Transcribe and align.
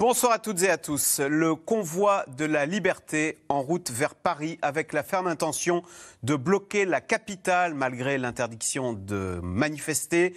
Bonsoir 0.00 0.32
à 0.32 0.38
toutes 0.38 0.62
et 0.62 0.70
à 0.70 0.78
tous. 0.78 1.20
Le 1.20 1.54
convoi 1.54 2.24
de 2.38 2.46
la 2.46 2.64
liberté 2.64 3.36
en 3.50 3.60
route 3.60 3.90
vers 3.90 4.14
Paris 4.14 4.58
avec 4.62 4.94
la 4.94 5.02
ferme 5.02 5.26
intention 5.26 5.82
de 6.22 6.36
bloquer 6.36 6.86
la 6.86 7.02
capitale 7.02 7.74
malgré 7.74 8.16
l'interdiction 8.16 8.94
de 8.94 9.40
manifester. 9.42 10.34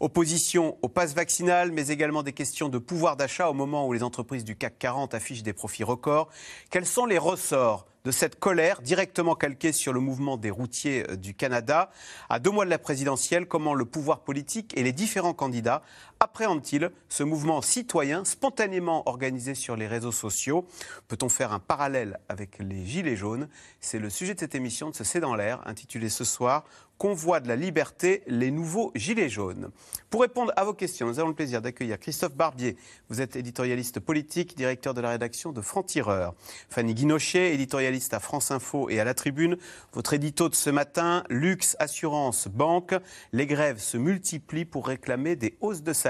Opposition 0.00 0.76
au 0.82 0.90
pass 0.90 1.14
vaccinal, 1.14 1.72
mais 1.72 1.88
également 1.88 2.22
des 2.22 2.34
questions 2.34 2.68
de 2.68 2.76
pouvoir 2.76 3.16
d'achat 3.16 3.48
au 3.48 3.54
moment 3.54 3.88
où 3.88 3.94
les 3.94 4.02
entreprises 4.02 4.44
du 4.44 4.54
CAC 4.54 4.78
40 4.78 5.14
affichent 5.14 5.42
des 5.42 5.54
profits 5.54 5.84
records. 5.84 6.28
Quels 6.68 6.84
sont 6.84 7.06
les 7.06 7.16
ressorts 7.16 7.86
de 8.04 8.10
cette 8.10 8.38
colère 8.38 8.82
directement 8.82 9.34
calquée 9.34 9.72
sur 9.72 9.94
le 9.94 10.00
mouvement 10.00 10.36
des 10.36 10.50
routiers 10.50 11.10
euh, 11.10 11.16
du 11.16 11.32
Canada? 11.32 11.90
À 12.28 12.38
deux 12.38 12.50
mois 12.50 12.66
de 12.66 12.70
la 12.70 12.78
présidentielle, 12.78 13.46
comment 13.46 13.72
le 13.72 13.86
pouvoir 13.86 14.20
politique 14.20 14.76
et 14.76 14.82
les 14.82 14.92
différents 14.92 15.32
candidats 15.32 15.82
appréhendent-ils 16.20 16.90
ce 17.08 17.22
mouvement 17.22 17.62
citoyen 17.62 18.24
spontanément 18.24 19.08
organisé 19.08 19.54
sur 19.54 19.76
les 19.76 19.86
réseaux 19.86 20.12
sociaux? 20.12 20.66
Peut-on 21.08 21.28
faire 21.28 21.52
un 21.52 21.58
parallèle 21.58 22.18
avec 22.28 22.58
les 22.58 22.84
Gilets 22.84 23.16
jaunes? 23.16 23.48
C'est 23.80 23.98
le 23.98 24.10
sujet 24.10 24.34
de 24.34 24.40
cette 24.40 24.54
émission 24.54 24.90
de 24.90 24.94
ce 24.94 25.04
C'est 25.04 25.20
dans 25.20 25.34
l'air, 25.34 25.60
intitulée 25.66 26.08
ce 26.08 26.24
soir 26.24 26.64
Convoi 26.98 27.40
de 27.40 27.48
la 27.48 27.56
liberté, 27.56 28.22
les 28.26 28.50
nouveaux 28.50 28.90
gilets 28.94 29.28
jaunes. 29.28 29.68
Pour 30.08 30.22
répondre 30.22 30.50
à 30.56 30.64
vos 30.64 30.72
questions, 30.72 31.06
nous 31.06 31.18
avons 31.18 31.28
le 31.28 31.34
plaisir 31.34 31.60
d'accueillir 31.60 31.98
Christophe 31.98 32.34
Barbier. 32.34 32.78
Vous 33.10 33.20
êtes 33.20 33.36
éditorialiste 33.36 34.00
politique, 34.00 34.56
directeur 34.56 34.94
de 34.94 35.02
la 35.02 35.10
rédaction 35.10 35.52
de 35.52 35.60
Franc-Tireur. 35.60 36.34
Fanny 36.70 36.94
Guinochet, 36.94 37.52
éditorialiste 37.52 38.14
à 38.14 38.20
France 38.20 38.50
Info 38.50 38.88
et 38.88 38.98
à 38.98 39.04
La 39.04 39.12
Tribune. 39.12 39.58
Votre 39.92 40.14
édito 40.14 40.48
de 40.48 40.54
ce 40.54 40.70
matin, 40.70 41.22
luxe, 41.28 41.76
assurance, 41.80 42.48
banque. 42.48 42.94
Les 43.32 43.46
grèves 43.46 43.78
se 43.78 43.98
multiplient 43.98 44.64
pour 44.64 44.86
réclamer 44.86 45.36
des 45.36 45.58
hausses 45.60 45.82
de 45.82 45.92
salaire. 45.92 46.05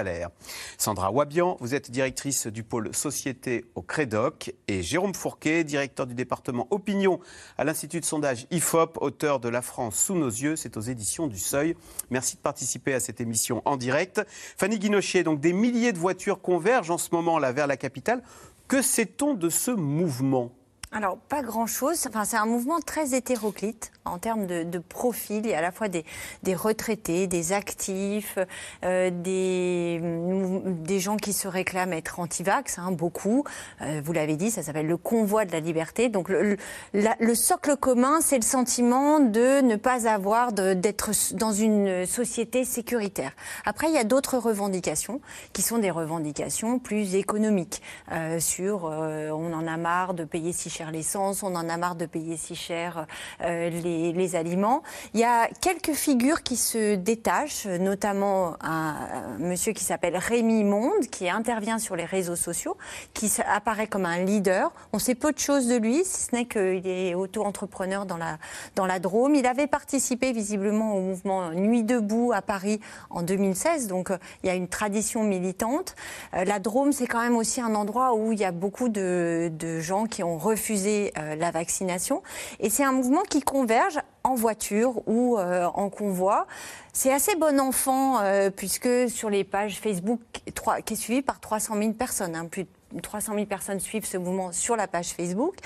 Sandra 0.78 1.10
Wabian, 1.10 1.56
vous 1.60 1.74
êtes 1.74 1.90
directrice 1.90 2.46
du 2.46 2.62
pôle 2.62 2.94
société 2.94 3.64
au 3.74 3.82
Crédoc. 3.82 4.54
Et 4.68 4.82
Jérôme 4.82 5.14
Fourquet, 5.14 5.64
directeur 5.64 6.06
du 6.06 6.14
département 6.14 6.66
opinion 6.70 7.20
à 7.58 7.64
l'Institut 7.64 8.00
de 8.00 8.04
sondage 8.04 8.46
IFOP, 8.50 8.98
auteur 9.00 9.40
de 9.40 9.48
La 9.48 9.62
France 9.62 9.96
sous 9.96 10.14
nos 10.14 10.28
yeux. 10.28 10.56
C'est 10.56 10.76
aux 10.76 10.80
éditions 10.80 11.26
du 11.26 11.38
Seuil. 11.38 11.76
Merci 12.10 12.36
de 12.36 12.40
participer 12.40 12.94
à 12.94 13.00
cette 13.00 13.20
émission 13.20 13.62
en 13.64 13.76
direct. 13.76 14.22
Fanny 14.56 14.78
Guinochet, 14.78 15.22
donc 15.22 15.40
des 15.40 15.52
milliers 15.52 15.92
de 15.92 15.98
voitures 15.98 16.40
convergent 16.40 16.90
en 16.90 16.98
ce 16.98 17.08
moment 17.12 17.38
là 17.38 17.52
vers 17.52 17.66
la 17.66 17.76
capitale. 17.76 18.22
Que 18.68 18.82
sait-on 18.82 19.34
de 19.34 19.48
ce 19.48 19.70
mouvement? 19.70 20.52
Alors, 20.92 21.18
pas 21.18 21.42
grand-chose. 21.42 22.06
Enfin, 22.08 22.24
c'est 22.24 22.36
un 22.36 22.46
mouvement 22.46 22.80
très 22.80 23.14
hétéroclite 23.14 23.90
en 24.04 24.18
termes 24.18 24.46
de, 24.46 24.78
profil. 24.78 25.42
Il 25.44 25.50
y 25.50 25.54
a 25.54 25.58
à 25.58 25.60
la 25.60 25.72
fois 25.72 25.88
des, 25.88 26.04
retraités, 26.54 27.26
des 27.26 27.52
actifs, 27.52 28.38
euh, 28.84 29.10
des, 29.10 30.98
gens 31.00 31.16
qui 31.16 31.32
se 31.32 31.48
réclament 31.48 31.92
être 31.92 32.20
anti-vax, 32.20 32.78
hein, 32.78 32.92
beaucoup. 32.92 33.44
Euh, 33.82 34.00
vous 34.02 34.12
l'avez 34.12 34.36
dit, 34.36 34.50
ça 34.50 34.62
s'appelle 34.62 34.86
le 34.86 34.96
convoi 34.96 35.44
de 35.44 35.52
la 35.52 35.60
liberté. 35.60 36.08
Donc, 36.08 36.28
le, 36.28 36.56
le 36.94 37.34
socle 37.34 37.76
commun, 37.76 38.20
c'est 38.20 38.36
le 38.36 38.42
sentiment 38.42 39.18
de 39.18 39.60
ne 39.62 39.74
pas 39.76 40.08
avoir, 40.08 40.52
d'être 40.52 41.10
dans 41.34 41.52
une 41.52 42.06
société 42.06 42.64
sécuritaire. 42.64 43.32
Après, 43.64 43.88
il 43.88 43.94
y 43.94 43.98
a 43.98 44.04
d'autres 44.04 44.38
revendications 44.38 45.20
qui 45.52 45.62
sont 45.62 45.78
des 45.78 45.90
revendications 45.90 46.78
plus 46.78 47.16
économiques. 47.16 47.82
Euh, 48.12 48.38
sur, 48.38 48.84
on 48.84 49.52
en 49.52 49.66
a 49.66 49.76
marre 49.76 50.14
de 50.14 50.24
payer 50.24 50.52
si 50.52 50.70
l'essence, 50.84 51.42
on 51.42 51.54
en 51.54 51.68
a 51.68 51.76
marre 51.76 51.96
de 51.96 52.06
payer 52.06 52.36
si 52.36 52.54
cher 52.54 53.06
euh, 53.42 53.70
les, 53.70 54.36
aliments. 54.36 54.82
Il 55.14 55.20
y 55.20 55.24
a 55.24 55.48
quelques 55.60 55.92
figures 55.92 56.42
qui 56.42 56.56
se 56.56 56.96
détachent, 56.96 57.66
notamment 57.66 58.56
un, 58.60 58.96
monsieur 59.38 59.72
qui 59.72 59.84
s'appelle 59.84 60.16
Rémi 60.16 60.64
Monde, 60.64 61.06
qui 61.10 61.30
intervient 61.30 61.78
sur 61.78 61.96
les 61.96 62.04
réseaux 62.04 62.36
sociaux, 62.36 62.76
qui 63.14 63.30
apparaît 63.46 63.86
comme 63.86 64.04
un 64.04 64.24
leader. 64.24 64.72
On 64.92 64.98
sait 64.98 65.14
peu 65.14 65.32
de 65.32 65.38
choses 65.38 65.68
de 65.68 65.76
lui, 65.76 66.04
si 66.04 66.22
ce 66.22 66.34
n'est 66.34 66.46
qu'il 66.46 66.86
est 66.86 67.14
auto-entrepreneur 67.14 68.04
dans 68.04 68.16
la, 68.16 68.38
dans 68.74 68.86
la 68.86 68.98
Drôme. 68.98 69.34
Il 69.34 69.46
avait 69.46 69.68
participé 69.68 70.32
visiblement 70.32 70.94
au 70.94 71.00
mouvement 71.00 71.50
Nuit 71.52 71.84
debout 71.84 72.32
à 72.34 72.42
Paris 72.42 72.80
en 73.10 73.22
2016, 73.22 73.86
donc 73.86 74.10
euh, 74.10 74.18
il 74.42 74.48
y 74.48 74.50
a 74.50 74.54
une 74.54 74.68
tradition 74.68 75.22
militante. 75.22 75.94
Euh, 76.34 76.44
la 76.44 76.58
Drôme, 76.58 76.92
c'est 76.92 77.06
quand 77.06 77.22
même 77.22 77.36
aussi 77.36 77.60
un 77.60 77.74
endroit 77.74 78.14
où 78.14 78.32
il 78.32 78.40
y 78.40 78.44
a 78.44 78.52
beaucoup 78.52 78.88
de, 78.88 79.50
de 79.52 79.80
gens 79.80 80.06
qui 80.06 80.22
ont 80.22 80.36
refusé 80.36 80.65
euh, 80.70 81.36
la 81.36 81.50
vaccination. 81.50 82.22
Et 82.60 82.70
c'est 82.70 82.84
un 82.84 82.92
mouvement 82.92 83.22
qui 83.22 83.40
converge 83.40 83.98
en 84.24 84.34
voiture 84.34 85.06
ou 85.06 85.38
euh, 85.38 85.66
en 85.66 85.88
convoi. 85.88 86.46
C'est 86.92 87.12
assez 87.12 87.36
bon 87.36 87.60
enfant, 87.60 88.20
euh, 88.20 88.50
puisque 88.50 89.08
sur 89.08 89.30
les 89.30 89.44
pages 89.44 89.78
Facebook, 89.78 90.20
qui 90.84 90.94
est 90.94 90.96
suivi 90.96 91.22
par 91.22 91.40
300 91.40 91.76
000 91.78 91.92
personnes, 91.92 92.34
hein, 92.34 92.46
plus 92.46 92.66
300 93.02 93.34
000 93.34 93.46
personnes 93.46 93.80
suivent 93.80 94.06
ce 94.06 94.16
mouvement 94.16 94.52
sur 94.52 94.76
la 94.76 94.86
page 94.86 95.08
Facebook. 95.08 95.56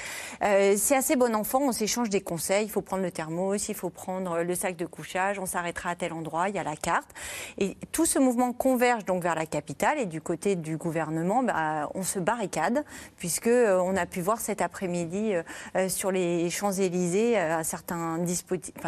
Euh, 0.42 0.74
c'est 0.76 0.96
assez 0.96 1.16
bon 1.16 1.34
enfant, 1.34 1.60
on 1.62 1.72
s'échange 1.72 2.08
des 2.08 2.20
conseils. 2.20 2.64
Il 2.64 2.70
faut 2.70 2.80
prendre 2.80 3.02
le 3.02 3.10
thermos, 3.10 3.68
il 3.68 3.74
faut 3.74 3.90
prendre 3.90 4.42
le 4.42 4.54
sac 4.54 4.76
de 4.76 4.86
couchage, 4.86 5.38
on 5.38 5.46
s'arrêtera 5.46 5.90
à 5.90 5.94
tel 5.94 6.12
endroit, 6.12 6.48
il 6.48 6.54
y 6.54 6.58
a 6.58 6.64
la 6.64 6.76
carte. 6.76 7.10
Et 7.58 7.76
tout 7.92 8.06
ce 8.06 8.18
mouvement 8.18 8.52
converge 8.52 9.04
donc 9.04 9.22
vers 9.22 9.34
la 9.34 9.46
capitale 9.46 9.98
et 9.98 10.06
du 10.06 10.20
côté 10.20 10.56
du 10.56 10.76
gouvernement, 10.76 11.42
bah, 11.42 11.90
on 11.94 12.02
se 12.02 12.18
barricade, 12.18 12.84
puisque 13.18 13.48
euh, 13.48 13.78
on 13.78 13.96
a 13.96 14.06
pu 14.06 14.20
voir 14.20 14.40
cet 14.40 14.62
après-midi 14.62 15.34
euh, 15.76 15.88
sur 15.88 16.10
les 16.10 16.48
Champs-Élysées 16.50 17.36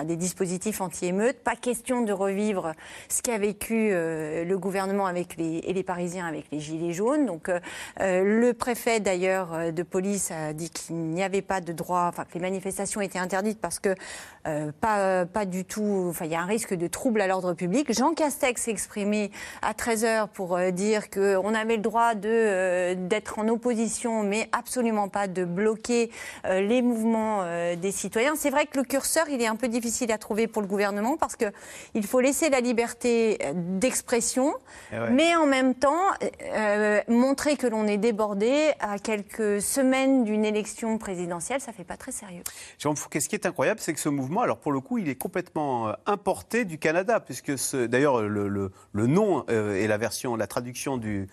des 0.04 0.16
dispositifs 0.16 0.80
anti-émeutes. 0.80 1.38
Pas 1.40 1.54
question 1.54 2.02
de 2.02 2.12
revivre 2.12 2.72
ce 3.08 3.22
qu'a 3.22 3.38
vécu 3.38 3.90
le 3.90 4.54
gouvernement 4.56 5.06
avec 5.06 5.38
et 5.38 5.72
les 5.72 5.82
Parisiens 5.82 6.26
avec 6.26 6.46
les 6.50 6.60
Gilets 6.60 6.92
jaunes. 6.92 7.26
Donc 7.26 7.50
le 8.22 8.52
préfet 8.52 9.00
d'ailleurs 9.00 9.52
euh, 9.52 9.70
de 9.70 9.82
police 9.82 10.30
a 10.30 10.52
dit 10.52 10.70
qu'il 10.70 10.96
n'y 10.96 11.22
avait 11.22 11.42
pas 11.42 11.60
de 11.60 11.72
droit, 11.72 12.06
enfin 12.08 12.24
que 12.24 12.34
les 12.34 12.40
manifestations 12.40 13.00
étaient 13.00 13.18
interdites 13.18 13.60
parce 13.60 13.78
que 13.78 13.94
euh, 14.46 14.72
pas, 14.80 15.24
pas 15.26 15.44
du 15.44 15.64
tout, 15.64 16.06
enfin 16.08 16.24
il 16.24 16.32
y 16.32 16.34
a 16.34 16.40
un 16.40 16.46
risque 16.46 16.74
de 16.74 16.86
trouble 16.86 17.20
à 17.20 17.26
l'ordre 17.26 17.54
public. 17.54 17.92
Jean 17.92 18.14
Castex 18.14 18.62
s'est 18.62 18.70
exprimé 18.70 19.30
à 19.62 19.72
13h 19.72 20.28
pour 20.28 20.56
euh, 20.56 20.70
dire 20.70 21.10
qu'on 21.10 21.54
avait 21.54 21.76
le 21.76 21.82
droit 21.82 22.14
de, 22.14 22.94
d'être 22.94 23.38
en 23.38 23.48
opposition, 23.48 24.22
mais 24.22 24.48
absolument 24.52 25.08
pas 25.08 25.28
de 25.28 25.44
bloquer 25.44 26.10
les 26.44 26.82
mouvements 26.82 27.44
des 27.76 27.92
citoyens. 27.92 28.34
C'est 28.36 28.50
vrai 28.50 28.66
que 28.66 28.78
le 28.78 28.84
curseur, 28.84 29.28
il 29.28 29.40
est 29.42 29.46
un 29.46 29.56
peu 29.56 29.68
difficile 29.68 30.10
à 30.12 30.18
trouver 30.18 30.46
pour 30.46 30.62
le 30.62 30.68
gouvernement 30.68 31.16
parce 31.16 31.36
qu'il 31.36 32.06
faut 32.06 32.20
laisser 32.20 32.50
la 32.50 32.60
liberté 32.60 33.38
d'expression, 33.54 34.54
eh 34.92 34.96
mais 35.10 35.34
en 35.36 35.46
même 35.46 35.74
temps 35.74 36.02
montrer 37.08 37.56
que 37.56 37.66
l'on 37.66 37.86
est 37.86 37.98
débordé 38.12 38.72
à 38.78 38.98
quelques 38.98 39.62
semaines 39.62 40.24
d'une 40.24 40.44
élection 40.44 40.98
présidentielle, 40.98 41.62
ça 41.62 41.72
fait 41.72 41.82
pas 41.82 41.96
très 41.96 42.12
sérieux. 42.12 42.42
Jérôme 42.78 42.98
Fouquet, 42.98 43.20
ce 43.20 43.28
qui 43.30 43.36
est 43.36 43.46
incroyable, 43.46 43.80
c'est 43.80 43.94
que 43.94 44.00
ce 44.00 44.10
mouvement, 44.10 44.42
alors 44.42 44.58
pour 44.58 44.70
le 44.70 44.80
coup, 44.80 44.98
il 44.98 45.08
est 45.08 45.14
complètement 45.14 45.88
euh, 45.88 45.92
importé 46.04 46.66
du 46.66 46.76
Canada, 46.76 47.20
puisque 47.20 47.54
d'ailleurs 47.74 48.20
le, 48.20 48.48
le, 48.48 49.06
nom 49.06 49.46
euh, 49.48 49.76
et 49.76 49.86
la 49.86 49.96
version, 49.96 50.36
la 50.36 50.46
traduction 50.46 50.98
du, 50.98 51.26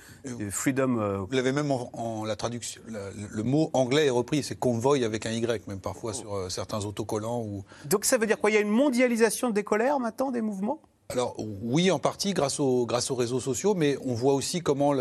Freedom. 0.51 0.99
Euh, 0.99 1.17
Vous 1.17 1.35
l'avez 1.35 1.51
même 1.51 1.69
en, 1.69 2.23
la 2.23 2.37
traduction, 2.37 2.81
le 2.87 3.43
mot 3.43 3.69
anglais 3.73 4.05
est 4.05 4.09
repris, 4.09 4.41
c'est 4.41 4.55
convoy 4.55 5.03
avec 5.03 5.25
un 5.25 5.31
Y, 5.31 5.67
même 5.67 5.81
parfois 5.81 6.13
sur 6.13 6.49
certains 6.49 6.85
autocollants. 6.85 7.41
Ou... 7.41 7.65
Donc 7.85 8.05
ça 8.05 8.17
veut 8.17 8.25
dire 8.25 8.39
quoi? 8.39 8.51
Il 8.51 8.53
y 8.53 8.57
a 8.57 8.61
une 8.61 8.69
mondialisation 8.69 9.49
des 9.49 9.65
colères 9.65 9.99
maintenant, 9.99 10.31
des 10.31 10.41
mouvements? 10.41 10.79
Alors 11.11 11.33
oui, 11.39 11.89
en 11.89 11.97
partie 11.97 12.33
grâce, 12.33 12.59
aux 12.59 12.85
réseaux 12.85 13.39
sociaux, 13.39 13.73
mais 13.73 13.97
on 14.05 14.13
voit 14.13 14.35
aussi 14.35 14.61
comment 14.61 14.93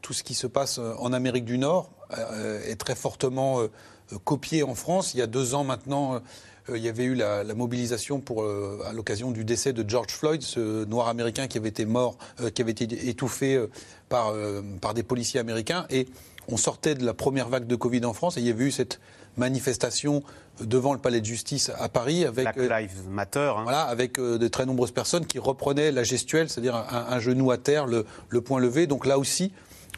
tout 0.00 0.14
ce 0.14 0.22
qui 0.22 0.32
se 0.32 0.46
passe 0.46 0.78
en 0.78 1.12
Amérique 1.12 1.44
du 1.44 1.58
Nord 1.58 1.90
euh, 2.16 2.58
est 2.64 2.76
très 2.76 2.94
fortement 2.94 3.60
euh, 3.60 3.68
copié 4.24 4.62
en 4.62 4.74
France. 4.74 5.12
Il 5.12 5.18
y 5.18 5.22
a 5.22 5.26
deux 5.26 5.54
ans 5.54 5.62
maintenant, 5.62 6.14
euh, 6.70 6.78
il 6.78 6.82
y 6.82 6.88
avait 6.88 7.04
eu 7.04 7.14
la, 7.14 7.44
mobilisation 7.54 8.18
pour, 8.18 8.46
à 8.46 8.94
l'occasion 8.94 9.30
du 9.30 9.44
décès 9.44 9.74
de 9.74 9.86
George 9.86 10.10
Floyd, 10.10 10.40
ce 10.40 10.86
noir 10.86 11.08
américain 11.08 11.48
qui 11.48 11.58
avait 11.58 11.68
été 11.68 11.84
mort, 11.84 12.16
qui 12.54 12.62
avait 12.62 12.70
été 12.70 13.10
étouffé 13.10 13.62
par, 14.08 14.32
par 14.80 14.94
des 14.94 15.02
policiers 15.02 15.38
américains. 15.38 15.84
Et 15.90 16.08
on 16.48 16.56
sortait 16.56 16.94
de 16.94 17.04
la 17.04 17.12
première 17.12 17.50
vague 17.50 17.66
de 17.66 17.76
Covid 17.76 18.06
en 18.06 18.14
France 18.14 18.38
et 18.38 18.40
il 18.40 18.46
y 18.46 18.50
avait 18.50 18.64
eu 18.64 18.70
cette 18.70 19.00
manifestation 19.36 20.22
devant 20.60 20.92
le 20.92 20.98
palais 20.98 21.20
de 21.20 21.26
justice 21.26 21.70
à 21.78 21.88
Paris 21.88 22.24
avec 22.24 22.44
Black 22.44 22.58
euh, 22.58 22.80
Lives 22.80 23.08
Matter, 23.08 23.52
hein. 23.56 23.62
voilà, 23.62 23.82
avec 23.82 24.18
euh, 24.18 24.38
de 24.38 24.48
très 24.48 24.66
nombreuses 24.66 24.90
personnes 24.90 25.26
qui 25.26 25.38
reprenaient 25.38 25.90
la 25.90 26.04
gestuelle, 26.04 26.48
c'est-à-dire 26.48 26.74
un, 26.76 27.18
genou 27.18 27.50
à 27.50 27.56
terre, 27.56 27.86
le, 27.86 28.04
le 28.28 28.40
point 28.40 28.60
levé. 28.60 28.86
Donc 28.86 29.06
là 29.06 29.18
aussi, 29.18 29.52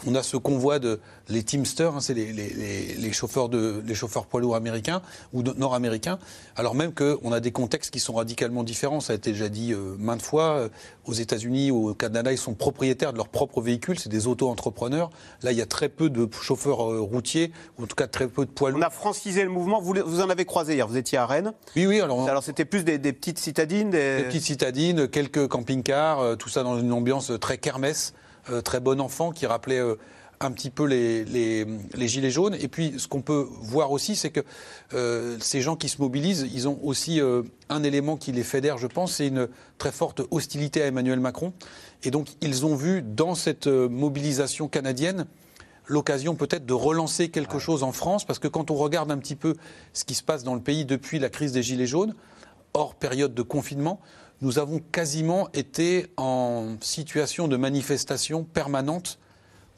on 0.06 0.14
a 0.14 0.22
ce 0.22 0.36
convoi 0.36 0.78
de 0.78 1.00
les 1.28 1.42
Teamsters, 1.42 1.94
hein, 1.94 2.00
c'est 2.00 2.14
les, 2.14 3.12
chauffeurs 3.12 3.48
de 3.48 3.82
les 3.86 3.94
chauffeurs 3.94 4.26
poids 4.26 4.40
lourds 4.40 4.56
américains 4.56 5.02
ou 5.32 5.42
nord-américains. 5.42 6.18
Alors 6.56 6.74
même 6.74 6.92
qu'on 6.92 7.32
a 7.32 7.40
des 7.40 7.52
contextes 7.52 7.92
qui 7.92 8.00
sont 8.00 8.14
radicalement 8.14 8.64
différents. 8.64 9.00
Ça 9.00 9.12
a 9.12 9.16
été 9.16 9.32
déjà 9.32 9.48
dit 9.48 9.72
euh, 9.72 9.96
maintes 9.98 10.22
fois. 10.22 10.56
Euh, 10.56 10.68
aux 11.04 11.12
États-Unis, 11.12 11.72
au 11.72 11.94
Canada, 11.94 12.30
ils 12.30 12.38
sont 12.38 12.54
propriétaires 12.54 13.12
de 13.12 13.16
leurs 13.16 13.28
propres 13.28 13.60
véhicules. 13.60 13.98
C'est 13.98 14.08
des 14.08 14.28
auto-entrepreneurs. 14.28 15.10
Là, 15.42 15.50
il 15.50 15.58
y 15.58 15.62
a 15.62 15.66
très 15.66 15.88
peu 15.88 16.10
de 16.10 16.28
chauffeurs 16.40 16.88
euh, 16.88 17.00
routiers, 17.00 17.50
ou 17.78 17.84
en 17.84 17.86
tout 17.86 17.96
cas 17.96 18.06
très 18.06 18.28
peu 18.28 18.44
de 18.44 18.50
poids 18.50 18.70
lourds. 18.70 18.80
On 18.80 18.86
a 18.86 18.90
francisé 18.90 19.42
le 19.42 19.50
mouvement. 19.50 19.80
Vous, 19.80 19.94
vous 20.04 20.20
en 20.20 20.30
avez 20.30 20.44
croisé 20.44 20.74
hier. 20.74 20.86
Vous 20.86 20.96
étiez 20.96 21.18
à 21.18 21.26
Rennes. 21.26 21.52
Oui, 21.74 21.86
oui. 21.86 22.00
Alors, 22.00 22.28
alors 22.28 22.44
c'était 22.44 22.64
plus 22.64 22.84
des, 22.84 22.98
petites 22.98 23.38
citadines, 23.38 23.90
des... 23.90 24.22
petites 24.26 24.44
citadines, 24.44 25.08
quelques 25.08 25.48
camping-cars, 25.48 26.36
tout 26.38 26.48
ça 26.48 26.62
dans 26.62 26.78
une 26.78 26.92
ambiance 26.92 27.32
très 27.40 27.58
kermesse. 27.58 28.14
Euh, 28.50 28.60
très 28.60 28.80
bon 28.80 29.00
enfant 29.00 29.30
qui 29.30 29.46
rappelait 29.46 29.78
euh, 29.78 29.94
un 30.40 30.50
petit 30.50 30.70
peu 30.70 30.84
les, 30.84 31.24
les, 31.24 32.08
gilets 32.08 32.32
jaunes. 32.32 32.56
Et 32.60 32.66
puis, 32.66 32.94
ce 32.98 33.06
qu'on 33.06 33.22
peut 33.22 33.46
voir 33.60 33.92
aussi, 33.92 34.16
c'est 34.16 34.30
que 34.30 34.40
euh, 34.94 35.36
ces 35.40 35.60
gens 35.60 35.76
qui 35.76 35.88
se 35.88 36.02
mobilisent, 36.02 36.48
ils 36.52 36.66
ont 36.66 36.80
aussi 36.82 37.20
un 37.68 37.82
élément 37.84 38.16
qui 38.16 38.32
les 38.32 38.42
fédère, 38.42 38.76
je 38.76 38.88
pense, 38.88 39.14
c'est 39.14 39.28
une 39.28 39.48
très 39.78 39.92
forte 39.92 40.22
hostilité 40.32 40.82
à 40.82 40.86
Emmanuel 40.86 41.20
Macron. 41.20 41.52
Et 42.02 42.10
donc, 42.10 42.30
ils 42.40 42.66
ont 42.66 42.74
vu 42.74 43.02
dans 43.02 43.36
cette 43.36 43.68
mobilisation 43.68 44.66
canadienne 44.66 45.26
l'occasion 45.86 46.34
peut-être 46.34 46.66
de 46.66 46.74
relancer 46.74 47.28
quelque 47.28 47.60
chose 47.60 47.84
en 47.84 47.92
France, 47.92 48.24
parce 48.24 48.40
que 48.40 48.48
quand 48.48 48.72
on 48.72 48.74
regarde 48.74 49.12
un 49.12 49.18
petit 49.18 49.36
peu 49.36 49.54
ce 49.92 50.04
qui 50.04 50.14
se 50.14 50.24
passe 50.24 50.42
dans 50.42 50.54
le 50.56 50.60
pays 50.60 50.84
depuis 50.84 51.20
la 51.20 51.28
crise 51.28 51.52
des 51.52 51.62
Gilets 51.62 51.86
jaunes, 51.86 52.14
hors 52.74 52.96
période 52.96 53.34
de 53.34 53.42
confinement, 53.42 54.00
nous 54.42 54.58
avons 54.58 54.80
quasiment 54.80 55.48
été 55.54 56.08
en 56.16 56.76
situation 56.80 57.46
de 57.46 57.56
manifestation 57.56 58.42
permanente 58.42 59.18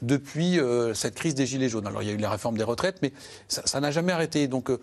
depuis 0.01 0.59
euh, 0.59 0.95
cette 0.95 1.15
crise 1.15 1.35
des 1.35 1.47
Gilets 1.47 1.69
jaunes. 1.69 1.87
Alors 1.87 2.03
il 2.03 2.09
y 2.09 2.11
a 2.11 2.15
eu 2.15 2.19
la 2.19 2.31
réforme 2.31 2.57
des 2.57 2.65
retraites, 2.65 2.99
mais 3.03 3.13
ça 3.47 3.81
n'a 3.81 3.91
jamais 3.91 4.13
arrêté. 4.13 4.49
Donc 4.49 4.71
euh, 4.71 4.81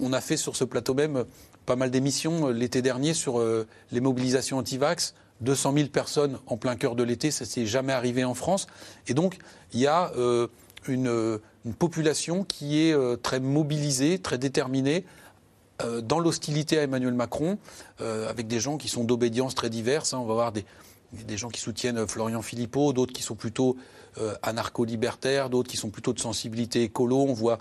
on, 0.00 0.12
a 0.12 0.20
fait 0.20 0.36
sur 0.36 0.56
ce 0.56 0.64
plateau 0.64 0.94
même 0.94 1.16
euh, 1.16 1.24
pas 1.66 1.76
mal 1.76 1.90
d'émissions 1.90 2.48
l'été 2.48 2.80
dernier 2.80 3.12
sur 3.12 3.42
les 3.90 4.00
mobilisations 4.00 4.58
anti-vax. 4.58 5.14
200 5.40 5.72
000 5.74 5.88
personnes 5.88 6.38
en 6.46 6.56
plein 6.56 6.76
cœur 6.76 6.94
de 6.94 7.02
l'été, 7.02 7.30
ça 7.30 7.44
s'est 7.44 7.66
jamais 7.66 7.92
arrivé 7.92 8.22
en 8.22 8.34
France. 8.34 8.66
Et 9.08 9.14
donc 9.14 9.38
il 9.72 9.80
y 9.80 9.86
a 9.86 10.12
une, 10.86 11.40
population 11.78 12.44
qui 12.44 12.80
est 12.80 13.22
très 13.22 13.40
mobilisée, 13.40 14.18
très 14.18 14.36
déterminée 14.36 15.06
dans 16.02 16.18
l'hostilité 16.18 16.78
à 16.78 16.82
Emmanuel 16.82 17.14
Macron, 17.14 17.58
euh, 18.00 18.28
avec 18.28 18.46
des 18.46 18.60
gens 18.60 18.76
qui 18.76 18.88
sont 18.88 19.04
d'obédience 19.04 19.54
très 19.54 19.70
diverses. 19.70 20.14
Hein. 20.14 20.18
On 20.18 20.26
va 20.26 20.34
voir 20.34 20.52
des, 20.52 20.64
des 21.26 21.36
gens 21.36 21.48
qui 21.48 21.60
soutiennent 21.60 22.06
Florian 22.06 22.42
Philippot, 22.42 22.92
d'autres 22.92 23.12
qui 23.12 23.22
sont 23.22 23.34
plutôt 23.34 23.76
euh, 24.18 24.34
anarcho-libertaires, 24.42 25.50
d'autres 25.50 25.70
qui 25.70 25.76
sont 25.76 25.90
plutôt 25.90 26.12
de 26.12 26.20
sensibilité 26.20 26.82
écolo. 26.82 27.18
On 27.28 27.32
voit 27.32 27.58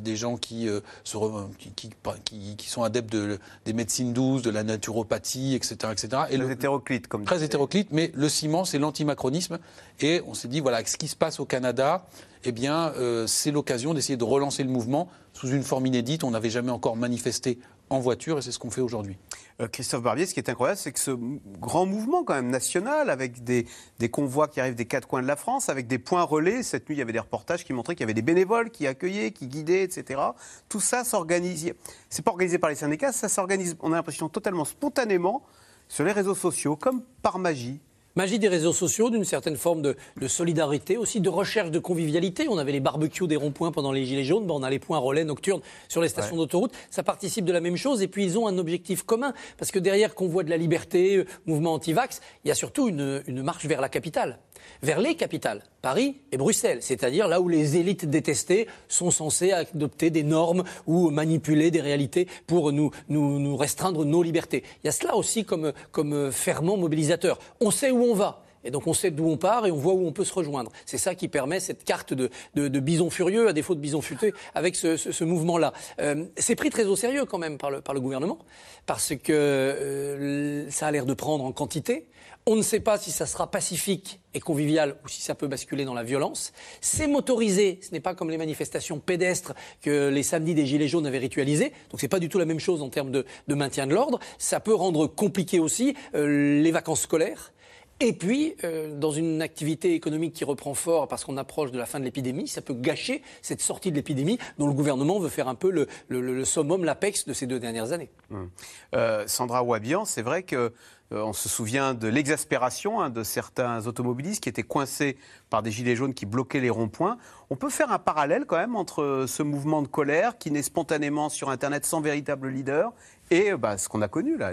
des 0.00 0.14
gens 0.14 0.36
qui, 0.36 0.68
se 1.02 1.18
qui, 1.58 2.56
qui, 2.56 2.68
sont 2.68 2.84
adeptes 2.84 3.10
de, 3.10 3.40
des 3.64 3.72
médecines 3.72 4.12
douces, 4.12 4.42
de 4.42 4.50
la 4.50 4.62
naturopathie, 4.62 5.56
etc. 5.56 5.76
etc. 5.90 6.22
Et 6.30 6.36
le, 6.36 6.48
hétéroclite, 6.48 7.08
comme 7.08 7.24
Très 7.24 7.42
hétéroclite, 7.42 7.88
mais 7.90 8.12
le 8.14 8.28
ciment, 8.28 8.64
c'est 8.64 8.78
l'antimacronisme. 8.78 9.58
Et 10.00 10.22
on 10.28 10.34
s'est 10.34 10.46
dit, 10.46 10.60
voilà, 10.60 10.84
ce 10.84 10.96
qui 10.96 11.08
se 11.08 11.16
passe 11.16 11.40
au 11.40 11.46
Canada, 11.46 12.06
eh 12.44 12.52
bien, 12.52 12.92
c'est 13.26 13.50
l'occasion 13.50 13.92
d'essayer 13.92 14.16
de 14.16 14.22
relancer 14.22 14.62
le 14.62 14.70
mouvement 14.70 15.08
sous 15.32 15.48
une 15.48 15.64
forme 15.64 15.86
inédite. 15.86 16.22
On 16.22 16.30
n'avait 16.30 16.50
jamais 16.50 16.70
encore 16.70 16.94
manifesté 16.94 17.58
en 17.90 18.00
voiture 18.00 18.38
et 18.38 18.42
c'est 18.42 18.52
ce 18.52 18.58
qu'on 18.58 18.70
fait 18.70 18.80
aujourd'hui. 18.80 19.16
Euh, 19.60 19.68
Christophe 19.68 20.02
Barbier, 20.02 20.26
ce 20.26 20.34
qui 20.34 20.40
est 20.40 20.50
incroyable, 20.50 20.78
c'est 20.78 20.92
que 20.92 20.98
ce 20.98 21.12
grand 21.60 21.86
mouvement 21.86 22.24
quand 22.24 22.34
même 22.34 22.50
national, 22.50 23.10
avec 23.10 23.44
des, 23.44 23.66
convois 24.10 24.48
qui 24.48 24.60
arrivent 24.60 24.74
des 24.74 24.86
quatre 24.86 25.06
coins 25.08 25.22
de 25.22 25.26
la 25.26 25.36
France, 25.36 25.68
avec 25.68 25.86
des 25.86 25.98
points 25.98 26.22
relais, 26.22 26.62
cette 26.62 26.88
nuit 26.88 26.96
il 26.96 26.98
y 26.98 27.02
avait 27.02 27.12
des 27.12 27.20
reportages 27.20 27.64
qui 27.64 27.72
montraient 27.72 27.94
qu'il 27.94 28.02
y 28.02 28.04
avait 28.04 28.14
des 28.14 28.22
bénévoles 28.22 28.70
qui 28.70 28.86
accueillaient, 28.86 29.30
qui 29.30 29.46
guidaient, 29.46 29.82
etc. 29.82 30.20
Tout 30.68 30.80
ça 30.80 31.04
s'organise, 31.04 31.72
c'est 32.10 32.22
pas 32.22 32.32
organisé 32.32 32.58
par 32.58 32.70
les 32.70 32.76
syndicats, 32.76 33.12
ça 33.12 33.28
s'organise, 33.28 33.76
on 33.80 33.92
a 33.92 33.96
l'impression 33.96 34.28
totalement 34.28 34.64
spontanément 34.64 35.42
sur 35.88 36.04
les 36.04 36.12
réseaux 36.12 36.34
sociaux, 36.34 36.76
comme 36.76 37.02
par 37.22 37.38
magie. 37.38 37.80
Magie 38.16 38.38
des 38.38 38.48
réseaux 38.48 38.72
sociaux, 38.72 39.10
d'une 39.10 39.26
certaine 39.26 39.56
forme 39.56 39.82
de, 39.82 39.94
solidarité, 40.26 40.96
aussi 40.96 41.20
de 41.20 41.28
recherche 41.28 41.70
de 41.70 41.78
convivialité. 41.78 42.48
On 42.48 42.56
avait 42.56 42.72
les 42.72 42.80
barbecues 42.80 43.26
des 43.26 43.36
ronds-points 43.36 43.72
pendant 43.72 43.92
les 43.92 44.06
Gilets 44.06 44.24
jaunes, 44.24 44.50
on 44.50 44.62
a 44.62 44.70
les 44.70 44.78
points 44.78 44.96
relais 44.96 45.24
nocturnes 45.24 45.60
sur 45.86 46.00
les 46.00 46.08
stations 46.08 46.36
d'autoroute. 46.36 46.72
Ça 46.90 47.02
participe 47.02 47.44
de 47.44 47.52
la 47.52 47.60
même 47.60 47.76
chose. 47.76 48.00
Et 48.00 48.08
puis 48.08 48.24
ils 48.24 48.38
ont 48.38 48.46
un 48.46 48.56
objectif 48.56 49.02
commun, 49.02 49.34
parce 49.58 49.70
que 49.70 49.78
derrière 49.78 50.14
Convoi 50.14 50.44
de 50.44 50.50
la 50.50 50.56
liberté, 50.56 51.16
euh, 51.16 51.26
mouvement 51.44 51.74
anti-vax, 51.74 52.22
il 52.44 52.48
y 52.48 52.50
a 52.50 52.54
surtout 52.54 52.88
une, 52.88 53.22
une 53.26 53.42
marche 53.42 53.66
vers 53.66 53.82
la 53.82 53.90
capitale 53.90 54.38
vers 54.82 55.00
les 55.00 55.14
capitales, 55.14 55.62
Paris 55.82 56.16
et 56.32 56.36
Bruxelles, 56.36 56.78
c'est-à-dire 56.80 57.28
là 57.28 57.40
où 57.40 57.48
les 57.48 57.76
élites 57.76 58.08
détestées 58.08 58.66
sont 58.88 59.10
censées 59.10 59.52
adopter 59.52 60.10
des 60.10 60.22
normes 60.22 60.64
ou 60.86 61.10
manipuler 61.10 61.70
des 61.70 61.80
réalités 61.80 62.28
pour 62.46 62.72
nous, 62.72 62.90
nous, 63.08 63.56
restreindre 63.56 64.04
nos 64.04 64.22
libertés. 64.22 64.64
Il 64.82 64.86
y 64.86 64.88
a 64.88 64.92
cela 64.92 65.16
aussi 65.16 65.44
comme, 65.44 65.72
comme 65.92 66.32
ferment 66.32 66.76
mobilisateur. 66.76 67.38
On 67.60 67.70
sait 67.70 67.90
où 67.90 68.02
on 68.02 68.14
va. 68.14 68.42
Et 68.66 68.70
donc 68.72 68.88
on 68.88 68.94
sait 68.94 69.12
d'où 69.12 69.28
on 69.28 69.36
part 69.36 69.64
et 69.66 69.70
on 69.70 69.76
voit 69.76 69.94
où 69.94 70.04
on 70.06 70.12
peut 70.12 70.24
se 70.24 70.34
rejoindre. 70.34 70.72
C'est 70.84 70.98
ça 70.98 71.14
qui 71.14 71.28
permet 71.28 71.60
cette 71.60 71.84
carte 71.84 72.12
de, 72.12 72.30
de, 72.56 72.80
bison 72.80 73.10
furieux, 73.10 73.48
à 73.48 73.52
défaut 73.52 73.76
de 73.76 73.80
bison 73.80 74.00
futé, 74.00 74.34
avec 74.54 74.74
ce, 74.74 75.24
mouvement-là. 75.24 75.72
Euh, 76.00 76.24
c'est 76.36 76.56
pris 76.56 76.70
très 76.70 76.84
au 76.84 76.96
sérieux 76.96 77.24
quand 77.26 77.38
même 77.38 77.58
par 77.58 77.70
le, 77.70 77.80
par 77.80 77.94
le 77.94 78.00
gouvernement, 78.00 78.38
parce 78.84 79.14
que 79.14 79.32
euh, 79.32 80.68
ça 80.70 80.88
a 80.88 80.90
l'air 80.90 81.06
de 81.06 81.14
prendre 81.14 81.44
en 81.44 81.52
quantité. 81.52 82.06
On 82.48 82.54
ne 82.54 82.62
sait 82.62 82.78
pas 82.78 82.96
si 82.96 83.10
ça 83.10 83.26
sera 83.26 83.50
pacifique 83.50 84.20
et 84.32 84.38
convivial 84.38 84.98
ou 85.04 85.08
si 85.08 85.20
ça 85.20 85.34
peut 85.34 85.48
basculer 85.48 85.84
dans 85.84 85.94
la 85.94 86.04
violence. 86.04 86.52
C'est 86.80 87.08
motorisé, 87.08 87.80
ce 87.82 87.90
n'est 87.90 87.98
pas 87.98 88.14
comme 88.14 88.30
les 88.30 88.38
manifestations 88.38 89.00
pédestres 89.00 89.52
que 89.82 90.10
les 90.10 90.22
samedis 90.22 90.54
des 90.54 90.64
Gilets 90.64 90.86
jaunes 90.86 91.08
avaient 91.08 91.18
ritualisées. 91.18 91.72
Donc 91.90 91.98
c'est 91.98 92.06
pas 92.06 92.20
du 92.20 92.28
tout 92.28 92.38
la 92.38 92.44
même 92.44 92.60
chose 92.60 92.82
en 92.82 92.88
termes 92.88 93.10
de, 93.10 93.24
maintien 93.48 93.88
de 93.88 93.94
l'ordre. 93.94 94.20
Ça 94.38 94.60
peut 94.60 94.76
rendre 94.76 95.08
compliqué 95.08 95.58
aussi 95.58 95.96
euh, 96.14 96.62
les 96.62 96.70
vacances 96.70 97.00
scolaires. 97.00 97.52
Et 97.98 98.12
puis, 98.12 98.54
euh, 98.62 98.94
dans 98.94 99.10
une 99.10 99.40
activité 99.40 99.94
économique 99.94 100.34
qui 100.34 100.44
reprend 100.44 100.74
fort 100.74 101.08
parce 101.08 101.24
qu'on 101.24 101.38
approche 101.38 101.72
de 101.72 101.78
la 101.78 101.86
fin 101.86 101.98
de 101.98 102.04
l'épidémie, 102.04 102.46
ça 102.46 102.60
peut 102.60 102.74
gâcher 102.74 103.22
cette 103.40 103.62
sortie 103.62 103.90
de 103.90 103.96
l'épidémie 103.96 104.38
dont 104.58 104.66
le 104.66 104.74
gouvernement 104.74 105.18
veut 105.18 105.30
faire 105.30 105.48
un 105.48 105.54
peu 105.54 105.70
le, 105.70 106.44
summum, 106.44 106.84
l'apex 106.84 107.24
de 107.24 107.32
ces 107.32 107.46
deux 107.46 107.58
dernières 107.58 107.92
années. 107.92 108.10
Hum. 108.30 108.50
Euh, 108.94 109.24
Sandra 109.26 109.62
Wabian, 109.62 110.04
c'est 110.04 110.20
vrai 110.20 110.42
que 110.42 110.74
euh, 111.12 111.22
on 111.22 111.32
se 111.32 111.48
souvient 111.48 111.94
de 111.94 112.06
l'exaspération 112.06 113.00
hein, 113.00 113.08
de 113.08 113.22
certains 113.22 113.86
automobilistes 113.86 114.42
qui 114.42 114.50
étaient 114.50 114.62
coincés 114.62 115.16
par 115.48 115.62
des 115.62 115.70
gilets 115.70 115.96
jaunes 115.96 116.12
qui 116.12 116.26
bloquaient 116.26 116.60
les 116.60 116.68
ronds-points. 116.68 117.16
On 117.48 117.56
peut 117.56 117.70
faire 117.70 117.92
un 117.92 117.98
parallèle 117.98 118.44
quand 118.44 118.58
même 118.58 118.76
entre 118.76 119.24
ce 119.26 119.42
mouvement 119.42 119.80
de 119.80 119.88
colère 119.88 120.36
qui 120.36 120.50
naît 120.50 120.62
spontanément 120.62 121.30
sur 121.30 121.48
Internet 121.48 121.86
sans 121.86 122.02
véritable 122.02 122.48
leader 122.48 122.92
et 123.30 123.52
bah, 123.52 123.78
ce 123.78 123.88
qu'on 123.88 124.02
a 124.02 124.08
connu 124.08 124.36
là, 124.36 124.52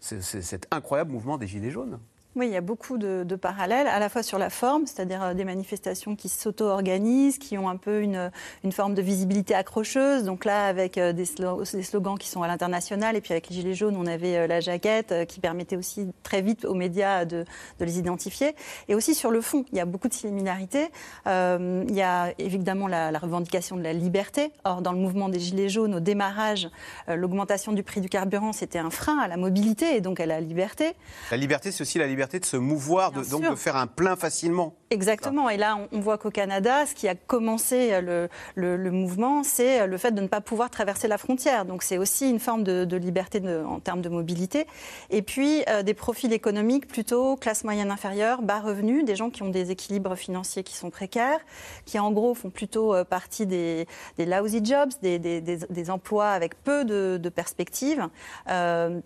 cet 0.00 0.68
incroyable 0.70 1.10
mouvement 1.10 1.38
des 1.38 1.48
gilets 1.48 1.70
jaunes. 1.70 1.98
Oui, 2.34 2.46
il 2.46 2.52
y 2.52 2.56
a 2.56 2.62
beaucoup 2.62 2.96
de, 2.96 3.36
parallèles, 3.36 3.86
à 3.86 3.98
la 3.98 4.08
fois 4.08 4.22
sur 4.22 4.38
la 4.38 4.48
forme, 4.48 4.86
c'est-à-dire 4.86 5.22
euh, 5.22 5.34
des 5.34 5.44
manifestations 5.44 6.16
qui 6.16 6.30
s'auto-organisent, 6.30 7.36
qui 7.36 7.58
ont 7.58 7.68
un 7.68 7.76
peu 7.76 8.00
une, 8.00 8.30
forme 8.70 8.94
de 8.94 9.02
visibilité 9.02 9.54
accrocheuse. 9.54 10.24
Donc 10.24 10.46
là, 10.46 10.64
avec 10.64 10.96
euh, 10.96 11.12
des, 11.12 11.26
slogans 11.26 12.16
qui 12.16 12.28
sont 12.28 12.42
à 12.42 12.48
l'international, 12.48 13.16
et 13.16 13.20
puis 13.20 13.32
avec 13.32 13.50
les 13.50 13.56
Gilets 13.56 13.74
jaunes, 13.74 13.96
on 13.98 14.06
avait 14.06 14.36
euh, 14.36 14.46
la 14.46 14.60
jaquette 14.60 15.26
qui 15.28 15.40
permettait 15.40 15.76
aussi 15.76 16.08
très 16.22 16.40
vite 16.40 16.64
aux 16.64 16.72
médias 16.72 17.26
de, 17.26 17.44
les 17.80 17.98
identifier. 17.98 18.54
Et 18.88 18.94
aussi 18.94 19.14
sur 19.14 19.30
le 19.30 19.42
fond, 19.42 19.66
il 19.70 19.76
y 19.76 19.80
a 19.80 19.84
beaucoup 19.84 20.08
de 20.08 20.14
similarités. 20.14 20.88
il 21.26 21.94
y 21.94 22.02
a 22.02 22.32
évidemment 22.38 22.86
la, 22.86 23.10
revendication 23.18 23.76
de 23.76 23.82
la 23.82 23.92
liberté. 23.92 24.52
Or, 24.64 24.80
dans 24.80 24.92
le 24.92 24.98
mouvement 24.98 25.28
des 25.28 25.38
Gilets 25.38 25.68
jaunes, 25.68 25.96
au 25.96 26.00
démarrage, 26.00 26.70
l'augmentation 27.08 27.72
du 27.72 27.82
prix 27.82 28.00
du 28.00 28.08
carburant, 28.08 28.52
c'était 28.52 28.78
un 28.78 28.90
frein 28.90 29.18
à 29.18 29.28
la 29.28 29.36
mobilité 29.36 29.96
et 29.96 30.00
donc 30.00 30.20
à 30.20 30.26
la 30.26 30.40
liberté. 30.40 30.94
La 31.30 31.36
liberté, 31.36 31.72
c'est 31.72 31.82
aussi 31.82 31.98
la 31.98 32.06
liberté 32.06 32.21
de 32.26 32.44
se 32.44 32.56
mouvoir, 32.56 33.12
de, 33.12 33.22
donc 33.22 33.48
de 33.48 33.54
faire 33.54 33.76
un 33.76 33.86
plein 33.86 34.16
facilement. 34.16 34.74
Exactement. 34.92 35.48
Et 35.48 35.56
là, 35.56 35.78
on, 35.90 36.00
voit 36.00 36.18
qu'au 36.18 36.30
Canada, 36.30 36.84
ce 36.84 36.94
qui 36.94 37.08
a 37.08 37.14
commencé 37.14 37.90
euh, 37.92 38.28
le, 38.56 38.90
mouvement, 38.90 39.42
c'est 39.42 39.80
euh, 39.80 39.86
le 39.86 39.96
fait 39.96 40.12
de 40.12 40.20
ne 40.20 40.26
pas 40.26 40.42
pouvoir 40.42 40.68
traverser 40.68 41.08
la 41.08 41.16
frontière. 41.16 41.64
Donc 41.64 41.82
c'est 41.82 41.96
aussi 41.96 42.28
une 42.28 42.38
forme 42.38 42.62
de, 42.62 42.96
liberté 42.96 43.40
en 43.64 43.80
termes 43.80 44.02
de 44.02 44.10
mobilité. 44.10 44.66
Et 45.08 45.22
puis 45.22 45.64
euh, 45.68 45.82
des 45.82 45.94
profils 45.94 46.32
économiques 46.32 46.86
plutôt 46.86 47.36
classe 47.36 47.64
moyenne 47.64 47.90
inférieure, 47.90 48.42
bas 48.42 48.60
revenus, 48.60 49.06
des 49.06 49.16
gens 49.16 49.30
qui 49.30 49.42
ont 49.42 49.48
des 49.48 49.70
équilibres 49.70 50.14
financiers 50.14 50.62
qui 50.62 50.76
sont 50.76 50.90
précaires, 50.90 51.40
qui 51.86 51.98
en 51.98 52.12
gros 52.12 52.34
font 52.34 52.50
plutôt 52.50 52.94
partie 53.06 53.46
des, 53.46 53.86
lousy 54.18 54.62
jobs, 54.62 54.90
des, 55.00 55.90
emplois 55.90 56.28
avec 56.28 56.62
peu 56.62 56.84
de, 56.84 57.28
perspectives, 57.30 58.06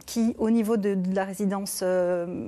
qui 0.04 0.34
au 0.38 0.50
niveau 0.50 0.76
de, 0.76 0.98
la 1.14 1.24
résidence 1.24 1.84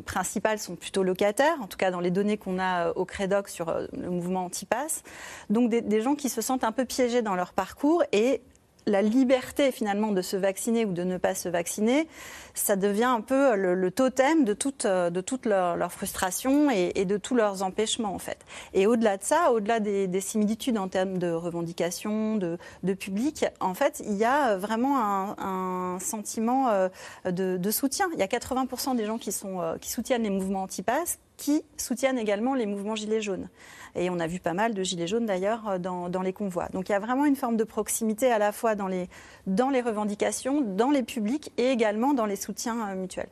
principale 0.05 0.58
sont 0.59 0.77
plutôt 0.77 1.03
locataires, 1.03 1.57
en 1.61 1.67
tout 1.67 1.77
cas 1.77 1.91
dans 1.91 2.01
les 2.01 2.11
données 2.11 2.37
qu'on 2.37 2.59
a 2.59 2.89
euh, 2.89 2.93
au 2.95 3.05
Crédoc 3.05 3.49
sur 3.49 3.69
euh, 3.69 3.87
le 3.93 4.11
mouvement 4.11 4.45
anti-pass. 4.45 5.03
Donc 5.51 5.71
des, 5.71 6.01
gens 6.01 6.15
qui 6.15 6.29
se 6.29 6.41
sentent 6.41 6.65
un 6.65 6.73
peu 6.73 6.85
piégés 6.85 7.23
dans 7.23 7.35
leur 7.35 7.53
parcours 7.53 8.03
et 8.13 8.41
la 8.87 9.03
liberté 9.03 9.71
finalement 9.71 10.13
de 10.13 10.23
se 10.23 10.37
vacciner 10.37 10.85
ou 10.85 10.93
de 10.93 11.05
ne 11.05 11.19
pas 11.19 11.35
se 11.35 11.49
vacciner, 11.49 12.09
ça 12.55 12.77
devient 12.77 13.05
un 13.05 13.21
peu 13.21 13.55
le, 13.55 13.91
totem 13.91 14.45
de 14.45 14.53
toute, 14.53 14.87
de 14.87 15.21
toute 15.21 15.47
leur, 15.47 15.93
frustration 15.93 16.71
et, 16.71 17.05
de 17.05 17.17
tous 17.17 17.35
leurs 17.35 17.63
empêchements 17.63 18.15
en 18.15 18.19
fait. 18.19 18.39
Et 18.75 18.87
au-delà 18.87 19.17
de 19.17 19.25
ça, 19.25 19.53
au-delà 19.53 19.81
des, 19.81 20.21
similitudes 20.21 20.79
en 20.79 20.89
termes 20.89 21.19
de 21.19 21.31
revendications, 21.31 22.37
de, 22.37 22.59
public, 22.95 23.47
en 23.61 23.75
fait, 23.75 24.03
il 24.05 24.15
y 24.15 24.25
a 24.25 24.57
vraiment 24.57 24.99
un, 25.39 25.99
sentiment 26.01 26.69
euh, 26.69 26.89
de, 27.31 27.71
soutien. 27.71 28.09
Il 28.15 28.19
y 28.19 28.23
a 28.23 28.27
80% 28.27 28.97
des 28.97 29.05
gens 29.05 29.19
qui, 29.19 29.33
sont, 29.33 29.61
euh, 29.61 29.77
qui 29.79 29.91
soutiennent 29.91 30.23
les 30.23 30.31
mouvements 30.31 30.63
anti-pass 30.63 31.19
qui 31.39 31.63
soutiennent 31.77 32.19
également 32.19 32.55
les 32.55 32.67
mouvements 32.67 32.97
gilets 32.97 33.23
jaunes. 33.23 33.49
Et 33.95 34.11
on 34.11 34.19
a 34.19 34.27
vu 34.27 34.41
pas 34.41 34.55
mal 34.55 34.75
de 34.75 34.83
gilets 34.83 35.07
jaunes 35.07 35.27
d'ailleurs 35.27 35.69
euh, 35.69 35.79
dans, 35.79 36.23
les 36.23 36.33
convois. 36.33 36.69
Donc 36.73 36.89
il 36.89 36.93
y 36.93 36.95
a 36.95 37.01
vraiment 37.01 37.25
une 37.25 37.37
forme 37.37 37.57
de 37.57 37.65
proximité 37.65 38.31
à 38.31 38.39
la 38.39 38.53
fois 38.53 38.75
dans 38.75 38.89
les, 38.89 39.09
dans 39.47 39.71
les 39.71 39.81
revendications, 39.81 40.61
dans 40.61 40.91
les 40.91 41.03
publics 41.03 41.53
et 41.57 41.71
également 41.71 42.15
dans 42.15 42.27
les 42.27 42.37
soutiens 42.37 42.89
euh, 42.89 42.95
mutuels. 42.95 43.31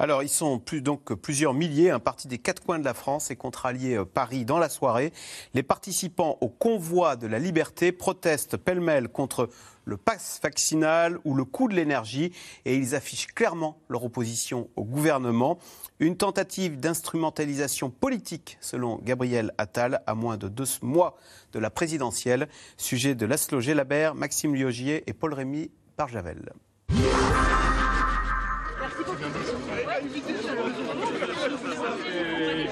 Alors, 0.00 0.22
ils 0.22 0.28
sont 0.28 0.60
plus, 0.60 0.80
donc 0.80 1.12
plusieurs 1.14 1.54
milliers, 1.54 1.90
un 1.90 1.98
parti 1.98 2.28
des 2.28 2.38
quatre 2.38 2.62
coins 2.62 2.78
de 2.78 2.84
la 2.84 2.94
France 2.94 3.32
et 3.32 3.36
contre 3.36 3.66
allié 3.66 3.96
euh, 3.96 4.04
Paris 4.04 4.44
dans 4.44 4.58
la 4.58 4.68
soirée. 4.68 5.12
Les 5.54 5.64
participants 5.64 6.38
au 6.40 6.48
convoi 6.48 7.16
de 7.16 7.26
la 7.26 7.40
liberté 7.40 7.90
protestent 7.90 8.56
pêle-mêle 8.56 9.08
contre 9.08 9.48
le 9.88 9.96
pass 9.96 10.38
vaccinal 10.42 11.18
ou 11.24 11.34
le 11.34 11.44
coût 11.44 11.66
de 11.66 11.74
l'énergie 11.74 12.32
et 12.66 12.76
ils 12.76 12.94
affichent 12.94 13.28
clairement 13.28 13.80
leur 13.88 14.04
opposition 14.04 14.68
au 14.76 14.84
gouvernement. 14.84 15.58
Une 15.98 16.16
tentative 16.16 16.78
d'instrumentalisation 16.78 17.88
politique, 17.90 18.58
selon 18.60 18.98
Gabriel 18.98 19.52
Attal, 19.56 20.02
à 20.06 20.14
moins 20.14 20.36
de 20.36 20.48
deux 20.48 20.66
mois 20.82 21.16
de 21.52 21.58
la 21.58 21.70
présidentielle. 21.70 22.48
Sujet 22.76 23.14
de 23.14 23.24
Laszlo 23.24 23.60
Gélabert, 23.60 24.14
Maxime 24.14 24.54
Liogier 24.54 25.04
et 25.06 25.14
Paul-Rémy 25.14 25.70
Parjavel. 25.96 26.52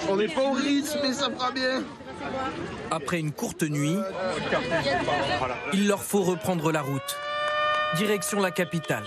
On 0.09 0.17
n'est 0.17 0.29
pas 0.29 0.43
au 0.43 0.53
rythme, 0.53 0.99
mais 1.03 1.13
ça 1.13 1.31
fera 1.31 1.51
bien. 1.51 1.83
Après 2.91 3.19
une 3.19 3.33
courte 3.33 3.63
nuit, 3.63 3.97
il 5.73 5.89
leur 5.89 6.03
faut 6.03 6.23
reprendre 6.23 6.73
la 6.73 6.83
route. 6.83 7.17
Direction 7.97 8.41
la 8.41 8.51
capitale. 8.51 9.05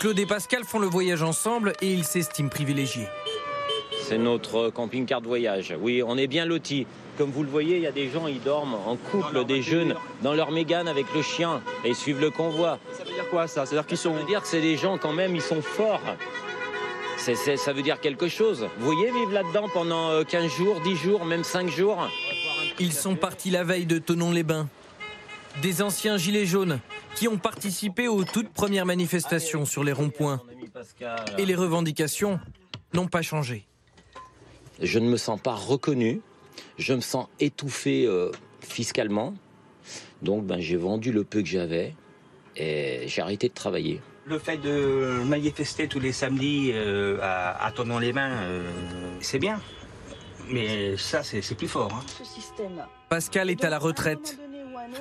Claude 0.00 0.18
et 0.18 0.26
Pascal 0.26 0.64
font 0.64 0.78
le 0.78 0.86
voyage 0.86 1.22
ensemble 1.22 1.72
et 1.80 1.92
ils 1.92 2.04
s'estiment 2.04 2.48
privilégiés. 2.48 3.08
C'est 4.02 4.18
notre 4.18 4.70
camping-car 4.70 5.20
de 5.20 5.26
voyage. 5.26 5.74
Oui, 5.80 6.02
on 6.06 6.16
est 6.16 6.28
bien 6.28 6.46
lotis. 6.46 6.86
Comme 7.18 7.30
vous 7.30 7.42
le 7.42 7.50
voyez, 7.50 7.76
il 7.76 7.82
y 7.82 7.86
a 7.86 7.92
des 7.92 8.08
gens, 8.08 8.28
ils 8.28 8.40
dorment 8.40 8.76
en 8.86 8.96
couple, 8.96 9.44
des 9.44 9.60
jeunes, 9.60 9.94
dans 10.22 10.34
leur 10.34 10.52
mégane 10.52 10.86
avec 10.86 11.06
le 11.14 11.20
chien 11.20 11.60
et 11.84 11.88
ils 11.88 11.96
suivent 11.96 12.20
le 12.20 12.30
convoi. 12.30 12.78
Ça 12.96 13.02
veut 13.02 13.12
dire 13.12 13.28
quoi 13.28 13.48
ça? 13.48 13.66
Ça 13.66 13.72
veut 13.72 13.80
dire 13.80 13.86
qu'ils 13.86 13.98
sont. 13.98 14.14
Ça 14.14 14.20
veut 14.20 14.26
dire 14.26 14.40
que 14.40 14.48
c'est 14.48 14.60
des 14.60 14.76
gens 14.76 14.98
quand 14.98 15.12
même, 15.12 15.34
ils 15.34 15.42
sont 15.42 15.60
forts. 15.60 16.00
Ça 17.18 17.72
veut 17.72 17.82
dire 17.82 18.00
quelque 18.00 18.28
chose. 18.28 18.66
Vous 18.78 18.84
voyez 18.84 19.10
vivre 19.10 19.32
là-dedans 19.32 19.68
pendant 19.72 20.24
15 20.24 20.44
euh, 20.44 20.48
jours, 20.48 20.80
10 20.80 20.96
jours, 20.96 21.24
même 21.24 21.44
5 21.44 21.68
jours 21.68 22.08
Ils 22.78 22.92
sont 22.92 23.16
partis 23.16 23.50
la 23.50 23.64
veille 23.64 23.86
de 23.86 23.98
Tonon-les-Bains. 23.98 24.68
Des 25.62 25.82
anciens 25.82 26.16
gilets 26.16 26.46
jaunes 26.46 26.80
qui 27.16 27.26
ont 27.26 27.38
participé 27.38 28.06
aux 28.06 28.24
toutes 28.24 28.50
premières 28.50 28.86
manifestations 28.86 29.64
sur 29.64 29.82
les 29.82 29.92
ronds-points. 29.92 30.40
Et 31.36 31.44
les 31.44 31.56
revendications 31.56 32.38
n'ont 32.94 33.08
pas 33.08 33.22
changé. 33.22 33.66
Je 34.80 34.98
ne 35.00 35.08
me 35.08 35.16
sens 35.16 35.40
pas 35.40 35.54
reconnu, 35.54 36.20
je 36.78 36.94
me 36.94 37.00
sens 37.00 37.26
étouffé 37.40 38.06
euh, 38.06 38.30
fiscalement. 38.60 39.34
Donc 40.22 40.44
ben, 40.44 40.60
j'ai 40.60 40.76
vendu 40.76 41.10
le 41.10 41.24
peu 41.24 41.42
que 41.42 41.48
j'avais 41.48 41.94
et 42.56 43.02
j'ai 43.06 43.20
arrêté 43.20 43.48
de 43.48 43.54
travailler. 43.54 44.00
Le 44.28 44.38
fait 44.38 44.58
de 44.58 45.22
manifester 45.24 45.88
tous 45.88 46.00
les 46.00 46.12
samedis 46.12 46.72
euh, 46.74 47.18
à, 47.22 47.66
à 47.66 48.00
les 48.00 48.12
mains, 48.12 48.30
euh, 48.30 48.70
c'est 49.20 49.38
bien. 49.38 49.60
Mais 50.50 50.96
ça, 50.96 51.22
c'est 51.22 51.54
plus 51.54 51.68
fort. 51.68 51.92
Hein. 51.94 52.84
Pascal 53.08 53.48
est 53.48 53.64
à 53.64 53.70
la 53.70 53.78
retraite. 53.78 54.38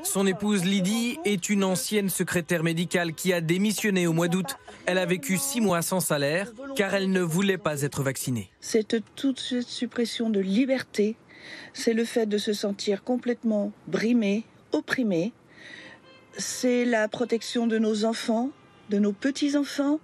Son 0.04 0.26
épouse 0.28 0.64
Lydie 0.64 1.18
est 1.26 1.50
une 1.50 1.64
ancienne 1.64 2.10
secrétaire 2.10 2.64
médicale 2.64 3.14
qui 3.14 3.34
a 3.34 3.42
démissionné 3.42 4.08
au 4.08 4.14
mois 4.14 4.28
d'août. 4.28 4.58
Elle 4.86 4.98
a 4.98 5.06
vécu 5.06 5.38
six 5.38 5.62
mois 5.62 5.82
sans 5.82 6.00
salaire 6.00 6.52
car 6.76 6.94
elle 6.94 7.12
ne 7.12 7.22
voulait 7.22 7.58
pas 7.58 7.82
être 7.82 8.04
vaccinée. 8.04 8.50
C'est 8.62 8.96
toute 9.16 9.40
cette 9.40 9.68
suppression 9.68 10.30
de 10.30 10.40
liberté, 10.40 11.16
c'est 11.74 11.94
le 11.94 12.06
fait 12.06 12.26
de 12.26 12.38
se 12.38 12.54
sentir 12.54 13.04
complètement 13.04 13.72
brimé, 13.88 14.44
opprimé, 14.72 15.32
c'est 16.38 16.86
la 16.86 17.08
protection 17.08 17.68
de 17.68 17.78
nos 17.78 18.06
enfants, 18.06 18.52
de 18.90 19.00
nos 19.00 19.12
petits-enfants, 19.12 20.00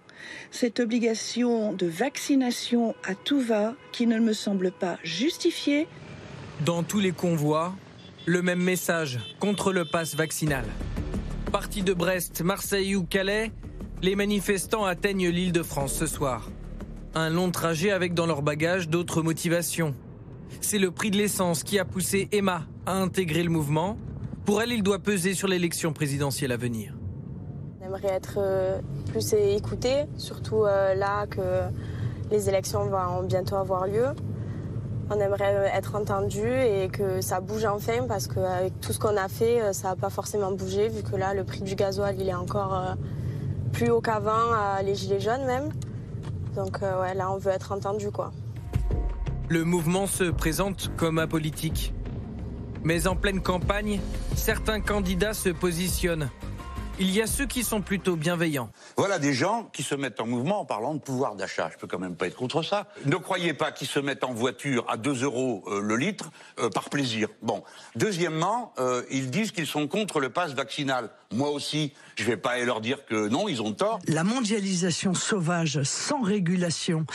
cette 0.52 0.80
obligation 0.80 1.74
de 1.74 1.88
vaccination 1.88 2.96
à 3.04 3.16
tout 3.16 3.42
va 3.42 3.75
qui 3.92 4.08
ne 4.08 4.20
me 4.20 4.34
semble 4.34 4.72
pas 4.72 4.98
justifiée. 5.04 5.88
Dans 6.66 6.84
tous 6.84 7.00
les 7.00 7.12
convois, 7.12 7.75
le 8.25 8.42
même 8.42 8.62
message 8.62 9.20
contre 9.40 9.74
le 9.74 9.86
pass 9.86 10.16
vaccinal. 10.16 10.66
Parti 11.52 11.84
de 11.84 11.94
Brest, 11.94 12.42
Marseille 12.42 12.96
ou 12.96 13.04
Calais, 13.04 13.52
les 14.02 14.16
manifestants 14.16 14.86
atteignent 14.86 15.30
l'île 15.30 15.52
de 15.52 15.63
France 15.63 15.94
ce 15.94 16.08
soir. 16.08 16.50
Un 17.16 17.30
long 17.30 17.52
trajet 17.52 17.92
avec 17.92 18.13
dans 18.13 18.25
leur 18.25 18.42
bagage 18.42 18.90
d'autres 18.90 19.22
motivations. 19.22 19.94
C'est 20.62 20.80
le 20.80 20.92
prix 20.92 21.12
de 21.12 21.18
l'essence 21.18 21.63
qui 21.63 21.80
a 21.80 21.86
poussé 21.86 22.28
Emma 22.32 22.66
à 22.86 22.94
intégrer 22.94 23.44
le 23.44 23.50
mouvement. 23.50 23.98
Pour 24.46 24.62
elle, 24.62 24.72
il 24.72 24.84
doit 24.84 25.00
peser 25.00 25.34
sur 25.34 25.48
l'élection 25.48 25.94
présidentielle 25.94 26.52
à 26.52 26.58
venir. 26.58 26.94
Aimerait 27.86 28.13
être 28.13 28.36
euh, 28.38 28.80
plus 29.08 29.34
écouté, 29.34 30.06
surtout 30.18 30.63
euh, 30.63 30.94
là 30.96 31.28
que 31.28 31.63
les 32.32 32.50
élections 32.50 32.86
vont 32.86 33.24
bientôt 33.24 33.56
avoir 33.56 33.88
lieu 33.88 34.08
on 35.10 35.20
aimerait 35.20 35.72
être 35.74 35.96
entendu 35.96 36.48
et 36.48 36.90
que 36.90 37.22
ça 37.22 37.40
bouge 37.40 37.66
enfin 37.66 38.06
parce 38.08 38.28
qu'avec 38.28 38.80
tout 38.80 38.94
ce 38.94 39.00
qu'on 39.00 39.18
a 39.18 39.28
fait, 39.28 39.62
euh, 39.62 39.74
ça 39.74 39.90
n'a 39.90 39.96
pas 39.96 40.10
forcément 40.10 40.52
bougé 40.52 40.90
vu 40.90 41.04
que 41.04 41.16
là, 41.16 41.34
le 41.34 41.44
prix 41.44 41.62
du 41.62 41.75
gasoil, 41.75 42.16
il 42.20 42.30
est 42.30 42.34
encore 42.34 42.74
euh, 42.74 42.94
plus 43.72 43.90
haut 43.90 44.02
qu'avant, 44.02 44.52
les 44.84 44.96
gilets 44.96 45.20
jaunes 45.20 45.46
même. 45.46 45.70
Donc 46.56 46.82
euh, 46.84 47.02
ouais, 47.02 47.13
là, 47.13 47.32
on 47.32 47.38
veut 47.38 47.52
être 47.52 47.72
entendu 47.72 48.12
quoi. 48.12 48.32
Le 49.50 49.63
mouvement 49.63 50.08
se 50.08 50.25
présente 50.25 50.92
comme 50.96 51.20
apolitique. 51.20 51.94
Mais 52.84 53.08
en 53.08 53.16
pleine 53.16 53.42
campagne, 53.42 54.00
certains 54.36 54.82
candidats 54.82 55.34
se 55.34 55.50
positionnent 55.50 56.30
il 57.00 57.09
y 57.09 57.21
a 57.21 57.27
ceux 57.27 57.45
qui 57.45 57.63
sont 57.63 57.81
plutôt 57.81 58.15
bienveillants. 58.15 58.69
Voilà 58.97 59.17
des 59.17 59.33
gens 59.33 59.69
qui 59.73 59.81
se 59.83 59.95
mettent 59.95 60.19
en 60.19 60.27
mouvement 60.27 60.62
en 60.62 60.65
parlant 60.65 60.93
de 60.93 61.00
pouvoir 61.00 61.35
d'achat. 61.35 61.69
Je 61.73 61.77
peux 61.77 61.88
quand 61.88 62.00
même 62.00 62.15
pas 62.15 62.27
être 62.27 62.35
contre 62.35 62.62
ça. 62.62 62.88
Ne 63.05 63.15
croyez 63.15 63.53
pas 63.53 63.71
qu'ils 63.71 63.88
se 63.88 64.00
mettent 64.00 64.23
en 64.23 64.33
voiture 64.33 64.85
à 64.88 64.97
2 64.97 65.23
euros 65.23 65.63
euh, 65.67 65.81
le 65.81 65.95
litre 65.95 66.31
euh, 66.59 66.69
par 66.69 66.89
plaisir. 66.89 67.29
Bon. 67.41 67.63
Deuxièmement, 67.95 68.73
euh, 68.77 69.03
ils 69.09 69.31
disent 69.31 69.51
qu'ils 69.51 69.67
sont 69.67 69.88
contre 69.88 70.19
le 70.19 70.29
pass 70.29 70.53
vaccinal. 70.53 71.09
Moi 71.31 71.50
aussi, 71.50 71.93
je 72.15 72.25
vais 72.25 72.38
pas 72.38 72.59
leur 72.59 72.79
dire 72.79 73.05
que 73.05 73.27
non, 73.27 73.47
ils 73.47 73.62
ont 73.62 73.73
tort. 73.73 74.00
La 74.07 74.23
mondialisation 74.23 75.15
sauvage, 75.15 75.81
sans 75.81 76.21
régulation, 76.21 77.07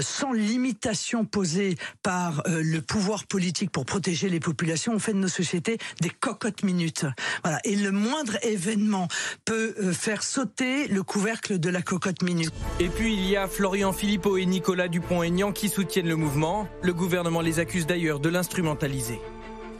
sans 0.00 0.32
limitation 0.32 1.24
posée 1.24 1.76
par 2.02 2.42
le 2.46 2.80
pouvoir 2.80 3.26
politique 3.26 3.70
pour 3.70 3.86
protéger 3.86 4.28
les 4.28 4.40
populations, 4.40 4.94
ont 4.94 4.98
fait 4.98 5.12
de 5.12 5.18
nos 5.18 5.28
sociétés 5.28 5.78
des 6.00 6.10
cocottes 6.10 6.64
minutes. 6.64 7.06
Voilà. 7.44 7.60
Et 7.62 7.76
le 7.76 7.92
moindre 7.92 8.36
événement 8.48 9.08
peut 9.44 9.74
euh, 9.78 9.92
faire 9.92 10.22
sauter 10.22 10.88
le 10.88 11.02
couvercle 11.02 11.58
de 11.58 11.70
la 11.70 11.82
cocotte 11.82 12.22
minute. 12.22 12.52
Et 12.80 12.88
puis 12.88 13.14
il 13.14 13.24
y 13.28 13.36
a 13.36 13.46
Florian 13.48 13.92
Philippot 13.92 14.36
et 14.36 14.46
Nicolas 14.46 14.88
Dupont-Aignan 14.88 15.52
qui 15.52 15.68
soutiennent 15.68 16.08
le 16.08 16.16
mouvement. 16.16 16.68
Le 16.82 16.92
gouvernement 16.92 17.40
les 17.40 17.58
accuse 17.58 17.86
d'ailleurs 17.86 18.20
de 18.20 18.28
l'instrumentaliser. 18.28 19.20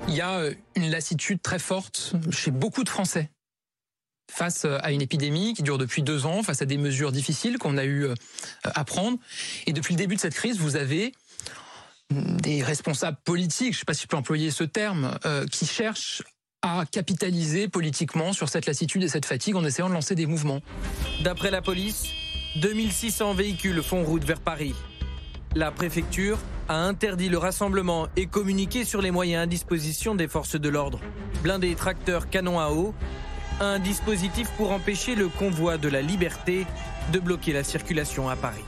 Il 0.09 0.15
y 0.15 0.21
a 0.21 0.39
euh, 0.39 0.55
une 0.77 0.91
lassitude 0.91 1.43
très 1.43 1.59
forte 1.59 2.15
chez 2.31 2.51
beaucoup 2.51 2.85
de 2.85 2.89
Français 2.89 3.31
face 4.31 4.65
euh, 4.65 4.79
à 4.83 4.93
une 4.93 5.03
épidémie 5.03 5.55
qui 5.55 5.63
dure 5.63 5.79
depuis 5.79 6.03
deux 6.03 6.27
ans, 6.27 6.43
face 6.43 6.63
à 6.63 6.67
des 6.67 6.79
mesures 6.79 7.13
difficiles 7.13 7.59
qu'on 7.59 7.79
a 7.79 7.85
eu 7.85 8.09
à 8.63 8.85
prendre. 8.85 9.19
Et 9.67 9.73
depuis 9.73 9.95
le 9.95 9.99
début 9.99 10.17
de 10.17 10.21
cette 10.21 10.35
crise, 10.35 10.59
vous 10.59 10.77
avez 10.77 11.13
des 12.11 12.63
responsables 12.63 13.19
politiques, 13.25 13.73
je 13.73 13.77
ne 13.77 13.81
sais 13.81 13.85
pas 13.85 13.95
si 13.95 14.03
je 14.03 14.07
peux 14.07 14.17
employer 14.17 14.51
ce 14.51 14.65
terme, 14.65 15.19
qui 15.51 15.67
cherchent 15.67 16.23
à 16.63 16.85
capitaliser 16.91 17.69
politiquement 17.69 18.33
sur 18.33 18.49
cette 18.49 18.67
lassitude 18.67 19.03
et 19.03 19.09
cette 19.09 19.27
fatigue 19.27 19.57
en 19.57 19.65
essayant 19.65 19.89
de 19.89 19.95
lancer 19.95 20.15
des 20.15 20.27
mouvements. 20.27 20.61
D'après 21.23 21.51
la 21.51 21.63
police, 21.63 22.07
2600 22.57 23.35
véhicules 23.35 23.83
font 23.83 24.03
route 24.03 24.25
vers 24.25 24.41
Paris. 24.41 24.75
La 25.55 25.71
préfecture 25.71 26.39
a 26.69 26.77
interdit 26.77 27.29
le 27.29 27.39
rassemblement 27.39 28.09
et 28.17 28.27
communiqué 28.27 28.85
sur 28.85 29.01
les 29.01 29.11
moyens 29.11 29.45
à 29.45 29.47
disposition 29.47 30.15
des 30.15 30.29
forces 30.29 30.57
de 30.57 30.69
l'ordre. 30.69 31.01
Blindés, 31.43 31.75
tracteurs, 31.75 32.29
canons 32.29 32.61
à 32.61 32.71
eau, 32.71 32.95
un 33.61 33.79
dispositif 33.79 34.51
pour 34.57 34.73
empêcher 34.73 35.15
le 35.15 35.29
convoi 35.29 35.79
de 35.79 35.89
la 35.89 36.03
liberté 36.03 36.67
de 37.13 37.19
bloquer 37.19 37.53
la 37.53 37.65
circulation 37.65 38.29
à 38.29 38.37
Paris. 38.37 38.65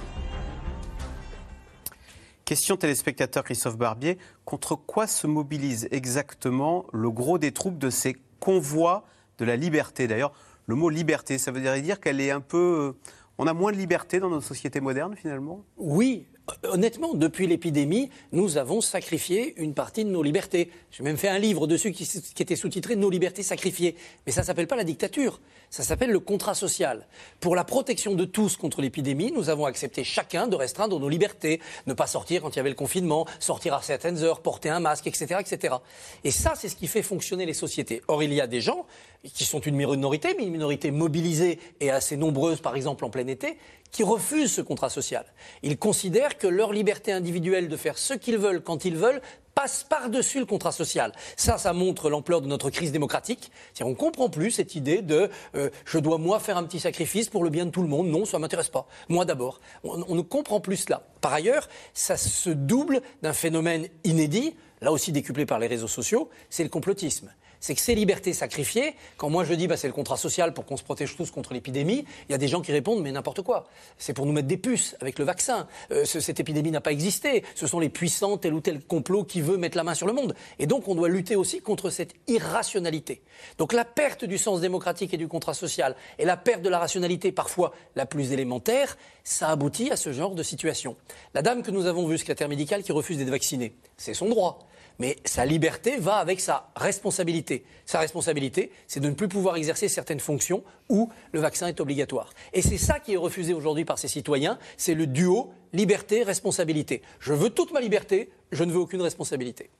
Question 2.50 2.76
téléspectateur 2.76 3.44
Christophe 3.44 3.76
Barbier, 3.76 4.18
contre 4.44 4.74
quoi 4.74 5.06
se 5.06 5.28
mobilise 5.28 5.86
exactement 5.92 6.84
le 6.92 7.08
gros 7.08 7.38
des 7.38 7.52
troupes 7.52 7.78
de 7.78 7.90
ces 7.90 8.16
convois 8.40 9.04
de 9.38 9.44
la 9.44 9.54
liberté? 9.54 10.08
D'ailleurs, 10.08 10.32
le 10.66 10.74
mot 10.74 10.90
liberté, 10.90 11.38
ça 11.38 11.52
veut 11.52 11.60
dire 11.80 12.00
qu'elle 12.00 12.20
est 12.20 12.32
un 12.32 12.40
peu... 12.40 12.96
On 13.38 13.46
a 13.46 13.52
moins 13.52 13.70
de 13.70 13.76
liberté 13.76 14.18
dans 14.18 14.30
nos 14.30 14.40
sociétés 14.40 14.80
modernes, 14.80 15.14
finalement? 15.14 15.64
Oui, 15.76 16.26
honnêtement, 16.64 17.14
depuis 17.14 17.46
l'épidémie, 17.46 18.10
nous 18.32 18.56
avons 18.56 18.80
sacrifié 18.80 19.54
une 19.60 19.72
partie 19.72 20.04
de 20.04 20.10
nos 20.10 20.24
libertés. 20.24 20.72
J'ai 20.90 21.04
même 21.04 21.18
fait 21.18 21.28
un 21.28 21.38
livre 21.38 21.68
dessus 21.68 21.92
qui, 21.92 22.02
était 22.42 22.56
sous-titré 22.56 22.96
Nos 22.96 23.10
libertés 23.10 23.44
sacrifiées. 23.44 23.94
Mais 24.26 24.32
ça 24.32 24.40
ne 24.40 24.46
s'appelle 24.46 24.66
pas 24.66 24.74
la 24.74 24.82
dictature, 24.82 25.40
ça 25.70 25.84
s'appelle 25.84 26.10
le 26.10 26.18
contrat 26.18 26.54
social. 26.54 27.06
Pour 27.38 27.54
la 27.54 27.64
protection 27.64 28.14
de 28.14 28.24
tous 28.24 28.56
contre 28.56 28.82
l'épidémie, 28.82 29.32
nous 29.32 29.48
avons 29.48 29.66
accepté 29.66 30.02
chacun 30.02 30.48
de 30.48 30.56
restreindre 30.56 30.98
nos 30.98 31.08
libertés, 31.08 31.60
ne 31.86 31.94
pas 31.94 32.08
sortir 32.08 32.42
quand 32.42 32.50
il 32.50 32.56
y 32.56 32.60
avait 32.60 32.70
le 32.70 32.74
confinement, 32.74 33.26
sortir 33.38 33.74
à 33.74 33.82
certaines 33.82 34.18
heures, 34.18 34.40
porter 34.40 34.68
un 34.68 34.80
masque, 34.80 35.06
etc. 35.06 35.36
etc. 35.38 35.76
Et 36.24 36.32
ça, 36.32 36.54
c'est 36.56 36.68
ce 36.68 36.74
qui 36.74 36.88
fait 36.88 37.02
fonctionner 37.02 37.46
les 37.46 37.54
sociétés. 37.54 38.02
Or, 38.08 38.22
il 38.22 38.34
y 38.34 38.40
a 38.40 38.48
des 38.48 38.60
gens 38.60 38.84
qui 39.22 39.44
sont 39.44 39.60
une 39.60 39.76
minorité, 39.76 40.34
mais 40.36 40.44
une 40.44 40.52
minorité 40.52 40.90
mobilisée 40.90 41.60
et 41.78 41.90
assez 41.90 42.16
nombreuse, 42.16 42.60
par 42.60 42.74
exemple 42.74 43.04
en 43.04 43.10
plein 43.10 43.26
été, 43.28 43.56
qui 43.92 44.02
refusent 44.02 44.52
ce 44.52 44.62
contrat 44.62 44.90
social. 44.90 45.24
Ils 45.62 45.78
considèrent 45.78 46.38
que 46.38 46.46
leur 46.46 46.72
liberté 46.72 47.12
individuelle 47.12 47.68
de 47.68 47.76
faire 47.76 47.98
ce 47.98 48.14
qu'ils 48.14 48.38
veulent 48.38 48.62
quand 48.62 48.84
ils 48.84 48.96
veulent 48.96 49.20
passe 49.60 49.84
par-dessus 49.84 50.38
le 50.38 50.46
contrat 50.46 50.72
social. 50.72 51.12
Ça, 51.36 51.58
ça 51.58 51.74
montre 51.74 52.08
l'ampleur 52.08 52.40
de 52.40 52.46
notre 52.46 52.70
crise 52.70 52.92
démocratique. 52.92 53.52
On 53.82 53.90
ne 53.90 53.94
comprend 53.94 54.30
plus 54.30 54.50
cette 54.52 54.74
idée 54.74 55.02
de 55.02 55.28
euh, 55.54 55.68
je 55.84 55.98
dois 55.98 56.16
moi 56.16 56.40
faire 56.40 56.56
un 56.56 56.64
petit 56.64 56.80
sacrifice 56.80 57.28
pour 57.28 57.44
le 57.44 57.50
bien 57.50 57.66
de 57.66 57.70
tout 57.70 57.82
le 57.82 57.88
monde. 57.88 58.06
Non, 58.06 58.24
ça 58.24 58.38
m'intéresse 58.38 58.70
pas. 58.70 58.86
Moi 59.10 59.26
d'abord. 59.26 59.60
On, 59.84 60.02
on 60.08 60.14
ne 60.14 60.22
comprend 60.22 60.60
plus 60.60 60.76
cela. 60.76 61.02
Par 61.20 61.34
ailleurs, 61.34 61.68
ça 61.92 62.16
se 62.16 62.48
double 62.48 63.02
d'un 63.20 63.34
phénomène 63.34 63.88
inédit, 64.02 64.56
là 64.80 64.92
aussi 64.92 65.12
décuplé 65.12 65.44
par 65.44 65.58
les 65.58 65.66
réseaux 65.66 65.88
sociaux, 65.88 66.30
c'est 66.48 66.62
le 66.62 66.70
complotisme 66.70 67.30
c'est 67.60 67.74
que 67.74 67.80
ces 67.80 67.94
libertés 67.94 68.32
sacrifiées, 68.32 68.94
quand 69.16 69.30
moi 69.30 69.44
je 69.44 69.54
dis 69.54 69.66
bah, 69.66 69.76
c'est 69.76 69.86
le 69.86 69.92
contrat 69.92 70.16
social 70.16 70.52
pour 70.54 70.64
qu'on 70.64 70.76
se 70.76 70.82
protège 70.82 71.16
tous 71.16 71.30
contre 71.30 71.52
l'épidémie, 71.52 72.04
il 72.28 72.32
y 72.32 72.34
a 72.34 72.38
des 72.38 72.48
gens 72.48 72.62
qui 72.62 72.72
répondent 72.72 73.02
mais 73.02 73.12
n'importe 73.12 73.42
quoi. 73.42 73.68
C'est 73.98 74.14
pour 74.14 74.26
nous 74.26 74.32
mettre 74.32 74.48
des 74.48 74.56
puces 74.56 74.96
avec 75.00 75.18
le 75.18 75.24
vaccin. 75.24 75.68
Euh, 75.92 76.04
cette 76.04 76.40
épidémie 76.40 76.70
n'a 76.70 76.80
pas 76.80 76.92
existé. 76.92 77.44
Ce 77.54 77.66
sont 77.66 77.78
les 77.78 77.90
puissants, 77.90 78.38
tel 78.38 78.54
ou 78.54 78.60
tel 78.60 78.82
complot 78.82 79.24
qui 79.24 79.40
veut 79.40 79.56
mettre 79.56 79.76
la 79.76 79.84
main 79.84 79.94
sur 79.94 80.06
le 80.06 80.12
monde. 80.12 80.34
Et 80.58 80.66
donc 80.66 80.88
on 80.88 80.94
doit 80.94 81.08
lutter 81.08 81.36
aussi 81.36 81.60
contre 81.60 81.90
cette 81.90 82.14
irrationalité. 82.26 83.22
Donc 83.58 83.72
la 83.72 83.84
perte 83.84 84.24
du 84.24 84.38
sens 84.38 84.60
démocratique 84.60 85.14
et 85.14 85.18
du 85.18 85.28
contrat 85.28 85.54
social 85.54 85.94
et 86.18 86.24
la 86.24 86.36
perte 86.36 86.62
de 86.62 86.68
la 86.68 86.78
rationalité 86.78 87.32
parfois 87.32 87.72
la 87.94 88.06
plus 88.06 88.32
élémentaire, 88.32 88.96
ça 89.24 89.48
aboutit 89.48 89.90
à 89.90 89.96
ce 89.96 90.12
genre 90.12 90.34
de 90.34 90.42
situation. 90.42 90.96
La 91.34 91.42
dame 91.42 91.62
que 91.62 91.70
nous 91.70 91.86
avons 91.86 92.06
vue, 92.06 92.18
secrétaire 92.18 92.48
médicale, 92.48 92.82
qui 92.82 92.92
refuse 92.92 93.18
d'être 93.18 93.30
vaccinée, 93.30 93.74
c'est 93.96 94.14
son 94.14 94.28
droit. 94.28 94.58
Mais 95.00 95.16
sa 95.24 95.46
liberté 95.46 95.96
va 95.96 96.16
avec 96.16 96.40
sa 96.40 96.70
responsabilité. 96.76 97.64
Sa 97.86 98.00
responsabilité, 98.00 98.70
c'est 98.86 99.00
de 99.00 99.08
ne 99.08 99.14
plus 99.14 99.28
pouvoir 99.28 99.56
exercer 99.56 99.88
certaines 99.88 100.20
fonctions 100.20 100.62
où 100.90 101.10
le 101.32 101.40
vaccin 101.40 101.68
est 101.68 101.80
obligatoire. 101.80 102.28
Et 102.52 102.60
c'est 102.60 102.76
ça 102.76 103.00
qui 103.00 103.14
est 103.14 103.16
refusé 103.16 103.54
aujourd'hui 103.54 103.86
par 103.86 103.98
ces 103.98 104.08
citoyens, 104.08 104.58
c'est 104.76 104.92
le 104.94 105.06
duo 105.06 105.54
liberté-responsabilité. 105.72 107.00
Je 107.18 107.32
veux 107.32 107.48
toute 107.48 107.72
ma 107.72 107.80
liberté, 107.80 108.30
je 108.52 108.62
ne 108.62 108.72
veux 108.72 108.78
aucune 108.78 109.00
responsabilité. 109.00 109.70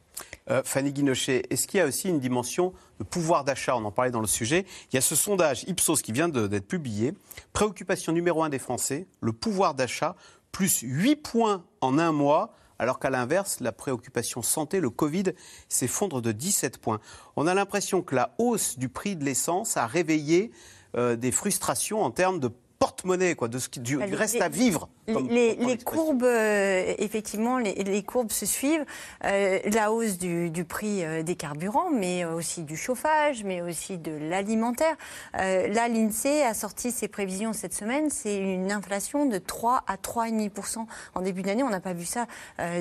Euh, 0.49 0.63
Fanny 0.65 0.91
Guinochet, 0.91 1.43
est-ce 1.51 1.67
qu'il 1.67 1.79
y 1.79 1.83
a 1.83 1.87
aussi 1.87 2.09
une 2.09 2.19
dimension 2.19 2.73
de 2.99 3.05
pouvoir 3.05 3.45
d'achat? 3.45 3.77
On 3.77 3.85
en 3.85 3.93
parlait 3.93 4.11
dans 4.11 4.23
le 4.23 4.27
sujet. 4.27 4.65
Il 4.91 4.97
y 4.97 4.99
a 4.99 5.03
ce 5.03 5.17
sondage 5.17 5.65
Ipsos 5.65 6.01
qui 6.03 6.13
vient 6.13 6.31
d'être 6.31 6.67
publié. 6.67 7.13
Préoccupation 7.53 8.15
numéro 8.15 8.43
un 8.43 8.49
des 8.49 8.59
Français, 8.59 9.07
le 9.21 9.33
pouvoir 9.33 9.75
d'achat, 9.75 10.17
plus 10.51 10.81
8 10.83 11.17
points 11.17 11.65
en 11.83 11.99
un 11.99 12.11
mois 12.13 12.55
alors 12.81 12.99
qu'à 12.99 13.11
l'inverse, 13.11 13.61
la 13.61 13.73
préoccupation 13.73 14.41
santé, 14.41 14.81
le 14.81 14.89
Covid, 14.89 15.35
s'effondre 15.69 16.23
de 16.23 16.33
17 16.33 16.79
points. 16.79 16.99
On 17.37 17.47
a 17.47 17.53
l'impression 17.53 18.01
que 18.01 18.15
la 18.15 18.35
hausse 18.39 18.79
du 18.79 18.89
prix 18.89 19.17
de 19.17 19.25
l'essence 19.25 19.77
a 19.77 19.87
réveillé 19.87 20.51
euh, 20.97 21.15
des 21.15 21.31
frustrations 21.31 22.03
en 22.03 22.11
termes 22.11 22.41
de 22.41 22.51
porte-monnaie, 22.81 23.35
quoi, 23.35 23.49
de 23.49 23.59
ce 23.59 23.69
qui 23.69 23.79
bah, 23.81 24.07
reste 24.11 24.41
à 24.41 24.49
vivre. 24.49 24.89
les, 25.07 25.79
courbes, 25.85 26.25
euh, 26.25 26.95
effectivement, 26.97 27.59
les, 27.59 28.03
courbes 28.03 28.33
se 28.33 28.47
suivent. 28.47 28.87
Euh, 29.25 29.59
la 29.71 29.93
hausse 29.93 30.17
du, 30.17 30.65
prix 30.65 31.05
euh, 31.05 31.23
des 31.23 31.37
carburants, 31.37 31.91
mais 31.91 32.25
aussi 32.25 32.63
du 32.63 32.79
chauffage, 32.79 33.45
mais 33.45 33.61
aussi 33.61 33.99
de 33.99 34.13
l'alimentaire. 34.13 34.97
là, 35.35 35.89
l'INSEE 35.89 36.43
a 36.43 36.55
sorti 36.55 36.91
ses 36.91 37.07
prévisions 37.07 37.53
cette 37.53 37.75
semaine. 37.75 38.09
C'est 38.09 38.39
une 38.39 38.73
inflation 38.73 39.27
de 39.27 39.37
3 39.37 39.85
à 39.87 39.97
3,5% 39.97 40.87
en 41.15 41.21
début 41.21 41.43
d'année. 41.43 41.63
On 41.63 41.69
n'a 41.69 41.81
pas 41.81 41.93
vu 41.93 42.07
ça 42.07 42.27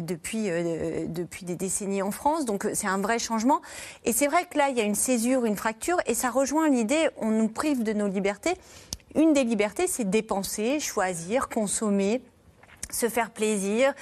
depuis, 0.02 0.50
depuis 1.10 1.44
des 1.44 1.58
décennies 1.58 2.02
en 2.02 2.12
France. 2.12 2.46
Donc, 2.46 2.70
c'est 2.74 2.88
un 2.88 3.00
vrai 3.00 3.20
changement. 3.20 3.62
Et 4.06 4.14
c'est 4.14 4.28
vrai 4.28 4.46
que 4.50 4.58
là, 4.58 4.70
il 4.70 4.78
y 4.78 4.82
a 4.82 4.86
une 4.86 4.96
césure, 4.96 5.44
une 5.44 5.58
fracture, 5.58 5.98
et 6.06 6.14
ça 6.14 6.30
rejoint 6.30 6.70
l'idée 6.70 7.10
on 7.18 7.32
nous 7.32 7.50
prive 7.50 7.84
de 7.84 7.92
nos 7.92 8.08
libertés. 8.08 8.54
Une 9.16 9.34
des 9.34 9.44
libertés, 9.44 9.88
c'est 9.88 10.10
dépenser, 10.10 10.80
choisir, 10.80 11.50
consommer, 11.50 12.22
se 12.92 13.10
faire 13.10 13.32
plaisir. 13.32 13.94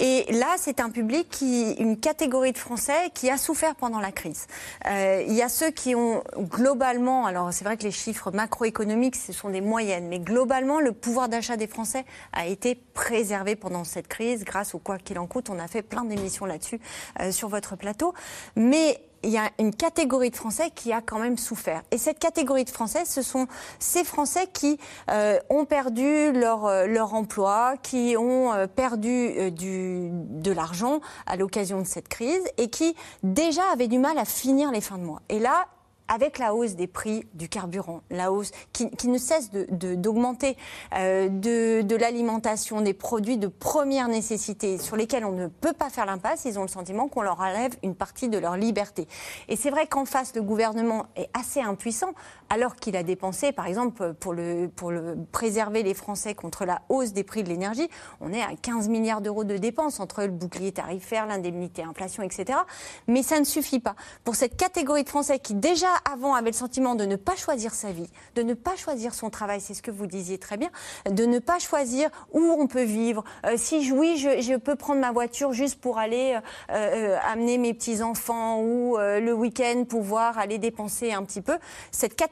Et 0.00 0.32
là, 0.32 0.54
c'est 0.58 0.78
un 0.78 0.90
public 0.90 1.28
qui, 1.28 1.72
une 1.72 1.98
catégorie 1.98 2.52
de 2.52 2.58
Français 2.58 3.10
qui 3.14 3.30
a 3.30 3.36
souffert 3.36 3.74
pendant 3.74 3.98
la 3.98 4.12
crise. 4.12 4.46
Euh, 4.86 5.24
il 5.26 5.34
y 5.34 5.42
a 5.42 5.48
ceux 5.48 5.70
qui 5.72 5.96
ont 5.96 6.22
globalement, 6.36 7.26
alors 7.26 7.52
c'est 7.52 7.64
vrai 7.64 7.76
que 7.76 7.82
les 7.82 7.90
chiffres 7.90 8.30
macroéconomiques, 8.30 9.16
ce 9.16 9.32
sont 9.32 9.50
des 9.50 9.60
moyennes, 9.60 10.06
mais 10.06 10.20
globalement, 10.20 10.78
le 10.78 10.92
pouvoir 10.92 11.28
d'achat 11.28 11.56
des 11.56 11.66
Français 11.66 12.04
a 12.32 12.46
été 12.46 12.76
préservé 12.76 13.56
pendant 13.56 13.82
cette 13.82 14.06
crise 14.06 14.44
grâce 14.44 14.72
au 14.72 14.78
quoi 14.78 14.98
qu'il 14.98 15.18
en 15.18 15.26
coûte. 15.26 15.50
On 15.50 15.58
a 15.58 15.66
fait 15.66 15.82
plein 15.82 16.04
d'émissions 16.04 16.46
là-dessus 16.46 16.80
euh, 17.20 17.32
sur 17.32 17.48
votre 17.48 17.74
plateau. 17.74 18.14
Mais 18.54 19.00
il 19.22 19.30
y 19.30 19.38
a 19.38 19.50
une 19.58 19.74
catégorie 19.74 20.30
de 20.30 20.36
Français 20.36 20.70
qui 20.74 20.92
a 20.92 21.00
quand 21.00 21.18
même 21.18 21.38
souffert. 21.38 21.82
Et 21.90 21.98
cette 21.98 22.18
catégorie 22.18 22.64
de 22.64 22.70
Français, 22.70 23.04
ce 23.04 23.22
sont 23.22 23.46
ces 23.78 24.04
Français 24.04 24.48
qui 24.52 24.78
euh, 25.10 25.38
ont 25.50 25.64
perdu 25.64 26.32
leur, 26.32 26.66
euh, 26.66 26.86
leur 26.86 27.14
emploi, 27.14 27.74
qui 27.82 28.16
ont 28.18 28.52
euh, 28.52 28.66
perdu 28.66 29.50
du, 29.50 30.10
de 30.12 30.52
l'argent 30.52 31.00
à 31.26 31.36
l'occasion 31.36 31.80
de 31.80 31.86
cette 31.86 32.08
crise 32.08 32.42
et 32.56 32.68
qui 32.68 32.94
déjà 33.22 33.62
avaient 33.72 33.88
du 33.88 33.98
mal 33.98 34.18
à 34.18 34.24
finir 34.24 34.70
les 34.70 34.80
fins 34.80 34.98
de 34.98 35.04
mois. 35.04 35.22
Et 35.28 35.38
là, 35.38 35.66
avec 36.08 36.38
la 36.38 36.54
hausse 36.54 36.74
des 36.74 36.86
prix 36.86 37.26
du 37.34 37.48
carburant, 37.48 38.02
la 38.10 38.32
hausse 38.32 38.50
qui, 38.72 38.88
ne 39.08 39.18
cesse 39.18 39.50
d'augmenter 39.52 40.56
de, 40.92 41.28
de, 41.28 41.82
de 41.82 41.96
l'alimentation, 41.96 42.80
des 42.80 42.94
produits 42.94 43.38
de 43.38 43.46
première 43.46 44.08
nécessité 44.08 44.78
sur 44.78 44.96
lesquels 44.96 45.24
on 45.24 45.32
ne 45.32 45.46
peut 45.46 45.72
pas 45.72 45.90
faire 45.90 46.06
l'impasse, 46.06 46.44
ils 46.44 46.58
ont 46.58 46.62
le 46.62 46.68
sentiment 46.68 47.08
qu'on 47.08 47.22
leur 47.22 47.40
enlève 47.40 47.74
une 47.82 47.94
partie 47.94 48.28
de 48.28 48.38
leur 48.38 48.56
liberté. 48.56 49.06
Et 49.48 49.56
c'est 49.56 49.70
vrai 49.70 49.86
qu'en 49.86 50.04
face, 50.04 50.34
le 50.34 50.42
gouvernement 50.42 51.06
est 51.16 51.28
assez 51.34 51.60
impuissant, 51.60 52.12
alors 52.50 52.76
qu'il 52.76 52.96
a 52.96 53.02
dépensé, 53.02 53.52
par 53.52 53.66
exemple, 53.66 54.14
pour, 54.14 54.32
le, 54.32 54.68
pour 54.74 54.90
le, 54.90 55.16
préserver 55.32 55.82
les 55.82 55.94
Français 55.94 56.34
contre 56.34 56.64
la 56.64 56.82
hausse 56.88 57.12
des 57.12 57.24
prix 57.24 57.42
de 57.42 57.48
l'énergie, 57.48 57.88
on 58.20 58.32
est 58.32 58.42
à 58.42 58.50
15 58.60 58.88
milliards 58.88 59.20
d'euros 59.20 59.44
de 59.44 59.56
dépenses 59.56 60.00
entre 60.00 60.22
le 60.22 60.28
bouclier 60.28 60.72
tarifaire, 60.72 61.26
l'indemnité 61.26 61.82
inflation, 61.82 62.22
etc. 62.22 62.58
Mais 63.06 63.22
ça 63.22 63.38
ne 63.38 63.44
suffit 63.44 63.80
pas. 63.80 63.94
Pour 64.24 64.34
cette 64.34 64.56
catégorie 64.56 65.04
de 65.04 65.08
Français 65.08 65.38
qui 65.38 65.54
déjà 65.54 65.88
avant 66.10 66.34
avait 66.34 66.50
le 66.50 66.56
sentiment 66.56 66.94
de 66.94 67.04
ne 67.04 67.16
pas 67.16 67.36
choisir 67.36 67.74
sa 67.74 67.92
vie, 67.92 68.08
de 68.34 68.42
ne 68.42 68.54
pas 68.54 68.76
choisir 68.76 69.14
son 69.14 69.30
travail, 69.30 69.60
c'est 69.60 69.74
ce 69.74 69.82
que 69.82 69.90
vous 69.90 70.06
disiez 70.06 70.38
très 70.38 70.56
bien, 70.56 70.70
de 71.10 71.24
ne 71.24 71.38
pas 71.38 71.58
choisir 71.58 72.10
où 72.32 72.40
on 72.40 72.66
peut 72.66 72.82
vivre. 72.82 73.24
Euh, 73.46 73.54
si 73.56 73.82
je, 73.82 73.94
oui, 73.94 74.16
je, 74.16 74.56
peux 74.56 74.76
prendre 74.76 75.00
ma 75.00 75.12
voiture 75.12 75.52
juste 75.52 75.80
pour 75.80 75.98
aller 75.98 76.36
euh, 76.70 76.72
euh, 76.72 77.18
amener 77.30 77.58
mes 77.58 77.74
petits-enfants 77.74 78.60
ou 78.60 78.96
le 78.98 79.32
week-end 79.32 79.84
pouvoir 79.88 80.38
aller 80.38 80.58
dépenser 80.58 81.12
un 81.12 81.22
petit 81.22 81.40
peu, 81.40 81.56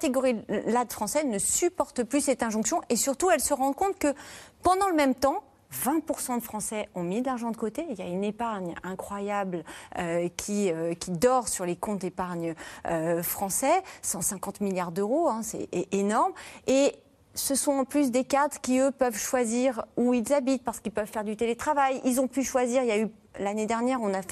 catégorie-là 0.07 0.85
de 0.85 0.93
Français 0.93 1.25
ne 1.25 1.39
supporte 1.39 2.05
plus 2.05 2.21
cette 2.21 2.43
injonction 2.43 2.81
et 2.89 2.97
surtout 2.97 3.31
elle 3.31 3.41
se 3.41 3.55
rend 3.55 3.73
compte 3.73 3.99
que 3.99 4.15
pendant 4.63 4.89
le 4.89 4.95
même 4.95 5.15
temps, 5.15 5.43
20% 5.85 6.39
de 6.39 6.43
Français 6.43 6.89
ont 6.95 7.03
mis 7.03 7.21
de 7.21 7.27
l'argent 7.27 7.51
de 7.51 7.57
côté. 7.57 7.85
Il 7.91 7.99
y 7.99 8.03
a 8.03 8.07
une 8.07 8.25
épargne 8.25 8.75
incroyable 8.85 9.65
euh, 9.99 10.29
qui, 10.37 10.71
euh, 10.71 10.95
qui 10.95 11.11
dort 11.11 11.49
sur 11.49 11.67
les 11.67 11.77
comptes 11.77 12.01
d'épargne 12.01 12.55
euh, 12.87 13.23
français, 13.23 13.83
150 14.03 14.61
milliards 14.61 14.93
d'euros, 14.93 15.29
hein, 15.29 15.41
c'est 15.43 15.69
énorme. 15.93 16.33
Et 16.69 16.95
ce 17.37 17.55
sont 17.55 17.73
en 17.73 17.85
plus 17.85 18.11
des 18.11 18.25
cadres 18.25 18.59
qui, 18.61 18.79
eux, 18.79 18.91
peuvent 18.91 19.19
choisir 19.19 19.85
où 19.97 20.15
ils 20.15 20.33
habitent 20.33 20.65
parce 20.65 20.81
qu'ils 20.81 20.93
peuvent 20.93 21.11
faire 21.11 21.25
du 21.25 21.37
télétravail. 21.37 22.01
Ils 22.05 22.21
ont 22.21 22.29
pu 22.29 22.43
choisir, 22.43 22.83
il 22.83 22.89
y 22.89 22.93
a 22.93 22.99
eu 22.99 23.09
l'année 23.39 23.67
dernière, 23.67 24.01
on 24.01 24.13
a, 24.15 24.23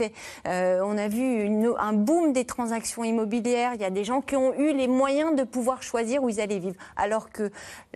euh, 0.49 1.09
vu 1.09 1.69
un 1.79 1.93
boom 1.93 2.33
des 2.33 2.47
transactions 2.47 3.05
immobilières. 3.05 3.75
Il 3.75 3.81
y 3.83 3.85
a 3.85 3.91
des 3.91 4.05
gens 4.05 4.23
qui 4.23 4.37
ont 4.37 4.55
eu 4.55 4.73
les 4.73 4.89
moyens 4.89 5.37
de 5.37 5.45
pouvoir 5.45 5.83
choisir 5.83 6.23
où 6.23 6.31
ils 6.31 6.41
allaient 6.41 6.59
vivre. 6.59 6.77
Alors 6.97 7.31
que 7.31 7.51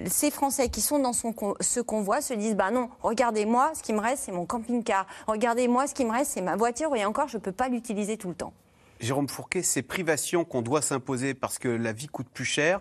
ces 0.06 0.30
Français 0.30 0.68
qui 0.68 0.82
sont 0.82 0.98
dans 0.98 1.14
son, 1.14 1.34
ce 1.60 1.80
convoi 1.80 2.20
se 2.20 2.34
disent 2.34 2.56
bah 2.56 2.70
non, 2.70 2.90
regardez-moi, 3.02 3.72
ce 3.74 3.82
qui 3.82 3.94
me 3.94 4.00
reste, 4.00 4.24
c'est 4.26 4.32
mon 4.32 4.44
camping-car. 4.44 5.06
Regardez-moi, 5.26 5.86
ce 5.86 5.94
qui 5.94 6.04
me 6.04 6.12
reste, 6.12 6.32
c'est 6.32 6.42
ma 6.42 6.56
voiture. 6.56 6.94
Et 6.94 7.04
encore, 7.04 7.28
je 7.28 7.38
ne 7.38 7.42
peux 7.42 7.52
pas 7.52 7.68
l'utiliser 7.68 8.16
tout 8.18 8.28
le 8.28 8.34
temps. 8.34 8.52
Jérôme 9.00 9.28
Fourquet, 9.28 9.62
ces 9.62 9.82
privations 9.82 10.44
qu'on 10.44 10.60
doit 10.60 10.82
s'imposer 10.82 11.32
parce 11.32 11.58
que 11.58 11.68
la 11.68 11.92
vie 11.92 12.08
coûte 12.08 12.26
plus 12.32 12.44
cher, 12.44 12.80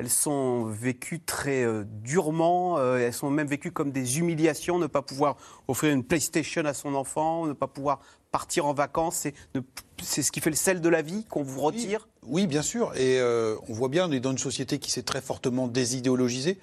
elles 0.00 0.10
sont 0.10 0.64
vécues 0.64 1.20
très 1.20 1.62
euh, 1.62 1.84
durement, 2.02 2.78
euh, 2.78 2.98
elles 2.98 3.12
sont 3.12 3.30
même 3.30 3.46
vécues 3.46 3.70
comme 3.70 3.92
des 3.92 4.18
humiliations, 4.18 4.78
ne 4.78 4.86
pas 4.86 5.02
pouvoir 5.02 5.36
offrir 5.68 5.92
une 5.92 6.02
PlayStation 6.04 6.64
à 6.64 6.72
son 6.74 6.94
enfant, 6.94 7.46
ne 7.46 7.52
pas 7.52 7.66
pouvoir 7.66 8.00
partir 8.30 8.64
en 8.66 8.72
vacances, 8.72 9.26
c'est 10.02 10.22
ce 10.22 10.32
qui 10.32 10.40
fait 10.40 10.50
le 10.50 10.56
sel 10.56 10.80
de 10.80 10.88
la 10.88 11.02
vie 11.02 11.24
qu'on 11.28 11.42
vous 11.42 11.60
retire? 11.60 12.08
Oui, 12.22 12.46
bien 12.46 12.62
sûr. 12.62 12.92
Et 12.96 13.18
euh, 13.18 13.56
on 13.68 13.74
voit 13.74 13.88
bien, 13.88 14.08
on 14.08 14.12
est 14.12 14.20
dans 14.20 14.30
une 14.30 14.38
société 14.38 14.78
qui 14.78 14.90
s'est 14.90 15.02
très 15.02 15.20
fortement 15.20 15.66
désidéologisée. 15.68 16.58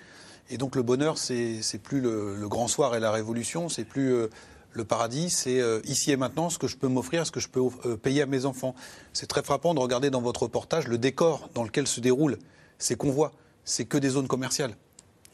Et 0.50 0.58
donc 0.58 0.76
le 0.76 0.82
bonheur, 0.82 1.18
c'est 1.18 1.62
plus 1.84 2.00
le, 2.00 2.36
le 2.36 2.48
grand 2.48 2.68
soir 2.68 2.96
et 2.96 3.00
la 3.00 3.12
révolution, 3.12 3.70
c'est 3.70 3.84
plus 3.84 4.30
le 4.78 4.86
paradis, 4.86 5.30
c'est 5.30 5.60
euh, 5.60 5.82
ici 5.86 6.12
et 6.12 6.18
maintenant 6.18 6.50
ce 6.50 6.58
que 6.58 6.68
je 6.68 6.78
peux 6.78 6.88
m'offrir, 6.88 7.26
ce 7.26 7.32
que 7.32 7.40
je 7.40 7.50
peux 7.50 7.62
euh, 7.86 7.98
payer 7.98 8.22
à 8.22 8.26
mes 8.26 8.46
enfants. 8.46 8.76
C'est 9.12 9.28
très 9.28 9.44
frappant 9.44 9.74
de 9.74 9.80
regarder 9.80 10.10
dans 10.10 10.22
votre 10.22 10.44
reportage 10.44 10.88
le 10.88 10.98
décor 10.98 11.50
dans 11.54 11.64
lequel 11.64 11.88
se 11.88 12.00
déroulent 12.00 12.38
ces 12.78 12.96
convois. 12.96 13.32
C'est 13.64 13.86
que 13.86 13.98
des 13.98 14.10
zones 14.10 14.28
commerciales. 14.28 14.76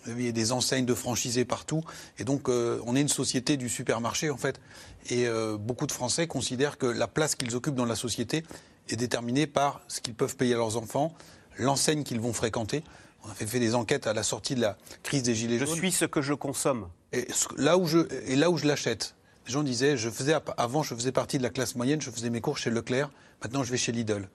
Il 0.07 0.21
y 0.21 0.27
a 0.27 0.31
des 0.33 0.51
enseignes 0.51 0.85
de 0.85 0.93
franchisés 0.93 1.45
partout. 1.45 1.83
Et 2.17 2.23
donc, 2.25 2.49
euh, 2.49 2.81
on 2.85 2.95
est 2.95 3.01
une 3.01 3.07
société 3.09 3.55
du 3.55 3.69
supermarché, 3.69 4.29
en 4.29 4.37
fait. 4.37 4.59
Et 5.09 5.27
euh, 5.27 5.57
beaucoup 5.57 5.87
de 5.87 5.91
Français 5.93 6.27
considèrent 6.27 6.77
que 6.77 6.85
la 6.87 7.07
place 7.07 7.35
qu'ils 7.35 7.55
occupent 7.55 7.75
dans 7.75 7.85
la 7.85 7.95
société 7.95 8.43
est 8.89 8.97
déterminée 8.97 9.47
par 9.47 9.81
ce 9.87 10.01
qu'ils 10.01 10.13
peuvent 10.13 10.35
payer 10.35 10.55
à 10.55 10.57
leurs 10.57 10.75
enfants, 10.75 11.13
l'enseigne 11.57 12.03
qu'ils 12.03 12.19
vont 12.19 12.33
fréquenter. 12.33 12.83
On 13.23 13.29
a 13.29 13.33
fait, 13.33 13.47
fait 13.47 13.59
des 13.59 13.75
enquêtes 13.75 14.05
à 14.07 14.13
la 14.13 14.23
sortie 14.23 14.55
de 14.55 14.61
la 14.61 14.77
crise 15.03 15.23
des 15.23 15.35
Gilets 15.35 15.57
Je 15.59 15.65
jaunes. 15.65 15.75
suis 15.75 15.91
ce 15.93 16.03
que 16.03 16.21
je 16.21 16.33
consomme. 16.33 16.89
Et 17.13 17.27
là 17.55 17.77
où 17.77 17.87
je, 17.87 17.99
et 18.27 18.35
là 18.35 18.49
où 18.49 18.57
je 18.57 18.65
l'achète. 18.67 19.15
Les 19.47 19.53
gens 19.53 19.63
disaient, 19.63 19.95
je 19.95 20.09
faisais, 20.09 20.35
avant, 20.57 20.83
je 20.83 20.95
faisais 20.95 21.11
partie 21.13 21.37
de 21.37 21.43
la 21.43 21.49
classe 21.49 21.75
moyenne, 21.75 22.01
je 22.01 22.09
faisais 22.11 22.29
mes 22.29 22.41
cours 22.41 22.57
chez 22.57 22.69
Leclerc, 22.69 23.09
maintenant 23.41 23.63
je 23.63 23.71
vais 23.71 23.77
chez 23.77 23.91
Lidl. 23.93 24.27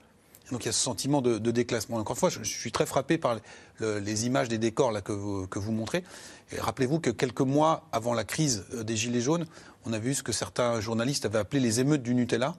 Donc 0.51 0.63
il 0.63 0.67
y 0.67 0.69
a 0.69 0.73
ce 0.73 0.79
sentiment 0.79 1.21
de, 1.21 1.37
déclassement. 1.51 1.97
Encore 1.97 2.15
une 2.15 2.19
fois, 2.19 2.29
je, 2.29 2.43
suis 2.43 2.71
très 2.71 2.85
frappé 2.85 3.17
par 3.17 3.37
le- 3.79 3.99
les 3.99 4.25
images 4.25 4.49
des 4.49 4.57
décors 4.57 4.91
que, 5.03 5.11
vous, 5.11 5.71
montrez. 5.71 6.03
Rappelez-vous 6.57 6.99
que 6.99 7.09
quelques 7.09 7.41
mois 7.41 7.87
avant 7.91 8.13
la 8.13 8.23
crise 8.23 8.65
euh, 8.73 8.83
des 8.83 8.95
Gilets 8.95 9.21
jaunes, 9.21 9.45
on 9.85 9.93
a 9.93 9.99
vu 9.99 10.15
ce 10.15 10.23
que 10.23 10.31
certains 10.31 10.81
journalistes 10.81 11.25
avaient 11.25 11.39
appelé 11.39 11.59
les 11.61 11.79
émeutes 11.79 12.01
du 12.01 12.15
Nutella, 12.15 12.55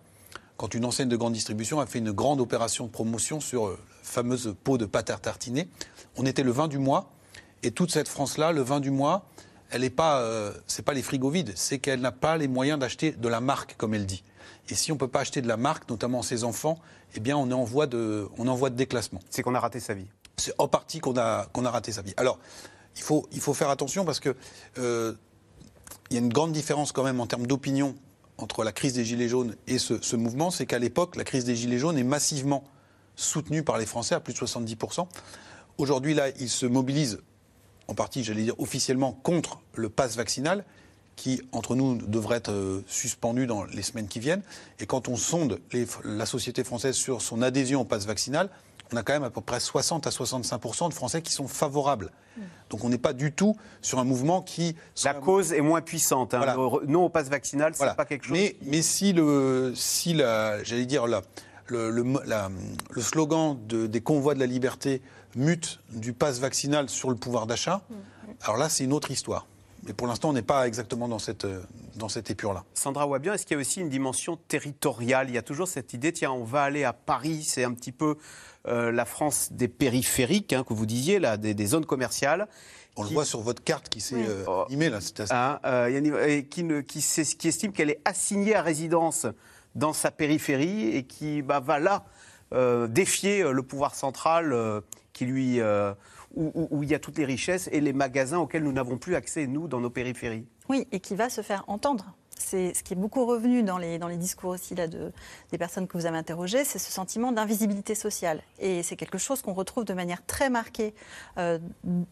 quand 0.57 0.75
une 0.75 0.85
enseigne 0.85 1.09
de 1.09 1.17
grande 1.17 1.33
distribution 1.33 1.81
a 1.81 1.87
fait 1.87 1.99
une 1.99 2.13
grande 2.13 2.41
opération 2.41 2.87
de 2.87 2.91
promotion 2.91 3.41
sur 3.41 3.67
euh, 3.67 3.79
la 3.81 4.09
fameuse 4.09 4.55
pot 4.63 4.79
de 4.79 4.87
pâte 4.87 5.11
à 5.11 5.17
tartiner. 5.17 5.69
On 6.17 6.27
était 6.27 6.45
le 6.45 6.53
20 6.53 6.69
du 6.69 6.79
mois, 6.79 7.11
et 7.63 7.73
toute 7.73 7.91
cette 7.91 8.09
France-là, 8.09 8.53
le 8.53 8.63
20 8.63 8.81
du 8.81 8.91
mois, 8.91 9.27
elle 9.71 9.83
n'est 9.83 9.91
pas, 9.91 10.21
euh, 10.21 10.53
pas 10.85 10.93
les 10.95 11.03
frigos 11.03 11.31
vides, 11.31 11.53
c'est 11.57 11.79
qu'elle 11.79 12.01
n'a 12.01 12.13
pas 12.13 12.37
les 12.37 12.49
moyens 12.49 12.79
d'acheter 12.79 13.13
de 13.13 13.29
la 13.29 13.41
marque, 13.41 13.75
comme 13.77 13.95
elle 13.95 14.07
dit. 14.07 14.23
Et 14.69 14.75
si 14.75 14.93
on 14.93 14.95
ne 14.95 15.01
peut 15.01 15.09
pas 15.09 15.21
acheter 15.21 15.43
de 15.43 15.49
la 15.49 15.57
marque, 15.57 15.89
notamment 15.89 16.23
ses 16.23 16.45
enfants, 16.45 16.79
eh 17.15 17.21
bien, 17.21 17.37
on 17.37 17.51
est 17.51 17.55
en 17.55 17.65
voie 17.65 17.87
de, 17.87 18.29
on 18.39 18.47
est 18.47 18.51
en 18.51 18.55
voie 18.55 18.71
de 18.71 18.77
déclassement. 18.77 19.21
C'est 19.31 19.43
qu'on 19.43 19.55
a 19.55 19.61
raté 19.61 19.81
sa 19.81 19.95
vie. 19.95 20.07
C'est 20.37 20.55
en 20.59 20.69
partie 20.69 21.01
qu'on 21.01 21.17
a, 21.17 21.47
qu'on 21.53 21.65
a 21.65 21.71
raté 21.71 21.93
sa 21.93 22.03
vie. 22.03 22.15
Alors, 22.17 22.39
il 22.97 23.03
faut, 23.03 23.27
il 23.33 23.41
faut 23.41 23.55
faire 23.55 23.71
attention 23.71 24.05
parce 24.05 24.21
que 24.21 24.35
euh, 24.79 25.15
il 26.11 26.15
y 26.15 26.17
a 26.17 26.21
une 26.21 26.33
grande 26.33 26.53
différence 26.53 26.93
quand 26.93 27.05
même 27.05 27.21
en 27.21 27.27
termes 27.27 27.47
d'opinion 27.47 27.95
entre 28.39 28.65
la 28.65 28.73
crise 28.73 28.95
des 28.95 29.05
Gilets 29.05 29.29
jaunes 29.29 29.55
et 29.67 29.79
ce, 29.79 30.01
ce 30.01 30.17
mouvement, 30.17 30.51
c'est 30.51 30.67
qu'à 30.67 30.79
l'époque, 30.79 31.17
la 31.17 31.25
crise 31.25 31.45
des 31.45 31.57
Gilets 31.57 31.79
jaunes 31.79 31.99
est 31.99 32.05
massivement 32.05 32.65
soutenue 33.17 33.63
par 33.63 33.79
les 33.79 33.87
Français 33.87 34.15
à 34.15 34.21
plus 34.21 34.33
de 34.33 34.39
70%. 34.39 35.07
Aujourd'hui, 35.79 36.15
là, 36.15 36.29
ils 36.39 36.49
se 36.49 36.67
mobilisent 36.67 37.21
en 37.91 37.95
partie, 37.95 38.23
j'allais 38.23 38.45
dire 38.45 38.59
officiellement, 38.59 39.13
contre 39.13 39.61
le 39.75 39.89
pass 39.89 40.17
vaccinal, 40.17 40.65
qui, 41.21 41.43
entre 41.53 41.75
nous, 41.75 41.97
devrait 41.99 42.39
être 42.39 42.51
euh, 42.51 42.81
suspendu 42.87 43.47
dans 43.47 43.65
les 43.65 43.83
semaines 43.83 44.09
qui 44.09 44.21
viennent. 44.21 44.43
Et 44.79 44.87
quand 44.87 45.07
on 45.09 45.17
sonde 45.17 45.61
les- 45.73 45.87
la 46.05 46.25
société 46.25 46.65
française 46.65 46.95
sur 46.97 47.21
son 47.21 47.43
adhésion 47.43 47.83
au 47.83 47.85
pass 47.85 48.07
vaccinal, 48.07 48.49
on 48.91 48.97
a 48.97 49.03
quand 49.03 49.13
même 49.13 49.23
à 49.25 49.29
peu 49.31 49.43
près 49.43 49.61
60 49.61 50.07
à 50.07 50.11
65 50.11 50.89
de 50.89 50.95
Français 50.95 51.21
qui 51.21 51.33
sont 51.33 51.47
favorables. 51.47 52.11
Donc 52.71 52.85
on 52.85 52.89
n'est 52.89 52.97
pas 52.99 53.13
du 53.13 53.33
tout 53.33 53.55
sur 53.83 53.99
un 53.99 54.05
mouvement 54.05 54.41
qui... 54.41 54.75
La 55.05 55.13
cause 55.13 55.53
est 55.53 55.61
moins 55.61 55.83
puissante. 55.83 56.33
hein. 56.33 56.39
Voilà. 56.39 56.55
Le 56.55 56.61
re- 56.61 56.87
non 56.87 57.05
au 57.05 57.09
pass 57.11 57.29
vaccinal, 57.29 57.73
c'est 57.75 57.79
Voilà. 57.79 57.95
pas 57.95 58.07
quelque 58.07 58.25
chose. 58.25 58.33
Mais, 58.39 58.57
mais 58.63 58.81
si 58.81 59.13
le, 59.13 59.73
si 59.77 60.15
la, 60.15 60.65
j'allais 60.65 60.87
dire 60.87 61.07
la, 61.07 61.21
le, 61.67 61.91
le, 61.91 62.03
mo- 62.03 62.23
la- 62.25 62.51
le 62.91 63.03
slogan 63.03 63.59
de- 63.69 63.87
des 63.87 64.01
convois 64.01 64.35
de 64.35 64.41
la 64.41 64.47
liberté 64.47 65.03
mute 65.37 65.81
du 65.93 66.15
pass 66.15 66.39
vaccinal 66.39 66.89
sur 66.89 67.11
le 67.11 67.17
pouvoir 67.17 67.47
d'achat, 67.47 67.83
alors 68.43 68.57
là 68.57 68.69
c'est 68.71 68.85
une 68.85 68.93
autre 68.95 69.11
histoire. 69.11 69.47
Mais 69.87 69.93
pour 69.95 70.07
l'instant 70.07 70.29
on 70.31 70.33
n'est 70.33 70.43
pas 70.43 70.67
exactement 70.67 71.09
dans 71.09 71.19
cette, 71.19 71.45
euh, 71.47 71.63
dans 71.97 72.09
cette 72.09 72.31
épure-là. 72.31 72.65
Sandra 72.75 73.07
Wabian, 73.07 73.33
est-ce 73.35 73.47
qu'il 73.47 73.55
y 73.57 73.59
a 73.59 73.61
aussi 73.61 73.81
une 73.81 73.89
dimension 73.89 74.37
territoriale? 74.49 75.29
Il 75.29 75.35
y 75.35 75.39
a 75.39 75.43
toujours 75.43 75.69
cette 75.69 75.95
idée, 75.95 76.13
tiens, 76.13 76.33
on 76.33 76.45
va 76.45 76.63
aller 76.63 76.85
à 76.85 76.93
Paris, 76.93 77.43
c'est 77.43 77.65
un 77.65 77.73
petit 77.73 77.93
peu 77.93 78.17
euh, 78.69 78.93
la 78.93 79.05
France 79.07 79.49
des 79.53 79.69
périphériques, 79.69 80.53
hein, 80.53 80.65
que 80.69 80.75
vous 80.75 80.85
disiez, 80.87 81.19
là, 81.19 81.37
des, 81.39 81.55
des 81.55 81.67
zones 81.67 81.87
commerciales. 81.87 82.47
On 82.97 83.05
le 83.05 83.09
voit 83.09 83.25
sur 83.25 83.41
votre 83.41 83.65
carte 83.65 83.89
qui 83.89 84.01
s'est 84.03 84.17
euh, 84.29 84.45
animée 84.67 84.91
là. 84.91 84.99
assez- 84.99 85.33
Hein, 85.33 85.61
euh, 85.65 86.43
qui, 86.43 86.63
ne- 86.65 86.81
qui, 86.83 87.01
qui 87.39 87.49
estime 87.49 87.73
qu'elle 87.73 87.89
est 87.91 88.01
assignée 88.05 88.55
à 88.55 88.61
résidence 88.63 89.27
dans 89.75 89.95
sa 89.95 90.11
périphérie 90.11 90.89
et 90.95 91.05
qui 91.05 91.41
bah, 91.41 91.61
va 91.61 91.79
là 91.79 92.05
euh, 92.53 92.87
défier 92.89 93.43
le 93.51 93.63
pouvoir 93.63 93.95
central 93.95 94.55
qui 95.15 95.25
lui, 95.25 95.61
où, 96.35 96.83
il 96.83 96.89
y 96.89 96.95
a 96.95 96.99
toutes 96.99 97.19
les 97.19 97.25
richesses 97.25 97.69
et 97.73 97.81
les 97.81 97.93
magasins 97.93 98.39
auxquels 98.39 98.63
nous 98.63 98.73
n'avons 98.73 98.99
plus 98.99 99.15
accès, 99.15 99.47
nous, 99.47 99.69
dans 99.69 99.81
nos 99.81 99.91
périphéries. 99.91 100.47
Oui, 100.69 100.87
et 100.93 101.01
qui 101.01 101.17
va 101.17 101.29
se 101.29 101.43
faire 101.43 101.65
entendre. 101.67 102.17
C'est 102.41 102.75
ce 102.75 102.83
qui 102.83 102.95
est 102.95 102.97
beaucoup 102.97 103.27
revenu 103.27 103.63
dans 103.63 103.77
les, 103.79 103.99
dans 103.99 104.09
les 104.09 104.17
discours 104.17 104.51
aussi 104.51 104.75
là, 104.75 104.87
de, 104.89 105.13
des 105.53 105.59
personnes 105.59 105.87
que 105.87 105.97
vous 105.99 106.07
avez 106.07 106.17
interrogées, 106.17 106.65
c'est 106.65 106.79
ce 106.79 106.91
sentiment 106.91 107.33
d'invisibilité 107.33 107.95
sociale. 107.95 108.41
Et 108.59 108.83
c'est 108.83 108.97
quelque 108.97 109.19
chose 109.19 109.43
qu'on 109.43 109.53
retrouve 109.53 109.85
de 109.85 109.93
manière 109.93 110.25
très 110.25 110.49
marquée 110.51 110.95
euh, 111.39 111.59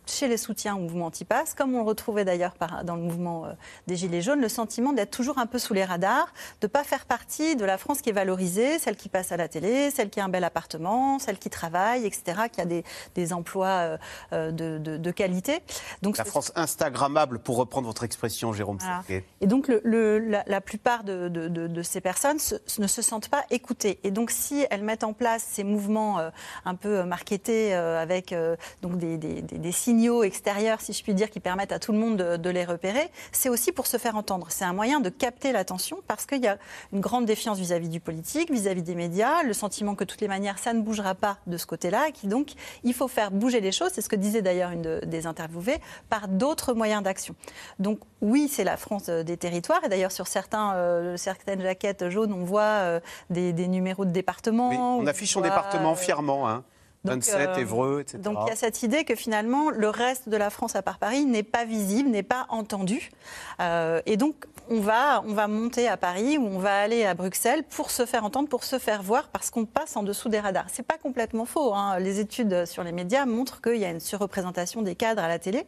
chez 0.06 0.28
les 0.28 0.36
soutiens 0.36 0.76
au 0.76 0.80
mouvement 0.80 1.06
anti-pass, 1.06 1.54
comme 1.54 1.74
on 1.74 1.78
le 1.78 1.84
retrouvait 1.84 2.24
d'ailleurs 2.24 2.54
dans 2.84 2.96
le 2.96 3.02
mouvement 3.02 3.46
euh, 3.46 3.52
des 3.86 3.96
Gilets 3.96 4.20
jaunes, 4.22 4.40
le 4.40 4.48
sentiment 4.48 4.92
d'être 4.92 5.10
toujours 5.10 5.38
un 5.38 5.46
peu 5.46 5.58
sous 5.58 5.72
les 5.74 5.84
radars, 5.84 6.32
de 6.60 6.66
ne 6.66 6.68
pas 6.68 6.84
faire 6.84 7.06
partie 7.06 7.56
de 7.56 7.64
la 7.64 7.78
France 7.78 8.02
qui 8.02 8.10
est 8.10 8.12
valorisée, 8.12 8.78
celle 8.78 8.96
qui 8.96 9.08
passe 9.08 9.32
à 9.32 9.36
la 9.36 9.48
télé, 9.48 9.90
celle 9.90 10.10
qui 10.10 10.20
a 10.20 10.24
un 10.24 10.28
bel 10.28 10.44
appartement, 10.44 11.18
celle 11.18 11.38
qui 11.38 11.48
travaille, 11.50 12.04
etc., 12.04 12.42
qui 12.52 12.60
a 12.60 12.64
des, 12.66 12.84
des 13.14 13.32
emplois 13.32 13.98
euh, 14.32 14.50
de, 14.52 14.78
de- 14.78 14.96
de 14.98 15.10
qualité. 15.10 15.60
Donc 16.02 16.18
La 16.18 16.24
ce- 16.24 16.30
France 16.30 16.52
Instagrammable, 16.54 17.38
pour 17.38 17.56
reprendre 17.56 17.86
votre 17.86 18.04
expression, 18.04 18.52
Jérôme 18.52 18.78
Voilà. 18.80 19.02
Et 19.40 19.46
donc, 19.46 19.68
le- 19.68 19.80
le- 19.84 20.17
la, 20.18 20.60
plupart 20.60 21.04
de, 21.04 21.82
ces 21.82 22.00
personnes 22.00 22.38
ne 22.78 22.86
se 22.86 23.02
sentent 23.02 23.28
pas 23.28 23.44
écoutées. 23.50 23.98
Et 24.04 24.10
donc, 24.10 24.30
si 24.30 24.66
elles 24.70 24.82
mettent 24.82 25.04
en 25.04 25.12
place 25.12 25.44
ces 25.48 25.64
mouvements 25.64 26.18
euh, 26.18 26.30
un 26.64 26.74
peu 26.74 26.98
euh, 26.98 27.04
marketés 27.04 27.74
euh, 27.74 28.00
avec 28.00 28.34
donc 28.82 28.98
des, 28.98 29.72
signaux 29.72 30.22
extérieurs, 30.22 30.80
si 30.80 30.92
je 30.92 31.02
puis 31.02 31.14
dire, 31.14 31.30
qui 31.30 31.40
permettent 31.40 31.72
à 31.72 31.78
tout 31.78 31.92
le 31.92 31.98
monde 31.98 32.16
de, 32.16 32.50
les 32.50 32.64
repérer, 32.64 33.10
c'est 33.32 33.48
aussi 33.48 33.72
pour 33.72 33.86
se 33.86 33.96
faire 33.98 34.16
entendre. 34.16 34.46
C'est 34.50 34.64
un 34.64 34.72
moyen 34.72 35.00
de 35.00 35.10
capter 35.10 35.52
l'attention 35.52 35.98
parce 36.06 36.26
qu'il 36.26 36.42
y 36.42 36.48
a 36.48 36.58
une 36.92 37.00
grande 37.00 37.26
défiance 37.26 37.58
vis-à-vis 37.58 37.88
du 37.88 38.00
politique, 38.00 38.50
vis-à-vis 38.50 38.82
des 38.82 38.94
médias, 38.94 39.42
le 39.42 39.52
sentiment 39.52 39.94
que 39.94 40.04
de 40.04 40.08
toutes 40.08 40.20
les 40.20 40.28
manières, 40.28 40.58
ça 40.58 40.72
ne 40.72 40.80
bougera 40.80 41.14
pas 41.14 41.38
de 41.46 41.56
ce 41.56 41.66
côté-là, 41.66 42.08
et 42.08 42.12
qui 42.12 42.26
donc, 42.26 42.52
il 42.84 42.94
faut 42.94 43.08
faire 43.08 43.30
bouger 43.30 43.60
les 43.60 43.72
choses. 43.72 43.90
C'est 43.92 44.00
ce 44.00 44.08
que 44.08 44.16
disait 44.16 44.42
d'ailleurs 44.42 44.70
une 44.70 44.82
de- 44.82 45.00
des 45.04 45.26
interviewées, 45.26 45.78
par 46.08 46.28
d'autres 46.28 46.72
moyens 46.72 47.02
d'action. 47.02 47.34
Donc 47.78 48.00
oui, 48.20 48.48
c'est 48.50 48.64
la 48.64 48.76
France 48.76 49.06
des 49.06 49.36
territoires. 49.36 49.84
Et 49.84 49.88
d'ailleurs, 49.88 50.07
sur 50.10 50.26
certains, 50.26 50.74
euh, 50.74 51.16
certaines 51.16 51.62
jaquettes 51.62 52.08
jaunes, 52.08 52.32
on 52.32 52.44
voit 52.44 52.62
euh, 52.62 53.00
des, 53.30 53.52
des 53.52 53.68
numéros 53.68 54.04
de 54.04 54.10
département. 54.10 54.70
Oui, 54.70 54.76
on 54.78 55.06
affiche 55.06 55.32
son 55.32 55.40
département 55.40 55.92
euh, 55.92 55.96
fièrement. 55.96 56.48
Hein. 56.48 56.64
Donc, 57.04 57.14
27, 57.24 57.48
euh, 57.48 57.54
Évreux, 57.56 58.00
etc. 58.00 58.18
Donc 58.18 58.38
il 58.44 58.48
y 58.48 58.52
a 58.52 58.56
cette 58.56 58.82
idée 58.82 59.04
que 59.04 59.14
finalement 59.14 59.70
le 59.70 59.88
reste 59.88 60.28
de 60.28 60.36
la 60.36 60.50
France 60.50 60.74
à 60.76 60.82
part 60.82 60.98
Paris 60.98 61.24
n'est 61.24 61.42
pas 61.42 61.64
visible, 61.64 62.08
n'est 62.10 62.22
pas 62.22 62.46
entendu. 62.48 63.10
Euh, 63.60 64.00
et 64.06 64.16
donc 64.16 64.46
on 64.70 64.80
va, 64.80 65.22
on 65.26 65.32
va 65.32 65.48
monter 65.48 65.88
à 65.88 65.96
Paris 65.96 66.36
ou 66.36 66.44
on 66.46 66.58
va 66.58 66.78
aller 66.80 67.06
à 67.06 67.14
Bruxelles 67.14 67.62
pour 67.64 67.90
se 67.90 68.04
faire 68.04 68.24
entendre, 68.24 68.48
pour 68.50 68.64
se 68.64 68.78
faire 68.78 69.02
voir, 69.02 69.28
parce 69.28 69.48
qu'on 69.50 69.64
passe 69.64 69.96
en 69.96 70.02
dessous 70.02 70.28
des 70.28 70.40
radars. 70.40 70.66
C'est 70.70 70.82
pas 70.86 70.98
complètement 70.98 71.46
faux. 71.46 71.72
hein. 71.72 71.98
Les 72.00 72.20
études 72.20 72.66
sur 72.66 72.82
les 72.84 72.92
médias 72.92 73.24
montrent 73.24 73.62
qu'il 73.62 73.76
y 73.78 73.86
a 73.86 73.90
une 73.90 74.00
surreprésentation 74.00 74.82
des 74.82 74.94
cadres 74.94 75.22
à 75.22 75.28
la 75.28 75.38
télé, 75.38 75.66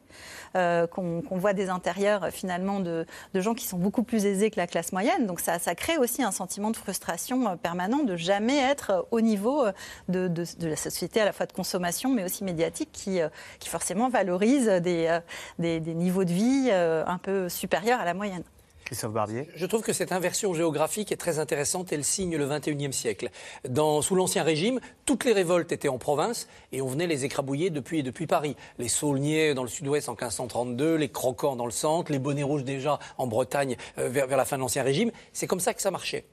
euh, 0.56 0.86
qu'on 0.86 1.22
voit 1.30 1.54
des 1.54 1.70
intérieurs 1.70 2.28
finalement 2.30 2.80
de, 2.80 3.06
de 3.32 3.40
gens 3.40 3.54
qui 3.54 3.64
sont 3.66 3.78
beaucoup 3.78 4.02
plus 4.02 4.26
aisés 4.26 4.50
que 4.50 4.60
la 4.60 4.66
classe 4.66 4.92
moyenne. 4.92 5.26
Donc 5.26 5.40
ça, 5.40 5.58
ça 5.58 5.74
crée 5.74 5.96
aussi 5.96 6.22
un 6.22 6.32
sentiment 6.32 6.70
de 6.70 6.76
frustration 6.76 7.56
permanent 7.56 8.02
de 8.04 8.16
jamais 8.16 8.58
être 8.58 9.06
au 9.12 9.22
niveau 9.22 9.64
de, 10.10 10.28
de- 10.28 10.44
de 10.58 10.66
la 10.68 10.76
société 10.76 11.19
à 11.20 11.24
la 11.24 11.32
fois 11.32 11.46
de 11.46 11.52
consommation 11.52 12.12
mais 12.12 12.24
aussi 12.24 12.44
médiatique 12.44 12.90
qui, 12.92 13.20
euh, 13.20 13.28
qui 13.58 13.68
forcément 13.68 14.08
valorise 14.08 14.66
des, 14.66 15.06
euh, 15.06 15.20
des, 15.58 15.80
des 15.80 15.94
niveaux 15.94 16.24
de 16.24 16.32
vie 16.32 16.68
euh, 16.70 17.04
un 17.06 17.18
peu 17.18 17.48
supérieurs 17.48 18.00
à 18.00 18.04
la 18.04 18.14
moyenne. 18.14 18.44
Christophe 18.90 19.12
Barbier. 19.12 19.48
Je 19.54 19.66
trouve 19.66 19.82
que 19.82 19.92
cette 19.92 20.10
inversion 20.10 20.52
géographique 20.52 21.12
est 21.12 21.16
très 21.16 21.38
intéressante. 21.38 21.92
Elle 21.92 22.02
signe 22.02 22.36
le 22.36 22.44
21e 22.44 22.90
siècle. 22.90 23.30
Dans, 23.68 24.02
sous 24.02 24.16
l'Ancien 24.16 24.42
Régime, 24.42 24.80
toutes 25.06 25.24
les 25.24 25.32
révoltes 25.32 25.70
étaient 25.70 25.86
en 25.88 25.98
province 25.98 26.48
et 26.72 26.82
on 26.82 26.88
venait 26.88 27.06
les 27.06 27.24
écrabouiller 27.24 27.70
depuis, 27.70 28.02
depuis 28.02 28.26
Paris. 28.26 28.56
Les 28.78 28.88
Saulniers 28.88 29.54
dans 29.54 29.62
le 29.62 29.68
sud-ouest 29.68 30.08
en 30.08 30.14
1532, 30.14 30.96
les 30.96 31.08
Croquants 31.08 31.54
dans 31.54 31.66
le 31.66 31.70
centre, 31.70 32.10
les 32.10 32.18
Bonnets 32.18 32.42
Rouges 32.42 32.64
déjà 32.64 32.98
en 33.16 33.28
Bretagne 33.28 33.76
euh, 33.98 34.08
vers, 34.08 34.26
vers 34.26 34.36
la 34.36 34.44
fin 34.44 34.56
de 34.56 34.62
l'Ancien 34.62 34.82
Régime. 34.82 35.12
C'est 35.32 35.46
comme 35.46 35.60
ça 35.60 35.72
que 35.72 35.82
ça 35.82 35.92
marchait. 35.92 36.24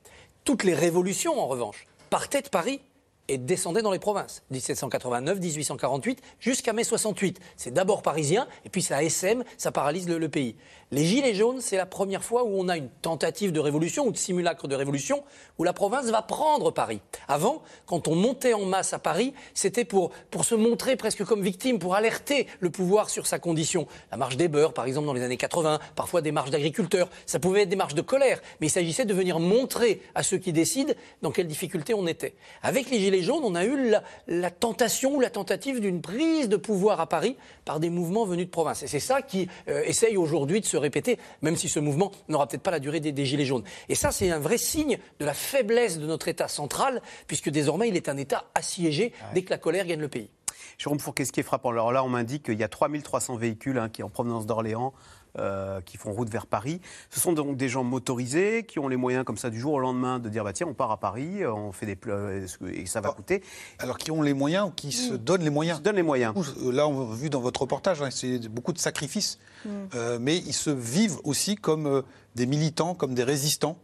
Toutes 0.44 0.64
les 0.64 0.74
révolutions, 0.74 1.40
en 1.40 1.46
revanche, 1.46 1.86
partaient 2.10 2.42
de 2.42 2.50
Paris 2.50 2.82
et 3.28 3.38
descendait 3.38 3.82
dans 3.82 3.92
les 3.92 4.00
provinces. 4.00 4.44
1789, 4.52 5.40
1848, 5.40 6.22
jusqu'à 6.40 6.74
mai 6.74 6.84
68. 6.84 7.40
C'est 7.56 7.72
d'abord 7.72 8.02
parisien, 8.02 8.48
et 8.66 8.70
puis 8.70 8.82
ça 8.82 9.04
SM, 9.04 9.44
ça 9.58 9.72
paralyse 9.72 10.08
le, 10.08 10.30
pays. 10.30 10.56
Les 10.92 11.06
Gilets 11.06 11.34
jaunes, 11.34 11.62
c'est 11.62 11.78
la 11.78 11.86
première 11.86 12.24
fois 12.24 12.44
où 12.44 12.60
on 12.60 12.70
a 12.70 12.78
une 12.78 12.90
tentative 12.90 13.52
de 13.52 13.60
révolution 13.60 14.08
ou 14.08 14.12
de 14.12 14.18
simulacre 14.18 14.68
de 14.68 14.76
révolution, 14.76 15.24
où 15.58 15.64
la 15.64 15.74
province 15.74 16.06
va 16.08 16.22
prendre 16.22 16.72
Paris. 16.72 17.02
Avant, 17.28 17.62
quand 17.86 18.08
on 18.08 18.16
montait 18.16 18.54
en 18.54 18.66
masse 18.66 18.94
à 18.94 19.00
Paris, 19.00 19.34
c'était 19.54 19.86
pour, 19.86 20.12
pour 20.32 20.46
se 20.46 20.56
montrer 20.56 20.96
presque 20.96 21.24
comme 21.26 21.42
victime, 21.42 21.80
pour 21.80 21.96
alerter 21.96 22.48
le 22.60 22.70
pouvoir 22.70 23.10
sur 23.10 23.28
sa 23.28 23.40
condition. 23.40 23.88
La 24.12 24.18
marche 24.18 24.38
des 24.38 24.48
beurs, 24.48 24.74
par 24.74 24.86
exemple, 24.86 25.08
dans 25.08 25.14
les 25.14 25.24
années 25.24 25.38
80, 25.38 25.80
parfois 25.96 26.22
des 26.22 26.32
marches 26.32 26.52
d'agriculteurs, 26.52 27.10
ça 27.26 27.40
pouvait 27.40 27.64
être 27.64 27.70
des 27.70 27.76
marches 27.76 27.96
de 27.96 28.02
colère, 28.02 28.42
mais 28.62 28.68
il 28.68 28.72
s'agissait 28.72 29.06
de 29.06 29.14
venir 29.14 29.40
montrer 29.40 30.02
à 30.16 30.24
ceux 30.24 30.38
qui 30.38 30.54
décident 30.54 30.94
dans 31.22 31.32
quelles 31.32 31.48
difficultés 31.48 31.94
on 31.94 32.08
était. 32.08 32.36
Avec 32.62 32.90
les 32.90 33.00
Gilets 33.00 33.17
jaunes, 33.22 33.44
on 33.44 33.56
a 33.56 33.66
eu 33.66 33.90
la, 33.90 34.04
la 34.28 34.52
tentation 34.52 35.16
ou 35.16 35.20
la 35.20 35.30
tentative 35.30 35.80
d'une 35.80 36.02
prise 36.02 36.50
de 36.50 36.58
pouvoir 36.58 37.00
à 37.00 37.08
Paris 37.08 37.38
par 37.66 37.80
des 37.80 37.90
mouvements 37.90 38.26
venus 38.26 38.46
de 38.46 38.52
province. 38.52 38.84
Et 38.84 38.88
c'est 38.88 39.00
ça 39.00 39.22
qui 39.22 39.48
euh, 39.68 39.84
essaye 39.86 40.18
aujourd'hui 40.18 40.62
de 40.62 40.66
se 40.66 40.78
répéter, 40.78 41.18
même 41.42 41.56
si 41.56 41.70
ce 41.70 41.80
mouvement 41.80 42.12
n'aura 42.30 42.48
peut-être 42.48 42.64
pas 42.64 42.72
la 42.72 42.80
durée 42.80 43.00
des, 43.00 43.12
des 43.12 43.26
Gilets 43.26 43.46
jaunes. 43.46 43.64
Et 43.90 43.96
ça, 43.96 44.12
c'est 44.12 44.32
un 44.32 44.40
vrai 44.40 44.58
signe 44.58 44.98
de 45.20 45.26
la 45.26 45.34
faiblesse 45.34 46.00
de 46.00 46.06
notre 46.06 46.28
État 46.28 46.48
central, 46.48 47.02
puisque 47.28 47.50
désormais, 47.50 47.90
il 47.90 47.96
est 47.96 48.10
un 48.10 48.18
État 48.18 48.46
assiégé 48.56 49.14
dès 49.34 49.44
que 49.44 49.50
la 49.50 49.58
colère 49.58 49.86
gagne 49.86 50.00
le 50.00 50.10
pays. 50.10 50.30
Jérôme 50.78 51.00
Fourquet, 51.00 51.26
ce 51.26 51.32
qui 51.32 51.40
est 51.40 51.44
frappant, 51.44 51.70
alors 51.70 51.92
là, 51.92 52.04
on 52.04 52.10
m'indique 52.10 52.44
qu'il 52.44 52.60
y 52.60 52.64
a 52.64 52.68
3300 52.68 53.36
véhicules 53.36 53.80
hein, 53.80 53.90
qui 53.90 54.04
en 54.04 54.10
provenance 54.10 54.46
d'Orléans. 54.46 54.94
Euh, 55.38 55.82
qui 55.82 55.98
font 55.98 56.12
route 56.12 56.30
vers 56.30 56.46
Paris. 56.48 56.82
Ce 57.10 57.20
sont 57.20 57.34
donc 57.34 57.58
des 57.58 57.70
gens 57.70 57.84
motorisés 57.84 58.64
qui 58.64 58.80
ont 58.80 58.88
les 58.88 58.96
moyens 58.96 59.26
comme 59.26 59.38
ça 59.38 59.50
du 59.50 59.60
jour 59.60 59.74
au 59.74 59.80
lendemain 59.80 60.20
de 60.20 60.30
dire 60.30 60.44
bah 60.44 60.54
tiens 60.54 60.68
on 60.68 60.74
part 60.74 60.92
à 60.92 60.98
Paris, 60.98 61.44
euh, 61.44 61.54
on 61.54 61.72
fait 61.72 61.86
des 61.86 61.98
euh, 62.08 62.46
et 62.72 62.86
ça 62.86 63.02
va 63.02 63.10
coûter. 63.12 63.44
Alors 63.80 63.98
qui 63.98 64.12
ont 64.12 64.22
les 64.22 64.34
moyens 64.34 64.68
ou 64.68 64.72
qui 64.72 64.92
se 64.92 65.14
donnent 65.14 65.44
les 65.44 65.50
moyens 65.50 65.78
Se 65.78 65.84
donnent 65.84 65.96
les 65.96 66.04
moyens. 66.04 66.34
Là, 66.64 66.88
on 66.88 67.12
a 67.12 67.16
vu 67.16 67.30
dans 67.30 67.42
votre 67.42 67.62
reportage, 67.62 68.02
hein, 68.02 68.10
c'est 68.12 68.48
beaucoup 68.48 68.74
de 68.74 68.80
sacrifices, 68.80 69.40
Mm. 69.66 69.70
Euh, 69.96 70.18
mais 70.20 70.38
ils 70.38 70.54
se 70.54 70.70
vivent 70.70 71.20
aussi 71.24 71.56
comme 71.56 71.88
euh, 71.88 72.02
des 72.36 72.46
militants, 72.46 72.94
comme 72.94 73.14
des 73.14 73.24
résistants. 73.24 73.78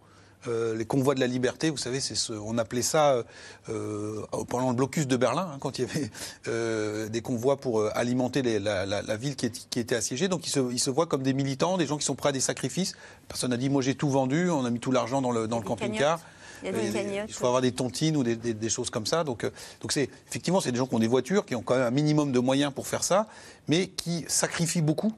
Euh, 0.47 0.75
les 0.75 0.86
convois 0.86 1.15
de 1.15 1.19
la 1.21 1.27
liberté, 1.27 1.69
vous 1.69 1.77
savez, 1.77 1.99
c'est 2.01 2.15
ce, 2.15 2.34
on 2.34 2.58
appelait 2.58 2.82
ça 2.82 3.13
euh, 3.13 3.23
euh, 3.69 4.21
pendant 4.49 4.69
le 4.69 4.75
blocus 4.75 5.08
de 5.08 5.15
Berlin, 5.15 5.49
hein, 5.53 5.58
quand 5.62 5.79
il 5.79 5.86
y 5.86 5.89
avait 5.89 6.10
euh, 6.47 7.08
des 7.08 7.21
convois 7.21 7.58
pour 7.58 7.86
alimenter 7.95 8.41
les- 8.41 8.60
la, 8.60 8.86
la- 8.86 9.01
la 9.01 9.15
ville 9.17 9.36
qui, 9.38 9.45
est- 9.45 9.69
qui 9.69 9.79
était 9.79 9.95
assiégée. 9.95 10.27
Donc 10.27 10.45
ils 10.45 10.49
se, 10.49 10.60
ils 10.71 10.79
se 10.79 10.89
voient 10.89 11.08
comme 11.08 11.23
des 11.23 11.34
militants, 11.34 11.77
des 11.77 11.86
gens 11.88 11.97
qui 11.97 12.06
sont 12.06 12.15
prêts 12.15 12.29
à 12.29 12.34
des 12.34 12.39
sacrifices. 12.41 12.93
Personne 13.27 13.51
n'a 13.51 13.58
dit, 13.58 13.69
moi 13.69 13.82
j'ai 13.82 13.95
tout 13.95 14.10
vendu, 14.10 14.49
on 14.49 14.65
a 14.65 14.69
mis 14.69 14.79
tout 14.79 14.91
l'argent 14.91 15.21
dans 15.21 15.32
le, 15.32 15.47
dans 15.47 15.58
le 15.60 15.63
des 15.63 15.67
camping-car. 15.69 16.19
Il 16.62 16.65
y 16.65 16.69
a 16.69 16.71
des 16.71 16.77
cagnottes. 16.93 16.93
Il 17.27 17.34
faut 17.34 17.45
avoir 17.47 17.62
des 17.62 17.71
tontines 17.71 18.17
ou 18.17 18.23
des, 18.23 18.36
des- 18.36 18.53
des 18.53 18.69
choses 18.69 18.89
comme 18.89 19.06
ça. 19.06 19.23
Donc, 19.23 19.43
euh, 19.43 19.49
donc 19.82 19.91
c'est 19.91 20.10
effectivement, 20.29 20.60
c'est 20.62 20.71
des 20.71 20.77
gens 20.77 20.88
qui 20.88 20.95
ont 20.95 20.99
des 20.99 21.08
voitures, 21.08 21.45
qui 21.45 21.56
ont 21.56 21.62
quand 21.62 21.75
même 21.75 21.84
un 21.88 21.91
minimum 21.91 22.32
de 22.32 22.39
moyens 22.39 22.73
pour 22.73 22.88
faire 22.88 23.03
ça, 23.03 23.27
mais 23.67 23.88
qui 23.88 24.25
sacrifient 24.27 24.82
beaucoup. 24.82 25.13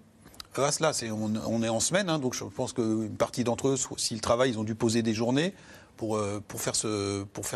À 0.58 0.72
cela, 0.72 0.92
on, 1.12 1.64
est 1.64 1.70
en 1.70 1.80
semaine, 1.80 2.10
hein, 2.10 2.20
donc 2.20 2.34
je 2.34 2.44
pense 2.44 2.74
qu'une 2.74 3.16
partie 3.18 3.44
d'entre 3.44 3.70
eux, 3.70 3.78
s'ils 3.98 4.22
travaillent, 4.22 4.52
ils 4.52 4.60
ont 4.60 4.64
dû 4.64 4.76
poser 4.76 5.02
des 5.02 5.14
journées 5.14 5.54
pour, 5.98 6.18
euh, 6.18 6.42
faire, 6.56 6.76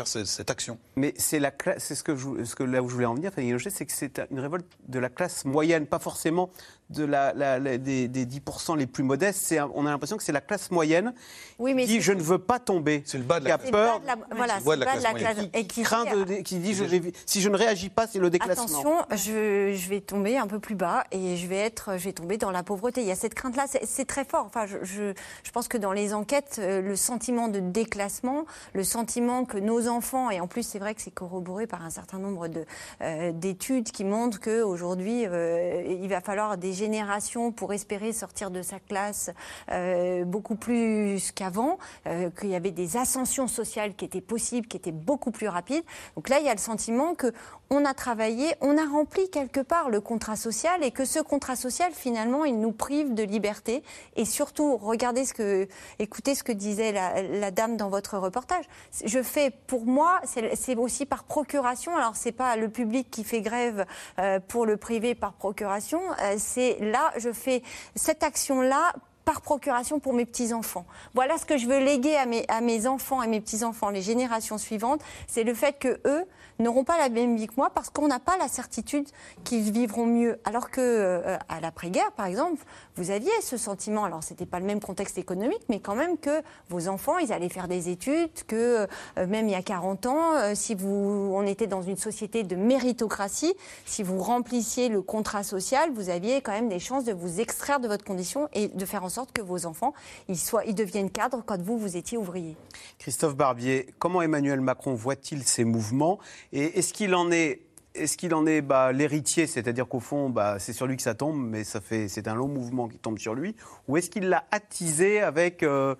cette 0.06 0.50
action. 0.50 0.78
Mais 0.96 1.14
c'est 1.16 1.40
ce 1.40 2.02
que 2.02 2.16
je, 2.16 2.44
ce 2.44 2.54
que 2.54 2.62
là 2.62 2.82
où 2.82 2.88
je 2.88 2.94
voulais 2.94 3.06
en 3.06 3.14
venir, 3.14 3.32
c'est 3.34 3.86
que 3.86 3.92
c'est 3.92 4.20
une 4.30 4.40
révolte 4.40 4.66
de 4.88 4.98
la 4.98 5.08
classe 5.08 5.44
moyenne, 5.44 5.86
pas 5.86 5.98
forcément 5.98 6.50
de 6.90 7.04
la, 7.04 7.32
la- 7.34 7.58
la- 7.58 7.78
des, 7.78 8.08
des 8.08 8.26
10% 8.26 8.76
les 8.76 8.86
plus 8.86 9.02
modestes. 9.04 9.54
On 9.74 9.86
a 9.86 9.90
l'impression 9.90 10.16
que 10.16 10.22
c'est 10.22 10.32
la 10.32 10.40
classe 10.40 10.70
moyenne 10.70 11.14
Oui, 11.58 11.72
mais 11.74 11.84
qui 11.84 11.92
dit 11.94 12.00
je 12.00 12.12
ne 12.12 12.20
veux 12.22 12.38
pas 12.38 12.58
tomber. 12.58 13.02
C'est 13.06 13.18
le 13.18 13.24
bas 13.24 13.40
de 13.40 13.46
qui 13.46 13.50
a 13.52 13.58
C'est 13.58 13.66
le 13.66 13.70
peur. 13.72 14.00
la- 14.06 14.16
voilà, 14.34 14.54
c'est 14.54 14.76
le 14.76 14.84
bas 14.84 14.96
de 14.98 15.02
la 15.02 15.12
classe 15.14 15.36
et 15.54 15.66
qui 15.66 15.82
craint 15.82 16.04
de- 16.04 16.42
qui 16.42 16.58
dit 16.58 16.74
je 16.74 16.84
vais- 16.84 17.12
si 17.26 17.40
je 17.40 17.48
ne 17.48 17.56
réagis 17.56 17.90
pas, 17.90 18.06
c'est 18.06 18.18
le 18.18 18.30
déclassement. 18.30 18.64
Attention, 18.64 18.96
je, 19.12 19.72
je 19.74 19.88
vais 19.88 20.00
tomber 20.00 20.36
un 20.36 20.46
peu 20.46 20.58
plus 20.58 20.74
bas 20.74 21.04
et 21.12 21.36
je 21.36 21.46
vais 21.46 21.58
être, 21.58 21.96
je 21.96 22.04
vais 22.04 22.12
tomber 22.12 22.36
dans 22.36 22.50
la 22.50 22.62
pauvreté. 22.62 23.00
Il 23.02 23.06
y 23.06 23.12
a 23.12 23.16
cette 23.16 23.34
crainte-là, 23.34 23.66
c'est- 23.68 23.86
c'est 23.86 24.04
très 24.04 24.24
fort. 24.24 24.44
Enfin, 24.46 24.66
je, 24.66 24.78
je, 24.82 25.12
je 25.44 25.50
pense 25.52 25.68
que 25.68 25.78
dans 25.78 25.92
les 25.92 26.12
enquêtes, 26.14 26.56
euh, 26.58 26.80
le 26.82 26.96
sentiment 26.96 27.48
de 27.48 27.60
déclassement, 27.60 28.44
le 28.72 28.84
sentiment 28.84 29.44
que 29.44 29.58
nos 29.58 29.88
enfants, 29.88 30.30
et 30.30 30.40
en 30.40 30.46
plus 30.46 30.62
c'est 30.62 30.78
vrai 30.78 30.94
que 30.94 31.02
c'est 31.02 31.10
corroboré 31.10 31.66
par 31.66 31.84
un 31.84 31.90
certain 31.90 32.18
nombre 32.18 32.48
de, 32.48 32.64
euh, 33.02 33.32
d'études 33.32 33.90
qui 33.90 34.04
montrent 34.04 34.40
qu'aujourd'hui, 34.40 35.24
euh, 35.26 35.82
il 35.88 36.08
va 36.08 36.20
falloir 36.20 36.56
des 36.56 36.79
générations 36.80 37.52
pour 37.52 37.72
espérer 37.72 38.12
sortir 38.12 38.50
de 38.50 38.62
sa 38.62 38.80
classe 38.80 39.30
euh, 39.70 40.24
beaucoup 40.24 40.56
plus 40.56 41.32
qu'avant, 41.32 41.78
euh, 42.06 42.30
qu'il 42.30 42.50
y 42.50 42.54
avait 42.54 42.70
des 42.70 42.96
ascensions 42.96 43.48
sociales 43.48 43.94
qui 43.94 44.04
étaient 44.04 44.20
possibles, 44.20 44.66
qui 44.66 44.76
étaient 44.76 44.92
beaucoup 44.92 45.30
plus 45.30 45.48
rapides. 45.48 45.84
Donc 46.16 46.28
là, 46.28 46.38
il 46.40 46.46
y 46.46 46.48
a 46.48 46.54
le 46.54 46.58
sentiment 46.58 47.14
que 47.14 47.32
on 47.72 47.84
a 47.84 47.94
travaillé, 47.94 48.54
on 48.60 48.76
a 48.76 48.84
rempli 48.84 49.30
quelque 49.30 49.60
part 49.60 49.90
le 49.90 50.00
contrat 50.00 50.34
social 50.34 50.82
et 50.82 50.90
que 50.90 51.04
ce 51.04 51.20
contrat 51.20 51.54
social, 51.54 51.92
finalement, 51.92 52.44
il 52.44 52.58
nous 52.60 52.72
prive 52.72 53.14
de 53.14 53.22
liberté. 53.22 53.84
Et 54.16 54.24
surtout, 54.24 54.76
regardez 54.76 55.24
ce 55.24 55.34
que, 55.34 55.68
écoutez 56.00 56.34
ce 56.34 56.42
que 56.42 56.50
disait 56.50 56.90
la, 56.90 57.50
dame 57.52 57.76
dans 57.76 57.88
votre 57.88 58.18
reportage. 58.18 58.64
Je 59.04 59.22
fais, 59.22 59.50
pour 59.50 59.86
moi, 59.86 60.20
c'est 60.24 60.70
c'est 60.70 60.76
aussi 60.76 61.06
par 61.06 61.24
procuration. 61.24 61.96
Alors, 61.96 62.16
c'est 62.16 62.32
pas 62.32 62.56
le 62.56 62.68
public 62.68 63.10
qui 63.10 63.24
fait 63.24 63.40
grève 63.40 63.86
euh, 64.18 64.40
pour 64.40 64.66
le 64.66 64.76
privé 64.76 65.14
par 65.14 65.32
procuration. 65.32 66.00
Euh, 66.22 66.36
c'est 66.78 66.84
là, 66.84 67.12
je 67.16 67.32
fais 67.32 67.62
cette 67.94 68.22
action-là 68.22 68.92
par 69.24 69.42
procuration 69.42 70.00
pour 70.00 70.12
mes 70.12 70.24
petits-enfants. 70.24 70.86
Voilà 71.14 71.38
ce 71.38 71.44
que 71.44 71.56
je 71.56 71.66
veux 71.66 71.78
léguer 71.78 72.16
à 72.16 72.26
mes, 72.26 72.44
à 72.48 72.60
mes 72.60 72.86
enfants 72.86 73.22
et 73.22 73.28
mes 73.28 73.40
petits-enfants, 73.40 73.90
les 73.90 74.02
générations 74.02 74.58
suivantes, 74.58 75.02
c'est 75.28 75.44
le 75.44 75.54
fait 75.54 75.78
que 75.78 76.00
eux 76.06 76.24
n'auront 76.58 76.84
pas 76.84 76.98
la 76.98 77.08
même 77.08 77.36
vie 77.36 77.46
que 77.46 77.54
moi 77.56 77.70
parce 77.70 77.90
qu'on 77.90 78.08
n'a 78.08 78.18
pas 78.18 78.36
la 78.38 78.48
certitude 78.48 79.06
qu'ils 79.44 79.70
vivront 79.70 80.06
mieux. 80.06 80.38
Alors 80.44 80.70
que 80.70 80.80
euh, 80.80 81.36
à 81.48 81.60
l'après-guerre, 81.60 82.12
par 82.12 82.26
exemple, 82.26 82.62
vous 83.00 83.10
aviez 83.10 83.30
ce 83.40 83.56
sentiment. 83.56 84.04
Alors 84.04 84.22
c'était 84.22 84.44
pas 84.44 84.60
le 84.60 84.66
même 84.66 84.80
contexte 84.80 85.16
économique, 85.16 85.62
mais 85.70 85.80
quand 85.80 85.94
même 85.94 86.18
que 86.18 86.42
vos 86.68 86.86
enfants, 86.86 87.16
ils 87.16 87.32
allaient 87.32 87.48
faire 87.48 87.66
des 87.66 87.88
études, 87.88 88.44
que 88.46 88.86
euh, 89.18 89.26
même 89.26 89.48
il 89.48 89.52
y 89.52 89.54
a 89.54 89.62
40 89.62 90.04
ans, 90.04 90.34
euh, 90.34 90.52
si 90.54 90.74
vous, 90.74 91.32
on 91.34 91.46
était 91.46 91.66
dans 91.66 91.80
une 91.80 91.96
société 91.96 92.42
de 92.42 92.56
méritocratie, 92.56 93.54
si 93.86 94.02
vous 94.02 94.18
remplissiez 94.18 94.90
le 94.90 95.00
contrat 95.00 95.42
social, 95.44 95.90
vous 95.94 96.10
aviez 96.10 96.42
quand 96.42 96.52
même 96.52 96.68
des 96.68 96.78
chances 96.78 97.04
de 97.04 97.14
vous 97.14 97.40
extraire 97.40 97.80
de 97.80 97.88
votre 97.88 98.04
condition 98.04 98.50
et 98.52 98.68
de 98.68 98.84
faire 98.84 99.02
en 99.02 99.08
sorte 99.08 99.32
que 99.32 99.40
vos 99.40 99.64
enfants, 99.64 99.94
ils 100.28 100.38
soient, 100.38 100.66
ils 100.66 100.74
deviennent 100.74 101.10
cadres 101.10 101.42
quand 101.46 101.60
vous, 101.62 101.78
vous 101.78 101.96
étiez 101.96 102.18
ouvrier. 102.18 102.54
Christophe 102.98 103.34
Barbier, 103.34 103.86
comment 103.98 104.20
Emmanuel 104.20 104.60
Macron 104.60 104.92
voit-il 104.92 105.44
ces 105.44 105.64
mouvements 105.64 106.18
Et 106.52 106.78
est-ce 106.78 106.92
qu'il 106.92 107.14
en 107.14 107.32
est 107.32 107.62
est-ce 107.94 108.16
qu'il 108.16 108.34
en 108.34 108.46
est 108.46 108.62
bah, 108.62 108.92
l'héritier, 108.92 109.46
c'est-à-dire 109.46 109.88
qu'au 109.88 110.00
fond, 110.00 110.30
bah, 110.30 110.58
c'est 110.58 110.72
sur 110.72 110.86
lui 110.86 110.96
que 110.96 111.02
ça 111.02 111.14
tombe, 111.14 111.36
mais 111.36 111.64
ça 111.64 111.80
fait, 111.80 112.08
c'est 112.08 112.28
un 112.28 112.34
long 112.34 112.48
mouvement 112.48 112.88
qui 112.88 112.98
tombe 112.98 113.18
sur 113.18 113.34
lui, 113.34 113.56
ou 113.88 113.96
est-ce 113.96 114.10
qu'il 114.10 114.28
l'a 114.28 114.44
attisé 114.50 115.20
avec, 115.20 115.62
euh, 115.62 115.94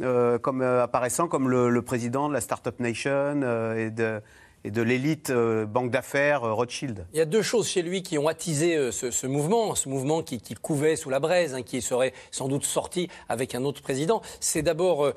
euh, 0.00 0.38
comme 0.38 0.62
euh, 0.62 0.82
apparaissant 0.82 1.28
comme 1.28 1.48
le, 1.48 1.70
le 1.70 1.82
président 1.82 2.28
de 2.28 2.34
la 2.34 2.40
Startup 2.40 2.78
Nation 2.78 3.42
et 3.76 3.90
de, 3.90 4.20
et 4.64 4.70
de 4.70 4.82
l'élite 4.82 5.28
euh, 5.28 5.66
banque 5.66 5.90
d'affaires 5.90 6.44
euh, 6.44 6.54
Rothschild 6.54 7.06
Il 7.12 7.18
y 7.18 7.20
a 7.20 7.26
deux 7.26 7.42
choses 7.42 7.68
chez 7.68 7.82
lui 7.82 8.02
qui 8.02 8.16
ont 8.16 8.28
attisé 8.28 8.76
euh, 8.76 8.90
ce, 8.90 9.26
mouvement, 9.26 9.74
ce 9.74 9.90
mouvement 9.90 10.22
qui, 10.22 10.40
couvait 10.54 10.96
sous 10.96 11.10
la 11.10 11.20
braise, 11.20 11.54
hein, 11.54 11.62
qui 11.62 11.82
serait 11.82 12.14
sans 12.30 12.48
doute 12.48 12.64
sorti 12.64 13.08
avec 13.28 13.54
un 13.54 13.64
autre 13.64 13.82
président. 13.82 14.22
C'est 14.40 14.62
d'abord 14.62 15.12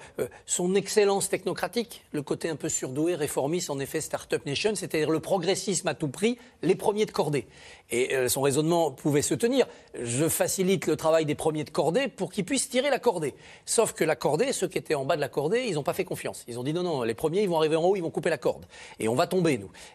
son 0.46 0.76
excellence 0.76 1.30
technocratique, 1.30 2.04
le 2.12 2.22
côté 2.22 2.50
un 2.50 2.56
peu 2.56 2.68
surdoué, 2.68 3.16
réformiste, 3.16 3.70
en 3.70 3.80
effet, 3.80 4.02
Startup 4.02 4.44
Nation, 4.46 4.76
c'est-à-dire 4.76 5.10
le 5.10 5.20
progressisme 5.20 5.88
à 5.88 5.94
tout 5.94 6.10
prix, 6.10 6.38
les 6.64 6.76
premiers 6.76 7.06
de 7.06 7.12
cordée. 7.12 7.48
Et 7.90 8.28
son 8.28 8.42
raisonnement 8.42 8.92
pouvait 8.92 9.22
se 9.22 9.34
tenir. 9.34 9.66
Je 10.02 10.28
facilite 10.28 10.88
le 10.88 10.98
travail 10.98 11.26
des 11.26 11.36
premiers 11.36 11.64
de 11.64 11.70
cordée 11.70 12.10
pour 12.10 12.32
qu'ils 12.32 12.44
puissent 12.44 12.68
tirer 12.68 12.90
la 12.90 13.00
cordée. 13.00 13.34
Sauf 13.66 13.94
que 13.94 14.04
la 14.04 14.16
cordée, 14.16 14.52
ceux 14.52 14.68
qui 14.68 14.78
étaient 14.78 14.96
en 14.96 15.06
bas 15.06 15.16
de 15.16 15.22
la 15.22 15.30
cordée, 15.30 15.66
ils 15.68 15.76
n'ont 15.76 15.84
pas 15.84 15.94
fait 15.94 16.06
confiance. 16.06 16.44
Ils 16.48 16.60
ont 16.60 16.64
dit 16.64 16.74
non, 16.74 16.84
non, 16.84 17.04
les 17.04 17.14
premiers, 17.14 17.44
ils 17.44 17.50
vont 17.50 17.58
arriver 17.58 17.78
en 17.78 17.84
haut, 17.84 17.96
ils 17.96 18.02
vont 18.02 18.10
couper 18.10 18.30
la 18.30 18.38
corde. 18.38 18.66
Et 19.00 19.08
on 19.08 19.16
va 19.16 19.28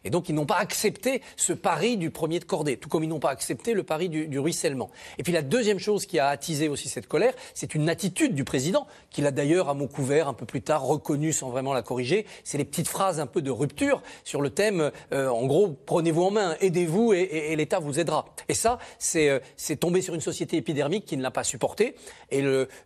Et 0.04 0.10
donc, 0.10 0.28
ils 0.28 0.34
n'ont 0.34 0.46
pas 0.46 0.56
accepté 0.56 1.22
ce 1.36 1.52
pari 1.52 1.96
du 1.96 2.10
premier 2.10 2.38
de 2.38 2.44
cordée, 2.44 2.76
tout 2.76 2.88
comme 2.88 3.04
ils 3.04 3.08
n'ont 3.08 3.20
pas 3.20 3.30
accepté 3.30 3.74
le 3.74 3.82
pari 3.82 4.08
du, 4.08 4.38
ruissellement. 4.38 4.90
Et 5.18 5.22
puis 5.22 5.32
la 5.32 5.42
deuxième 5.42 5.78
chose 5.78 6.06
qui 6.06 6.18
a 6.18 6.28
attisé 6.28 6.68
aussi 6.68 6.88
cette 6.88 7.06
colère, 7.06 7.34
c'est 7.54 7.74
une 7.74 7.88
attitude 7.88 8.34
du 8.34 8.44
président, 8.44 8.86
qu'il 9.10 9.26
a 9.26 9.30
d'ailleurs 9.30 9.68
à 9.68 9.74
mot 9.74 9.86
couvert 9.86 10.28
un 10.28 10.34
peu 10.34 10.46
plus 10.46 10.62
tard 10.62 10.82
reconnu 10.84 11.32
sans 11.32 11.50
vraiment 11.50 11.72
la 11.72 11.82
corriger. 11.82 12.26
C'est 12.44 12.58
les 12.58 12.64
petites 12.64 12.88
phrases 12.88 13.20
un 13.20 13.26
peu 13.26 13.42
de 13.42 13.50
rupture 13.50 14.02
sur 14.24 14.40
le 14.40 14.50
thème, 14.50 14.90
euh, 15.12 15.28
en 15.28 15.46
gros, 15.46 15.76
prenez-vous 15.86 16.22
en 16.22 16.30
main, 16.30 16.56
aidez-vous 16.60 17.12
et, 17.12 17.54
l'État 17.56 17.78
vous 17.78 18.00
aidera. 18.00 18.26
Et 18.48 18.54
ça, 18.54 18.78
c'est 18.98 19.28
euh, 19.28 19.38
tomber 19.78 20.02
sur 20.02 20.14
une 20.14 20.20
société 20.20 20.56
épidermique 20.56 21.04
qui 21.04 21.16
ne 21.16 21.22
l'a 21.22 21.30
pas 21.30 21.44
supporté 21.44 21.94
et 22.30 22.40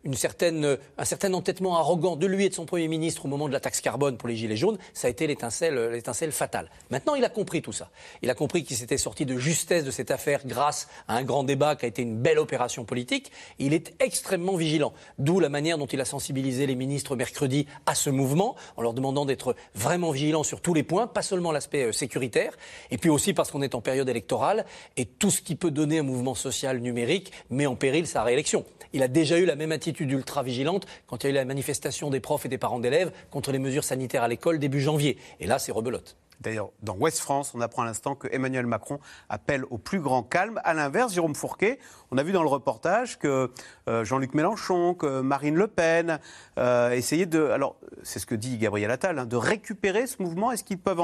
une 0.04 0.14
certaine, 0.14 0.78
un 0.98 1.04
certain 1.04 1.32
entêtement 1.34 1.76
arrogant 1.76 2.16
de 2.16 2.26
lui 2.26 2.46
et 2.46 2.48
de 2.48 2.54
son 2.54 2.66
Premier 2.66 2.88
ministre 2.88 3.24
au 3.24 3.28
moment 3.28 3.48
de 3.48 3.52
la 3.52 3.60
taxe 3.60 3.80
carbone 3.80 4.16
pour 4.16 4.28
les 4.28 4.36
Gilets 4.36 4.56
jaunes, 4.56 4.78
ça 4.92 5.08
a 5.08 5.10
été 5.10 5.26
l'étincelle 5.26 5.76
l'étincelle 5.88 6.32
fatale. 6.32 6.45
Maintenant, 6.90 7.14
il 7.14 7.24
a 7.24 7.28
compris 7.28 7.62
tout 7.62 7.72
ça. 7.72 7.90
Il 8.22 8.30
a 8.30 8.34
compris 8.34 8.64
qu'il 8.64 8.76
s'était 8.76 8.98
sorti 8.98 9.26
de 9.26 9.36
justesse 9.36 9.84
de 9.84 9.90
cette 9.90 10.10
affaire 10.10 10.40
grâce 10.46 10.88
à 11.08 11.16
un 11.16 11.22
grand 11.22 11.44
débat 11.44 11.76
qui 11.76 11.84
a 11.84 11.88
été 11.88 12.02
une 12.02 12.16
belle 12.16 12.38
opération 12.38 12.84
politique. 12.84 13.30
Il 13.58 13.72
est 13.72 13.94
extrêmement 14.00 14.56
vigilant. 14.56 14.92
D'où 15.18 15.40
la 15.40 15.48
manière 15.48 15.78
dont 15.78 15.86
il 15.86 16.00
a 16.00 16.04
sensibilisé 16.04 16.66
les 16.66 16.74
ministres 16.74 17.16
mercredi 17.16 17.66
à 17.86 17.94
ce 17.94 18.10
mouvement, 18.10 18.56
en 18.76 18.82
leur 18.82 18.94
demandant 18.94 19.24
d'être 19.24 19.56
vraiment 19.74 20.10
vigilants 20.10 20.42
sur 20.42 20.60
tous 20.60 20.74
les 20.74 20.82
points, 20.82 21.06
pas 21.06 21.22
seulement 21.22 21.52
l'aspect 21.52 21.84
euh, 21.84 21.92
sécuritaire, 21.92 22.52
et 22.90 22.98
puis 22.98 23.10
aussi 23.10 23.32
parce 23.32 23.50
qu'on 23.50 23.62
est 23.62 23.74
en 23.74 23.80
période 23.80 24.08
électorale, 24.08 24.64
et 24.96 25.04
tout 25.04 25.30
ce 25.30 25.40
qui 25.40 25.56
peut 25.56 25.70
donner 25.70 25.98
un 25.98 26.02
mouvement 26.02 26.34
social 26.34 26.78
numérique 26.78 27.32
met 27.50 27.66
en 27.66 27.76
péril 27.76 28.06
sa 28.06 28.22
réélection. 28.22 28.64
Il 28.92 29.02
a 29.02 29.08
déjà 29.08 29.38
eu 29.38 29.44
la 29.44 29.56
même 29.56 29.72
attitude 29.72 30.10
ultra-vigilante 30.10 30.86
quand 31.06 31.22
il 31.22 31.26
y 31.26 31.28
a 31.28 31.30
eu 31.30 31.34
la 31.34 31.44
manifestation 31.44 32.10
des 32.10 32.20
profs 32.20 32.46
et 32.46 32.48
des 32.48 32.58
parents 32.58 32.80
d'élèves 32.80 33.12
contre 33.30 33.52
les 33.52 33.58
mesures 33.58 33.84
sanitaires 33.84 34.22
à 34.22 34.28
l'école 34.28 34.58
début 34.58 34.80
janvier. 34.80 35.18
Et 35.40 35.46
là, 35.46 35.58
c'est 35.58 35.72
rebelote. 35.72 36.16
D'ailleurs, 36.40 36.70
dans 36.82 36.94
Ouest 36.96 37.20
France, 37.20 37.52
on 37.54 37.60
apprend 37.60 37.82
à 37.82 37.86
l'instant 37.86 38.14
que 38.14 38.28
Emmanuel 38.30 38.66
Macron 38.66 39.00
appelle 39.28 39.64
au 39.70 39.78
plus 39.78 40.00
grand 40.00 40.22
calme. 40.22 40.60
À 40.64 40.74
l'inverse, 40.74 41.14
Jérôme 41.14 41.34
Fourquet, 41.34 41.78
on 42.10 42.18
a 42.18 42.22
vu 42.22 42.32
dans 42.32 42.42
le 42.42 42.48
reportage 42.48 43.18
que 43.18 43.50
euh, 43.88 44.04
Jean-Luc 44.04 44.34
Mélenchon, 44.34 44.94
que 44.94 45.20
Marine 45.20 45.54
Le 45.54 45.66
Pen 45.66 46.18
euh, 46.58 46.90
essayaient 46.90 47.26
de. 47.26 47.46
Alors, 47.46 47.76
c'est 48.02 48.18
ce 48.18 48.26
que 48.26 48.34
dit 48.34 48.58
Gabriel 48.58 48.90
Attal, 48.90 49.18
hein, 49.18 49.26
de 49.26 49.36
récupérer 49.36 50.06
ce 50.06 50.22
mouvement. 50.22 50.52
Est-ce 50.52 50.64
qu'ils 50.64 50.78
peuvent 50.78 51.02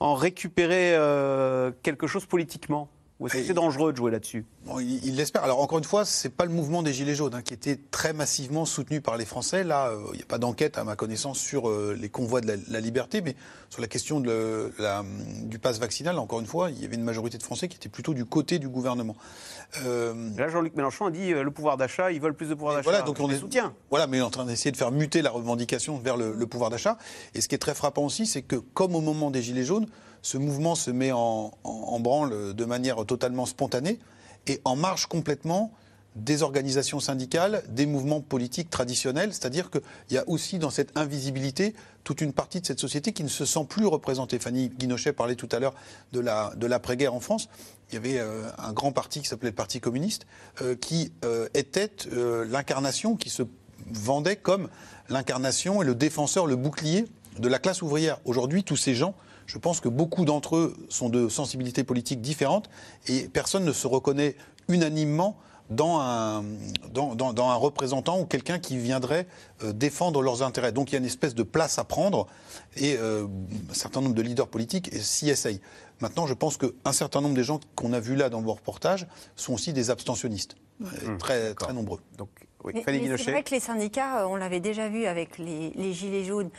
en, 0.00 0.14
récupérer 0.14 0.94
euh, 0.94 1.72
quelque 1.82 2.06
chose 2.06 2.26
politiquement? 2.26 2.88
Ou 3.20 3.26
est-ce 3.26 3.36
que 3.36 3.44
c'est 3.44 3.54
dangereux 3.54 3.92
de 3.92 3.96
jouer 3.96 4.12
là-dessus? 4.12 4.44
Il 4.80 5.16
l'espère. 5.16 5.42
Alors 5.42 5.60
encore 5.60 5.78
une 5.78 5.84
fois, 5.84 6.04
c'est 6.04 6.28
pas 6.28 6.44
le 6.44 6.52
mouvement 6.52 6.84
des 6.84 6.92
Gilets 6.92 7.16
jaunes 7.16 7.34
hein, 7.34 7.42
qui 7.42 7.52
était 7.52 7.76
très 7.90 8.12
massivement 8.12 8.64
soutenu 8.64 9.00
par 9.00 9.16
les 9.16 9.24
Français. 9.24 9.64
Là, 9.64 9.88
euh, 9.88 9.98
il 10.12 10.18
n'y 10.18 10.22
a 10.22 10.26
pas 10.26 10.38
d'enquête 10.38 10.78
à 10.78 10.84
ma 10.84 10.94
connaissance 10.94 11.38
sur 11.38 11.68
euh, 11.68 11.96
les 11.98 12.10
convois 12.10 12.40
de 12.40 12.56
la, 12.68 12.80
liberté, 12.80 13.20
mais 13.20 13.34
sur 13.70 13.82
la 13.82 13.88
question 13.88 14.20
de 14.20 14.72
la, 14.78 15.02
du 15.42 15.58
pass 15.58 15.80
vaccinal, 15.80 16.16
encore 16.18 16.38
une 16.38 16.46
fois, 16.46 16.70
il 16.70 16.80
y 16.80 16.84
avait 16.84 16.94
une 16.94 17.02
majorité 17.02 17.38
de 17.38 17.42
Français 17.42 17.66
qui 17.66 17.76
étaient 17.76 17.88
plutôt 17.88 18.14
du 18.14 18.24
côté 18.24 18.60
du 18.60 18.68
gouvernement. 18.68 19.16
Euh... 19.84 20.14
Là, 20.36 20.48
Jean-Luc 20.48 20.76
Mélenchon 20.76 21.06
a 21.06 21.10
dit 21.10 21.32
euh, 21.32 21.42
le 21.42 21.50
pouvoir 21.50 21.76
d'achat, 21.76 22.12
ils 22.12 22.20
veulent 22.20 22.36
plus 22.36 22.48
de 22.48 22.54
pouvoir 22.54 22.74
d'achat. 22.74 22.88
Voilà, 22.88 23.02
donc 23.02 23.18
on 23.18 23.28
est 23.30 23.38
soutien. 23.38 23.74
Voilà, 23.90 24.06
mais 24.06 24.20
on 24.20 24.24
est 24.24 24.26
en 24.26 24.30
train 24.30 24.44
d'essayer 24.44 24.70
de 24.70 24.76
faire 24.76 24.92
muter 24.92 25.22
la 25.22 25.30
revendication 25.30 25.98
vers 25.98 26.16
le, 26.16 26.34
le 26.34 26.46
pouvoir 26.46 26.70
d'achat. 26.70 26.98
Et 27.34 27.40
ce 27.40 27.48
qui 27.48 27.56
est 27.56 27.58
très 27.58 27.74
frappant 27.74 28.04
aussi, 28.04 28.26
c'est 28.26 28.42
que 28.42 28.56
comme 28.56 28.94
au 28.94 29.00
moment 29.00 29.32
des 29.32 29.42
Gilets 29.42 29.64
jaunes, 29.64 29.88
ce 30.22 30.38
mouvement 30.38 30.74
se 30.74 30.90
met 30.90 31.12
en, 31.12 31.52
branle 32.00 32.54
de 32.54 32.64
manière 32.64 33.04
totalement 33.06 33.46
spontanée 33.46 33.98
et 34.46 34.60
en 34.64 34.76
marche 34.76 35.06
complètement 35.06 35.72
des 36.16 36.42
organisations 36.42 37.00
syndicales, 37.00 37.62
des 37.68 37.86
mouvements 37.86 38.20
politiques 38.20 38.70
traditionnels. 38.70 39.32
C'est-à-dire 39.32 39.70
qu'il 39.70 39.82
y 40.10 40.18
a 40.18 40.28
aussi 40.28 40.58
dans 40.58 40.70
cette 40.70 40.96
invisibilité 40.96 41.74
toute 42.02 42.20
une 42.20 42.32
partie 42.32 42.60
de 42.60 42.66
cette 42.66 42.80
société 42.80 43.12
qui 43.12 43.22
ne 43.22 43.28
se 43.28 43.44
sent 43.44 43.66
plus 43.68 43.86
représentée. 43.86 44.38
Fanny 44.38 44.68
Guinochet 44.68 45.12
parlait 45.12 45.36
tout 45.36 45.48
à 45.52 45.60
l'heure 45.60 45.74
de 46.12 46.66
l'après-guerre 46.66 47.14
en 47.14 47.20
France. 47.20 47.48
Il 47.90 47.94
y 47.94 47.98
avait 47.98 48.18
euh, 48.18 48.48
un 48.58 48.72
grand 48.72 48.92
parti 48.92 49.20
qui 49.20 49.28
s'appelait 49.28 49.50
le 49.50 49.54
Parti 49.54 49.80
communiste, 49.80 50.26
euh, 50.60 50.74
qui 50.74 51.12
euh, 51.24 51.48
était 51.54 51.90
l'incarnation, 52.48 53.16
qui 53.16 53.30
se 53.30 53.42
vendait 53.90 54.36
comme 54.36 54.68
l'incarnation 55.08 55.82
et 55.82 55.86
le 55.86 55.94
défenseur, 55.94 56.46
le 56.46 56.56
bouclier 56.56 57.06
de 57.38 57.48
la 57.48 57.58
classe 57.58 57.82
ouvrière. 57.82 58.18
Aujourd'hui, 58.24 58.64
tous 58.64 58.76
ces 58.76 58.94
gens 58.94 59.14
je 59.48 59.58
pense 59.58 59.80
que 59.80 59.88
beaucoup 59.88 60.24
d'entre 60.24 60.56
eux 60.56 60.76
sont 60.90 61.08
de 61.08 61.28
sensibilités 61.28 61.82
politiques 61.82 62.20
différentes 62.20 62.68
et 63.08 63.28
personne 63.28 63.64
ne 63.64 63.72
se 63.72 63.86
reconnaît 63.86 64.36
unanimement 64.68 65.36
dans 65.70 66.00
un, 66.00 66.44
dans, 66.92 67.50
un 67.50 67.54
représentant 67.54 68.20
ou 68.20 68.24
quelqu'un 68.24 68.58
qui 68.58 68.78
viendrait 68.78 69.26
euh, 69.62 69.72
défendre 69.72 70.22
leurs 70.22 70.42
intérêts. 70.42 70.72
Donc 70.72 70.90
il 70.90 70.92
y 70.94 70.96
a 70.96 70.98
une 70.98 71.04
espèce 71.04 71.34
de 71.34 71.42
place 71.42 71.78
à 71.78 71.84
prendre 71.84 72.26
et 72.76 72.96
euh, 72.96 73.26
un 73.70 73.74
certain 73.74 74.00
nombre 74.00 74.14
de 74.14 74.22
leaders 74.22 74.48
politiques 74.48 74.94
s'y 74.94 75.28
essayent. 75.28 75.60
Maintenant, 76.00 76.26
je 76.26 76.34
pense 76.34 76.56
qu'un 76.56 76.92
certain 76.92 77.20
nombre 77.20 77.34
des 77.34 77.44
gens 77.44 77.58
qu'on 77.74 77.92
a 77.92 78.00
vus 78.00 78.16
là 78.16 78.28
dans 78.28 78.40
vos 78.40 78.52
reportages 78.52 79.06
sont 79.34 79.54
aussi 79.54 79.72
des 79.72 79.90
abstentionnistes, 79.90 80.56
euh, 80.82 81.16
très, 81.18 81.54
très 81.54 81.72
nombreux. 81.72 82.00
Donc, 82.16 82.28
c'est 82.64 83.30
vrai 83.30 83.42
que 83.42 83.54
les 83.54 83.60
syndicats, 83.60 84.26
on 84.28 84.36
l'avait 84.36 84.60
déjà 84.60 84.88
vu 84.88 85.06
avec 85.06 85.38
les, 85.38 85.70
les 85.70 85.92
Gilets 85.92 86.24
jaunes, 86.24 86.50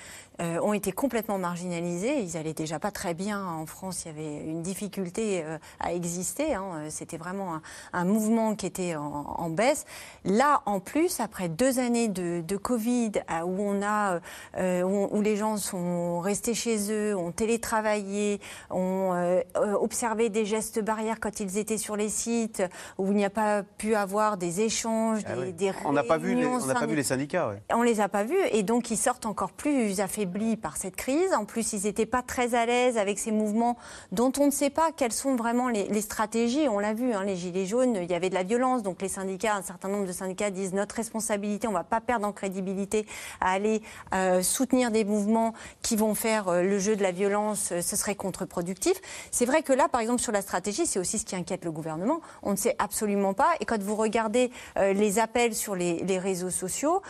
euh, 0.42 0.58
ont 0.62 0.72
été 0.72 0.94
complètement 0.94 1.38
marginalisés. 1.38 2.22
Ils 2.22 2.38
allaient 2.38 2.54
déjà 2.54 2.80
pas 2.80 2.92
très 2.92 3.14
bien 3.14 3.44
en 3.44 3.66
France. 3.66 4.06
Il 4.06 4.08
y 4.08 4.12
avait 4.12 4.44
une 4.46 4.62
difficulté 4.62 5.44
euh, 5.44 5.58
à 5.82 5.94
exister. 5.94 6.54
Hein. 6.54 6.86
C'était 6.90 7.18
vraiment 7.18 7.60
un, 7.92 8.06
mouvement 8.06 8.56
qui 8.56 8.66
était 8.66 8.96
en, 8.96 9.50
baisse. 9.50 9.86
Là, 10.24 10.62
en 10.66 10.80
plus, 10.80 11.20
après 11.20 11.50
deux 11.50 11.80
années 11.80 12.08
de, 12.08 12.58
Covid, 12.58 13.12
où 13.46 13.62
on 13.62 13.82
a, 13.82 14.20
euh, 14.58 14.82
où, 14.84 15.22
les 15.22 15.36
gens 15.36 15.58
sont 15.58 16.20
restés 16.20 16.54
chez 16.54 16.92
eux, 16.92 17.16
ont 17.16 17.32
télétravaillé, 17.32 18.40
ont 18.70 19.42
observé 19.56 20.30
des 20.30 20.46
gestes 20.46 20.82
barrières 20.84 21.20
quand 21.20 21.40
ils 21.40 21.58
étaient 21.58 21.78
sur 21.78 21.96
les 21.96 22.10
sites, 22.10 22.64
où 22.98 23.08
il 23.08 23.18
n'y 23.18 23.26
a 23.26 23.30
pas 23.30 23.64
pu 23.64 23.96
avoir 23.96 24.38
des 24.38 24.62
échanges, 24.62 25.22
ah 25.26 25.36
des, 25.36 25.72
On 25.86 25.94
n'a 25.94 26.04
pas 26.04 26.18
vu 26.18 26.36
les, 26.36 26.46
on 26.46 26.66
n'a 26.66 26.76
pas 26.76 26.86
vu 26.86 26.96
les 26.96 27.04
syndicats. 27.04 27.50
Ouais. 27.50 27.62
On 27.74 27.82
les 27.82 28.00
a 28.00 28.10
pas 28.10 28.24
vus, 28.24 28.40
et 28.52 28.64
donc 28.64 28.92
ils 28.92 28.98
sortent 28.98 29.26
encore 29.26 29.52
plus 29.52 30.00
affaiblis 30.30 30.58
par 30.58 30.78
cette 30.78 30.96
crise. 30.96 31.34
En 31.34 31.46
plus, 31.46 31.74
ils 31.74 31.84
n'étaient 31.84 32.06
pas 32.06 32.22
très 32.22 32.56
à 32.56 32.66
l'aise 32.66 32.98
avec 32.98 33.20
ces 33.20 33.32
mouvements 33.32 33.78
dont 34.12 34.32
on 34.40 34.46
ne 34.46 34.52
sait 34.52 34.70
pas 34.70 34.92
quelles 34.92 35.12
sont 35.12 35.36
vraiment 35.36 35.70
les, 35.70 36.02
stratégies. 36.02 36.68
On 36.70 36.80
l'a 36.80 36.94
vu, 36.94 37.14
hein, 37.14 37.24
les 37.24 37.36
Gilets 37.36 37.66
jaunes, 37.66 37.98
il 38.02 38.10
y 38.10 38.14
avait 38.14 38.30
de 38.30 38.36
la 38.36 38.44
violence. 38.44 38.84
Donc 38.84 39.02
les 39.02 39.10
syndicats, 39.10 39.56
un 39.56 39.62
certain 39.62 39.90
nombre 39.90 40.06
de 40.06 40.12
syndicats 40.12 40.50
disent 40.50 40.74
notre 40.74 40.96
responsabilité, 40.96 41.68
on 41.68 41.72
ne 41.72 41.76
va 41.78 41.84
pas 41.84 42.00
perdre 42.00 42.26
en 42.26 42.32
crédibilité 42.32 43.06
à 43.42 43.52
aller 43.52 43.82
euh, 44.14 44.42
soutenir 44.42 44.92
des 44.92 45.04
mouvements 45.04 45.54
qui 45.82 45.96
vont 45.96 46.16
faire 46.16 46.48
euh, 46.48 46.62
le 46.62 46.80
jeu 46.80 46.96
de 46.96 47.04
la 47.04 47.12
violence, 47.12 47.72
euh, 47.72 47.82
ce 47.82 47.96
serait 47.96 48.16
contre-productif. 48.16 48.94
C'est 49.32 49.46
vrai 49.46 49.62
que 49.62 49.74
là, 49.74 49.90
par 49.90 50.02
exemple, 50.02 50.22
sur 50.22 50.32
la 50.32 50.42
stratégie, 50.42 50.86
c'est 50.86 51.00
aussi 51.00 51.20
ce 51.20 51.26
qui 51.26 51.36
inquiète 51.36 51.66
le 51.66 51.72
gouvernement. 51.72 52.22
On 52.44 52.52
ne 52.52 52.58
sait 52.58 52.76
absolument 52.80 53.34
pas. 53.34 53.50
Et 53.60 53.66
quand 53.66 53.82
vous 53.82 53.96
regardez 53.96 54.52
les 54.78 55.20
appels 55.20 55.56
sur 55.56 55.76
les, 55.76 56.04
les 56.04 56.20
réseaux 56.20 56.50
sociaux, 56.50 57.02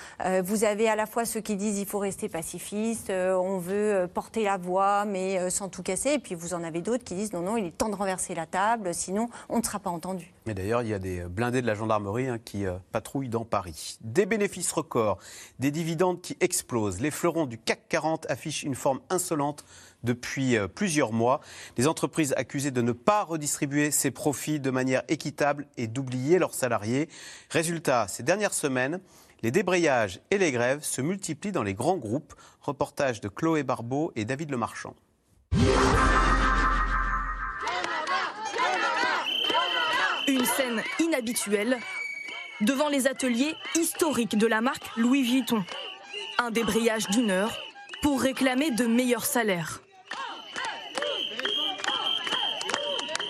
vous 0.43 0.63
avez 0.63 0.89
à 0.89 0.95
la 0.95 1.05
fois 1.05 1.25
ceux 1.25 1.41
qui 1.41 1.55
disent 1.55 1.79
il 1.79 1.85
faut 1.85 1.99
rester 1.99 2.29
pacifiste, 2.29 3.08
euh, 3.09 3.35
on 3.35 3.57
veut 3.57 3.93
euh, 3.93 4.07
porter 4.07 4.43
la 4.43 4.57
voix, 4.57 5.05
mais 5.05 5.39
euh, 5.39 5.49
sans 5.49 5.69
tout 5.69 5.83
casser. 5.83 6.11
Et 6.11 6.19
puis 6.19 6.35
vous 6.35 6.53
en 6.53 6.63
avez 6.63 6.81
d'autres 6.81 7.03
qui 7.03 7.15
disent 7.15 7.33
non, 7.33 7.41
non, 7.41 7.57
il 7.57 7.65
est 7.65 7.77
temps 7.77 7.89
de 7.89 7.95
renverser 7.95 8.35
la 8.35 8.45
table, 8.45 8.93
sinon 8.93 9.29
on 9.49 9.59
ne 9.59 9.63
sera 9.63 9.79
pas 9.79 9.89
entendu. 9.89 10.33
Mais 10.45 10.53
d'ailleurs, 10.53 10.81
il 10.81 10.89
y 10.89 10.93
a 10.93 10.99
des 10.99 11.21
blindés 11.21 11.61
de 11.61 11.67
la 11.67 11.75
gendarmerie 11.75 12.27
hein, 12.27 12.39
qui 12.43 12.65
patrouillent 12.91 13.29
dans 13.29 13.45
Paris. 13.45 13.97
Des 14.01 14.25
bénéfices 14.25 14.71
records, 14.71 15.19
des 15.59 15.71
dividendes 15.71 16.21
qui 16.21 16.37
explosent. 16.39 17.01
Les 17.01 17.11
fleurons 17.11 17.45
du 17.45 17.57
CAC 17.57 17.87
40 17.87 18.29
affichent 18.31 18.63
une 18.63 18.75
forme 18.75 18.99
insolente 19.09 19.63
depuis 20.03 20.57
plusieurs 20.73 21.11
mois. 21.11 21.41
Les 21.77 21.87
entreprises 21.87 22.33
accusées 22.35 22.71
de 22.71 22.81
ne 22.81 22.93
pas 22.93 23.23
redistribuer 23.23 23.91
ces 23.91 24.09
profits 24.09 24.59
de 24.59 24.71
manière 24.71 25.03
équitable 25.07 25.67
et 25.77 25.87
d'oublier 25.87 26.39
leurs 26.39 26.53
salariés. 26.55 27.09
Résultat, 27.51 28.07
ces 28.07 28.23
dernières 28.23 28.53
semaines, 28.53 29.01
les 29.41 29.51
débrayages 29.51 30.19
et 30.31 30.37
les 30.37 30.51
grèves 30.51 30.83
se 30.83 31.01
multiplient 31.01 31.51
dans 31.51 31.63
les 31.63 31.73
grands 31.73 31.97
groupes. 31.97 32.33
Reportage 32.61 33.21
de 33.21 33.29
Chloé 33.29 33.63
Barbeau 33.63 34.11
et 34.15 34.25
David 34.25 34.51
Lemarchand. 34.51 34.95
Une 40.27 40.45
scène 40.45 40.83
inhabituelle 40.99 41.79
devant 42.61 42.89
les 42.89 43.07
ateliers 43.07 43.55
historiques 43.75 44.37
de 44.37 44.45
la 44.45 44.61
marque 44.61 44.95
Louis 44.97 45.23
Vuitton. 45.23 45.63
Un 46.37 46.51
débrayage 46.51 47.07
d'une 47.07 47.31
heure 47.31 47.57
pour 48.01 48.21
réclamer 48.21 48.71
de 48.71 48.85
meilleurs 48.85 49.25
salaires. 49.25 49.81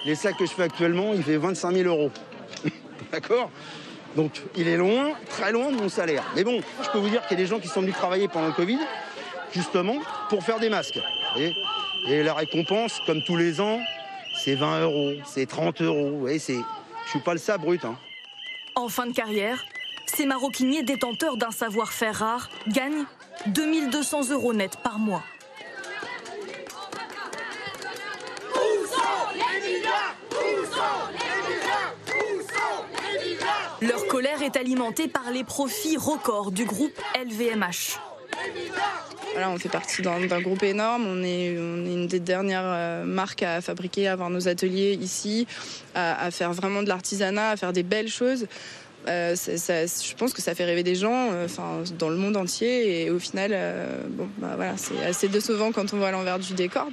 Les 0.06 0.15
sacs 0.15 0.38
que 0.38 0.45
je 0.45 0.52
fais 0.52 0.63
actuellement, 0.63 1.13
il 1.13 1.24
fait 1.24 1.38
25 1.38 1.72
000 1.74 1.88
euros. 1.88 2.12
D'accord? 3.12 3.52
Donc 4.15 4.41
il 4.56 4.67
est 4.67 4.78
loin, 4.78 5.12
très 5.30 5.52
loin 5.52 5.72
de 5.72 5.78
mon 5.78 5.89
salaire. 5.89 6.24
Mais 6.36 6.43
bon, 6.43 6.62
je 6.84 6.89
peux 6.89 6.98
vous 6.98 7.10
dire 7.10 7.22
qu'il 7.28 7.38
y 7.38 7.41
a 7.41 7.43
des 7.43 7.50
gens 7.50 7.60
qui 7.60 7.67
sont 7.67 7.82
venus 7.82 7.95
travailler 7.95 8.28
pendant 8.28 8.48
le 8.48 8.54
Covid, 8.54 8.80
justement, 9.54 9.98
pour 10.30 10.43
faire 10.43 10.60
des 10.60 10.69
masques. 10.69 11.00
Et, 11.38 11.54
la 12.24 12.34
récompense, 12.34 13.00
comme 13.06 13.22
tous 13.24 13.36
les 13.36 13.60
ans, 13.60 13.80
c'est 14.43 14.56
20 14.56 14.82
euros, 14.82 15.12
c'est 15.26 15.45
30 15.45 15.82
euros. 15.82 16.28
Et 16.28 16.39
c'est, 16.39 16.58
je 17.06 17.10
suis 17.10 17.19
pas 17.19 17.34
le 17.34 17.39
ça 17.39 17.58
brut. 17.58 17.84
Hein. 17.84 17.98
En 18.76 18.88
fin 18.88 19.06
de 19.06 19.13
carrière, 19.13 19.63
ces 20.06 20.26
maroquiniers 20.26 20.84
détenteurs 20.84 21.38
d'un 21.38 21.52
savoir-faire 21.52 22.15
rare 22.15 22.50
gagnent 22.67 23.06
2200 23.48 24.32
euros 24.32 24.54
net 24.54 24.78
par 24.84 24.98
mois. 24.98 25.24
Leur 33.82 34.08
colère 34.08 34.42
est 34.42 34.58
alimentée 34.58 35.08
par 35.08 35.32
les 35.32 35.46
profits 35.46 35.96
records 35.96 36.52
du 36.52 36.65
groupe 36.65 37.00
LVMH. 37.15 37.98
Voilà, 39.32 39.52
on 39.52 39.58
fait 39.58 39.70
partie 39.70 40.02
d'un 40.02 40.42
groupe 40.42 40.63
énorme. 40.63 41.06
On 41.08 41.24
est, 41.24 41.54
une 41.54 42.08
des 42.08 42.20
dernières 42.20 42.62
euh, 42.65 43.06
marques 43.06 43.44
à 43.44 43.62
fabriquer, 43.62 44.08
à 44.08 44.13
avoir 44.13 44.30
nos 44.30 44.50
ateliers 44.50 44.98
ici, 45.00 45.48
à, 45.96 46.30
faire 46.32 46.52
vraiment 46.52 46.84
de 46.84 46.89
l'artisanat, 46.89 47.52
à 47.52 47.58
faire 47.58 47.72
des 47.72 47.84
belles 47.84 48.10
choses. 48.10 48.48
Euh, 49.08 49.34
je 49.36 50.13
pense 50.15 50.34
que 50.34 50.42
ça 50.42 50.56
fait 50.56 50.65
rêver 50.65 50.84
des 50.84 50.96
gens 50.96 51.30
euh, 51.32 51.48
dans 51.98 52.10
le 52.10 52.18
monde 52.18 52.36
entier. 52.36 53.04
Et 53.04 53.10
au 53.12 53.20
final, 53.20 53.56
bon, 54.10 54.28
bah, 54.39 54.54
voilà, 54.58 54.76
c'est 54.76 55.02
assez 55.06 55.30
décevant 55.30 55.72
quand 55.72 55.94
on 55.94 55.98
voit 55.98 56.12
l'envers 56.12 56.39
du 56.39 56.54
décor. 56.54 56.88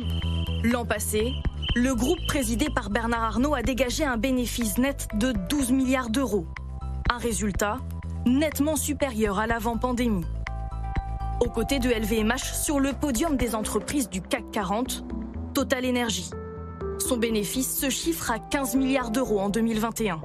L'an 0.62 0.84
passé, 0.84 1.32
le 1.74 1.94
groupe 1.96 2.24
présidé 2.28 2.68
par 2.72 2.90
Bernard 2.90 3.24
Arnault 3.24 3.54
a 3.54 3.62
dégagé 3.62 4.04
un 4.04 4.16
bénéfice 4.16 4.78
net 4.78 5.08
de 5.14 5.32
12 5.32 5.72
milliards 5.72 6.10
d'euros. 6.10 6.46
Un 7.08 7.18
résultat 7.18 7.78
nettement 8.26 8.74
supérieur 8.74 9.38
à 9.38 9.46
l'avant-pandémie. 9.46 10.24
Aux 11.40 11.48
côtés 11.48 11.78
de 11.78 11.88
LVMH 11.88 12.42
sur 12.42 12.80
le 12.80 12.92
podium 12.92 13.36
des 13.36 13.54
entreprises 13.54 14.10
du 14.10 14.20
CAC 14.20 14.50
40, 14.50 15.04
Total 15.54 15.86
Energy. 15.86 16.30
Son 16.98 17.16
bénéfice 17.16 17.78
se 17.78 17.90
chiffre 17.90 18.32
à 18.32 18.40
15 18.40 18.74
milliards 18.74 19.10
d'euros 19.10 19.38
en 19.38 19.50
2021. 19.50 20.20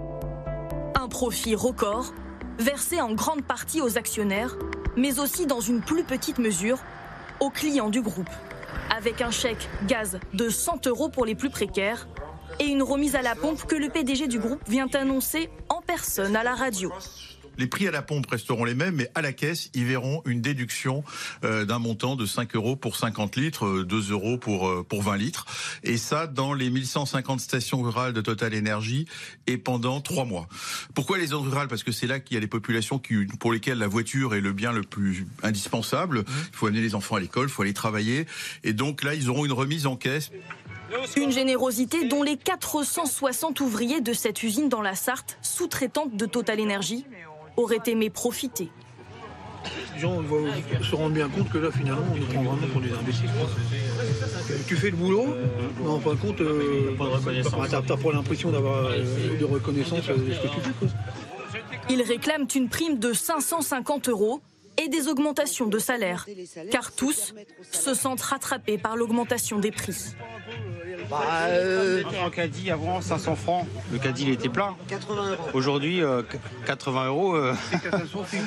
Un 1.00 1.08
profit 1.08 1.54
record, 1.54 2.14
versé 2.58 3.00
en 3.00 3.14
grande 3.14 3.44
partie 3.44 3.82
aux 3.82 4.00
actionnaires, 4.00 4.58
mais 4.98 5.20
aussi 5.20 5.46
dans 5.46 5.62
une 5.62 5.82
plus 5.82 6.04
petite 6.04 6.40
mesure 6.40 6.80
aux 7.40 7.52
clients 7.52 7.90
du 7.90 8.02
groupe. 8.02 8.30
Avec 8.90 9.22
un 9.22 9.32
chèque 9.32 9.70
gaz 9.86 10.20
de 10.34 10.50
100 10.50 10.88
euros 10.88 11.10
pour 11.10 11.26
les 11.26 11.36
plus 11.36 11.52
précaires 11.52 12.08
et 12.60 12.66
une 12.66 12.84
remise 12.84 13.16
à 13.16 13.22
la 13.22 13.36
pompe 13.36 13.66
que 13.66 13.76
le 13.76 13.90
PDG 13.90 14.28
du 14.28 14.40
groupe 14.40 14.62
vient 14.68 14.88
annoncer 14.94 15.50
en 15.70 15.82
personne 15.82 16.36
à 16.36 16.44
la 16.44 16.56
radio. 16.56 16.92
Les 17.62 17.68
prix 17.68 17.88
à 17.88 17.92
la 17.92 18.02
pompe 18.02 18.26
resteront 18.26 18.66
les 18.66 18.74
mêmes, 18.74 18.96
mais 18.96 19.12
à 19.14 19.22
la 19.22 19.34
caisse, 19.34 19.70
ils 19.76 19.86
verront 19.86 20.24
une 20.26 20.42
déduction 20.42 21.04
euh, 21.44 21.64
d'un 21.64 21.78
montant 21.78 22.16
de 22.16 22.26
5 22.26 22.56
euros 22.56 22.76
pour 22.76 22.96
50 22.96 23.36
litres, 23.36 23.68
euh, 23.68 23.86
2 23.86 24.10
euros 24.10 24.40
pour, 24.40 24.68
euh, 24.68 24.84
pour 24.84 25.04
20 25.04 25.16
litres. 25.18 25.46
Et 25.84 25.98
ça, 25.98 26.26
dans 26.26 26.56
les 26.56 26.72
1150 26.72 27.40
stations 27.40 27.84
rurales 27.84 28.14
de 28.14 28.22
Total 28.22 28.58
Energy 28.58 29.06
et 29.46 29.60
pendant 29.60 30.02
3 30.02 30.26
mois. 30.26 30.48
Pourquoi 30.96 31.20
les 31.20 31.28
zones 31.28 31.48
rurales? 31.48 31.68
Parce 31.68 31.84
que 31.84 31.92
c'est 31.92 32.08
là 32.08 32.20
qu'il 32.20 32.34
y 32.34 32.38
a 32.38 32.40
les 32.40 32.48
populations 32.48 32.98
qui, 32.98 33.28
pour 33.40 33.54
lesquelles 33.54 33.78
la 33.78 33.88
voiture 33.88 34.34
est 34.34 34.42
le 34.42 34.54
bien 34.54 34.72
le 34.72 34.82
plus 34.82 35.28
indispensable. 35.44 36.24
Il 36.28 36.56
faut 36.56 36.66
amener 36.66 36.82
les 36.82 36.96
enfants 36.96 37.18
à 37.18 37.20
l'école, 37.20 37.46
il 37.48 37.52
faut 37.52 37.62
aller 37.62 37.76
travailler. 37.76 38.26
Et 38.64 38.74
donc 38.74 39.04
là, 39.04 39.14
ils 39.14 39.30
auront 39.30 39.46
une 39.46 39.54
remise 39.54 39.86
en 39.86 39.98
caisse. 39.98 40.32
Une 41.16 41.32
générosité 41.32 42.06
dont 42.06 42.24
les 42.24 42.38
460 42.38 43.60
ouvriers 43.60 44.02
de 44.02 44.14
cette 44.14 44.42
usine 44.42 44.68
dans 44.68 44.82
la 44.82 44.96
Sarthe, 44.96 45.38
sous-traitante 45.44 46.18
de 46.18 46.26
Total 46.26 46.60
Energy, 46.60 47.06
auraient 47.58 47.82
aimé 47.88 48.10
profiter. 48.10 48.70
Les 49.96 50.02
gens 50.02 50.22
se 50.82 50.96
rendre 50.96 51.14
bien 51.14 51.30
compte 51.30 51.50
que 51.50 51.58
là, 51.60 51.70
finalement, 51.72 52.02
on 52.12 52.16
nous 52.18 52.26
prend 52.26 52.42
vraiment 52.42 52.68
pour 52.68 52.82
des 52.82 52.92
imbéciles. 52.92 53.30
quoi. 53.38 53.48
Tu 54.68 54.76
fais 54.76 54.90
le 54.90 54.98
boulot, 54.98 55.36
mais 55.80 55.90
en 55.90 56.00
fin 56.00 56.12
de 56.12 56.20
compte, 56.20 56.42
euh, 56.42 56.96
t'as 57.70 57.98
pas 57.98 58.12
l'impression 58.12 58.52
d'avoir 58.52 58.86
euh, 58.86 59.38
de 59.40 59.46
reconnaissance 59.46 60.10
euh, 60.10 60.18
de 60.18 60.34
ce 60.34 60.40
que 60.40 60.48
tu 60.48 60.62
fais. 60.62 60.72
quoi. 60.80 60.88
Ils 61.90 62.02
réclament 62.02 62.48
une 62.56 62.70
prime 62.70 62.98
de 62.98 63.14
550 63.14 64.10
euros 64.10 64.42
et 64.82 64.88
des 64.88 65.08
augmentations 65.08 65.68
de 65.68 65.78
salaire, 65.78 66.26
car 66.72 66.92
tous 66.94 67.34
se 67.72 67.94
sentent 67.94 68.22
rattrapés 68.22 68.78
par 68.78 68.96
l'augmentation 68.96 69.60
des 69.60 69.72
prix. 69.72 70.16
Bah, 71.10 71.22
euh, 71.50 72.04
un 72.26 72.30
caddie 72.30 72.72
avant 72.72 73.02
500 73.02 73.36
francs. 73.36 73.66
Le 73.92 74.00
caddie 74.00 74.24
il 74.24 74.30
était 74.32 74.50
plein. 74.50 74.76
80 74.88 75.32
euros. 75.32 75.38
Aujourd'hui 75.54 76.02
euh, 76.02 76.22
80 76.66 77.06
euros. 77.08 77.36
euh, 77.36 77.54
C'est 77.72 77.82
catastrophique. 77.82 78.42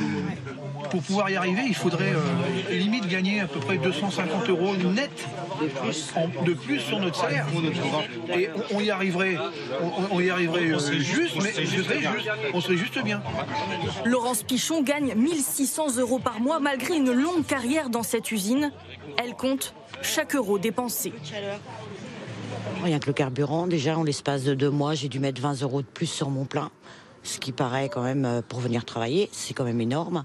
Pour 0.90 1.02
pouvoir 1.02 1.30
y 1.30 1.36
arriver, 1.36 1.62
il 1.66 1.74
faudrait 1.74 2.12
euh, 2.12 2.70
limite 2.72 3.08
gagner 3.08 3.40
à 3.40 3.46
peu 3.46 3.58
près 3.60 3.78
250 3.78 4.48
euros 4.50 4.76
net 4.76 5.10
de 5.60 5.66
plus, 5.66 6.12
de 6.46 6.52
plus 6.54 6.80
sur 6.80 7.00
notre 7.00 7.16
salaire. 7.16 7.46
Et 8.36 8.48
on, 8.70 8.76
on 8.76 8.80
y 8.80 8.90
arriverait, 8.90 9.36
on, 9.82 10.16
on 10.16 10.20
y 10.20 10.30
arriverait 10.30 10.70
euh, 10.70 10.78
juste, 10.98 11.36
mais 11.42 11.52
ce 11.52 11.64
serait 11.82 12.00
juste, 12.00 12.30
on 12.52 12.60
serait 12.60 12.76
juste 12.76 13.02
bien. 13.02 13.22
Laurence 14.04 14.42
Pichon 14.42 14.82
gagne 14.82 15.14
1600 15.14 15.96
euros 15.98 16.18
par 16.18 16.40
mois 16.40 16.60
malgré 16.60 16.96
une 16.96 17.12
longue 17.12 17.44
carrière 17.46 17.88
dans 17.90 18.02
cette 18.02 18.30
usine. 18.30 18.70
Elle 19.16 19.34
compte 19.34 19.74
chaque 20.02 20.34
euro 20.34 20.58
dépensé. 20.58 21.12
Rien 22.82 22.98
que 22.98 23.06
le 23.06 23.12
carburant, 23.12 23.66
déjà, 23.66 23.96
en 23.96 24.02
l'espace 24.02 24.44
de 24.44 24.54
deux 24.54 24.70
mois, 24.70 24.94
j'ai 24.94 25.08
dû 25.08 25.18
mettre 25.18 25.40
20 25.40 25.62
euros 25.62 25.82
de 25.82 25.86
plus 25.86 26.06
sur 26.06 26.30
mon 26.30 26.44
plein. 26.44 26.70
Ce 27.22 27.38
qui 27.38 27.52
paraît 27.52 27.88
quand 27.88 28.02
même, 28.02 28.24
euh, 28.24 28.42
pour 28.46 28.60
venir 28.60 28.84
travailler, 28.84 29.28
c'est 29.32 29.54
quand 29.54 29.64
même 29.64 29.80
énorme. 29.80 30.24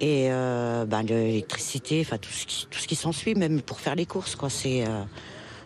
Et 0.00 0.28
euh, 0.30 0.84
ben, 0.84 1.02
l'électricité, 1.02 2.00
enfin 2.04 2.18
tout 2.18 2.30
ce 2.30 2.86
qui, 2.86 2.96
s'ensuit, 2.96 3.34
même 3.34 3.62
pour 3.62 3.80
faire 3.80 3.94
les 3.94 4.06
courses, 4.06 4.34
quoi, 4.36 4.50
c'est, 4.50 4.84
euh, 4.86 5.02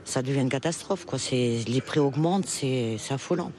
ça 0.04 0.22
devient 0.22 0.40
une 0.40 0.48
catastrophe. 0.48 1.04
Quoi. 1.04 1.18
Les 1.30 1.80
prix 1.84 2.00
augmentent, 2.00 2.46
c'est 2.46 2.98
affolant. 3.10 3.50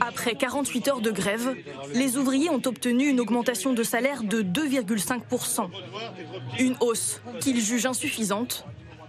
Après 0.00 0.34
48 0.34 0.88
heures 0.88 1.00
de 1.00 1.10
grève, 1.10 1.54
les 1.94 2.16
ouvriers 2.16 2.50
ont 2.50 2.62
obtenu 2.64 3.08
une 3.08 3.20
augmentation 3.20 3.72
de 3.72 3.82
salaire 3.82 4.22
de 4.22 4.42
2,5%. 4.42 5.68
Une 6.58 6.76
hausse 6.80 7.20
qu'ils 7.40 7.60
jugent 7.60 7.86
insuffisante. 7.86 8.64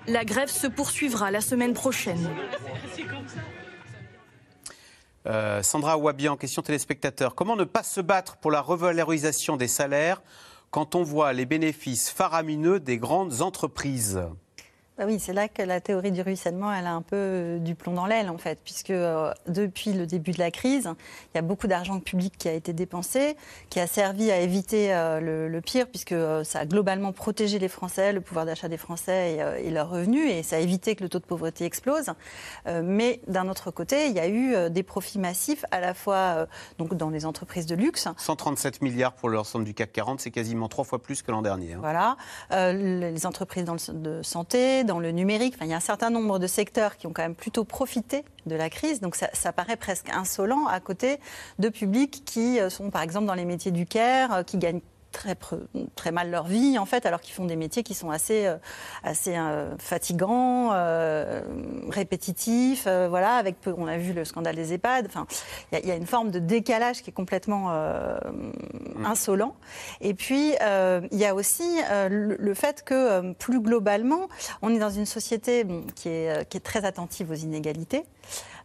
La 0.08 0.26
grève 0.26 0.49
se 0.49 0.68
poursuivra 0.68 1.32
la 1.32 1.41
semaine 1.41 1.74
prochaine. 1.74 2.30
Euh, 5.28 5.62
Sandra 5.62 5.97
Wabian, 5.97 6.36
question 6.36 6.64
téléspectateur. 6.64 7.36
Comment 7.36 7.56
ne 7.56 7.64
pas 7.64 7.84
se 7.84 8.02
battre 8.02 8.38
pour 8.38 8.49
la 8.49 8.62
revalorisation 8.62 9.58
des 9.58 9.68
salaires 9.68 10.22
quand 10.72 10.95
on 10.95 11.04
voit 11.04 11.34
les 11.34 11.45
bénéfices 11.45 12.10
faramineux 12.10 12.80
des 12.80 12.97
grandes 12.97 13.41
entreprises? 13.41 14.22
Oui, 15.00 15.20
c'est 15.20 15.34
là 15.34 15.48
que 15.48 15.62
la 15.64 15.82
théorie 15.82 16.12
du 16.12 16.22
ruissellement, 16.22 16.72
elle 16.72 16.86
a 16.86 16.94
un 16.94 17.02
peu 17.02 17.16
euh, 17.16 17.58
du 17.60 17.74
plomb 17.76 17.94
dans 17.94 18.06
l'aile, 18.06 18.30
en 18.30 18.38
fait, 18.38 18.60
puisque 18.64 18.92
euh, 18.92 19.34
depuis 19.48 19.94
le 19.94 20.06
début 20.06 20.32
de 20.32 20.38
la 20.39 20.52
crise, 20.52 20.89
il 21.34 21.38
y 21.38 21.39
a 21.39 21.42
beaucoup 21.42 21.66
d'argent 21.68 22.00
public 22.00 22.34
qui 22.38 22.48
a 22.48 22.54
été 22.54 22.72
dépensé, 22.74 23.36
qui 23.70 23.80
a 23.80 23.88
servi 23.88 24.32
à 24.32 24.39
éviter 24.39 24.94
euh, 24.94 25.20
le, 25.20 25.48
le 25.48 25.62
pire, 25.62 25.88
puisque 25.88 26.12
euh, 26.12 26.44
ça 26.44 26.60
a 26.60 26.66
globalement 26.66 27.14
protégé 27.14 27.58
les 27.58 27.68
Français, 27.68 28.14
le 28.14 28.22
pouvoir 28.22 28.46
d'achat 28.46 28.68
des 28.68 28.78
Français 28.78 29.38
et, 29.62 29.68
et 29.68 29.72
leurs 29.72 29.89
revenus, 29.89 30.30
et 30.30 30.44
ça 30.44 30.58
a 30.58 30.60
évité 30.60 30.96
que 30.96 31.04
le 31.04 31.10
taux 31.10 31.20
de 31.20 31.26
pauvreté 31.26 31.66
explose. 31.66 32.12
Mais 32.84 33.22
d'un 33.28 33.48
autre 33.50 33.72
côté, 33.72 34.08
il 34.08 34.14
y 34.14 34.20
a 34.20 34.28
eu 34.28 34.70
des 34.70 34.84
profits 34.84 35.20
massifs, 35.20 35.66
à 35.72 35.80
la 35.80 35.94
fois 35.94 36.48
donc 36.78 36.94
dans 36.94 37.10
les 37.10 37.26
entreprises 37.26 37.66
de 37.66 37.76
luxe, 37.76 38.08
137 38.18 38.82
milliards 38.82 39.14
pour 39.14 39.30
l'ensemble 39.30 39.66
du 39.66 39.74
CAC 39.74 39.92
40, 39.94 40.20
c'est 40.20 40.32
quasiment 40.32 40.68
trois 40.68 40.84
fois 40.84 41.02
plus 41.02 41.22
que 41.22 41.32
l'an 41.32 41.42
dernier. 41.42 41.74
hein. 41.74 41.80
Voilà, 41.82 42.18
les 42.72 43.26
entreprises 43.26 43.66
dans 43.66 43.74
le 43.74 43.94
de 43.94 44.22
santé, 44.22 44.81
dans 44.84 45.00
le 45.00 45.12
numérique, 45.12 45.56
il 45.62 45.68
y 45.68 45.74
a 45.74 45.78
un 45.78 45.80
certain 45.80 46.10
nombre 46.10 46.40
de 46.40 46.48
secteurs 46.48 46.98
qui 46.98 47.08
ont 47.08 47.14
quand 47.14 47.22
même 47.22 47.36
plutôt 47.36 47.64
profité 47.64 48.24
de 48.46 48.56
la 48.56 48.70
crise. 48.70 49.02
Donc 49.02 49.16
ça, 49.16 49.30
ça 49.34 49.52
paraît 49.54 49.78
presque 49.78 50.10
insolent 50.10 50.68
à 50.68 50.80
côté 50.80 51.20
de 51.60 51.70
publics 51.70 52.24
qui 52.26 52.60
euh, 52.60 52.70
sont 52.70 52.90
par 52.90 53.02
exemple 53.02 53.26
dans 53.26 53.34
les 53.34 53.46
métiers 53.46 53.72
du 53.72 53.86
care, 53.86 54.34
euh, 54.34 54.44
qui 54.44 54.58
gagnent 54.58 54.82
très, 55.12 55.36
très 55.95 56.12
mal 56.12 56.32
leur 56.32 56.45
vie 56.45 56.78
en 56.80 56.86
fait, 56.86 57.05
alors 57.05 57.22
qu'ils 57.22 57.34
font 57.34 57.45
des 57.45 57.55
métiers 57.55 57.84
qui 57.84 57.93
sont 57.93 58.09
assez, 58.12 58.45
euh, 58.45 58.55
assez 59.03 59.36
euh, 59.38 59.76
fatigants, 59.78 60.70
euh, 60.74 61.41
répétitifs, 61.89 62.88
voilà, 62.88 63.36
avec 63.36 63.59
peu, 63.62 63.74
on 63.78 63.88
a 63.88 63.97
vu 63.97 64.14
le 64.14 64.26
scandale 64.26 64.55
des 64.55 64.74
EHPAD. 64.74 65.05
Enfin, 65.05 65.28
il 65.72 65.76
y 65.76 65.78
a- 65.78 65.84
il 65.84 65.88
y, 65.88 65.91
a 65.91 65.95
une 65.95 66.07
forme 66.07 66.32
de 66.32 66.39
décalage 66.39 67.01
qui 67.01 67.09
est 67.09 67.14
complètement 67.14 67.68
euh, 67.72 68.18
insolent. 69.05 69.55
Et 70.01 70.14
puis 70.14 70.53
il 71.12 71.18
y 71.20 71.26
a 71.26 71.36
aussi 71.36 71.80
le, 72.09 72.36
le 72.38 72.53
fait 72.53 72.84
que 72.84 73.34
plus 73.34 73.59
globalement, 73.62 74.28
on 74.62 74.74
est 74.74 74.80
dans 74.80 74.89
une 74.89 75.05
société 75.05 75.64
bon, 75.64 75.84
qui, 75.95 76.09
est, 76.09 76.47
qui 76.49 76.57
est 76.57 76.62
très 76.62 76.86
attentive 76.86 77.32
aux 77.32 77.36
inégalités. 77.36 78.03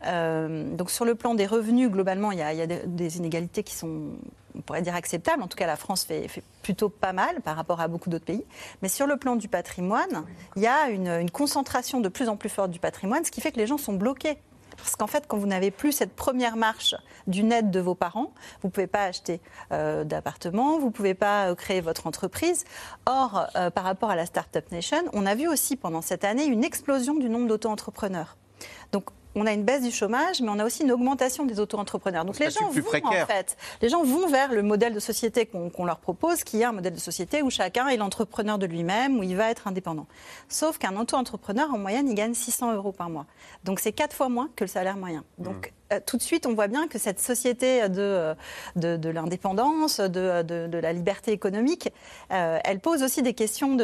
Euh, 0.06 0.74
donc 0.76 0.90
sur 0.90 1.04
le 1.04 1.14
plan 1.14 1.34
des 1.34 1.46
revenus, 1.46 1.90
globalement, 1.90 2.32
il 2.32 2.38
y 2.38 2.42
a, 2.42 2.66
des, 2.66 3.16
inégalités 3.16 3.62
qui 3.62 3.74
sont, 3.74 4.12
on 4.54 4.60
pourrait 4.60 4.82
dire, 4.82 4.94
acceptables. 4.94 5.42
En 5.42 5.48
tout 5.48 5.56
cas, 5.56 5.66
la 5.66 5.76
France 5.76 6.04
fait, 6.04 6.28
plutôt 6.62 6.88
pas 6.88 7.12
mal 7.12 7.40
par 7.42 7.56
rapport 7.56 7.80
à 7.80 7.88
beaucoup 7.88 8.10
d'autres 8.10 8.24
pays. 8.24 8.44
Mais 8.82 8.88
sur 8.88 9.06
le 9.06 9.16
plan 9.16 9.36
du 9.36 9.48
patrimoine, 9.48 10.24
il 10.56 10.62
y 10.62 10.66
a 10.66 10.88
une, 10.90 11.30
concentration 11.30 12.00
de 12.00 12.08
plus 12.08 12.28
en 12.28 12.36
plus 12.36 12.48
forte 12.48 12.70
du 12.70 12.78
patrimoine, 12.78 13.24
ce 13.24 13.30
qui 13.30 13.40
fait 13.40 13.52
que 13.52 13.58
les 13.58 13.66
gens 13.66 13.78
sont 13.78 13.94
bloqués. 13.94 14.38
Parce 14.76 14.94
qu'en 14.94 15.06
fait, 15.06 15.24
quand 15.26 15.38
vous 15.38 15.46
n'avez 15.46 15.70
plus 15.70 15.90
cette 15.90 16.14
première 16.14 16.56
marche 16.56 16.94
d'une 17.26 17.50
aide 17.50 17.70
de 17.70 17.80
vos 17.80 17.94
parents, 17.94 18.32
vous 18.60 18.68
ne 18.68 18.70
pouvez 18.70 18.86
pas 18.86 19.04
acheter 19.04 19.40
euh, 19.72 20.04
d'appartement, 20.04 20.78
vous 20.78 20.86
ne 20.86 20.92
pouvez 20.92 21.14
pas 21.14 21.48
euh, 21.48 21.54
créer 21.54 21.80
votre 21.80 22.06
entreprise. 22.06 22.64
Or, 23.06 23.46
par 23.74 23.84
rapport 23.84 24.10
à 24.10 24.16
la 24.16 24.26
Startup 24.26 24.70
Nation, 24.70 25.02
on 25.14 25.24
a 25.24 25.34
vu 25.34 25.48
aussi 25.48 25.76
pendant 25.76 26.02
cette 26.02 26.24
année 26.24 26.44
une 26.44 26.62
explosion 26.62 27.14
du 27.14 27.30
nombre 27.30 27.48
d'auto-entrepreneurs. 27.48 28.36
Donc, 28.92 29.10
on 29.36 29.46
a 29.46 29.52
une 29.52 29.64
baisse 29.64 29.82
du 29.82 29.92
chômage, 29.92 30.40
mais 30.40 30.48
on 30.48 30.58
a 30.58 30.64
aussi 30.64 30.82
une 30.82 30.90
augmentation 30.90 31.44
des 31.44 31.60
auto-entrepreneurs. 31.60 32.24
Donc 32.24 32.38
les 32.38 32.50
gens 32.50 32.68
vont 32.70 32.82
précaire. 32.82 33.24
en 33.24 33.26
fait, 33.26 33.56
les 33.82 33.90
gens 33.90 34.02
vont 34.02 34.26
vers 34.26 34.52
le 34.52 34.62
modèle 34.62 34.94
de 34.94 35.00
société 35.00 35.46
qu'on 35.46 35.84
leur 35.84 35.98
propose, 35.98 36.42
qui 36.42 36.62
est 36.62 36.64
un 36.64 36.72
modèle 36.72 36.94
de 36.94 36.98
société 36.98 37.42
où 37.42 37.50
chacun 37.50 37.86
est 37.88 37.98
l'entrepreneur 37.98 38.58
de 38.58 38.66
lui-même, 38.66 39.18
où 39.18 39.22
il 39.22 39.36
va 39.36 39.50
être 39.50 39.68
indépendant. 39.68 40.06
Sauf 40.48 40.78
qu'un 40.78 40.96
auto-entrepreneur, 40.96 41.72
en 41.72 41.78
moyenne, 41.78 42.08
il 42.08 42.14
gagne 42.14 42.32
600 42.32 42.74
euros 42.74 42.92
par 42.92 43.10
mois. 43.10 43.26
Donc 43.64 43.78
c'est 43.78 43.92
quatre 43.92 44.16
fois 44.16 44.30
moins 44.30 44.48
que 44.56 44.64
le 44.64 44.68
salaire 44.68 44.96
moyen. 44.96 45.22
Donc 45.38 45.74
tout 46.06 46.16
de 46.16 46.22
suite, 46.22 46.46
on 46.46 46.54
voit 46.54 46.68
bien 46.68 46.88
que 46.88 46.98
cette 46.98 47.20
société 47.20 47.88
de, 47.88 48.00
euh, 48.00 48.34
de, 48.76 49.08
l'indépendance, 49.08 50.00
de, 50.00 50.42
de- 50.42 50.78
la 50.78 50.92
liberté 50.92 51.32
économique, 51.32 51.92
euh, 52.32 52.58
elle 52.64 52.80
pose 52.80 53.02
aussi 53.02 53.22
des 53.22 53.34
questions 53.34 53.74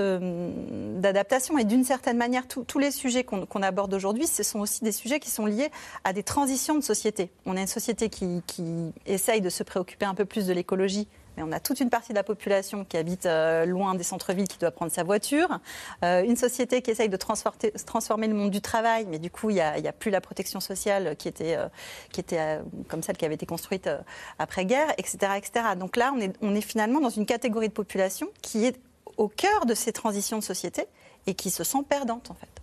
d'adaptation. 1.01 1.59
Et 1.59 1.65
d'une 1.65 1.85
certaine 1.85 2.17
manière, 2.17 2.47
tous- 2.49 2.79
les 2.79 2.91
sujets 2.91 3.25
qu'on 3.25 3.47
qu'on 3.47 3.63
aborde 3.63 3.93
aujourd'hui, 3.95 4.27
ce 4.27 4.43
sont 4.43 4.61
aussi 4.61 4.83
des 4.83 4.93
sujets 4.93 5.21
qui 5.21 5.31
sont 5.31 5.47
liés 5.47 5.71
à 6.05 6.13
des 6.13 6.23
transitions 6.23 6.75
de 6.75 6.83
société. 6.83 7.31
On 7.47 7.57
a 7.57 7.61
une 7.61 7.67
société 7.67 8.09
qui, 8.09 8.43
qui 8.47 8.93
essaye 9.07 9.41
de 9.41 9.51
se 9.51 9.63
préoccuper 9.63 10.05
un 10.07 10.15
peu 10.15 10.25
plus 10.25 10.47
de 10.47 10.53
l'écologie 10.53 11.07
mais 11.37 11.43
on 11.43 11.53
a 11.53 11.61
toute 11.61 11.81
une 11.81 11.91
partie 11.91 12.11
de 12.11 12.15
la 12.15 12.23
population 12.23 12.85
qui 12.85 12.97
habite 12.97 13.27
euh, 13.27 13.65
loin 13.65 13.95
des 13.95 14.03
centres-villes, 14.03 14.49
qui 14.49 14.59
doit 14.59 14.71
prendre 14.71 14.93
sa 14.93 15.03
voiture. 15.03 15.61
Euh, 16.05 16.23
une 16.23 16.37
société 16.37 16.83
qui 16.83 16.91
essaye 16.91 17.09
de 17.09 17.17
transformer, 17.17 18.29
le 18.29 18.35
monde 18.35 18.51
du 18.51 18.61
travail, 18.61 19.07
mais 19.09 19.19
du 19.19 19.31
coup, 19.31 19.51
il 19.51 19.55
n'y 19.55 19.61
a, 19.61 19.93
plus 19.93 20.11
la 20.11 20.21
protection 20.21 20.61
sociale 20.61 21.17
qui 21.17 21.29
était, 21.29 21.57
euh, 21.57 22.61
comme 22.89 23.03
celle 23.03 23.17
qui 23.17 23.25
avait 23.25 23.35
été 23.35 23.47
construite 23.47 23.89
après-guerre, 24.39 24.93
etc.. 24.99 25.43
Donc 25.79 25.97
là, 25.97 26.13
on 26.41 26.55
est 26.55 26.61
finalement 26.61 27.01
dans 27.01 27.11
une 27.11 27.27
catégorie 27.27 27.69
de 27.69 27.75
population 27.75 28.29
qui 28.41 28.67
est 28.67 28.79
au 29.17 29.29
cœur 29.29 29.67
de 29.67 29.75
ces 29.75 29.93
transitions 29.93 30.39
de 30.39 30.43
société 30.43 30.87
et 31.27 31.35
qui 31.35 31.51
se 31.51 31.65
sent 31.65 31.83
perdante, 31.89 32.31
en 32.31 32.35
fait. 32.35 32.62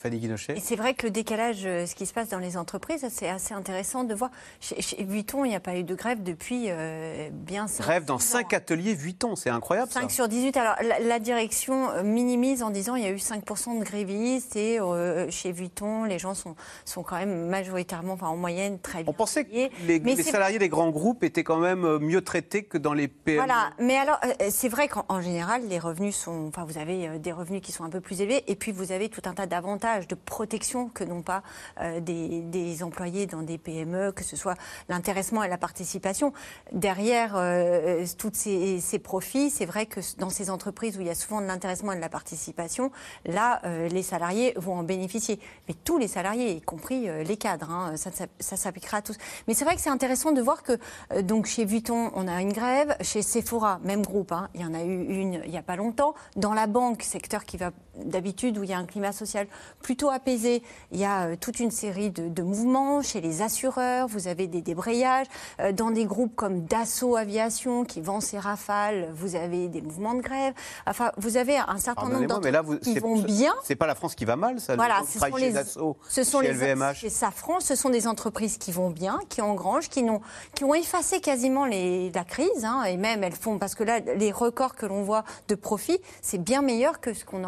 Fanny 0.00 0.18
Guinochet 0.20 0.56
Et 0.56 0.60
c'est 0.60 0.76
vrai 0.76 0.94
que 0.94 1.06
le 1.06 1.10
décalage, 1.10 1.66
euh, 1.66 1.84
ce 1.84 1.96
qui 1.96 2.06
se 2.06 2.12
passe 2.12 2.28
dans 2.28 2.38
les 2.38 2.56
entreprises, 2.56 3.04
c'est 3.10 3.28
assez 3.28 3.52
intéressant 3.52 4.04
de 4.04 4.14
voir. 4.14 4.30
Chez, 4.60 4.80
chez 4.80 5.02
Vuitton, 5.02 5.44
il 5.44 5.48
n'y 5.48 5.56
a 5.56 5.60
pas 5.60 5.74
eu 5.76 5.82
de 5.82 5.94
grève 5.96 6.22
depuis 6.22 6.66
euh, 6.68 7.30
bien 7.32 7.66
cinq- 7.66 7.82
Grève 7.82 8.04
dans 8.04 8.20
5 8.20 8.52
ateliers 8.52 8.94
Vuitton, 8.94 9.34
c'est 9.34 9.50
incroyable 9.50 9.90
ça. 9.90 10.00
5 10.02 10.10
sur 10.12 10.28
18. 10.28 10.56
Alors, 10.56 10.76
la, 10.82 11.00
la 11.00 11.18
direction 11.18 11.90
euh, 11.90 12.04
minimise 12.04 12.62
en 12.62 12.70
disant 12.70 12.94
il 12.94 13.02
y 13.02 13.06
a 13.06 13.10
eu 13.10 13.16
5% 13.16 13.76
de 13.80 13.84
grévistes 13.84 14.54
et 14.54 14.78
euh, 14.78 15.28
chez 15.30 15.50
Vuitton, 15.50 16.04
les 16.04 16.20
gens 16.20 16.34
sont, 16.34 16.54
sont 16.84 17.02
quand 17.02 17.16
même 17.16 17.48
majoritairement, 17.48 18.12
enfin 18.12 18.28
en 18.28 18.36
moyenne, 18.36 18.78
très 18.78 19.02
bien. 19.02 19.10
On 19.10 19.14
pensait 19.14 19.44
que 19.46 19.50
les, 19.84 19.98
les 19.98 20.22
salariés 20.22 20.60
des 20.60 20.68
grands 20.68 20.90
groupes 20.90 21.24
étaient 21.24 21.42
quand 21.44 21.58
même 21.58 21.98
mieux 21.98 22.22
traités 22.22 22.62
que 22.62 22.78
dans 22.78 22.92
les 22.94 23.08
PME. 23.08 23.38
Voilà, 23.38 23.70
mais 23.80 23.96
alors 23.96 24.20
c'est 24.50 24.68
vrai 24.68 24.86
qu'en 24.86 25.04
en 25.08 25.20
général, 25.20 25.62
les 25.68 25.80
revenus 25.80 26.14
sont. 26.14 26.46
Enfin, 26.46 26.64
vous 26.64 26.78
avez 26.78 27.18
des 27.18 27.32
revenus 27.32 27.62
qui 27.62 27.72
sont 27.72 27.82
un 27.82 27.90
peu 27.90 28.00
plus 28.00 28.20
élevés, 28.20 28.44
et 28.46 28.54
puis 28.54 28.70
vous 28.70 28.92
avez 28.92 29.08
tout 29.08 29.22
un 29.24 29.32
tas 29.34 29.46
d'avantages, 29.46 29.87
de 29.98 30.14
protection 30.14 30.88
que 30.88 31.04
n'ont 31.04 31.22
pas 31.22 31.42
euh, 31.80 32.00
des, 32.00 32.82
employés 32.82 33.26
dans 33.26 33.42
des 33.42 33.58
PME, 33.58 34.12
que 34.12 34.22
ce 34.22 34.36
soit 34.36 34.54
l'intéressement 34.88 35.42
et 35.42 35.48
la 35.48 35.58
participation. 35.58 36.32
Derrière 36.72 37.32
euh, 37.36 38.04
tous 38.16 38.30
ces, 38.34 38.98
profits, 39.02 39.50
c'est 39.50 39.66
vrai 39.66 39.86
que 39.86 40.00
dans 40.18 40.30
ces 40.30 40.50
entreprises 40.50 40.96
où 40.96 41.00
il 41.00 41.06
y 41.06 41.10
a 41.10 41.14
souvent 41.14 41.40
de 41.40 41.46
l'intéressement 41.46 41.92
et 41.92 41.96
de 41.96 42.00
la 42.00 42.08
participation, 42.08 42.90
là, 43.24 43.60
euh, 43.64 43.88
les 43.88 44.02
salariés 44.02 44.52
vont 44.56 44.74
en 44.74 44.82
bénéficier. 44.82 45.40
Mais 45.68 45.74
tous 45.74 45.98
les 45.98 46.08
salariés, 46.08 46.52
y 46.52 46.60
compris 46.60 47.08
euh, 47.08 47.22
les 47.22 47.36
cadres, 47.36 47.70
hein, 47.70 47.94
ça, 47.96 48.56
s'appliquera 48.56 48.98
à 48.98 49.02
tous. 49.02 49.16
Mais 49.46 49.54
c'est 49.54 49.64
vrai 49.64 49.74
que 49.74 49.80
c'est 49.80 49.90
intéressant 49.90 50.32
de 50.32 50.40
voir 50.40 50.62
que 50.62 50.78
euh, 51.12 51.22
donc 51.22 51.46
chez 51.46 51.64
Vuitton, 51.64 52.10
on 52.14 52.28
a 52.28 52.40
une 52.40 52.52
grève, 52.52 52.96
chez 53.00 53.22
Sephora, 53.22 53.80
même 53.82 54.02
groupe, 54.02 54.32
hein, 54.32 54.48
il 54.54 54.60
y 54.60 54.64
en 54.64 54.74
a 54.74 54.82
eu 54.82 55.04
une 55.08 55.40
il 55.44 55.50
n'y 55.50 55.58
a 55.58 55.62
pas 55.62 55.76
longtemps. 55.76 56.14
Dans 56.36 56.54
la 56.54 56.66
banque, 56.66 57.02
secteur 57.02 57.44
qui 57.44 57.56
va 57.56 57.70
d'habitude 58.04 58.58
où 58.58 58.64
il 58.64 58.70
y 58.70 58.72
a 58.72 58.78
un 58.78 58.86
climat 58.86 59.12
social 59.12 59.46
plutôt 59.82 60.10
apaisé, 60.10 60.62
il 60.92 60.98
y 60.98 61.04
a 61.04 61.26
euh, 61.26 61.36
toute 61.38 61.60
une 61.60 61.70
série 61.70 62.10
de, 62.10 62.28
de 62.28 62.42
mouvements. 62.42 63.02
Chez 63.02 63.20
les 63.20 63.42
assureurs, 63.42 64.08
vous 64.08 64.28
avez 64.28 64.46
des 64.46 64.62
débrayages. 64.62 65.26
Euh, 65.60 65.72
dans 65.72 65.90
des 65.90 66.04
groupes 66.04 66.34
comme 66.34 66.64
Dassault 66.64 67.16
Aviation 67.16 67.84
qui 67.84 68.00
vend 68.00 68.20
ses 68.20 68.38
rafales, 68.38 69.08
vous 69.14 69.34
avez 69.34 69.68
des 69.68 69.80
mouvements 69.80 70.14
de 70.14 70.20
grève. 70.20 70.54
Enfin, 70.86 71.12
vous 71.16 71.36
avez 71.36 71.56
un 71.56 71.78
certain 71.78 72.08
nombre 72.08 72.50
là, 72.50 72.62
vous, 72.62 72.74
d'entreprises 72.74 72.94
qui 72.94 72.98
vont 72.98 73.18
bien. 73.18 73.54
C'est 73.64 73.76
pas 73.76 73.86
la 73.86 73.94
France 73.94 74.14
qui 74.14 74.24
va 74.24 74.36
mal, 74.36 74.60
ça. 74.60 74.76
Voilà, 74.76 75.02
ce 75.06 75.18
sont 75.18 75.36
chez 75.36 75.46
les, 75.46 75.52
Dassault, 75.52 75.96
ce 76.08 76.24
sont 76.24 76.40
chez 76.40 76.52
les 76.52 76.54
LVMH. 76.54 77.08
Safran, 77.08 77.60
ce 77.60 77.74
sont 77.74 77.90
des 77.90 78.06
entreprises 78.06 78.58
qui 78.58 78.72
vont 78.72 78.90
bien, 78.90 79.18
qui 79.28 79.40
engrangent, 79.42 79.88
qui, 79.88 80.02
n'ont, 80.02 80.20
qui 80.54 80.64
ont 80.64 80.74
effacé 80.74 81.20
quasiment 81.20 81.64
les, 81.64 82.10
la 82.12 82.24
crise, 82.24 82.64
hein, 82.64 82.84
et 82.84 82.96
même 82.96 83.24
elles 83.24 83.32
font, 83.32 83.58
parce 83.58 83.74
que 83.74 83.84
là, 83.84 84.00
les 84.00 84.32
records 84.32 84.74
que 84.74 84.86
l'on 84.86 85.02
voit 85.02 85.24
de 85.48 85.54
profit, 85.54 85.98
c'est 86.22 86.38
bien 86.38 86.62
meilleur 86.62 87.00
que 87.00 87.14
ce 87.14 87.24
qu'on 87.24 87.44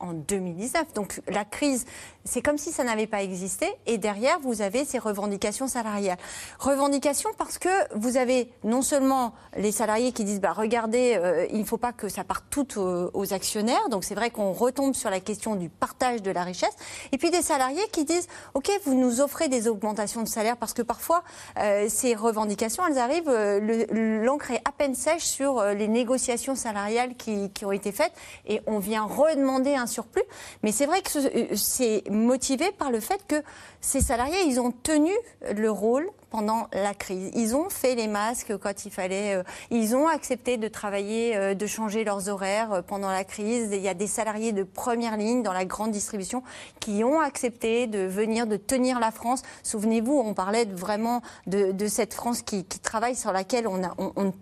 en 0.00 0.12
2019. 0.12 0.92
Donc 0.94 1.20
la 1.28 1.44
crise, 1.44 1.84
c'est 2.24 2.42
comme 2.42 2.58
si 2.58 2.70
ça 2.72 2.84
n'avait 2.84 3.06
pas 3.06 3.22
existé, 3.22 3.66
et 3.86 3.98
derrière, 3.98 4.38
vous 4.40 4.62
avez 4.62 4.84
ces 4.84 4.98
revendications 4.98 5.68
salariales. 5.68 6.18
Revendications 6.58 7.30
parce 7.38 7.58
que 7.58 7.68
vous 7.94 8.16
avez 8.16 8.50
non 8.64 8.82
seulement 8.82 9.32
les 9.56 9.72
salariés 9.72 10.12
qui 10.12 10.24
disent, 10.24 10.40
bah, 10.40 10.52
regardez, 10.52 11.14
euh, 11.16 11.46
il 11.50 11.60
ne 11.60 11.64
faut 11.64 11.78
pas 11.78 11.92
que 11.92 12.08
ça 12.08 12.24
parte 12.24 12.44
tout 12.50 12.78
aux, 12.78 13.32
actionnaires, 13.32 13.88
donc 13.90 14.02
c'est 14.04 14.14
vrai 14.14 14.30
qu'on 14.30 14.52
retombe 14.52 14.94
sur 14.94 15.08
la 15.08 15.20
question 15.20 15.54
du 15.54 15.68
partage 15.68 16.20
de 16.22 16.30
la 16.30 16.42
richesse, 16.42 16.74
et 17.12 17.18
puis 17.18 17.30
des 17.30 17.42
salariés 17.42 17.86
qui 17.92 18.04
disent, 18.04 18.26
ok, 18.54 18.70
vous 18.84 18.94
nous 18.94 19.20
offrez 19.20 19.48
des 19.48 19.68
augmentations 19.68 20.22
de 20.22 20.28
salaire, 20.28 20.56
parce 20.56 20.72
que 20.72 20.82
parfois, 20.82 21.22
euh, 21.58 21.86
ces 21.88 22.14
revendications, 22.14 22.82
elles 22.86 22.98
arrivent, 22.98 23.28
euh, 23.28 23.60
le- 23.60 24.24
l'encre 24.24 24.50
est 24.50 24.62
à 24.68 24.72
peine 24.72 24.94
sèche 24.94 25.22
sur 25.24 25.58
euh, 25.58 25.74
les 25.74 25.86
négociations 25.88 26.54
salariales 26.56 27.14
qui 27.16 27.50
ont 27.64 27.72
été 27.72 27.92
faites, 27.92 28.12
et 28.46 28.60
on 28.66 28.78
vient 28.78 29.04
redemander 29.04 29.69
un 29.76 29.86
surplus, 29.86 30.22
mais 30.62 30.72
c'est 30.72 30.86
vrai 30.86 31.02
que 31.02 31.18
euh, 31.18 31.56
c'est 31.56 32.02
motivé 32.10 32.70
par 32.72 32.90
le 32.90 33.00
fait 33.00 33.20
que 33.26 33.42
ces 33.80 34.00
salariés, 34.00 34.42
ils 34.46 34.60
ont 34.60 34.72
tenu 34.72 35.12
le 35.54 35.70
rôle 35.70 36.08
pendant 36.30 36.68
la 36.72 36.94
crise. 36.94 37.30
Ils 37.34 37.56
ont 37.56 37.68
fait 37.70 37.94
les 37.94 38.06
masques 38.06 38.56
quand 38.58 38.84
il 38.84 38.90
fallait. 38.90 39.36
euh, 39.36 39.42
ils 39.70 39.96
ont 39.96 40.06
accepté 40.06 40.56
de 40.56 40.68
travailler, 40.68 41.36
euh, 41.36 41.54
de 41.54 41.66
changer 41.66 42.04
leurs 42.04 42.28
horaires 42.28 42.82
pendant 42.86 43.10
la 43.10 43.24
crise. 43.24 43.70
Il 43.72 43.80
y 43.80 43.88
a 43.88 43.94
des 43.94 44.06
salariés 44.06 44.52
de 44.52 44.62
première 44.62 45.16
ligne 45.16 45.42
dans 45.42 45.52
la 45.52 45.64
grande 45.64 45.90
distribution 45.90 46.42
qui 46.78 47.02
ont 47.04 47.20
accepté 47.20 47.86
de 47.86 48.00
venir, 48.00 48.46
de 48.46 48.56
tenir 48.56 49.00
la 49.00 49.10
France. 49.10 49.42
Souvenez-vous, 49.62 50.16
on 50.18 50.34
parlait 50.34 50.66
vraiment 50.66 51.22
de, 51.46 51.74
cette 51.88 52.14
France 52.14 52.42
qui, 52.42 52.64
travaille 52.64 53.16
sur 53.16 53.32
laquelle 53.32 53.66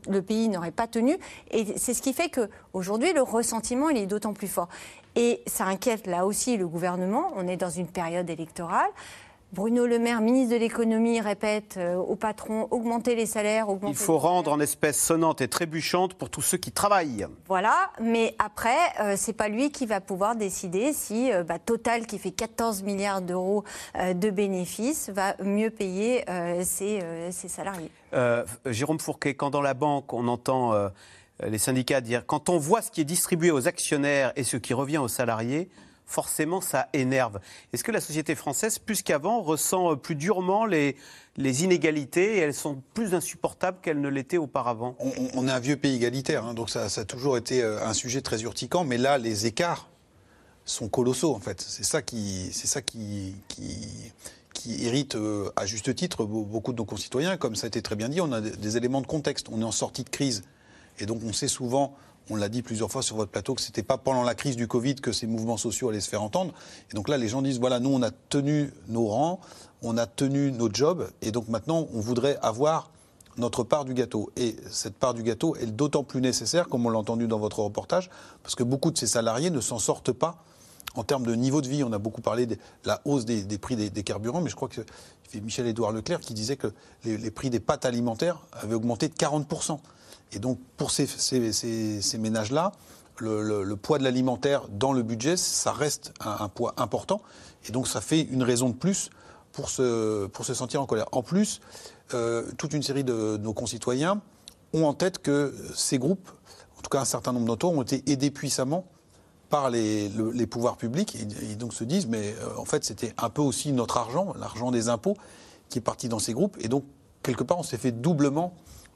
le 0.08 0.22
pays 0.22 0.48
n'aurait 0.48 0.70
pas 0.70 0.86
tenu. 0.86 1.16
Et 1.50 1.78
c'est 1.78 1.94
ce 1.94 2.02
qui 2.02 2.12
fait 2.12 2.28
que 2.28 2.48
aujourd'hui 2.72 3.12
le 3.12 3.22
ressentiment 3.22 3.88
il 3.88 3.96
est 3.96 4.06
d'autant 4.06 4.32
plus 4.32 4.48
fort. 4.48 4.68
Et 5.16 5.42
ça 5.46 5.64
inquiète 5.64 6.06
là 6.06 6.26
aussi 6.26 6.56
le 6.56 6.66
gouvernement. 6.66 7.32
On 7.36 7.48
est 7.48 7.56
dans 7.56 7.70
une 7.70 7.88
période 7.88 8.28
électorale. 8.30 8.90
Bruno 9.50 9.86
Le 9.86 9.98
Maire, 9.98 10.20
ministre 10.20 10.54
de 10.54 10.60
l'économie, 10.60 11.22
répète 11.22 11.76
euh, 11.78 11.96
au 11.96 12.16
patron 12.16 12.68
augmenter 12.70 13.14
les 13.14 13.24
salaires, 13.24 13.70
augmenter. 13.70 13.94
Il 13.94 13.96
faut 13.96 14.18
rendre 14.18 14.52
en 14.52 14.60
espèces 14.60 15.00
sonnantes 15.02 15.40
et 15.40 15.48
trébuchantes 15.48 16.12
pour 16.12 16.28
tous 16.28 16.42
ceux 16.42 16.58
qui 16.58 16.70
travaillent. 16.70 17.26
Voilà, 17.46 17.90
mais 17.98 18.34
après, 18.38 18.76
euh, 19.00 19.14
c'est 19.16 19.32
pas 19.32 19.48
lui 19.48 19.70
qui 19.70 19.86
va 19.86 20.02
pouvoir 20.02 20.36
décider 20.36 20.92
si 20.92 21.32
euh, 21.32 21.44
bah, 21.44 21.58
Total, 21.58 22.06
qui 22.06 22.18
fait 22.18 22.30
14 22.30 22.82
milliards 22.82 23.22
d'euros 23.22 23.64
euh, 23.96 24.12
de 24.12 24.28
bénéfices, 24.28 25.08
va 25.08 25.34
mieux 25.42 25.70
payer 25.70 26.24
ses, 26.62 27.00
ses 27.30 27.48
salariés. 27.48 27.90
Jérôme 28.66 28.98
Fourquet, 29.00 29.34
quand 29.34 29.50
dans 29.50 29.62
la 29.62 29.74
banque, 29.74 30.12
on 30.12 30.28
entend 30.28 30.74
les 31.46 31.58
syndicats 31.58 32.00
dire 32.00 32.26
quand 32.26 32.48
on 32.48 32.58
voit 32.58 32.82
ce 32.82 32.90
qui 32.90 33.00
est 33.00 33.04
distribué 33.04 33.50
aux 33.50 33.68
actionnaires 33.68 34.32
et 34.36 34.44
ce 34.44 34.56
qui 34.56 34.74
revient 34.74 34.98
aux 34.98 35.08
salariés, 35.08 35.68
forcément 36.08 36.60
ça 36.60 36.88
énerve. 36.94 37.38
Est-ce 37.72 37.84
que 37.84 37.92
la 37.92 38.00
société 38.00 38.34
française, 38.34 38.78
plus 38.78 39.02
qu'avant, 39.02 39.42
ressent 39.42 39.92
euh, 39.92 39.96
plus 39.96 40.16
durement 40.16 40.64
les, 40.64 40.96
inégalités 41.38 42.36
et 42.36 42.38
elles 42.38 42.54
sont 42.54 42.82
plus 42.94 43.14
insupportables 43.14 43.78
qu'elles 43.80 44.00
ne 44.00 44.08
l'étaient 44.08 44.38
auparavant? 44.38 44.96
On, 45.34 45.46
est 45.46 45.50
un 45.50 45.60
vieux 45.60 45.76
pays 45.76 45.94
égalitaire, 45.96 46.44
hein, 46.44 46.54
donc 46.54 46.70
ça, 46.70 46.84
a 46.84 47.04
toujours 47.04 47.36
été 47.36 47.62
euh, 47.62 47.86
un 47.86 47.92
sujet 47.92 48.22
très 48.22 48.42
urticant, 48.42 48.84
mais 48.84 48.98
là, 48.98 49.18
les 49.18 49.46
écarts 49.46 49.88
sont 50.64 50.88
colossaux, 50.88 51.34
en 51.34 51.40
fait. 51.40 51.60
C'est 51.60 51.84
ça 51.84 52.02
qui, 52.02 52.50
c'est 52.52 52.66
ça 52.66 52.82
qui, 52.82 53.34
irrite 54.66 55.14
euh, 55.14 55.50
à 55.56 55.64
juste 55.66 55.94
titre 55.94 56.24
be- 56.24 56.46
beaucoup 56.46 56.72
de 56.72 56.78
nos 56.78 56.84
concitoyens. 56.84 57.36
Comme 57.36 57.54
ça 57.54 57.66
a 57.66 57.68
été 57.68 57.80
très 57.80 57.96
bien 57.96 58.08
dit, 58.08 58.20
on 58.20 58.32
a 58.32 58.40
des 58.40 58.76
éléments 58.76 59.00
de 59.00 59.06
contexte. 59.06 59.46
On 59.50 59.60
est 59.60 59.64
en 59.64 59.72
sortie 59.72 60.04
de 60.04 60.10
crise. 60.10 60.42
Et 60.98 61.06
donc, 61.06 61.20
on 61.24 61.32
sait 61.32 61.48
souvent, 61.48 61.94
on 62.30 62.36
l'a 62.36 62.48
dit 62.48 62.62
plusieurs 62.62 62.90
fois 62.90 63.02
sur 63.02 63.16
votre 63.16 63.30
plateau, 63.30 63.54
que 63.54 63.60
c'était 63.60 63.82
pas 63.82 63.98
pendant 63.98 64.22
la 64.22 64.34
crise 64.34 64.56
du 64.56 64.68
Covid 64.68 64.96
que 64.96 65.12
ces 65.12 65.26
mouvements 65.26 65.56
sociaux 65.56 65.88
allaient 65.88 66.00
se 66.00 66.08
faire 66.08 66.22
entendre. 66.22 66.52
Et 66.90 66.94
donc 66.94 67.08
là, 67.08 67.16
les 67.16 67.28
gens 67.28 67.42
disent, 67.42 67.60
voilà, 67.60 67.80
nous, 67.80 67.90
on 67.90 68.02
a 68.02 68.10
tenu 68.10 68.72
nos 68.88 69.06
rangs, 69.06 69.40
on 69.82 69.96
a 69.96 70.06
tenu 70.06 70.52
nos 70.52 70.72
jobs, 70.72 71.08
et 71.22 71.30
donc 71.30 71.48
maintenant, 71.48 71.86
on 71.94 72.00
voudrait 72.00 72.38
avoir 72.42 72.90
notre 73.38 73.62
part 73.62 73.84
du 73.84 73.94
gâteau. 73.94 74.30
Et 74.36 74.56
cette 74.70 74.94
part 74.94 75.14
du 75.14 75.22
gâteau 75.22 75.56
est 75.56 75.66
d'autant 75.66 76.02
plus 76.02 76.20
nécessaire, 76.20 76.68
comme 76.68 76.84
on 76.86 76.90
l'a 76.90 76.98
entendu 76.98 77.26
dans 77.26 77.38
votre 77.38 77.60
reportage, 77.60 78.10
parce 78.42 78.54
que 78.54 78.62
beaucoup 78.62 78.90
de 78.90 78.98
ces 78.98 79.06
salariés 79.06 79.50
ne 79.50 79.60
s'en 79.60 79.78
sortent 79.78 80.12
pas 80.12 80.36
en 80.94 81.04
termes 81.04 81.24
de 81.24 81.34
niveau 81.34 81.60
de 81.60 81.68
vie. 81.68 81.84
On 81.84 81.92
a 81.92 81.98
beaucoup 81.98 82.20
parlé 82.20 82.46
de 82.46 82.56
la 82.84 83.00
hausse 83.04 83.24
des, 83.24 83.58
prix 83.58 83.76
des, 83.76 84.02
carburants, 84.02 84.40
mais 84.40 84.50
je 84.50 84.56
crois 84.56 84.68
que 84.68 84.80
c'est 85.30 85.40
Michel-Édouard 85.40 85.92
Leclerc 85.92 86.20
qui 86.20 86.34
disait 86.34 86.56
que 86.56 86.72
les 87.04 87.30
prix 87.30 87.50
des 87.50 87.60
pâtes 87.60 87.84
alimentaires 87.84 88.40
avaient 88.52 88.74
augmenté 88.74 89.08
de 89.08 89.14
40%. 89.14 89.78
Et 90.32 90.38
donc, 90.38 90.58
pour 90.76 90.90
ces, 90.90 91.06
ménages-là, 92.18 92.72
le, 93.18 93.74
poids 93.74 93.98
de 93.98 94.04
l'alimentaire 94.04 94.68
dans 94.68 94.92
le 94.92 95.02
budget, 95.02 95.36
ça 95.36 95.72
reste 95.72 96.12
un, 96.20 96.48
poids 96.48 96.74
important. 96.76 97.20
Et 97.68 97.72
donc, 97.72 97.88
ça 97.88 98.00
fait 98.00 98.20
une 98.22 98.42
raison 98.42 98.68
de 98.68 98.74
plus 98.74 99.10
pour 99.52 99.70
se, 99.70 100.28
sentir 100.54 100.82
en 100.82 100.86
colère. 100.86 101.06
En 101.12 101.22
plus, 101.22 101.60
euh, 102.14 102.50
toute 102.56 102.72
une 102.72 102.82
série 102.82 103.04
de, 103.04 103.36
nos 103.38 103.52
concitoyens 103.52 104.20
ont 104.72 104.84
en 104.84 104.94
tête 104.94 105.18
que 105.18 105.54
ces 105.74 105.98
groupes, 105.98 106.28
en 106.78 106.82
tout 106.82 106.90
cas 106.90 107.00
un 107.00 107.04
certain 107.06 107.32
nombre 107.32 107.46
d'entre 107.46 107.66
eux, 107.66 107.70
ont 107.70 107.82
été 107.82 108.02
aidés 108.10 108.30
puissamment 108.30 108.84
par 109.50 109.70
les, 109.70 110.08
le- 110.10 110.30
les 110.30 110.46
pouvoirs 110.46 110.76
publics 110.76 111.16
et, 111.16 111.52
et 111.52 111.56
donc 111.56 111.72
se 111.72 111.84
disent 111.84 112.06
mais 112.06 112.34
euh, 112.40 112.58
en 112.58 112.66
fait 112.66 112.84
c'était 112.84 113.14
un 113.16 113.30
peu 113.30 113.40
aussi 113.40 113.72
notre 113.72 113.96
argent, 113.96 114.34
l'argent 114.38 114.70
des 114.70 114.90
impôts 114.90 115.16
qui 115.70 115.78
est 115.78 115.82
parti 115.82 116.08
dans 116.10 116.18
ces 116.18 116.34
groupes 116.34 116.56
et 116.60 116.68
donc 116.68 116.84
quelque 117.22 117.44
part 117.44 117.58
on 117.58 117.62
s'est 117.62 117.78
fait 117.78 117.92
doublement 117.92 118.54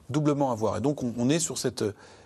doublement 0.09 0.51
avoir 0.51 0.77
et 0.77 0.81
donc 0.81 1.03
on, 1.03 1.29
est 1.29 1.39
sur 1.39 1.57
cette 1.57 1.83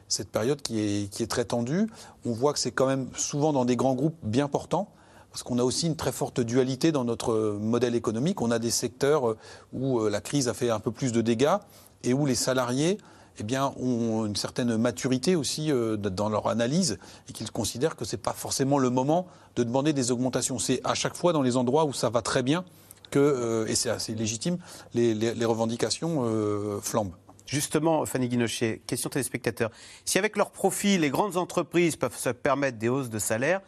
cette 0.07 0.29
période 0.29 0.61
qui 0.61 0.79
est, 0.79 1.11
qui 1.11 1.21
est 1.23 1.27
très 1.27 1.45
tendue. 1.45 1.87
On 2.25 2.31
voit 2.31 2.53
que 2.53 2.59
c'est 2.59 2.71
quand 2.71 2.87
même 2.87 3.09
souvent 3.15 3.51
dans 3.51 3.65
des 3.65 3.75
grands 3.75 3.95
groupes 3.95 4.15
bien 4.23 4.47
portants 4.47 4.89
parce 5.37 5.43
qu'on 5.43 5.59
a 5.59 5.63
aussi 5.63 5.85
une 5.85 5.95
très 5.95 6.11
forte 6.11 6.39
dualité 6.39 6.91
dans 6.91 7.03
notre 7.03 7.59
modèle 7.61 7.93
économique. 7.93 8.41
On 8.41 8.49
a 8.49 8.57
des 8.57 8.71
secteurs 8.71 9.29
euh, 9.29 9.37
où 9.71 9.99
euh, 9.99 10.09
la 10.09 10.19
crise 10.19 10.47
a 10.47 10.55
fait 10.55 10.71
un 10.71 10.79
peu 10.79 10.89
plus 10.89 11.11
de 11.11 11.21
dégâts 11.21 11.57
et 12.03 12.13
où 12.13 12.25
les 12.25 12.33
salariés 12.33 12.97
eh 13.37 13.43
bien, 13.43 13.71
ont 13.79 14.25
une 14.25 14.35
certaine 14.35 14.77
maturité 14.77 15.35
aussi 15.35 15.71
euh, 15.71 15.95
dans 15.95 16.29
leur 16.29 16.47
analyse 16.47 16.97
et 17.29 17.33
qu'ils 17.33 17.51
considèrent 17.51 17.95
que 17.95 18.03
ce 18.03 18.15
n'est 18.15 18.21
pas 18.21 18.33
forcément 18.33 18.79
le 18.79 18.89
moment 18.89 19.27
de 19.55 19.63
demander 19.63 19.93
des 19.93 20.11
augmentations. 20.11 20.57
C'est 20.57 20.81
à 20.83 20.95
chaque 20.95 21.15
fois 21.15 21.33
dans 21.33 21.43
les 21.43 21.55
endroits 21.55 21.85
où 21.85 21.93
ça 21.93 22.09
va 22.09 22.23
très 22.23 22.41
bien 22.41 22.65
que, 23.11 23.65
et 23.69 23.75
c'est 23.75 23.91
assez 23.91 24.15
légitime, 24.15 24.57
les, 24.95 25.45
revendications 25.45 26.25
flambent. 26.81 27.13
Justement, 27.47 28.05
Fanny 28.05 28.27
Guinochet, 28.27 28.81
question 28.85 29.09
téléspectateur. 29.09 29.71
Si 30.03 30.19
avec 30.19 30.35
leur 30.35 30.51
profit, 30.51 30.97
les 30.97 31.09
grandes 31.09 31.37
entreprises 31.37 31.95
peuvent 31.95 32.17
se 32.17 32.29
permettre 32.29 32.77
des 32.77 32.89
hausses 32.89 33.09
de 33.09 33.19
salaire, 33.19 33.61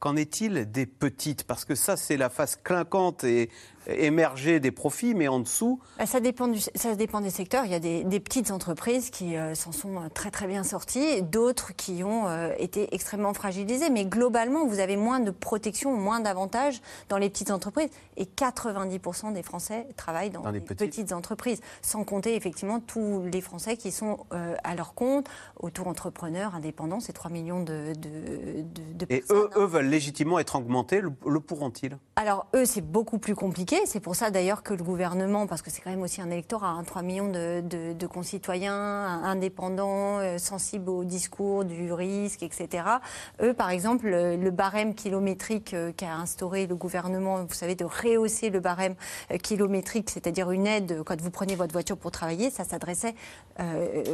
qu'en 0.00 0.16
est-il 0.16 0.70
des 0.70 0.84
petites? 0.84 1.44
Parce 1.44 1.64
que 1.64 1.74
ça, 1.74 1.96
c'est 1.96 2.18
la 2.18 2.28
face 2.28 2.56
clinquante 2.56 3.24
et 3.24 3.48
émergée 3.88 4.60
des 4.60 4.70
profits, 4.70 5.14
mais 5.14 5.28
en 5.28 5.40
dessous, 5.40 5.80
Bah, 5.98 6.06
Ça 6.06 6.20
dépend, 6.20 6.48
du, 6.48 6.60
ça 6.60 6.94
dépend 6.94 7.20
des 7.20 7.30
secteurs. 7.30 7.64
Il 7.64 7.72
y 7.72 7.74
a 7.74 7.80
des, 7.80 8.04
des 8.04 8.20
petites 8.20 8.50
entreprises 8.50 9.10
qui 9.10 9.36
euh, 9.36 9.54
s'en 9.54 9.72
sont 9.72 9.96
euh, 9.96 10.08
très 10.12 10.30
très 10.30 10.46
bien 10.46 10.64
sorties, 10.64 11.22
d'autres 11.22 11.74
qui 11.74 12.02
ont 12.04 12.28
euh, 12.28 12.52
été 12.58 12.94
extrêmement 12.94 13.34
fragilisées. 13.34 13.90
Mais 13.90 14.04
globalement, 14.04 14.66
vous 14.66 14.78
avez 14.80 14.96
moins 14.96 15.20
de 15.20 15.30
protection, 15.30 15.92
moins 15.96 16.20
d'avantages 16.20 16.80
dans 17.08 17.18
les 17.18 17.30
petites 17.30 17.50
entreprises. 17.50 17.90
Et 18.16 18.24
90% 18.24 19.32
des 19.32 19.42
Français 19.42 19.86
travaillent 19.96 20.30
dans, 20.30 20.48
les 20.50 20.60
petites. 20.60 21.12
entreprises, 21.12 21.60
sans 21.80 22.04
compter 22.04 22.34
effectivement 22.36 22.80
tous 22.80 23.22
les 23.32 23.40
Français 23.40 23.76
qui 23.76 23.90
sont 23.90 24.18
euh, 24.32 24.54
à 24.64 24.74
leur 24.74 24.94
compte, 24.94 25.26
auto-entrepreneurs, 25.60 26.54
indépendants. 26.54 27.00
C'est 27.00 27.12
3 27.12 27.30
millions 27.30 27.62
de, 27.62 27.92
de, 27.94 28.62
de- 28.62 29.06
de 29.06 29.06
et 29.08 29.24
eux, 29.30 29.50
eux 29.56 29.64
veulent 29.64 29.86
légitimement 29.88 30.38
être 30.38 30.56
augmentés, 30.56 31.00
le, 31.00 31.12
le 31.26 31.40
pourront-ils? 31.40 31.96
Alors 32.16 32.46
eux, 32.54 32.64
c'est 32.64 32.80
beaucoup 32.80 33.18
plus 33.18 33.34
compliqué. 33.34 33.71
C'est 33.86 34.00
pour 34.00 34.14
ça 34.14 34.30
d'ailleurs 34.30 34.62
que 34.62 34.74
le 34.74 34.84
gouvernement, 34.84 35.46
parce 35.46 35.62
que 35.62 35.70
c'est 35.70 35.80
quand 35.80 35.90
même 35.90 36.02
aussi 36.02 36.20
un 36.20 36.30
électorat, 36.30 36.68
hein, 36.68 36.84
3 36.84 37.00
millions 37.00 37.28
de, 37.28 38.06
concitoyens 38.06 38.74
indépendants, 39.24 40.18
euh, 40.18 40.36
sensibles 40.36 40.90
au 40.90 41.04
discours 41.04 41.64
du 41.64 41.90
risque, 41.92 42.42
etc. 42.42 42.84
Eux, 43.42 43.54
par 43.54 43.70
exemple, 43.70 44.08
le, 44.08 44.50
barème 44.50 44.94
kilométrique 44.94 45.72
euh, 45.72 45.90
qu'a 45.96 46.12
instauré 46.12 46.66
le 46.66 46.74
gouvernement, 46.74 47.42
vous 47.44 47.54
savez, 47.54 47.74
de 47.74 47.86
rehausser 47.86 48.50
le 48.50 48.60
barème 48.60 48.94
euh, 49.30 49.38
kilométrique, 49.38 50.10
c'est-à-dire 50.10 50.50
une 50.50 50.66
aide 50.66 51.02
quand 51.04 51.18
vous 51.20 51.30
prenez 51.30 51.54
votre 51.54 51.72
voiture 51.72 51.96
pour 51.96 52.10
travailler, 52.10 52.50
ça 52.50 52.64
s'adressait 52.64 53.14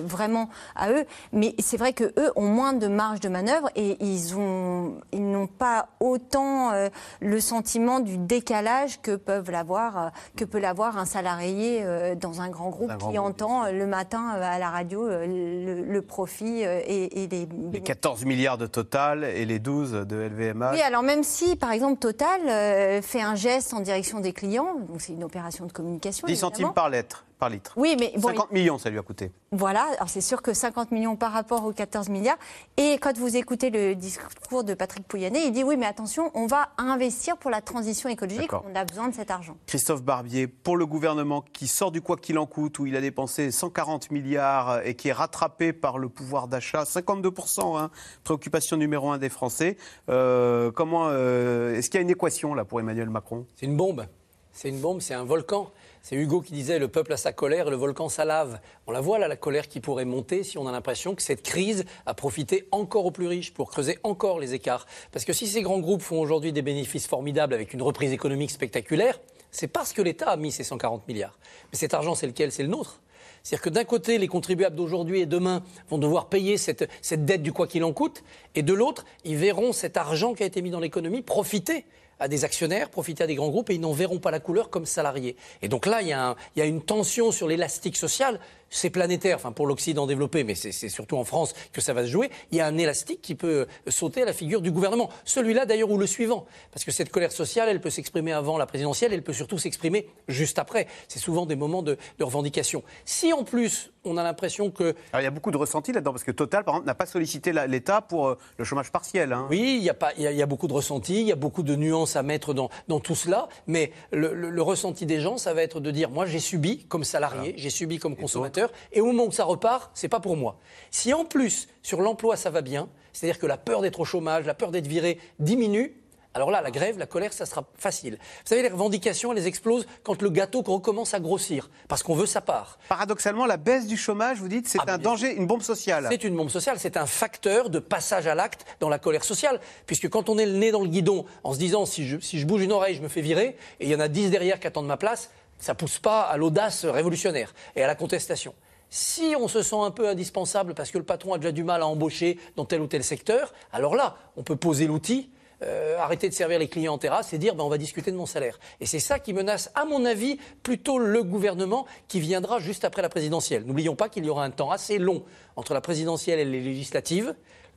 vraiment 0.05 0.49
à 0.75 0.91
eux. 0.91 1.05
Mais 1.33 1.55
c'est 1.61 1.77
vrai 1.77 1.93
que 1.93 2.05
eux 2.05 2.33
ont 2.35 2.49
moins 2.49 2.73
de 2.73 2.89
marge 2.89 3.21
de 3.21 3.29
manœuvre 3.29 3.71
et 3.77 3.97
ils 4.05 4.37
ont, 4.37 5.01
ils 5.13 5.31
n'ont 5.31 5.47
pas 5.47 5.89
autant 6.01 6.73
le 7.21 7.41
sentiment 7.41 8.01
du 8.01 8.19
décalage 8.19 9.01
que 9.01 9.15
peuvent 9.17 9.48
l'avoir, 9.51 9.99
euh, 9.99 10.09
que 10.37 10.45
peut 10.45 10.59
l'avoir 10.59 10.99
un 10.99 11.05
salarié 11.05 11.81
euh, 11.83 12.15
dans 12.15 12.41
un 12.41 12.49
grand 12.49 12.71
groupe 12.71 12.91
Un 12.91 12.97
grand 12.97 13.11
qui 13.11 13.17
groupe, 13.17 13.29
entend 13.29 13.65
euh, 13.65 13.73
le 13.73 13.87
matin 13.87 14.29
à 14.29 14.59
la 14.59 14.71
radio 14.71 15.09
le, 15.09 15.83
le 15.83 16.03
profit 16.03 16.61
et, 16.63 17.23
et 17.25 17.29
les 17.29 17.49
Les 17.73 17.81
14 17.81 18.25
milliards 18.25 18.59
de 18.59 18.67
Total 18.67 19.25
et 19.25 19.45
les 19.45 19.59
12 19.59 19.93
de 20.07 20.17
LVMH. 20.17 20.73
oui, 20.73 20.81
alors 20.83 21.03
même 21.03 21.23
si, 21.23 21.57
par 21.57 21.73
exemple, 21.73 21.99
Total 21.99 23.03
fait 23.03 23.21
un 23.23 23.35
geste 23.35 23.75
en 23.75 23.81
direction 23.81 24.21
des 24.21 24.33
clients, 24.33 24.77
donc 24.89 25.01
c'est 25.01 25.13
une 25.13 25.25
opération 25.25 25.67
de 25.67 25.73
communication. 25.73 26.27
10 26.27 26.33
évidemment. 26.33 26.51
centimes 26.51 26.73
par 26.75 26.89
lettre, 26.91 27.25
par 27.39 27.49
litre. 27.51 27.73
Oui, 27.77 27.97
mais 27.99 28.13
bon, 28.17 28.29
50 28.29 28.53
millions, 28.53 28.79
ça 28.79 28.91
lui 28.91 28.99
a 28.99 29.03
coûté. 29.03 29.31
Voilà, 29.53 29.87
alors 29.97 30.09
c'est 30.09 30.21
sûr 30.21 30.43
que 30.43 30.53
50 30.53 30.91
millions 30.91 31.17
par 31.17 31.33
rapport 31.33 31.65
aux 31.65 31.73
14 31.73 32.09
milliards. 32.09 32.37
Et 32.77 32.99
quand 32.99 33.17
vous 33.17 33.37
écoutez 33.37 33.71
le 33.71 33.95
discours 33.95 34.65
de 34.65 34.75
Patrick 34.75 35.07
Pouyanné, 35.07 35.47
il 35.47 35.53
dit 35.53 35.65
oui, 35.65 35.77
mais 35.77 35.87
attention, 35.87 36.31
on 36.35 36.47
va 36.47 36.71
investir 36.77 37.37
pour 37.37 37.51
la 37.51 37.61
transition 37.61 38.09
écologique, 38.09 38.53
on 38.53 38.75
a 38.75 38.85
besoin 38.85 39.09
de 39.09 39.15
cet 39.15 39.31
argent. 39.31 39.57
Christophe 39.67 40.03
Barbier, 40.03 40.47
pour 40.49 40.77
le 40.77 40.87
gouvernement 40.87 41.45
qui 41.53 41.69
sort 41.69 41.93
du 41.93 42.03
quoi 42.03 42.17
qu'il 42.17 42.39
en 42.39 42.47
coûte, 42.47 42.79
où 42.79 42.87
il 42.87 42.97
a 42.97 43.01
dépensé 43.01 43.51
140 43.51 44.11
milliards 44.11 44.85
et 44.85 44.95
qui 44.95 45.09
est 45.09 45.13
rattrapé 45.13 45.73
par 45.73 45.99
le 45.99 46.09
pouvoir 46.09 46.49
d'achat, 46.49 46.83
52%, 46.83 47.79
hein, 47.79 47.91
préoccupation 48.25 48.77
numéro 48.77 49.11
un 49.11 49.19
des 49.19 49.29
Français, 49.29 49.77
euh, 50.09 50.71
comment, 50.73 51.07
euh, 51.09 51.75
est-ce 51.77 51.91
qu'il 51.91 51.99
y 51.99 52.03
a 52.03 52.03
une 52.03 52.11
équation 52.11 52.55
là 52.55 52.65
pour 52.65 52.81
Emmanuel 52.81 53.11
Macron? 53.11 53.47
C'est 53.55 53.67
une 53.67 53.77
bombe. 53.77 54.07
C'est 54.53 54.69
une 54.69 54.81
bombe, 54.81 55.01
c'est 55.01 55.15
un 55.15 55.25
volcan. 55.25 55.71
C'est 56.09 56.17
Hugo 56.17 56.41
qui 56.41 56.55
disait 56.55 56.79
le 56.79 56.89
peuple 56.89 57.13
a 57.13 57.19
sa 57.19 57.35
colère 57.35 57.69
le 57.69 57.77
volcan 57.77 58.09
sa 58.09 58.25
lave. 58.25 58.61
On 58.87 58.93
la 58.93 59.03
voit 59.03 59.19
là, 59.19 59.29
la 59.29 59.37
colère 59.37 59.69
qui 59.69 59.79
pourrait 59.79 60.07
monter 60.07 60.43
si 60.43 60.57
on 60.57 60.67
a 60.67 60.73
l'impression 60.73 61.15
que 61.15 61.21
cette 61.21 61.43
crise 61.43 61.85
a 62.07 62.15
profité 62.15 62.67
encore 62.73 63.05
aux 63.05 63.11
plus 63.11 63.27
riches 63.27 63.53
pour 63.53 63.69
creuser 63.69 63.99
encore 64.05 64.39
les 64.39 64.55
écarts. 64.55 64.87
Parce 65.13 65.27
que 65.27 65.35
si 65.35 65.47
ces 65.47 65.61
grands 65.61 65.81
groupes 65.81 66.01
font 66.01 66.19
aujourd'hui 66.19 66.51
des 66.51 66.63
bénéfices 66.63 67.07
formidables 67.07 67.53
avec 67.53 67.75
une 67.75 67.83
reprise 67.83 68.11
économique 68.11 68.51
spectaculaire, 68.51 69.21
c'est 69.51 69.69
parce 69.69 69.93
que 69.93 70.01
l'État 70.01 70.31
a 70.31 70.39
mis 70.39 70.51
ces 70.51 70.65
140 70.65 71.07
milliards. 71.09 71.39
Mais 71.73 71.77
cet 71.77 71.93
argent, 71.93 72.15
c'est 72.15 72.27
lequel? 72.27 72.53
C'est 72.53 72.63
le 72.63 72.71
nôtre. 72.71 73.03
C'est-à-dire 73.43 73.65
que 73.65 73.69
d'un 73.69 73.85
côté, 73.85 74.17
les 74.17 74.29
contribuables 74.29 74.77
d'aujourd'hui 74.77 75.21
et 75.21 75.27
demain 75.27 75.63
vont 75.91 75.99
devoir 75.99 76.31
payer 76.31 76.57
cette 76.57 76.87
dette 77.27 77.43
du 77.43 77.53
quoi 77.53 77.67
qu'il 77.67 77.85
en 77.85 77.93
coûte, 77.93 78.25
et 78.55 78.63
de 78.63 78.73
l'autre, 78.73 79.05
ils 79.25 79.37
verront 79.37 79.75
cet 79.75 79.99
argent 79.99 80.33
qui 80.33 80.43
a 80.43 80.47
été 80.47 80.63
mis 80.63 80.71
dans 80.71 80.81
l'économie 80.81 81.21
profiter 81.21 81.85
à 82.21 82.29
des 82.29 82.45
actionnaires, 82.45 82.91
profiter 82.91 83.25
à 83.25 83.27
des 83.27 83.35
grands 83.35 83.49
groupes, 83.49 83.71
et 83.71 83.75
ils 83.75 83.81
n'en 83.81 83.93
verront 83.93 84.19
pas 84.19 84.31
la 84.31 84.41
couleur 84.41 84.71
comme 84.71 84.87
salariés. 84.87 85.37
Et 85.63 85.69
donc 85.69 85.87
là, 85.87 86.03
il 86.03 86.09
y 86.09 86.13
a, 86.13 86.65
une 86.65 86.83
tension 86.83 87.33
sur 87.33 87.49
l'élastique 87.49 87.97
social. 87.97 88.41
C'est 88.71 88.91
planétaire, 88.91 89.37
enfin 89.37 89.53
pour 89.53 89.67
l'Occident 89.67 90.07
développé, 90.07 90.45
mais 90.45 90.55
c'est 90.55 90.73
c'est 90.73 90.91
surtout 90.91 91.17
en 91.17 91.25
France 91.25 91.55
que 91.73 91.81
ça 91.81 91.95
va 91.95 92.03
se 92.03 92.11
jouer. 92.11 92.31
Il 92.53 92.59
y 92.59 92.61
a 92.61 92.67
un 92.67 92.77
élastique 92.77 93.23
qui 93.23 93.35
peut 93.35 93.67
euh, 93.67 93.91
sauter 93.91 94.23
à 94.23 94.25
la 94.27 94.35
figure 94.35 94.61
du 94.61 94.71
gouvernement. 94.71 95.09
Celui-là 95.25 95.65
d'ailleurs 95.65 95.91
ou 95.91 95.97
le 95.97 96.07
suivant. 96.07 96.45
Parce 96.71 96.85
que 96.85 96.91
cette 96.91 97.09
colère 97.09 97.33
sociale, 97.33 97.71
elle 97.71 97.81
peut 97.81 97.89
s'exprimer 97.89 98.33
avant 98.33 98.59
la 98.59 98.67
présidentielle, 98.67 99.15
elle 99.15 99.23
peut 99.23 99.33
surtout 99.33 99.57
s'exprimer 99.57 100.07
juste 100.29 100.59
après. 100.59 100.87
C'est 101.09 101.19
souvent 101.19 101.47
des 101.47 101.57
moments 101.57 101.83
de, 101.83 101.97
de 102.19 102.25
revendication. 102.25 102.83
Si 103.07 103.33
en 103.33 103.43
plus 103.43 103.91
on 104.09 104.17
a 104.17 104.23
l'impression 104.23 104.71
que... 104.71 104.95
Alors 105.13 105.21
il 105.21 105.25
y 105.25 105.27
a 105.27 105.31
beaucoup 105.31 105.51
de 105.51 105.57
ressentis 105.57 105.93
là-dedans, 105.93 106.13
parce 106.13 106.25
que 106.25 106.31
Total, 106.33 106.65
par 106.65 106.75
exemple, 106.75 106.87
n'a 106.87 106.95
pas 106.95 107.07
sollicité 107.07 107.53
l'État 107.67 108.01
pour 108.01 108.29
euh, 108.29 108.39
le 108.59 108.65
chômage 108.65 108.91
partiel. 108.93 109.33
hein. 109.33 109.47
Oui, 109.51 109.77
il 109.79 109.85
y, 109.85 109.91
a 109.91 109.95
pas- 109.95 110.13
il 110.17 110.23
y 110.23 110.27
a- 110.27 110.31
il 110.33 110.37
y 110.39 110.43
a 110.43 110.47
beaucoup 110.47 110.69
de 110.69 110.73
ressentis, 110.73 111.21
il 111.21 111.27
y 111.27 111.33
a 111.33 111.37
beaucoup 111.37 111.63
de 111.63 111.75
nuances 111.77 112.17
à 112.17 112.23
mettre 112.23 112.55
dans, 112.55 112.71
dans 112.89 113.01
tout 113.01 113.15
cela, 113.15 113.49
mais 113.67 113.93
le, 114.13 114.35
le- 114.35 114.51
le 114.51 114.63
ressenti 114.63 115.05
des 115.07 115.21
gens, 115.21 115.37
ça 115.39 115.55
va 115.55 115.63
être 115.63 115.81
de 115.81 115.91
dire, 115.91 116.11
moi 116.11 116.27
j'ai 116.27 116.39
subi 116.41 116.87
comme 116.87 117.05
salarié, 117.05 117.55
j'ai 117.57 117.71
subi 117.71 117.99
comme 117.99 118.17
consommateur, 118.17 118.71
et 118.93 119.01
au 119.01 119.07
moment 119.07 119.27
où 119.27 119.33
ça 119.33 119.45
repart, 119.45 119.91
c'est 119.95 120.09
pas 120.09 120.21
pour 120.21 120.37
moi. 120.37 120.59
Si 120.91 121.13
en 121.13 121.25
plus, 121.25 121.69
sur 121.83 122.01
l'emploi, 122.01 122.37
ça 122.37 122.51
va 122.51 122.61
bien, 122.63 122.89
c'est-à-dire 123.13 123.39
que 123.41 123.47
la 123.47 123.57
peur 123.57 123.81
d'être 123.83 124.01
au 124.01 124.05
chômage, 124.05 124.47
la 124.47 124.55
peur 124.55 124.71
d'être 124.71 124.87
viré 124.87 125.19
diminue, 125.39 125.97
alors 126.39 126.53
là, 126.53 126.61
la 126.63 126.71
grève, 126.71 126.99
la 126.99 127.07
colère, 127.07 127.33
ça 127.33 127.47
sera 127.47 127.65
facile. 127.77 128.15
Vous 128.15 128.49
savez, 128.49 128.63
les 128.63 128.69
revendications, 128.69 129.33
elles 129.33 129.49
explosent 129.49 129.87
quand 130.05 130.23
le 130.23 130.31
gâteau 130.31 130.63
recommence 130.63 131.13
à 131.13 131.19
grossir, 131.19 131.69
parce 131.89 132.05
qu'on 132.05 132.15
veut 132.15 132.27
sa 132.27 132.41
part. 132.41 132.79
Paradoxalement, 132.89 133.45
la 133.45 133.57
baisse 133.57 133.89
du 133.89 133.97
chômage, 133.97 134.39
vous 134.39 134.47
dites, 134.47 134.69
c'est 134.69 134.89
un 134.89 134.99
danger, 134.99 135.35
une 135.35 135.49
bombe 135.49 135.63
sociale. 135.63 136.07
C'est 136.09 136.23
une 136.23 136.37
bombe 136.37 136.49
sociale, 136.49 136.79
c'est 136.79 136.97
un 136.97 137.07
facteur 137.07 137.71
de 137.71 137.81
passage 137.81 138.29
à 138.29 138.37
l'acte 138.37 138.65
dans 138.79 138.89
la 138.89 139.01
colère 139.01 139.25
sociale. 139.25 139.59
Puisque 139.87 140.09
quand 140.09 140.29
on 140.29 140.39
est 140.39 140.47
le 140.47 140.53
nez 140.53 140.71
dans 140.71 140.83
le 140.83 140.89
guidon 140.89 141.25
en 141.43 141.53
se 141.53 141.59
disant 141.59 141.87
si 141.87 142.07
je, 142.07 142.21
si 142.21 142.39
je 142.39 142.47
bouge 142.47 142.63
une 142.63 142.71
oreille, 142.71 142.95
je 142.95 143.03
me 143.03 143.09
fais 143.09 143.21
virer, 143.21 143.57
et 143.81 143.87
il 143.87 143.89
y 143.89 143.97
en 143.97 144.01
a 144.01 144.07
dix 144.07 144.31
derrière 144.31 144.61
qui 144.61 144.69
attendent 144.69 144.87
ma 144.87 144.97
place, 144.97 145.31
ça 145.59 145.75
pousse 145.75 145.99
pas 145.99 146.21
à 146.21 146.37
l'audace 146.37 146.85
révolutionnaire 146.85 147.53
et 147.75 147.83
à 147.83 147.89
la 147.89 147.97
contestation. 147.97 148.55
Si 148.91 149.35
on 149.39 149.49
se 149.49 149.63
sent 149.63 149.77
un 149.77 149.91
peu 149.91 150.09
indispensable 150.09 150.75
parce 150.75 150.93
que 150.93 150.99
le 150.99 151.05
patron 151.05 151.35
a 151.35 151.39
déjà 151.39 151.51
du 151.51 151.65
mal 151.65 151.83
à 151.83 151.87
embaucher 151.89 152.39
dans 152.55 152.65
tel 152.65 152.81
ou 152.81 152.87
tel 152.87 153.03
secteur, 153.03 153.53
alors 153.73 153.97
là, 153.97 154.17
on 154.37 154.45
peut 154.45 154.57
poser 154.57 154.87
l'outil. 154.87 155.31
Euh, 155.63 155.99
arrêter 155.99 156.29
de 156.29 156.35
servir 156.35 156.59
les 156.59 156.69
clients 156.69 156.95
en 156.95 156.99
terrasse 156.99 157.33
et 157.33 157.39
dire 157.39 157.55
ben, 157.55 157.65
on 157.65 157.69
va 157.69 157.79
discuter 157.79 158.11
de 158.13 158.17
mon 158.17 158.27
salaire. 158.27 158.59
Et 158.81 158.87
c'est 158.87 159.01
ça 159.01 159.19
qui 159.19 159.33
menace, 159.33 159.71
à 159.75 159.85
mon 159.85 160.05
avis, 160.05 160.39
plutôt 160.63 160.99
le 160.99 161.23
gouvernement 161.23 161.87
qui 162.07 162.21
viendra 162.21 162.61
juste 162.61 162.85
après 162.85 163.03
la 163.03 163.09
présidentielle. 163.09 163.65
N'oublions 163.65 163.97
pas 163.97 164.09
qu'il 164.09 164.25
y 164.25 164.31
aura 164.31 164.45
un 164.45 164.51
temps 164.51 164.71
assez 164.71 164.99
long 164.99 165.25
entre 165.57 165.75
la 165.75 165.81
présidentielle 165.81 166.39
et 166.39 166.45
les 166.45 166.61
législatives. 166.61 167.27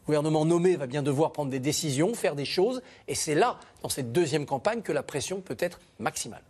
Le 0.02 0.06
gouvernement 0.06 0.46
nommé 0.46 0.76
va 0.76 0.88
bien 0.88 1.04
devoir 1.04 1.32
prendre 1.32 1.52
des 1.52 1.60
décisions, 1.60 2.14
faire 2.14 2.36
des 2.36 2.46
choses, 2.46 2.82
et 3.08 3.16
c'est 3.16 3.36
là, 3.36 3.60
dans 3.84 3.90
cette 3.90 4.12
deuxième 4.12 4.46
campagne, 4.46 4.82
que 4.82 4.92
la 4.92 5.04
pression 5.04 5.42
peut 5.42 5.58
être 5.60 5.80
maximale. 6.00 6.42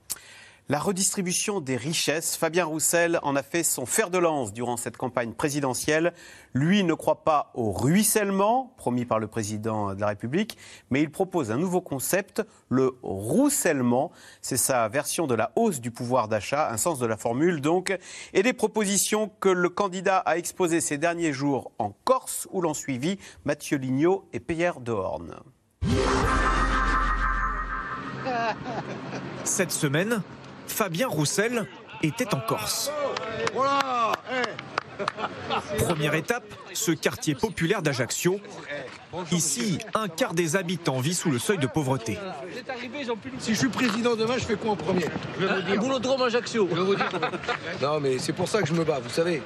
La 0.69 0.79
redistribution 0.79 1.59
des 1.59 1.75
richesses, 1.75 2.37
Fabien 2.37 2.63
Roussel 2.63 3.19
en 3.23 3.35
a 3.35 3.43
fait 3.43 3.63
son 3.63 3.85
fer 3.85 4.09
de 4.09 4.17
lance 4.17 4.53
durant 4.53 4.77
cette 4.77 4.95
campagne 4.95 5.33
présidentielle. 5.33 6.13
Lui 6.53 6.85
ne 6.85 6.93
croit 6.93 7.25
pas 7.25 7.51
au 7.55 7.71
ruissellement 7.71 8.73
promis 8.77 9.03
par 9.03 9.19
le 9.19 9.27
président 9.27 9.93
de 9.93 9.99
la 9.99 10.07
République, 10.07 10.57
mais 10.89 11.01
il 11.01 11.11
propose 11.11 11.51
un 11.51 11.57
nouveau 11.57 11.81
concept, 11.81 12.41
le 12.69 12.97
roussellement. 13.03 14.11
C'est 14.41 14.55
sa 14.55 14.87
version 14.87 15.27
de 15.27 15.35
la 15.35 15.51
hausse 15.57 15.81
du 15.81 15.91
pouvoir 15.91 16.29
d'achat, 16.29 16.71
un 16.71 16.77
sens 16.77 16.99
de 16.99 17.05
la 17.05 17.17
formule 17.17 17.59
donc, 17.59 17.97
et 18.33 18.41
des 18.41 18.53
propositions 18.53 19.29
que 19.41 19.49
le 19.49 19.67
candidat 19.67 20.19
a 20.19 20.37
exposées 20.37 20.79
ces 20.79 20.97
derniers 20.97 21.33
jours 21.33 21.71
en 21.79 21.93
Corse, 22.05 22.47
où 22.51 22.61
l'ont 22.61 22.73
suivi 22.73 23.17
Mathieu 23.43 23.77
Lignot 23.77 24.25
et 24.31 24.39
Pierre 24.39 24.79
Dehorne. 24.79 25.35
Cette 29.43 29.71
semaine, 29.71 30.21
Fabien 30.71 31.07
Roussel 31.07 31.67
était 32.01 32.33
en 32.33 32.39
Corse. 32.39 32.91
Voilà 33.53 34.13
Première 35.79 36.13
étape, 36.13 36.43
ce 36.73 36.91
quartier 36.91 37.35
populaire 37.35 37.81
d'Ajaccio. 37.81 38.39
Ici, 39.31 39.79
un 39.93 40.07
quart 40.07 40.33
des 40.33 40.55
habitants 40.55 40.99
vit 40.99 41.13
sous 41.15 41.29
le 41.29 41.39
seuil 41.39 41.57
de 41.57 41.67
pauvreté. 41.67 42.17
Si 43.39 43.53
je 43.53 43.59
suis 43.59 43.69
président 43.69 44.15
demain, 44.15 44.35
je 44.37 44.45
fais 44.45 44.55
quoi 44.55 44.71
en 44.71 44.75
premier? 44.75 45.05
Je 45.39 45.45
vais 45.45 45.55
vous 45.55 45.61
dire. 45.61 45.79
Boulodrome 45.79 46.21
Ajaccio. 46.23 46.67
Je 46.69 46.75
vais 46.75 46.81
vous 46.81 46.95
dire. 46.95 47.09
non, 47.81 47.99
mais 47.99 48.17
c'est 48.19 48.33
pour 48.33 48.47
ça 48.47 48.61
que 48.61 48.67
je 48.67 48.73
me 48.73 48.83
bats, 48.83 48.99
vous 49.03 49.09
savez. 49.09 49.41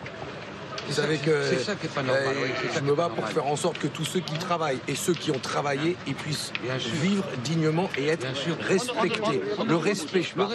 Vous 0.87 0.93
savez 0.93 1.17
que 1.17 1.41
C'est 1.49 1.63
ça 1.63 1.75
qui 1.75 1.87
est 1.87 1.89
pas 1.89 2.03
normal, 2.03 2.23
euh, 2.27 2.43
oui, 2.43 2.49
ça 2.67 2.73
je 2.75 2.79
qui 2.79 2.85
me 2.85 2.93
bats 2.93 3.09
pour 3.09 3.27
faire 3.27 3.47
en 3.47 3.55
sorte 3.55 3.79
que 3.79 3.87
tous 3.87 4.05
ceux 4.05 4.19
qui 4.19 4.37
travaillent 4.37 4.79
et 4.87 4.93
ceux 4.93 5.13
qui 5.13 5.31
ont 5.31 5.39
travaillé, 5.39 5.97
ils 6.05 6.13
puissent 6.13 6.51
Bien 6.61 6.77
sûr. 6.77 6.91
vivre 6.93 7.23
dignement 7.43 7.89
et 7.97 8.07
être 8.07 8.27
respectés. 8.67 9.41
Le 9.67 9.75
respect, 9.75 10.21
je 10.21 10.35
parle. 10.35 10.53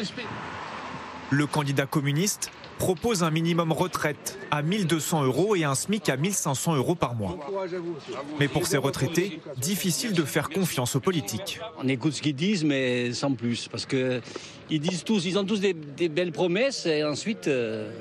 Le 1.30 1.46
candidat 1.46 1.86
communiste 1.86 2.50
propose 2.78 3.22
un 3.22 3.30
minimum 3.30 3.70
retraite 3.70 4.38
à 4.50 4.62
1200 4.62 5.24
euros 5.24 5.54
et 5.54 5.62
un 5.62 5.76
SMIC 5.76 6.08
à 6.08 6.16
1500 6.16 6.74
euros 6.74 6.96
par 6.96 7.14
mois. 7.14 7.38
Mais 8.40 8.48
pour 8.48 8.66
ces 8.66 8.78
retraités, 8.78 9.40
difficile 9.58 10.12
de 10.12 10.24
faire 10.24 10.48
confiance 10.48 10.96
aux 10.96 11.00
politiques. 11.00 11.60
On 11.78 11.86
écoute 11.86 12.14
ce 12.14 12.22
qu'ils 12.22 12.34
disent, 12.34 12.64
mais 12.64 13.12
sans 13.12 13.32
plus, 13.32 13.68
parce 13.68 13.86
que 13.86 14.20
ils 14.70 14.80
disent 14.80 15.04
tous, 15.04 15.24
ils 15.24 15.38
ont 15.38 15.44
tous 15.44 15.60
des, 15.60 15.72
des 15.72 16.08
belles 16.08 16.32
promesses 16.32 16.86
et 16.86 17.04
ensuite 17.04 17.46
euh, 17.46 17.92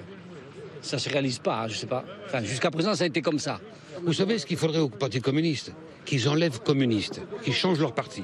ça 0.82 0.98
se 0.98 1.10
réalise 1.10 1.40
pas. 1.40 1.68
Je 1.68 1.76
sais 1.76 1.88
pas. 1.88 2.04
Enfin, 2.26 2.44
jusqu'à 2.44 2.72
présent, 2.72 2.96
ça 2.96 3.04
a 3.04 3.08
été 3.08 3.22
comme 3.22 3.40
ça. 3.40 3.60
Vous 4.04 4.14
savez 4.14 4.40
ce 4.40 4.46
qu'il 4.46 4.58
faudrait 4.58 4.80
au 4.80 4.90
Parti 4.90 5.22
communiste? 5.22 5.74
Qu'ils 6.06 6.30
enlèvent 6.30 6.62
communiste, 6.62 7.22
qu'ils 7.44 7.54
changent 7.54 7.80
leur 7.80 7.94
parti, 7.94 8.24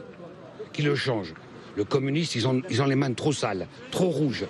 qu'ils 0.74 0.86
le 0.86 0.96
changent. 0.96 1.36
Le 1.76 1.84
communiste, 1.84 2.36
ils 2.36 2.48
ont, 2.48 2.62
ils 2.70 2.82
ont 2.82 2.86
les 2.86 2.96
mains 2.96 3.14
trop 3.14 3.34
sales, 3.34 3.68
trop 3.92 4.10
rouges. 4.10 4.46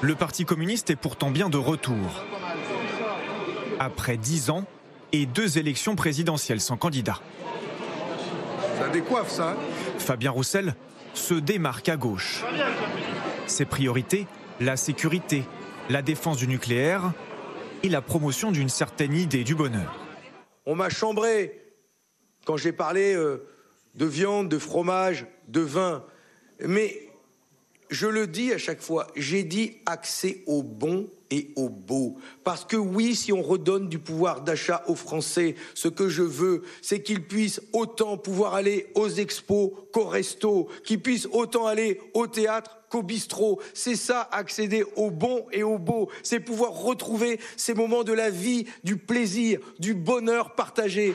Le 0.00 0.14
Parti 0.14 0.44
communiste 0.44 0.90
est 0.90 0.96
pourtant 0.96 1.30
bien 1.30 1.48
de 1.48 1.56
retour. 1.56 2.24
Après 3.78 4.16
dix 4.16 4.50
ans 4.50 4.64
et 5.12 5.26
deux 5.26 5.58
élections 5.58 5.96
présidentielles 5.96 6.60
sans 6.60 6.76
candidat. 6.76 7.20
Ça 8.78 8.88
décoiffe, 8.88 9.30
ça. 9.30 9.50
hein 9.50 9.56
Fabien 9.98 10.30
Roussel 10.30 10.74
se 11.14 11.34
démarque 11.34 11.88
à 11.88 11.96
gauche. 11.96 12.44
Ses 13.46 13.64
priorités, 13.64 14.26
la 14.60 14.76
sécurité, 14.76 15.44
la 15.88 16.02
défense 16.02 16.38
du 16.38 16.48
nucléaire 16.48 17.12
et 17.82 17.88
la 17.88 18.02
promotion 18.02 18.50
d'une 18.50 18.68
certaine 18.68 19.14
idée 19.14 19.44
du 19.44 19.54
bonheur. 19.54 19.98
On 20.66 20.74
m'a 20.74 20.88
chambré 20.88 21.60
quand 22.44 22.56
j'ai 22.56 22.72
parlé 22.72 23.14
euh, 23.14 23.46
de 23.94 24.06
viande, 24.06 24.48
de 24.48 24.58
fromage, 24.58 25.26
de 25.48 25.60
vin. 25.60 26.04
Mais 26.60 27.03
je 27.94 28.08
le 28.08 28.26
dis 28.26 28.52
à 28.52 28.58
chaque 28.58 28.82
fois, 28.82 29.06
j'ai 29.14 29.44
dit 29.44 29.76
accès 29.86 30.42
au 30.46 30.64
bon 30.64 31.08
et 31.30 31.52
au 31.54 31.68
beau. 31.68 32.16
Parce 32.42 32.64
que 32.64 32.76
oui, 32.76 33.14
si 33.14 33.32
on 33.32 33.40
redonne 33.40 33.88
du 33.88 34.00
pouvoir 34.00 34.40
d'achat 34.40 34.82
aux 34.88 34.96
Français, 34.96 35.54
ce 35.74 35.86
que 35.86 36.08
je 36.08 36.22
veux, 36.22 36.62
c'est 36.82 37.02
qu'ils 37.02 37.24
puissent 37.24 37.62
autant 37.72 38.18
pouvoir 38.18 38.54
aller 38.54 38.88
aux 38.96 39.08
expos 39.08 39.70
qu'au 39.92 40.06
resto, 40.06 40.68
qu'ils 40.84 41.00
puissent 41.00 41.28
autant 41.30 41.66
aller 41.66 42.00
au 42.14 42.26
théâtre 42.26 42.78
qu'au 42.88 43.04
bistrot. 43.04 43.60
C'est 43.74 43.96
ça, 43.96 44.28
accéder 44.32 44.84
au 44.96 45.12
bon 45.12 45.46
et 45.52 45.62
au 45.62 45.78
beau. 45.78 46.10
C'est 46.24 46.40
pouvoir 46.40 46.72
retrouver 46.72 47.38
ces 47.56 47.74
moments 47.74 48.02
de 48.02 48.12
la 48.12 48.28
vie, 48.28 48.66
du 48.82 48.96
plaisir, 48.96 49.60
du 49.78 49.94
bonheur 49.94 50.56
partagé. 50.56 51.14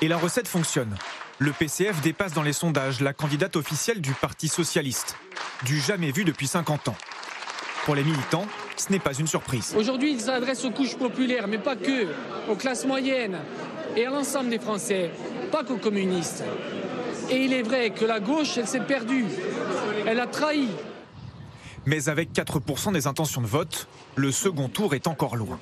Et 0.00 0.06
la 0.06 0.18
recette 0.18 0.46
fonctionne. 0.46 0.96
Le 1.42 1.50
PCF 1.50 2.00
dépasse 2.02 2.34
dans 2.34 2.44
les 2.44 2.52
sondages 2.52 3.00
la 3.00 3.12
candidate 3.12 3.56
officielle 3.56 4.00
du 4.00 4.12
Parti 4.12 4.46
socialiste, 4.46 5.16
du 5.64 5.80
jamais 5.80 6.12
vu 6.12 6.22
depuis 6.22 6.46
50 6.46 6.86
ans. 6.86 6.94
Pour 7.84 7.96
les 7.96 8.04
militants, 8.04 8.46
ce 8.76 8.92
n'est 8.92 9.00
pas 9.00 9.12
une 9.12 9.26
surprise. 9.26 9.74
Aujourd'hui, 9.76 10.12
il 10.12 10.20
s'adresse 10.20 10.64
aux 10.64 10.70
couches 10.70 10.96
populaires, 10.96 11.48
mais 11.48 11.58
pas 11.58 11.74
que, 11.74 12.06
aux 12.48 12.54
classes 12.54 12.86
moyennes 12.86 13.38
et 13.96 14.06
à 14.06 14.10
l'ensemble 14.10 14.50
des 14.50 14.60
Français, 14.60 15.10
pas 15.50 15.64
qu'aux 15.64 15.78
communistes. 15.78 16.44
Et 17.28 17.46
il 17.46 17.52
est 17.52 17.62
vrai 17.62 17.90
que 17.90 18.04
la 18.04 18.20
gauche, 18.20 18.56
elle 18.56 18.68
s'est 18.68 18.78
perdue, 18.78 19.26
elle 20.06 20.20
a 20.20 20.28
trahi. 20.28 20.68
Mais 21.86 22.08
avec 22.08 22.32
4% 22.32 22.92
des 22.92 23.08
intentions 23.08 23.40
de 23.40 23.48
vote, 23.48 23.88
le 24.14 24.30
second 24.30 24.68
tour 24.68 24.94
est 24.94 25.08
encore 25.08 25.34
loin. 25.34 25.58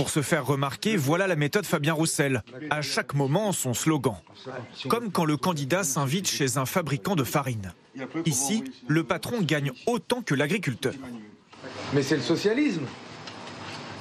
Pour 0.00 0.08
se 0.08 0.22
faire 0.22 0.46
remarquer, 0.46 0.96
voilà 0.96 1.26
la 1.26 1.36
méthode 1.36 1.66
Fabien 1.66 1.92
Roussel. 1.92 2.42
À 2.70 2.80
chaque 2.80 3.12
moment, 3.12 3.52
son 3.52 3.74
slogan. 3.74 4.14
Comme 4.88 5.12
quand 5.12 5.26
le 5.26 5.36
candidat 5.36 5.84
s'invite 5.84 6.26
chez 6.26 6.56
un 6.56 6.64
fabricant 6.64 7.16
de 7.16 7.22
farine. 7.22 7.74
Ici, 8.24 8.64
le 8.88 9.04
patron 9.04 9.42
gagne 9.42 9.72
autant 9.86 10.22
que 10.22 10.34
l'agriculteur. 10.34 10.94
Mais 11.92 12.02
c'est 12.02 12.16
le 12.16 12.22
socialisme. 12.22 12.86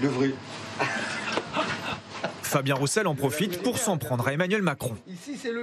Le 0.01 0.07
vrai. 0.07 0.31
Fabien 2.43 2.75
Roussel 2.75 3.05
en 3.05 3.15
profite 3.15 3.61
pour 3.61 3.77
s'en 3.77 3.97
prendre 3.97 4.25
à 4.25 4.31
Emmanuel 4.31 4.61
Macron. 4.61 4.95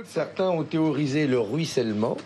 Certains 0.05 0.51
ont 0.51 0.65
théorisé 0.65 1.27
le 1.27 1.41
ruissellement. 1.41 2.19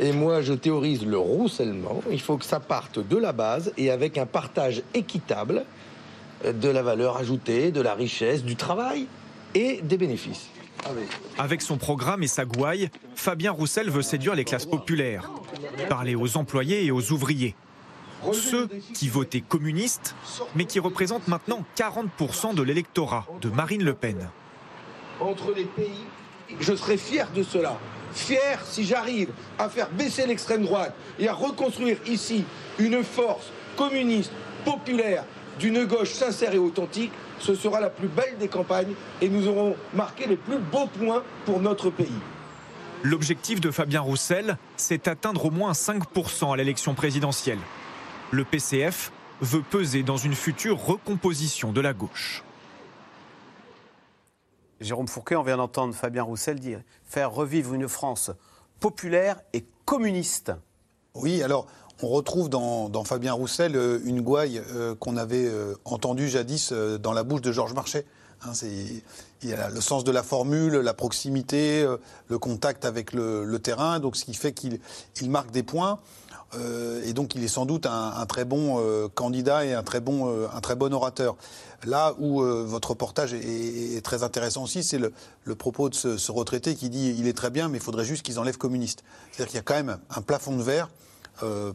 Et 0.00 0.10
moi, 0.10 0.42
je 0.42 0.54
théorise 0.54 1.06
le 1.06 1.18
roussellement. 1.18 2.02
Il 2.10 2.20
faut 2.20 2.36
que 2.36 2.44
ça 2.44 2.58
parte 2.58 2.98
de 2.98 3.16
la 3.16 3.30
base 3.32 3.72
et 3.76 3.92
avec 3.92 4.18
un 4.18 4.26
partage 4.26 4.82
équitable 4.92 5.64
de 6.44 6.68
la 6.68 6.82
valeur 6.82 7.16
ajoutée, 7.16 7.70
de 7.70 7.80
la 7.80 7.94
richesse, 7.94 8.42
du 8.44 8.56
travail 8.56 9.06
et 9.54 9.80
des 9.82 9.96
bénéfices. 9.96 10.48
Avec 11.38 11.62
son 11.62 11.76
programme 11.76 12.22
et 12.22 12.28
sa 12.28 12.44
gouaille, 12.44 12.90
Fabien 13.14 13.52
Roussel 13.52 13.90
veut 13.90 14.02
séduire 14.02 14.34
les 14.34 14.44
classes 14.44 14.66
populaires, 14.66 15.30
parler 15.88 16.14
aux 16.14 16.36
employés 16.36 16.84
et 16.84 16.90
aux 16.90 17.12
ouvriers. 17.12 17.54
Ceux 18.32 18.68
qui 18.94 19.08
votaient 19.08 19.40
communistes, 19.40 20.14
mais 20.54 20.64
qui 20.64 20.78
représentent 20.78 21.28
maintenant 21.28 21.64
40% 21.76 22.54
de 22.54 22.62
l'électorat 22.62 23.26
de 23.40 23.48
Marine 23.48 23.84
Le 23.84 23.94
Pen. 23.94 24.28
Entre 25.20 25.52
les 25.54 25.64
pays, 25.64 26.04
je 26.60 26.74
serai 26.74 26.96
fier 26.96 27.28
de 27.34 27.42
cela. 27.42 27.78
Fier 28.12 28.60
si 28.64 28.84
j'arrive 28.84 29.30
à 29.58 29.68
faire 29.68 29.88
baisser 29.90 30.26
l'extrême 30.26 30.64
droite 30.64 30.94
et 31.18 31.28
à 31.28 31.32
reconstruire 31.32 31.98
ici 32.06 32.44
une 32.78 33.02
force 33.02 33.50
communiste, 33.76 34.32
populaire, 34.64 35.24
d'une 35.58 35.84
gauche 35.84 36.12
sincère 36.12 36.54
et 36.54 36.58
authentique, 36.58 37.12
ce 37.38 37.54
sera 37.54 37.80
la 37.80 37.90
plus 37.90 38.08
belle 38.08 38.36
des 38.38 38.48
campagnes 38.48 38.94
et 39.20 39.28
nous 39.28 39.48
aurons 39.48 39.76
marqué 39.94 40.26
les 40.26 40.36
plus 40.36 40.58
beaux 40.58 40.86
points 40.86 41.22
pour 41.44 41.60
notre 41.60 41.90
pays. 41.90 42.08
L'objectif 43.02 43.60
de 43.60 43.70
Fabien 43.70 44.00
Roussel, 44.00 44.56
c'est 44.76 45.08
atteindre 45.08 45.46
au 45.46 45.50
moins 45.50 45.72
5% 45.72 46.52
à 46.52 46.56
l'élection 46.56 46.94
présidentielle. 46.94 47.58
Le 48.30 48.44
PCF 48.44 49.12
veut 49.40 49.62
peser 49.62 50.04
dans 50.04 50.16
une 50.16 50.34
future 50.34 50.78
recomposition 50.78 51.72
de 51.72 51.80
la 51.80 51.92
gauche. 51.92 52.44
Jérôme 54.80 55.08
Fourquet, 55.08 55.36
on 55.36 55.42
vient 55.42 55.56
d'entendre 55.56 55.94
Fabien 55.94 56.22
Roussel 56.22 56.60
dire 56.60 56.80
faire 57.04 57.32
revivre 57.32 57.74
une 57.74 57.88
France 57.88 58.30
populaire 58.78 59.40
et 59.52 59.64
communiste. 59.84 60.52
Oui, 61.14 61.42
alors 61.42 61.66
on 62.02 62.08
retrouve 62.08 62.48
dans, 62.48 63.04
Fabien 63.04 63.32
Roussel 63.32 63.76
euh, 63.76 64.00
une 64.04 64.20
gouaille 64.20 64.62
euh, 64.74 64.94
qu'on 64.94 65.16
avait 65.16 65.46
euh, 65.46 65.74
entendue 65.84 66.28
jadis 66.28 66.72
dans 66.72 67.12
la 67.12 67.22
bouche 67.22 67.42
de 67.42 67.52
Georges 67.52 67.74
Marchais. 67.74 68.06
Hein, 68.44 68.52
il 69.42 69.48
y 69.48 69.52
a 69.52 69.70
le 69.70 69.80
sens 69.80 70.02
de 70.02 70.10
la 70.10 70.22
formule, 70.24 70.74
la 70.74 70.94
proximité, 70.94 71.86
le 72.28 72.38
contact 72.38 72.84
avec 72.84 73.12
le, 73.12 73.56
terrain, 73.58 74.00
donc 74.00 74.16
ce 74.16 74.24
qui 74.24 74.34
fait 74.34 74.52
qu'il 74.52 74.80
il 75.20 75.30
marque 75.30 75.52
des 75.52 75.62
points. 75.62 76.00
Et 77.06 77.12
donc 77.12 77.36
il 77.36 77.44
est 77.44 77.48
sans 77.48 77.66
doute 77.66 77.86
un, 77.86 78.26
très 78.26 78.44
bon 78.44 79.08
candidat 79.14 79.64
et 79.64 79.74
un 79.74 79.84
très 79.84 80.00
bon, 80.00 80.48
un 80.52 80.60
très 80.60 80.74
bon 80.74 80.92
orateur. 80.92 81.36
Là 81.84 82.16
où 82.18 82.42
votre 82.42 82.90
reportage 82.90 83.32
est, 83.32 84.04
très 84.04 84.24
intéressant 84.24 84.64
aussi, 84.64 84.82
c'est 84.82 84.98
le, 84.98 85.54
propos 85.54 85.88
de 85.88 85.94
ce, 85.94 86.16
ce 86.16 86.32
retraité 86.32 86.74
qui 86.74 86.90
dit 86.90 87.14
il 87.16 87.28
est 87.28 87.36
très 87.36 87.50
bien, 87.50 87.68
mais 87.68 87.78
il 87.78 87.84
faudrait 87.84 88.04
juste 88.04 88.24
qu'ils 88.24 88.40
enlèvent 88.40 88.58
communiste. 88.58 89.04
C'est-à-dire 89.30 89.46
qu'il 89.46 89.56
y 89.56 89.60
a 89.60 89.62
quand 89.62 89.74
même 89.74 89.98
un 90.10 90.20
plafond 90.20 90.56
de 90.56 90.62
verre 90.62 90.88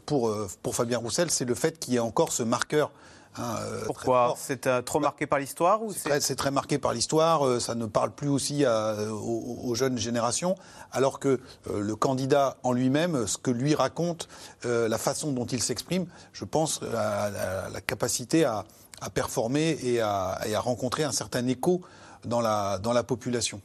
pour, 0.05 0.29
euh, 0.29 0.47
pour 0.63 0.75
Fabien 0.75 0.97
Roussel, 0.97 1.29
c'est 1.31 1.45
le 1.45 1.55
fait 1.55 1.79
qu'il 1.79 1.93
y 1.93 1.97
ait 1.97 1.99
encore 1.99 2.31
ce 2.31 2.43
marqueur. 2.43 2.91
hein, 3.37 3.55
euh, 3.61 3.83
Pourquoi 3.85 4.33
C'est 4.37 4.67
euh, 4.67 4.81
trop 4.81 4.99
marqué 4.99 5.27
par 5.27 5.39
l'histoire 5.39 5.79
c'est 6.19 6.35
très, 6.35 6.51
marqué 6.51 6.77
par 6.77 6.93
l'histoire, 6.93 7.45
euh, 7.45 7.59
ça 7.59 7.75
ne 7.75 7.85
parle 7.85 8.11
plus 8.11 8.29
aussi 8.29 8.65
à- 8.65 8.71
euh, 8.93 9.09
aux, 9.11 9.59
aux 9.63 9.75
jeunes 9.75 9.97
générations, 9.97 10.55
alors 10.91 11.19
que 11.19 11.39
euh, 11.69 11.79
le 11.81 11.95
candidat 11.95 12.57
en 12.63 12.71
lui-même, 12.71 13.27
ce 13.27 13.37
que 13.37 13.51
lui 13.51 13.75
raconte, 13.75 14.27
euh, 14.65 14.87
la 14.87 14.97
façon 14.97 15.31
dont 15.31 15.45
il 15.45 15.61
s'exprime, 15.61 16.05
je 16.33 16.45
pense 16.45 16.81
à, 16.83 17.29
la- 17.29 17.69
la 17.69 17.81
capacité 17.81 18.45
à, 18.45 18.63
à 19.01 19.09
performer 19.09 19.77
et 19.83 20.01
à, 20.01 20.39
et 20.45 20.55
à 20.55 20.59
rencontrer 20.59 21.03
un 21.03 21.11
certain 21.11 21.45
écho 21.47 21.81
dans 22.25 22.41
la, 22.41 22.79
dans 22.79 22.93
la 22.93 23.03
population. 23.03 23.61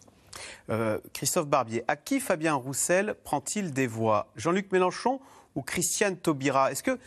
Euh, 0.70 0.98
Christophe 1.12 1.46
Barbier, 1.46 1.84
à 1.88 1.96
qui 1.96 2.18
Fabien 2.20 2.54
Roussel 2.54 3.14
prend-il 3.24 3.72
des 3.72 3.86
voix? 3.86 4.26
Jean-Luc 4.36 4.70
Mélenchon 4.72 5.20
ou 5.54 5.62
Christiane 5.62 6.16
Taubira. 6.16 6.72
Est-ce 6.72 6.82
que 6.82 6.98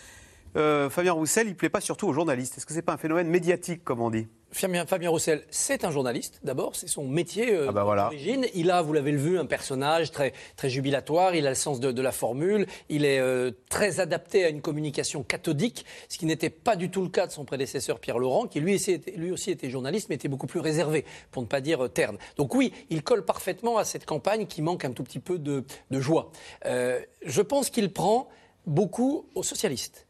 euh, 0.55 0.89
Fabien 0.89 1.13
Roussel, 1.13 1.47
il 1.47 1.55
plaît 1.55 1.69
pas 1.69 1.81
surtout 1.81 2.07
aux 2.07 2.13
journalistes? 2.13 2.57
Est-ce 2.57 2.65
que 2.65 2.73
c'est 2.73 2.81
pas 2.81 2.93
un 2.93 2.97
phénomène 2.97 3.27
médiatique, 3.27 3.83
comme 3.83 4.01
on 4.01 4.09
dit? 4.09 4.27
Fabien, 4.55 4.85
Fabien 4.85 5.09
Roussel, 5.09 5.43
c'est 5.49 5.83
un 5.83 5.91
journaliste 5.91 6.39
d'abord, 6.43 6.77
c'est 6.77 6.87
son 6.87 7.05
métier 7.05 7.53
euh, 7.53 7.65
Ah 7.67 7.71
bah 7.73 7.83
voilà. 7.83 8.03
d'origine. 8.03 8.45
Il 8.53 8.71
a, 8.71 8.81
vous 8.81 8.93
l'avez 8.93 9.11
vu, 9.11 9.37
un 9.37 9.45
personnage 9.45 10.11
très, 10.11 10.31
très 10.55 10.69
jubilatoire, 10.69 11.35
il 11.35 11.45
a 11.45 11.49
le 11.49 11.55
sens 11.55 11.81
de, 11.81 11.91
de 11.91 12.01
la 12.01 12.13
formule, 12.13 12.65
il 12.87 13.03
est 13.03 13.19
euh, 13.19 13.51
très 13.69 13.99
adapté 13.99 14.45
à 14.45 14.49
une 14.49 14.61
communication 14.61 15.23
cathodique, 15.23 15.85
ce 16.07 16.17
qui 16.17 16.25
n'était 16.25 16.49
pas 16.49 16.77
du 16.77 16.89
tout 16.89 17.01
le 17.01 17.09
cas 17.09 17.27
de 17.27 17.33
son 17.33 17.43
prédécesseur 17.43 17.99
Pierre 17.99 18.17
Laurent, 18.17 18.47
qui 18.47 18.61
lui 18.61 18.75
aussi, 18.75 18.93
était, 18.93 19.11
lui 19.11 19.31
aussi 19.31 19.51
était 19.51 19.69
journaliste, 19.69 20.07
mais 20.07 20.15
était 20.15 20.29
beaucoup 20.29 20.47
plus 20.47 20.61
réservé, 20.61 21.03
pour 21.31 21.41
ne 21.41 21.47
pas 21.47 21.59
dire 21.59 21.83
euh, 21.83 21.89
terne. 21.89 22.17
Donc 22.37 22.55
oui, 22.55 22.71
il 22.89 23.03
colle 23.03 23.25
parfaitement 23.25 23.77
à 23.77 23.83
cette 23.83 24.05
campagne 24.05 24.45
qui 24.45 24.61
manque 24.61 24.85
un 24.85 24.91
tout 24.93 25.03
petit 25.03 25.19
peu 25.19 25.37
de, 25.37 25.65
de 25.91 25.99
joie. 25.99 26.31
Je 26.63 27.41
pense 27.41 27.69
qu'il 27.69 27.91
prend 27.91 28.29
beaucoup 28.65 29.27
aux 29.35 29.43
socialistes. 29.43 30.04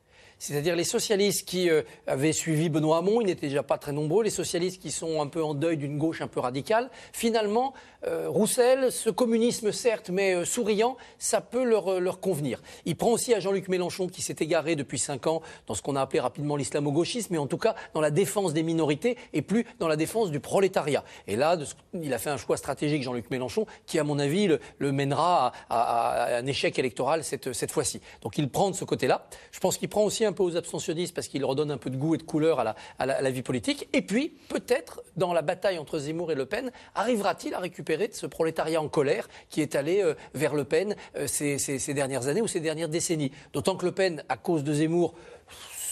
C'est-à-dire 0.46 0.76
les 0.76 0.84
socialistes 0.84 1.48
qui 1.48 1.72
euh, 1.72 1.82
avaient 2.06 2.32
suivi 2.32 2.70
Benoît 2.70 3.00
Hamon, 3.00 3.20
ils 3.20 3.26
n'étaient 3.26 3.48
déjà 3.48 3.64
pas 3.64 3.80
très 3.80 3.91
nombreux, 3.91 4.24
les 4.24 4.30
socialistes 4.30 4.80
qui 4.80 4.91
sont 4.91 5.20
un 5.20 5.26
peu 5.26 5.43
en 5.43 5.56
deuil 5.56 5.76
d'une 5.76 5.98
gauche 5.98 6.22
un 6.22 6.28
peu 6.28 6.39
radicale, 6.39 6.91
finalement, 7.14 7.74
euh, 8.08 8.30
Roussel, 8.30 8.91
ce 8.91 9.10
communisme 9.10 9.72
certes, 9.72 10.10
mais 10.10 10.34
euh, 10.34 10.45
souriant, 10.45 10.97
ça 11.18 11.41
peut 11.41 11.64
leur, 11.64 11.93
euh, 11.93 11.99
leur 11.99 12.20
convenir. 12.20 12.62
Il 12.86 12.95
prend 12.95 13.12
aussi 13.12 13.34
à 13.34 13.39
Jean-Luc 13.39 13.68
Mélenchon, 13.68 14.08
qui 14.08 14.22
s'est 14.22 14.36
égaré 14.39 14.76
depuis 14.76 14.99
cinq 14.99 15.28
ans 15.28 15.41
dans 15.68 15.74
ce 15.74 15.82
qu'on 15.82 15.95
a 15.95 16.01
appelé 16.01 16.20
rapidement 16.20 16.56
l'islamo-gauchisme, 16.56 17.30
mais 17.32 17.38
en 17.38 17.47
tout 17.47 17.58
cas 17.58 17.76
dans 17.93 18.01
la 18.01 18.12
défense 18.12 18.53
des 18.53 18.64
minorités 18.64 19.18
et 19.34 19.41
plus 19.41 19.66
dans 19.80 19.88
la 19.88 19.95
défense 19.95 20.32
du 20.32 20.39
prolétariat. 20.39 21.03
Et 21.28 21.36
là, 21.36 21.58
il 21.93 22.14
a 22.14 22.18
fait 22.18 22.30
un 22.30 22.38
choix 22.38 22.58
stratégique, 22.58 23.03
Jean-Luc 23.03 23.30
Mélenchon, 23.32 23.66
qui, 23.86 23.97
à 23.99 24.03
mon 24.03 24.20
avis, 24.20 24.47
le, 24.80 24.91
mènera 24.91 25.51
à, 25.70 26.38
un 26.38 26.45
échec 26.45 26.78
électoral 26.78 27.24
cette, 27.24 27.53
cette 27.53 27.72
fois-ci. 27.72 28.01
Donc 28.22 28.38
il 28.38 28.49
prend 28.49 28.70
de 28.70 28.76
ce 28.76 28.86
côté-là. 28.86 29.28
Je 29.51 29.60
pense 29.60 29.78
qu'il 29.78 29.89
prend 29.89 30.03
aussi 30.03 30.26
un 30.26 30.34
peu 30.34 30.43
aux 30.43 30.58
abstentionnistes 30.58 31.16
parce 31.16 31.28
qu'il 31.28 31.43
redonne 31.43 31.72
un 31.72 31.78
peu 31.78 31.89
de 31.89 31.97
goût 31.97 32.16
et 32.16 32.18
de 32.18 32.24
couleur 32.24 32.60
à 32.60 32.64
la- 32.64 32.76
à 32.99 33.06
la 33.06 33.32
vie 33.32 33.41
politique. 33.41 33.88
Et 33.93 34.01
puis, 34.01 34.34
peut-être, 34.49 35.01
dans 35.16 35.34
la 35.34 35.41
bataille 35.41 35.78
entre 35.78 35.97
Zemmour 35.99 36.32
et 36.32 36.36
Le 36.36 36.45
Pen, 36.45 36.72
arrivera-t-il 36.93 37.53
à 37.53 37.60
récupérer 37.60 37.95
de 37.98 38.14
ce 38.14 38.26
prolétariat 38.26 38.82
en 38.82 38.88
colère 38.88 39.28
qui 39.50 39.62
est 39.62 39.76
allé 39.76 40.02
euh, 40.02 40.14
vers 40.34 40.54
Le 40.54 40.64
Pen 40.64 40.96
euh, 41.16 41.28
ces, 41.28 41.93
dernières 41.93 42.28
années 42.28 42.41
ou 42.41 42.48
ces 42.48 42.60
dernières 42.60 42.89
décennies 42.89 43.32
D'autant 43.54 43.76
que 43.76 43.86
Le 43.86 43.91
Pen, 43.91 44.24
à 44.30 44.38
cause 44.38 44.64
de 44.64 44.74
Zemmour, 44.74 45.14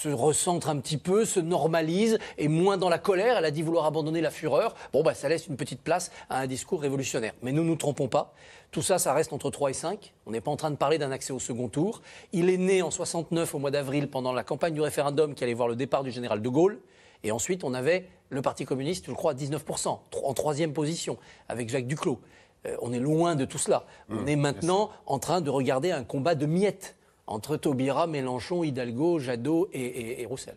se 0.04 0.10
recentre 0.10 0.68
un 0.68 0.78
petit 0.80 0.98
peu, 0.98 1.24
se 1.24 1.40
normalise, 1.40 2.20
est 2.38 2.50
moins 2.50 2.78
dans 2.78 2.90
la 2.90 2.98
colère. 2.98 3.38
Elle 3.38 3.46
a 3.46 3.52
dit 3.52 3.62
vouloir 3.62 3.86
abandonner 3.86 4.20
la 4.20 4.32
fureur. 4.32 4.76
Bon, 4.92 5.02
bah, 5.02 5.14
ça 5.14 5.30
laisse 5.30 5.48
une 5.48 5.56
petite 5.56 5.82
place 5.82 6.12
à 6.30 6.40
un 6.40 6.48
discours 6.48 6.82
révolutionnaire. 6.82 7.34
Mais 7.42 7.54
ne 7.54 7.62
nous 7.62 7.76
trompons 7.78 8.10
pas. 8.10 8.34
Tout 8.72 8.82
ça, 8.82 9.00
ça 9.00 9.14
reste 9.14 9.32
entre 9.32 9.50
3 9.50 9.70
et 9.70 9.74
5. 9.74 10.14
On 10.26 10.32
n'est 10.32 10.42
pas 10.42 10.52
en 10.52 10.58
train 10.58 10.72
de 10.72 10.76
parler 10.76 10.98
d'un 10.98 11.12
accès 11.12 11.32
au 11.32 11.40
second 11.40 11.70
tour. 11.70 12.02
Il 12.34 12.50
est 12.50 12.58
né 12.58 12.82
en 12.82 12.92
69 12.92 13.56
au 13.56 13.60
mois 13.60 13.72
d'avril 13.72 14.10
pendant 14.10 14.34
la 14.34 14.44
campagne 14.44 14.74
du 14.74 14.82
référendum 14.82 15.36
qui 15.36 15.44
allait 15.46 15.54
voir 15.54 15.70
le 15.70 15.76
départ 15.76 16.04
du 16.04 16.12
général 16.12 16.42
de 16.42 16.50
Gaulle. 16.50 16.80
Et 17.24 17.32
ensuite, 17.32 17.64
on 17.64 17.74
avait 17.74 18.06
le 18.34 18.42
Parti 18.42 18.66
communiste, 18.66 19.06
je 19.08 19.12
crois, 19.14 19.32
à 19.32 19.36
19%, 19.36 20.00
en 20.24 20.34
troisième 20.34 20.74
position, 20.74 21.18
avec 21.50 21.70
Jacques 21.70 21.88
Duclos. 21.88 22.20
Euh, 22.66 22.76
on 22.82 22.92
est 22.94 23.00
loin 23.00 23.36
de 23.36 23.46
tout 23.46 23.58
cela. 23.58 23.86
On 24.10 24.26
est 24.26 24.36
maintenant 24.36 24.90
en 25.06 25.20
train 25.20 25.42
de 25.42 25.50
regarder 25.50 25.92
un 25.92 26.04
combat 26.04 26.36
de 26.36 26.46
miettes 26.46 26.96
entre 27.28 27.56
Taubira, 27.58 28.08
Mélenchon, 28.08 28.64
Hidalgo, 28.64 29.20
Jadot 29.20 29.70
et, 29.74 29.80
et- 29.82 30.22
et 30.22 30.26
Roussel. 30.26 30.56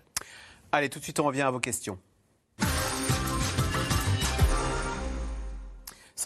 Allez, 0.73 0.89
tout 0.89 0.99
de 0.99 1.05
suite, 1.05 1.21
on 1.21 1.25
revient 1.25 1.43
à 1.43 1.51
vos 1.51 1.61
questions. 1.61 1.99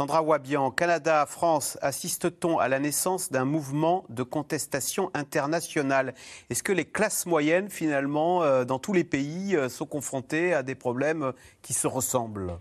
Sandra 0.01 0.23
Wabian, 0.23 0.71
Canada, 0.71 1.27
France, 1.27 1.77
assiste-t-on 1.83 2.59
à 2.59 2.69
la 2.69 2.79
naissance 2.79 3.31
d'un 3.31 3.45
mouvement 3.45 4.07
de 4.09 4.23
contestation 4.23 5.11
internationale? 5.13 6.15
Est-ce 6.49 6.63
que 6.63 6.73
les 6.73 6.87
classes 6.87 7.27
moyennes, 7.27 7.69
finalement, 7.69 8.43
euh, 8.43 8.65
dans 8.65 8.79
tous 8.79 8.95
les 8.95 9.05
pays, 9.05 9.55
euh, 9.55 9.69
sont 9.69 9.85
confrontées 9.85 10.55
à 10.55 10.63
des 10.63 10.75
problèmes 10.75 11.25
euh, 11.25 11.33
qui 11.61 11.75
se 11.75 11.87
ressemblent? 11.87 12.55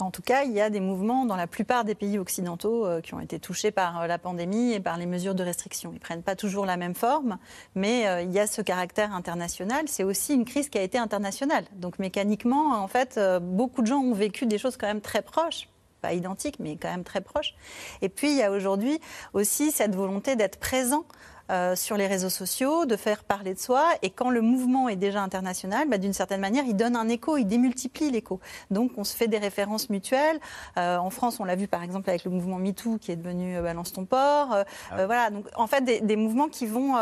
En 0.00 0.10
tout 0.10 0.20
cas, 0.20 0.42
il 0.42 0.52
y 0.52 0.60
a 0.60 0.68
des 0.68 0.80
mouvements 0.80 1.24
dans 1.24 1.36
la 1.36 1.46
plupart 1.46 1.86
des 1.86 1.94
pays 1.94 2.18
occidentaux 2.18 2.86
qui 3.02 3.14
ont 3.14 3.20
été 3.20 3.38
touchés 3.38 3.70
par 3.70 4.06
la 4.06 4.18
pandémie 4.18 4.72
et 4.72 4.80
par 4.80 4.98
les 4.98 5.06
mesures 5.06 5.34
de 5.34 5.44
restriction. 5.44 5.92
Ils 5.92 5.94
ne 5.94 6.00
prennent 6.00 6.22
pas 6.22 6.36
toujours 6.36 6.66
la 6.66 6.76
même 6.76 6.94
forme, 6.94 7.38
mais 7.74 8.24
il 8.24 8.32
y 8.32 8.40
a 8.40 8.48
ce 8.48 8.60
caractère 8.62 9.14
international. 9.14 9.84
C'est 9.86 10.02
aussi 10.02 10.34
une 10.34 10.44
crise 10.44 10.68
qui 10.70 10.76
a 10.78 10.82
été 10.82 10.98
internationale. 10.98 11.66
Donc 11.76 12.00
mécaniquement, 12.00 12.82
en 12.82 12.88
fait, 12.88 13.20
beaucoup 13.40 13.80
de 13.80 13.86
gens 13.86 14.00
ont 14.00 14.12
vécu 14.12 14.46
des 14.46 14.58
choses 14.58 14.76
quand 14.76 14.88
même 14.88 15.02
très 15.02 15.22
proches 15.22 15.68
pas 16.02 16.12
identiques, 16.12 16.58
mais 16.58 16.76
quand 16.76 16.90
même 16.90 17.04
très 17.04 17.22
proches. 17.22 17.54
Et 18.02 18.08
puis, 18.08 18.30
il 18.30 18.36
y 18.36 18.42
a 18.42 18.50
aujourd'hui 18.50 19.00
aussi 19.32 19.70
cette 19.70 19.94
volonté 19.94 20.36
d'être 20.36 20.58
présent 20.58 21.04
euh, 21.50 21.76
sur 21.76 21.96
les 21.96 22.06
réseaux 22.06 22.30
sociaux, 22.30 22.86
de 22.86 22.96
faire 22.96 23.24
parler 23.24 23.52
de 23.52 23.58
soi. 23.58 23.84
Et 24.02 24.10
quand 24.10 24.30
le 24.30 24.40
mouvement 24.40 24.88
est 24.88 24.96
déjà 24.96 25.22
international, 25.22 25.88
bah, 25.88 25.98
d'une 25.98 26.12
certaine 26.12 26.40
manière, 26.40 26.64
il 26.66 26.76
donne 26.76 26.96
un 26.96 27.08
écho, 27.08 27.36
il 27.36 27.44
démultiplie 27.44 28.10
l'écho. 28.10 28.40
Donc, 28.70 28.92
on 28.96 29.04
se 29.04 29.14
fait 29.14 29.28
des 29.28 29.38
références 29.38 29.90
mutuelles. 29.90 30.38
Euh, 30.78 30.96
en 30.96 31.10
France, 31.10 31.40
on 31.40 31.44
l'a 31.44 31.56
vu 31.56 31.66
par 31.66 31.82
exemple 31.82 32.08
avec 32.08 32.24
le 32.24 32.30
mouvement 32.30 32.58
MeToo 32.58 32.96
qui 32.98 33.12
est 33.12 33.16
devenu 33.16 33.56
euh, 33.56 33.62
Balance 33.62 33.92
ton 33.92 34.04
port. 34.06 34.54
Euh, 34.54 34.64
voilà, 35.06 35.30
donc 35.30 35.46
en 35.56 35.66
fait, 35.66 35.82
des, 35.82 36.00
des 36.00 36.16
mouvements 36.16 36.48
qui 36.48 36.64
vont 36.66 36.94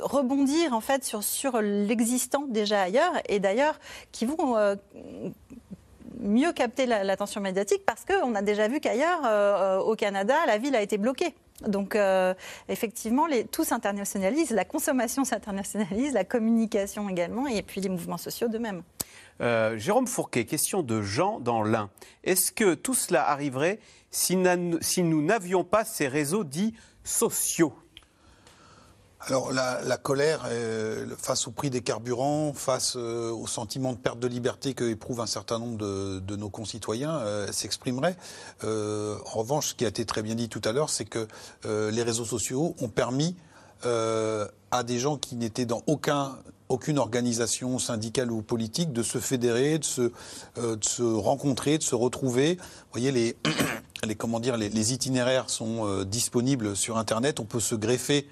rebondir 0.00 0.72
en 0.72 0.80
fait 0.80 1.04
sur, 1.04 1.22
sur 1.22 1.60
l'existant 1.60 2.44
déjà 2.48 2.82
ailleurs 2.82 3.12
et 3.28 3.40
d'ailleurs 3.40 3.78
qui 4.12 4.26
vont 4.26 4.56
mieux 6.20 6.52
capter 6.52 6.86
la- 6.86 7.04
l'attention 7.04 7.40
médiatique 7.40 7.82
parce 7.86 8.04
qu'on 8.04 8.34
a 8.34 8.42
déjà 8.42 8.68
vu 8.68 8.80
qu'ailleurs, 8.80 9.20
euh, 9.24 9.78
au 9.78 9.94
Canada, 9.96 10.34
la 10.46 10.58
ville 10.58 10.74
a 10.76 10.82
été 10.82 10.98
bloquée. 10.98 11.34
Donc, 11.66 11.96
euh, 11.96 12.34
effectivement, 12.68 13.26
tout 13.50 13.64
s'internationalise, 13.64 14.50
la 14.50 14.64
consommation 14.64 15.24
s'internationalise, 15.24 16.12
la 16.12 16.24
communication 16.24 17.08
également, 17.08 17.48
et 17.48 17.62
puis 17.62 17.80
les 17.80 17.88
mouvements 17.88 18.16
sociaux 18.16 18.46
de 18.48 18.58
même. 18.58 18.82
Euh, 19.40 19.76
Jérôme 19.76 20.06
Fourquet, 20.06 20.44
question 20.44 20.82
de 20.82 21.02
Jean 21.02 21.40
dans 21.40 21.62
l'Ain. 21.62 21.90
Est-ce 22.24 22.52
que 22.52 22.74
tout 22.74 22.94
cela 22.94 23.28
arriverait 23.28 23.80
si 24.10 24.36
nous 24.36 25.22
n'avions 25.22 25.64
pas 25.64 25.84
ces 25.84 26.06
réseaux 26.08 26.44
dits 26.44 26.74
sociaux? 27.02 27.72
Alors 29.26 29.52
la, 29.52 29.96
colère 29.96 30.44
euh, 30.46 31.06
face 31.18 31.48
au 31.48 31.50
prix 31.50 31.70
des 31.70 31.80
carburants, 31.80 32.52
face 32.54 32.94
euh, 32.96 33.32
au 33.32 33.46
sentiment 33.46 33.92
de 33.92 33.98
perte 33.98 34.20
de 34.20 34.28
liberté 34.28 34.74
que 34.74 34.84
éprouvent 34.84 35.20
un 35.20 35.26
certain 35.26 35.58
nombre 35.58 35.76
de, 35.76 36.36
nos 36.36 36.50
concitoyens 36.50 37.16
euh, 37.18 37.50
s'exprimerait. 37.50 38.16
En 38.62 39.38
revanche, 39.38 39.68
ce 39.68 39.74
qui 39.74 39.84
a 39.84 39.88
été 39.88 40.04
très 40.04 40.22
bien 40.22 40.36
dit 40.36 40.48
tout 40.48 40.62
à 40.64 40.72
l'heure, 40.72 40.90
c'est 40.90 41.04
que 41.04 41.26
les 41.64 42.02
réseaux 42.02 42.24
sociaux 42.24 42.76
ont 42.80 42.88
permis 42.88 43.36
à 43.84 44.82
des 44.84 44.98
gens 44.98 45.16
qui 45.16 45.34
n'étaient 45.34 45.66
dans 45.66 45.82
aucun 45.86 46.36
aucune 46.70 46.98
organisation 46.98 47.78
syndicale 47.78 48.30
ou 48.30 48.42
politique 48.42 48.92
de 48.92 49.02
se 49.02 49.16
fédérer, 49.16 49.78
de 49.78 49.84
se, 49.84 51.02
rencontrer, 51.02 51.78
de 51.78 51.82
se 51.82 51.94
retrouver. 51.94 52.56
Vous 52.56 52.92
voyez, 52.92 53.10
les, 53.10 53.36
les, 54.04 54.14
comment 54.14 54.38
dire, 54.38 54.58
les, 54.58 54.92
itinéraires 54.92 55.48
sont 55.48 56.04
disponibles 56.04 56.76
sur 56.76 56.98
Internet. 56.98 57.40
On 57.40 57.46
peut 57.46 57.58
se 57.58 57.74
greffer 57.74 58.28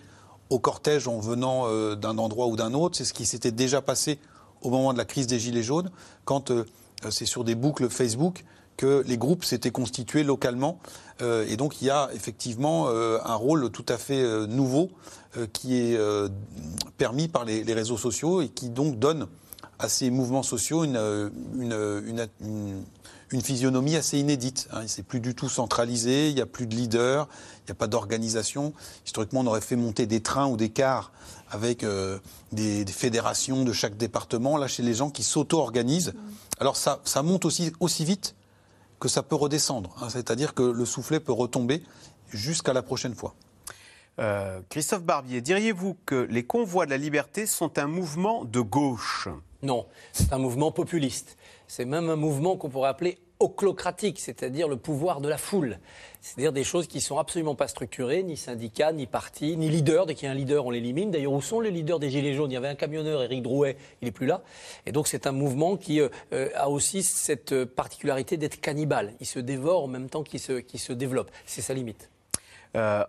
au 0.51 0.59
cortège 0.59 1.09
en 1.09 1.19
venant 1.19 1.65
euh, 1.67 1.95
d'un 1.95 2.19
endroit 2.19 2.47
ou 2.47 2.57
d'un 2.57 2.75
autre. 2.75 2.97
C'est 2.97 3.05
ce 3.05 3.15
qui 3.15 3.27
s'était 3.27 3.53
déjà 3.53 3.83
passé 3.83 4.19
au 4.63 4.71
moment 4.71 4.93
de 4.93 4.99
la 4.99 5.05
crise 5.05 5.27
des 5.27 5.39
Gilets 5.39 5.63
jaunes, 5.63 5.91
quand 6.25 6.51
euh, 6.51 6.65
c'est 7.11 7.27
sur 7.27 7.45
des 7.45 7.55
boucles 7.55 7.89
Facebook 7.89 8.45
que 8.77 9.03
les 9.07 9.17
groupes 9.17 9.45
s'étaient 9.45 9.71
constitués 9.71 10.23
localement. 10.23 10.79
Euh, 11.23 11.47
et 11.49 11.57
donc 11.57 11.81
il 11.81 11.87
y 11.87 11.91
a 11.91 12.11
effectivement 12.15 12.89
euh, 12.89 13.19
un 13.25 13.35
rôle 13.35 13.71
tout 13.71 13.87
à 13.89 13.97
fait 13.97 14.21
euh, 14.23 14.47
nouveau 14.47 14.91
euh, 15.37 15.47
qui 15.53 15.77
est 15.77 15.97
euh, 15.97 16.29
permis 16.99 17.29
par 17.29 17.45
les, 17.45 17.63
réseaux 17.73 17.97
sociaux 17.97 18.43
et 18.43 18.49
qui 18.49 18.69
donc 18.69 18.99
donne 18.99 19.27
à 19.79 19.89
ces 19.89 20.11
mouvements 20.11 20.43
sociaux 20.43 20.85
euh, 20.85 21.31
une, 21.59 22.29
une- 22.43 22.85
une 23.33 23.41
physionomie 23.41 23.97
assez 23.97 24.19
inédite. 24.19 24.69
Hein. 24.73 24.83
C'est 24.87 25.03
plus 25.03 25.21
du 25.21 25.35
tout 25.35 25.49
centralisé, 25.49 26.29
il 26.29 26.35
n'y 26.35 26.41
a 26.41 26.47
plus 26.47 26.67
de 26.67 26.75
leader, 26.75 27.29
il 27.61 27.67
n'y 27.67 27.73
a 27.73 27.75
pas 27.75 27.87
d'organisation. 27.87 28.73
Historiquement, 29.05 29.41
on 29.41 29.47
aurait 29.47 29.61
fait 29.61 29.77
monter 29.77 30.07
des 30.07 30.21
trains 30.23 30.47
ou 30.47 30.57
des 30.57 30.71
cars 30.71 31.13
avec 31.51 31.83
euh, 31.85 32.19
des, 32.53 32.85
des 32.85 32.93
fédérations 32.93 33.65
de 33.65 33.73
chaque 33.73 33.97
département. 33.97 34.57
Là, 34.57 34.69
chez 34.69 34.83
les 34.83 34.95
gens 34.95 35.11
qui 35.11 35.23
s'auto-organisent. 35.23 36.15
Alors 36.61 36.77
ça, 36.77 37.01
ça 37.05 37.23
monte 37.23 37.45
aussi, 37.45 37.73
aussi 37.81 38.05
vite 38.05 38.35
que 39.01 39.09
ça 39.09 39.23
peut 39.23 39.37
redescendre. 39.37 39.95
hein. 40.01 40.09
C'est-à-dire 40.09 40.55
que 40.55 40.63
le 40.63 40.85
soufflet 40.85 41.21
peut 41.21 41.33
retomber 41.33 41.83
jusqu'à 42.31 42.73
la 42.73 42.83
prochaine 42.83 43.15
fois. 43.15 43.35
Euh, 44.19 44.61
Christophe 44.71 45.03
Barbier, 45.03 45.43
diriez-vous 45.43 45.99
que 46.07 46.27
les 46.31 46.45
convois 46.45 46.87
de 46.87 46.91
la 46.91 46.97
liberté 46.97 47.45
sont 47.45 47.79
un 47.79 47.87
mouvement 47.87 48.47
de 48.47 48.61
gauche? 48.61 49.29
Non, 49.63 49.87
c'est 50.13 50.33
un 50.33 50.39
mouvement 50.39 50.73
populiste. 50.73 51.36
C'est 51.69 51.85
même 51.85 52.11
un 52.11 52.17
mouvement 52.17 52.57
qu'on 52.57 52.69
pourrait 52.69 52.89
appeler 52.89 53.19
oclocratique, 53.39 54.19
c'est-à-dire 54.19 54.69
le 54.69 54.77
pouvoir 54.77 55.21
de 55.21 55.29
la 55.29 55.37
foule. 55.37 55.79
C'est-à-dire 56.21 56.53
des 56.53 56.65
choses 56.65 56.87
qui 56.87 57.01
sont 57.01 57.19
absolument 57.19 57.55
pas 57.55 57.69
structurées, 57.69 58.23
ni 58.23 58.37
syndicats, 58.37 58.93
ni 58.93 59.07
partis, 59.07 59.57
ni 59.57 59.69
leaders. 59.69 60.07
Dès 60.07 60.15
qu'il 60.15 60.27
y 60.27 60.29
a 60.29 60.33
un 60.33 60.35
leader, 60.35 60.67
on 60.67 60.71
l'élimine. 60.71 61.11
D'ailleurs, 61.11 61.33
où 61.33 61.43
sont 61.43 61.61
les 61.61 61.71
leaders 61.71 61.99
des 61.99 62.11
Gilets 62.11 62.35
jaunes? 62.35 62.51
Il 62.51 62.55
y 62.55 62.57
avait 62.57 62.69
un 62.69 62.75
camionneur, 62.75 63.23
Éric 63.23 63.43
Drouet, 63.43 63.77
il 64.01 64.07
n'est 64.07 64.13
plus 64.13 64.27
là. 64.27 64.43
Et 64.87 64.93
donc, 64.93 65.07
c'est 65.07 65.27
un 65.27 65.33
mouvement 65.33 65.77
qui 65.77 66.01
euh, 66.01 66.09
euh, 66.33 66.49
a 66.55 66.71
aussi 66.71 67.03
cette 67.03 67.53
euh, 67.53 67.67
particularité 67.67 68.37
d'être 68.37 68.61
cannibale. 68.61 69.13
Il 69.21 69.27
se 69.27 69.39
dévore 69.39 69.85
en 69.85 69.89
même 69.89 70.09
temps 70.09 70.23
qu'il 70.23 70.41
se, 70.41 70.93
développe. 70.93 71.31
C'est 71.45 71.63
sa 71.63 71.75
limite. 71.75 72.11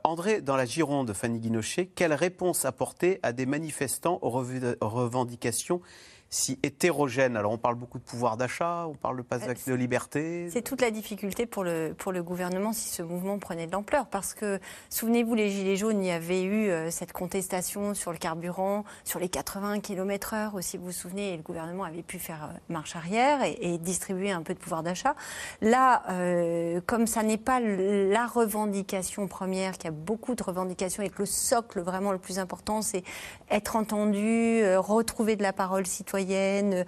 André, 0.05 0.39
dans 0.39 0.55
la 0.55 0.63
Gironde, 0.63 1.11
Fanny 1.11 1.39
Guinochet, 1.39 1.87
quelle 1.87 2.13
réponse 2.13 2.63
apporter 2.63 3.19
à 3.21 3.33
des 3.33 3.45
manifestants 3.45 4.17
aux 4.21 4.29
revendications 4.29 5.81
si 6.30 6.59
hétérogène 6.63 7.38
Alors 7.38 7.51
on 7.51 7.57
parle 7.57 7.75
beaucoup 7.75 7.99
de 7.99 8.03
pouvoir 8.03 8.38
d'achat, 8.38 8.86
on 8.88 8.93
parle 8.93 9.17
de 9.17 9.21
passe 9.21 9.43
Euh, 9.47 9.53
de 9.67 9.73
liberté. 9.73 10.49
C'est 10.51 10.61
toute 10.61 10.82
la 10.82 10.91
difficulté 10.91 11.45
pour 11.45 11.63
le, 11.63 11.93
pour 11.97 12.11
le 12.11 12.23
gouvernement 12.23 12.73
si 12.73 12.89
ce 12.89 13.01
mouvement 13.01 13.39
prenait 13.39 13.67
de 13.67 13.71
l'ampleur. 13.71 14.07
Parce 14.07 14.34
que, 14.34 14.59
souvenez-vous, 14.89 15.36
les 15.36 15.49
Gilets 15.49 15.75
jaunes, 15.75 16.01
il 16.03 16.07
y 16.07 16.11
avait 16.11 16.43
eu 16.43 16.69
euh, 16.69 16.91
cette 16.91 17.13
contestation 17.13 17.93
sur 17.93 18.11
le 18.11 18.17
carburant, 18.17 18.84
sur 19.03 19.19
les 19.19 19.30
80 19.30 19.80
km/h 19.80 20.53
aussi, 20.55 20.78
vous 20.78 20.86
vous 20.86 20.91
souvenez, 20.91 21.34
et 21.34 21.38
le 21.38 21.43
gouvernement 21.43 21.84
avait 21.84 22.03
pu 22.03 22.19
faire 22.19 22.45
euh, 22.45 22.57
marche 22.69 22.95
arrière 22.95 23.43
et, 23.43 23.57
et 23.61 23.78
distribuer 23.78 24.32
un 24.32 24.41
peu 24.41 24.53
de 24.53 24.59
pouvoir 24.59 24.84
d'achat. 24.84 25.15
Là, 25.61 26.03
euh, 26.09 26.82
comme 26.86 27.07
ça 27.07 27.23
n'est 27.23 27.38
pas 27.38 27.59
la 27.59 28.28
revendication 28.28 29.28
première, 29.28 29.73
qu'il 29.73 29.86
y 29.86 29.88
a 29.88 29.91
beaucoup 29.91 30.36
de 30.36 30.43
revendications 30.43 31.03
et 31.03 31.09
que 31.09 31.19
le 31.19 31.25
socle 31.25 31.82
vraiment 31.82 32.11
le 32.11 32.17
plus 32.17 32.39
important, 32.39 32.82
c'est 32.82 33.03
être 33.49 33.75
entendu, 33.75 34.61
retrouver 34.78 35.36
de 35.36 35.43
la 35.43 35.53
parole 35.53 35.86
citoyenne, 35.86 36.16
euh, 36.20 36.84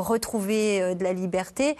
retrouver 0.00 0.82
euh, 0.82 0.94
de 0.94 1.04
la 1.04 1.12
liberté. 1.12 1.76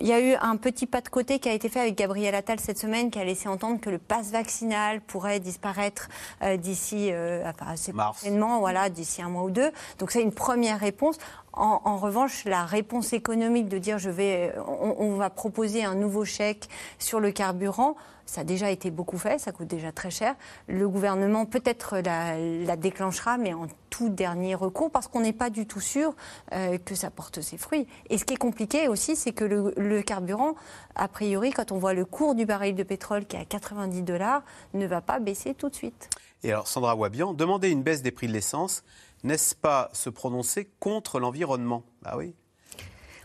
Il 0.00 0.06
y 0.06 0.12
a 0.12 0.20
eu 0.20 0.34
un 0.40 0.56
petit 0.56 0.86
pas 0.86 1.00
de 1.00 1.08
côté 1.08 1.40
qui 1.40 1.48
a 1.48 1.52
été 1.52 1.68
fait 1.68 1.80
avec 1.80 1.96
Gabriel 1.96 2.32
Attal 2.36 2.60
cette 2.60 2.78
semaine, 2.78 3.10
qui 3.10 3.18
a 3.18 3.24
laissé 3.24 3.48
entendre 3.48 3.80
que 3.80 3.90
le 3.90 3.98
pass 3.98 4.30
vaccinal 4.30 5.00
pourrait 5.00 5.40
disparaître 5.40 6.08
euh, 6.42 6.56
d'ici 6.56 7.10
euh, 7.10 7.42
enfin, 7.48 7.72
assez 7.72 7.92
prochainement, 7.92 8.60
voilà, 8.60 8.90
d'ici 8.90 9.22
un 9.22 9.28
mois 9.28 9.42
ou 9.42 9.50
deux. 9.50 9.72
Donc 9.98 10.12
c'est 10.12 10.22
une 10.22 10.32
première 10.32 10.78
réponse. 10.78 11.18
En, 11.52 11.96
revanche, 11.96 12.44
la 12.44 12.64
réponse 12.64 13.12
économique 13.12 13.68
de 13.68 13.78
dire 13.78 13.98
je 13.98 14.10
vais, 14.10 14.54
on, 14.66 15.16
va 15.16 15.28
proposer 15.28 15.82
un 15.84 15.96
nouveau 15.96 16.24
chèque 16.24 16.68
sur 16.98 17.18
le 17.18 17.32
carburant, 17.32 17.96
ça 18.26 18.42
a 18.42 18.44
déjà 18.44 18.70
été 18.70 18.90
beaucoup 18.90 19.18
fait, 19.18 19.38
ça 19.38 19.52
coûte 19.52 19.66
déjà 19.66 19.90
très 19.90 20.10
cher. 20.10 20.34
Le 20.68 20.88
gouvernement 20.88 21.46
peut-être 21.46 21.98
la, 21.98 22.76
déclenchera, 22.76 23.38
mais 23.38 23.54
en 23.54 23.66
tout 23.88 24.10
dernier 24.10 24.54
recours, 24.54 24.90
parce 24.90 25.08
qu'on 25.08 25.20
n'est 25.20 25.32
pas 25.32 25.48
du 25.50 25.66
tout 25.66 25.80
sûr 25.80 26.14
euh, 26.52 26.76
que 26.78 26.94
ça 26.94 27.10
porte 27.10 27.40
ses 27.40 27.56
fruits. 27.56 27.86
Et 28.10 28.18
ce 28.18 28.24
qui 28.24 28.34
est 28.34 28.38
compliqué 28.38 28.86
aussi, 28.86 29.16
c'est 29.16 29.32
que 29.32 29.44
le, 29.44 29.72
le 29.76 30.02
carburant, 30.02 30.54
a 30.94 31.08
priori, 31.08 31.52
quand 31.52 31.72
on 31.72 31.78
voit 31.78 31.94
le 31.94 32.04
cours 32.04 32.34
du 32.34 32.44
baril 32.44 32.74
de 32.74 32.82
pétrole 32.82 33.24
qui 33.24 33.36
est 33.36 33.40
à 33.40 33.44
90 33.46 34.02
dollars, 34.02 34.42
ne 34.74 34.86
va 34.86 35.00
pas 35.00 35.18
baisser 35.18 35.54
tout 35.54 35.70
de 35.70 35.74
suite. 35.74 36.10
Et 36.44 36.52
alors 36.52 36.68
Sandra 36.68 36.94
Wabian, 36.94 37.32
demander 37.32 37.70
une 37.70 37.82
baisse 37.82 38.02
des 38.02 38.12
prix 38.12 38.28
de 38.28 38.32
l'essence, 38.32 38.84
n'est-ce 39.24 39.54
pas 39.54 39.90
se 39.92 40.10
prononcer 40.10 40.70
contre 40.80 41.20
l'environnement? 41.20 41.82
Ah 42.04 42.16
oui. 42.16 42.34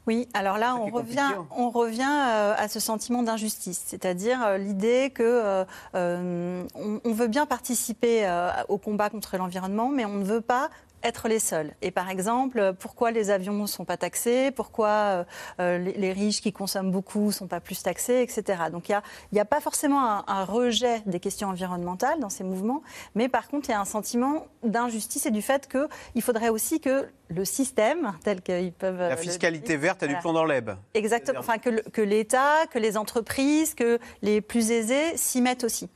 Oui, 0.06 0.28
alors 0.34 0.58
là, 0.58 0.76
on 0.76 0.88
revient, 0.88 1.20
hein. 1.20 1.48
on 1.56 1.70
revient 1.70 2.02
euh, 2.04 2.54
à 2.58 2.68
ce 2.68 2.82
sentiment 2.82 3.24
d'injustice, 3.24 3.82
c'est-à-dire 3.86 4.44
euh, 4.44 4.58
l'idée 4.58 5.12
que 5.16 5.24
euh, 5.24 6.64
on, 6.76 7.00
on 7.06 7.14
veut 7.14 7.28
bien 7.28 7.46
participer 7.46 8.30
au 8.68 8.78
combat 8.78 9.10
contre 9.10 9.38
l'environnement, 9.38 9.90
mais 9.90 10.04
on 10.04 10.16
ne 10.16 10.26
veut 10.26 10.42
pas 10.42 10.70
être 11.04 11.28
les 11.28 11.40
seuls. 11.40 11.74
Et 11.82 11.92
par 11.92 12.10
exemple, 12.10 12.60
euh, 12.60 12.74
pourquoi 12.74 13.12
les 13.12 13.30
avions 13.30 13.54
ne 13.54 13.68
sont 13.68 13.86
pas 13.86 13.98
taxés 13.98 14.52
Pourquoi 14.52 14.88
euh, 14.90 15.24
euh, 15.60 15.78
les, 15.78 16.14
riches 16.14 16.42
qui 16.42 16.54
consomment 16.54 16.92
beaucoup 16.92 17.28
ne 17.28 17.32
sont 17.32 17.48
pas 17.48 17.60
plus 17.60 17.82
taxés, 17.84 18.22
etc. 18.22 18.64
Donc 18.72 18.90
il 18.90 19.02
n'y 19.32 19.40
a, 19.40 19.42
a, 19.42 19.46
pas 19.46 19.60
forcément 19.60 20.02
un, 20.04 20.24
un, 20.28 20.46
rejet 20.46 21.02
des 21.06 21.20
questions 21.20 21.50
environnementales 21.50 22.20
dans 22.20 22.30
ces 22.30 22.44
mouvements, 22.44 22.82
mais 23.16 23.30
par 23.30 23.48
contre, 23.48 23.70
il 23.70 23.72
y 23.72 23.76
a 23.76 23.82
un 23.82 23.86
sentiment 23.86 24.46
d'injustice 24.64 25.26
et 25.26 25.32
du 25.32 25.42
fait 25.42 25.68
qu'il 25.68 26.22
faudrait 26.22 26.50
aussi 26.50 26.80
que 26.80 27.08
le 27.34 27.46
système, 27.46 28.14
tel 28.24 28.42
qu'ils 28.42 28.72
peuvent... 28.72 29.00
La 29.00 29.18
fiscalité 29.18 29.78
verte 29.78 30.04
a 30.04 30.08
du 30.08 30.16
plomb 30.18 30.34
dans 30.34 30.46
l'eb. 30.46 30.72
Exactement. 30.94 31.40
Enfin, 31.40 31.58
que, 31.58 32.02
l'État, 32.02 32.66
que 32.72 32.80
les 32.80 32.98
entreprises, 32.98 33.74
que 33.74 34.00
les 34.22 34.42
plus 34.42 34.72
aisés 34.72 35.18
s'y 35.18 35.42
mettent 35.42 35.64
aussi. 35.64 35.90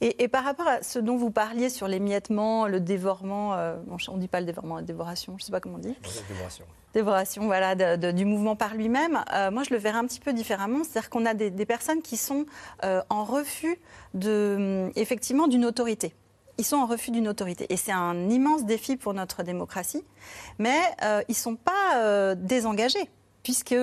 Et, 0.00 0.22
et, 0.22 0.28
par 0.28 0.44
rapport 0.44 0.66
à 0.66 0.82
ce 0.82 0.98
dont 0.98 1.16
vous 1.16 1.30
parliez 1.30 1.70
sur 1.70 1.86
l'émiettement, 1.86 2.66
le 2.66 2.80
dévorement, 2.80 3.54
euh, 3.54 3.76
bon, 3.86 3.96
on 4.08 4.16
ne 4.16 4.20
dit 4.20 4.28
pas 4.28 4.40
le 4.40 4.46
dévorement, 4.46 4.76
la 4.76 4.82
dévoration, 4.82 5.34
je 5.38 5.44
ne 5.44 5.46
sais 5.46 5.52
pas 5.52 5.60
comment 5.60 5.76
on 5.76 5.78
dit. 5.78 5.96
Dévoration. 6.28 6.64
Dévoration, 6.94 7.46
voilà, 7.46 7.74
de, 7.74 7.96
de, 7.96 8.10
du 8.10 8.24
mouvement 8.24 8.56
par 8.56 8.74
lui-même. 8.74 9.22
Euh, 9.32 9.50
moi, 9.50 9.62
je 9.62 9.70
le 9.70 9.78
verrais 9.78 9.98
un 9.98 10.06
petit 10.06 10.20
peu 10.20 10.32
différemment. 10.32 10.84
C'est-à-dire 10.84 11.10
qu'on 11.10 11.24
a 11.24 11.34
des, 11.34 11.50
des, 11.50 11.66
personnes 11.66 12.02
qui 12.02 12.16
sont 12.16 12.44
euh, 12.84 13.02
en 13.08 13.24
refus 13.24 13.78
de, 14.14 14.90
effectivement, 14.96 15.46
d'une 15.46 15.64
autorité 15.64 16.14
ils 16.62 16.64
sont 16.64 16.76
en 16.76 16.86
refus 16.86 17.10
d'une 17.10 17.26
autorité. 17.26 17.66
Et 17.70 17.76
c'est 17.76 17.90
un 17.90 18.30
immense 18.30 18.64
défi 18.64 18.96
pour 18.96 19.14
notre 19.14 19.42
démocratie. 19.42 20.04
Mais 20.60 20.78
euh, 21.02 21.20
ils 21.28 21.32
ne 21.32 21.36
sont 21.36 21.56
pas 21.56 21.96
euh, 21.96 22.36
désengagés 22.36 23.10
puisque, 23.42 23.74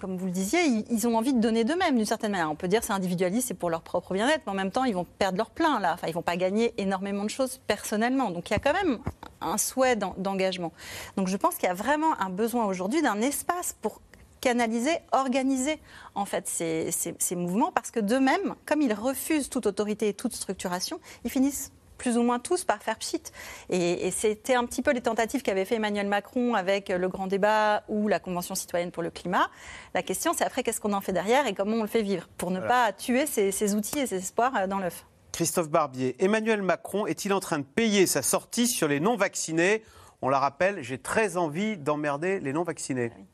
comme 0.00 0.16
vous 0.16 0.26
le 0.26 0.30
disiez, 0.30 0.60
ils, 0.88 1.08
ont 1.08 1.16
envie 1.16 1.34
de 1.34 1.40
donner 1.40 1.64
d'eux-mêmes 1.64 1.96
d'une 1.96 2.06
certaine 2.06 2.30
manière. 2.30 2.48
On 2.48 2.54
peut 2.54 2.68
dire 2.68 2.84
c'est 2.84 2.92
individualiste, 2.92 3.48
c'est 3.48 3.54
pour 3.54 3.68
leur 3.68 3.82
propre 3.82 4.14
bien-être, 4.14 4.42
mais 4.46 4.52
en 4.52 4.54
même 4.54 4.70
temps, 4.70 4.84
ils 4.84 4.94
vont 4.94 5.06
perdre 5.18 5.38
leur 5.38 5.50
plein 5.50 5.80
là. 5.80 5.94
Enfin, 5.94 6.06
ils 6.06 6.14
vont 6.14 6.22
pas 6.22 6.36
gagner 6.36 6.72
énormément 6.80 7.24
de 7.24 7.30
choses 7.30 7.60
personnellement. 7.66 8.30
Donc, 8.30 8.48
il 8.50 8.52
y 8.52 8.56
a 8.56 8.60
quand 8.60 8.72
même 8.72 9.00
un 9.40 9.58
souhait 9.58 9.96
d'engagement. 9.96 10.70
Donc, 11.16 11.26
je 11.26 11.36
pense 11.36 11.56
qu'il 11.56 11.66
y 11.66 11.72
a 11.72 11.74
vraiment 11.74 12.16
un 12.20 12.30
besoin 12.30 12.66
aujourd'hui 12.66 13.02
d'un 13.02 13.20
espace 13.20 13.74
pour 13.82 14.00
canaliser, 14.40 14.96
organiser 15.10 15.80
en 16.14 16.24
fait 16.24 16.46
ces 16.46 17.36
mouvements, 17.36 17.72
parce 17.72 17.90
que 17.90 17.98
d'eux-mêmes, 17.98 18.54
comme 18.66 18.82
ils 18.82 18.94
refusent 18.94 19.50
toute 19.50 19.66
autorité 19.66 20.06
et 20.06 20.14
toute 20.14 20.32
structuration, 20.32 21.00
ils 21.24 21.30
finissent 21.30 21.72
plus 22.00 22.16
ou 22.16 22.22
moins 22.22 22.38
tous 22.38 22.64
par 22.64 22.82
faire 22.82 22.98
pchit. 22.98 23.22
Et, 23.68 24.06
et 24.06 24.10
c'était 24.10 24.54
un 24.54 24.64
petit 24.64 24.80
peu 24.80 24.90
les 24.92 25.02
tentatives 25.02 25.42
qu'avait 25.42 25.66
fait 25.66 25.74
Emmanuel 25.74 26.08
Macron 26.08 26.54
avec 26.54 26.88
le 26.88 27.08
grand 27.10 27.26
débat 27.26 27.82
ou 27.88 28.08
la 28.08 28.18
Convention 28.18 28.54
citoyenne 28.54 28.90
pour 28.90 29.02
le 29.02 29.10
climat. 29.10 29.50
La 29.92 30.02
question, 30.02 30.32
c'est 30.32 30.44
après 30.44 30.62
qu'est-ce 30.62 30.80
qu'on 30.80 30.94
en 30.94 31.02
fait 31.02 31.12
derrière 31.12 31.46
et 31.46 31.52
comment 31.52 31.76
on 31.76 31.82
le 31.82 31.88
fait 31.88 32.00
vivre 32.00 32.26
pour 32.38 32.50
ne 32.52 32.58
voilà. 32.58 32.86
pas 32.86 32.92
tuer 32.94 33.26
ces, 33.26 33.52
ces, 33.52 33.74
outils 33.74 33.98
et 33.98 34.06
ces 34.06 34.16
espoirs 34.16 34.66
dans 34.66 34.78
l'œuf. 34.78 35.04
Christophe 35.32 35.68
Barbier, 35.68 36.16
Emmanuel 36.18 36.62
Macron 36.62 37.06
est-il 37.06 37.34
en 37.34 37.40
train 37.40 37.58
de 37.58 37.64
payer 37.64 38.06
sa 38.06 38.22
sortie 38.22 38.66
sur 38.66 38.88
les 38.88 38.98
non-vaccinés? 38.98 39.82
On 40.22 40.30
la 40.30 40.38
rappelle, 40.38 40.82
j'ai 40.82 40.96
très 40.98 41.36
envie 41.36 41.76
d'emmerder 41.76 42.40
les 42.40 42.54
non-vaccinés. 42.54 43.12
Oui. 43.14 43.24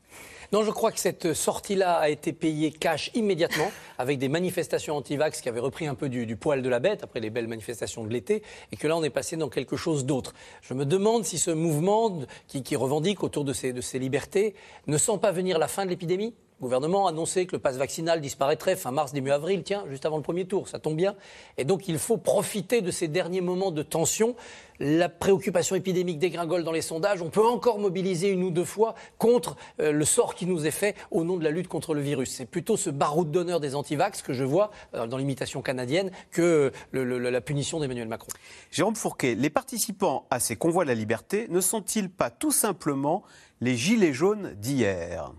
Non, 0.53 0.63
je 0.63 0.71
crois 0.71 0.93
que 0.93 0.99
cette 0.99 1.33
sortie-là 1.33 1.95
a 1.95 2.07
été 2.09 2.31
payée 2.31 2.71
cash 2.71 3.11
immédiatement, 3.13 3.69
avec 3.97 4.17
des 4.17 4.29
manifestations 4.29 4.95
anti-vax 4.95 5.41
qui 5.41 5.49
avaient 5.49 5.59
repris 5.59 5.87
un 5.87 5.95
peu 5.95 6.07
du, 6.07 6.35
poil 6.37 6.61
de 6.61 6.69
la 6.69 6.79
bête 6.79 7.03
après 7.03 7.19
les 7.19 7.29
belles 7.29 7.47
manifestations 7.47 8.03
de 8.05 8.09
l'été, 8.09 8.43
et 8.71 8.77
que 8.77 8.87
là, 8.87 8.95
on 8.95 9.03
est 9.03 9.09
passé 9.09 9.35
dans 9.35 9.49
quelque 9.49 9.75
chose 9.75 10.05
d'autre. 10.05 10.33
Je 10.61 10.73
me 10.73 10.85
demande 10.85 11.25
si 11.25 11.37
ce 11.37 11.51
mouvement 11.51 12.19
qui, 12.47 12.63
qui 12.63 12.77
revendique 12.77 13.23
autour 13.23 13.43
de 13.43 13.51
ces, 13.51 13.73
de 13.73 13.81
ces 13.81 13.99
libertés 13.99 14.55
ne 14.87 14.97
sent 14.97 15.17
pas 15.21 15.33
venir 15.33 15.59
la 15.59 15.67
fin 15.67 15.83
de 15.83 15.89
l'épidémie? 15.89 16.33
Le 16.59 16.63
gouvernement 16.63 17.05
a 17.05 17.11
annoncé 17.11 17.45
que 17.45 17.55
le 17.55 17.59
passe 17.59 17.77
vaccinal 17.77 18.19
disparaîtrait 18.19 18.75
fin 18.75 18.89
mars, 18.89 19.13
début 19.13 19.29
avril, 19.29 19.61
tiens, 19.63 19.85
juste 19.89 20.07
avant 20.07 20.17
le 20.17 20.23
premier 20.23 20.45
tour, 20.45 20.67
ça 20.67 20.79
tombe 20.79 20.95
bien. 20.95 21.15
Et 21.57 21.65
donc 21.65 21.87
il 21.87 21.99
faut 21.99 22.17
profiter 22.17 22.81
de 22.81 22.89
ces 22.89 23.07
derniers 23.07 23.41
moments 23.41 23.69
de 23.69 23.83
tension. 23.83 24.35
La 24.79 25.07
préoccupation 25.07 25.75
épidémique 25.75 26.17
dégringole 26.17 26.63
dans 26.63 26.71
les 26.71 26.81
sondages. 26.81 27.21
On 27.21 27.29
peut 27.29 27.45
encore 27.45 27.77
mobiliser 27.77 28.29
une 28.29 28.43
ou 28.43 28.49
deux 28.49 28.65
fois 28.65 28.95
contre 29.19 29.55
euh, 29.79 29.91
le 29.91 30.05
sort 30.05 30.33
qui 30.33 30.47
nous 30.47 30.65
est 30.65 30.71
fait 30.71 30.95
au 31.11 31.23
nom 31.23 31.37
de 31.37 31.43
la 31.43 31.51
lutte 31.51 31.67
contre 31.67 31.93
le 31.93 32.01
virus. 32.01 32.31
C'est 32.31 32.45
plutôt 32.45 32.77
ce 32.77 32.89
baroud 32.89 33.29
d'honneur 33.29 33.59
des 33.59 33.75
antivax 33.75 34.23
que 34.23 34.33
je 34.33 34.43
vois 34.43 34.71
euh, 34.95 35.05
dans 35.05 35.17
l'imitation 35.17 35.61
canadienne 35.61 36.11
que 36.31 36.71
le, 36.91 37.17
la 37.17 37.41
punition 37.41 37.79
d'Emmanuel 37.79 38.07
Macron. 38.07 38.29
Jérôme 38.71 38.95
Fourquet, 38.95 39.35
les 39.35 39.49
participants 39.51 40.25
à 40.31 40.39
ces 40.39 40.55
convois 40.55 40.85
de 40.85 40.89
la 40.89 40.95
liberté 40.95 41.47
ne 41.49 41.61
sont-ils 41.61 42.09
pas 42.09 42.31
tout 42.31 42.51
simplement 42.51 43.23
les 43.61 43.75
gilets 43.75 44.13
jaunes 44.13 44.53
d'hier? 44.55 45.31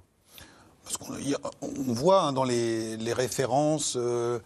Parce 0.89 0.97
qu'on 0.97 1.15
on 1.63 1.93
voit 1.93 2.23
hein, 2.23 2.33
dans 2.33 2.45
les, 2.45 2.97
les 2.97 3.13
références. 3.13 3.97
Euh, 3.97 4.39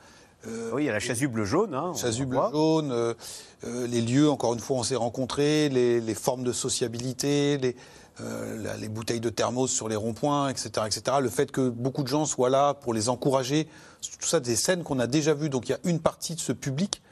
euh, 0.48 0.70
oui, 0.72 0.82
il 0.82 0.86
y 0.86 0.88
a 0.88 0.92
la 0.92 0.98
chasuble 0.98 1.44
jaune. 1.44 1.72
Hein, 1.74 1.92
chasuble 1.94 2.36
jaune, 2.52 2.90
euh, 2.90 3.14
les 3.62 4.00
lieux, 4.00 4.28
encore 4.28 4.54
une 4.54 4.60
fois, 4.60 4.78
on 4.78 4.82
s'est 4.82 4.96
rencontrés, 4.96 5.68
les, 5.68 6.00
les, 6.00 6.14
formes 6.14 6.42
de 6.42 6.52
sociabilité, 6.52 7.58
les, 7.58 7.76
la, 8.18 8.76
les, 8.76 8.88
bouteilles 8.88 9.20
de 9.20 9.30
thermos 9.30 9.70
sur 9.70 9.88
les 9.88 9.94
ronds-points, 9.94 10.48
etc., 10.48 10.70
etc. 10.86 11.18
Le 11.20 11.30
fait 11.30 11.52
que 11.52 11.68
beaucoup 11.68 12.02
de 12.02 12.08
gens 12.08 12.26
soient 12.26 12.50
là 12.50 12.74
pour 12.74 12.92
les 12.92 13.08
encourager, 13.08 13.68
tout 14.20 14.26
ça, 14.26 14.40
des 14.40 14.56
scènes 14.56 14.82
qu'on 14.82 14.98
a 14.98 15.06
déjà 15.06 15.34
vues. 15.34 15.48
Donc 15.48 15.68
il 15.68 15.72
y 15.72 15.74
a 15.76 15.80
une 15.84 16.00
partie 16.00 16.34
de 16.34 16.40
ce 16.40 16.52
public 16.52 17.02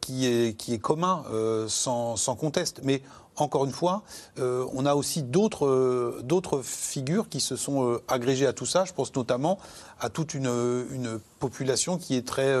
qui, 0.00 0.26
est, 0.26 0.56
qui 0.56 0.74
est 0.74 0.78
commun, 0.78 1.24
sans, 1.68 2.16
sans 2.16 2.36
conteste. 2.36 2.80
Mais 2.84 3.00
encore 3.36 3.64
une 3.64 3.72
fois, 3.72 4.02
euh, 4.38 4.66
on 4.72 4.86
a 4.86 4.94
aussi 4.94 5.22
d'autres 5.22 5.66
euh, 5.66 6.62
figures 6.62 7.28
qui 7.28 7.40
se 7.40 7.56
sont 7.56 7.86
euh, 7.86 8.02
agrégées 8.08 8.46
à 8.46 8.52
tout 8.52 8.66
ça. 8.66 8.84
Je 8.84 8.92
pense 8.92 9.14
notamment 9.14 9.58
à 10.00 10.10
toute 10.10 10.34
une, 10.34 10.46
une 10.90 11.20
population 11.38 11.98
qui 11.98 12.16
est 12.16 12.26
très 12.26 12.54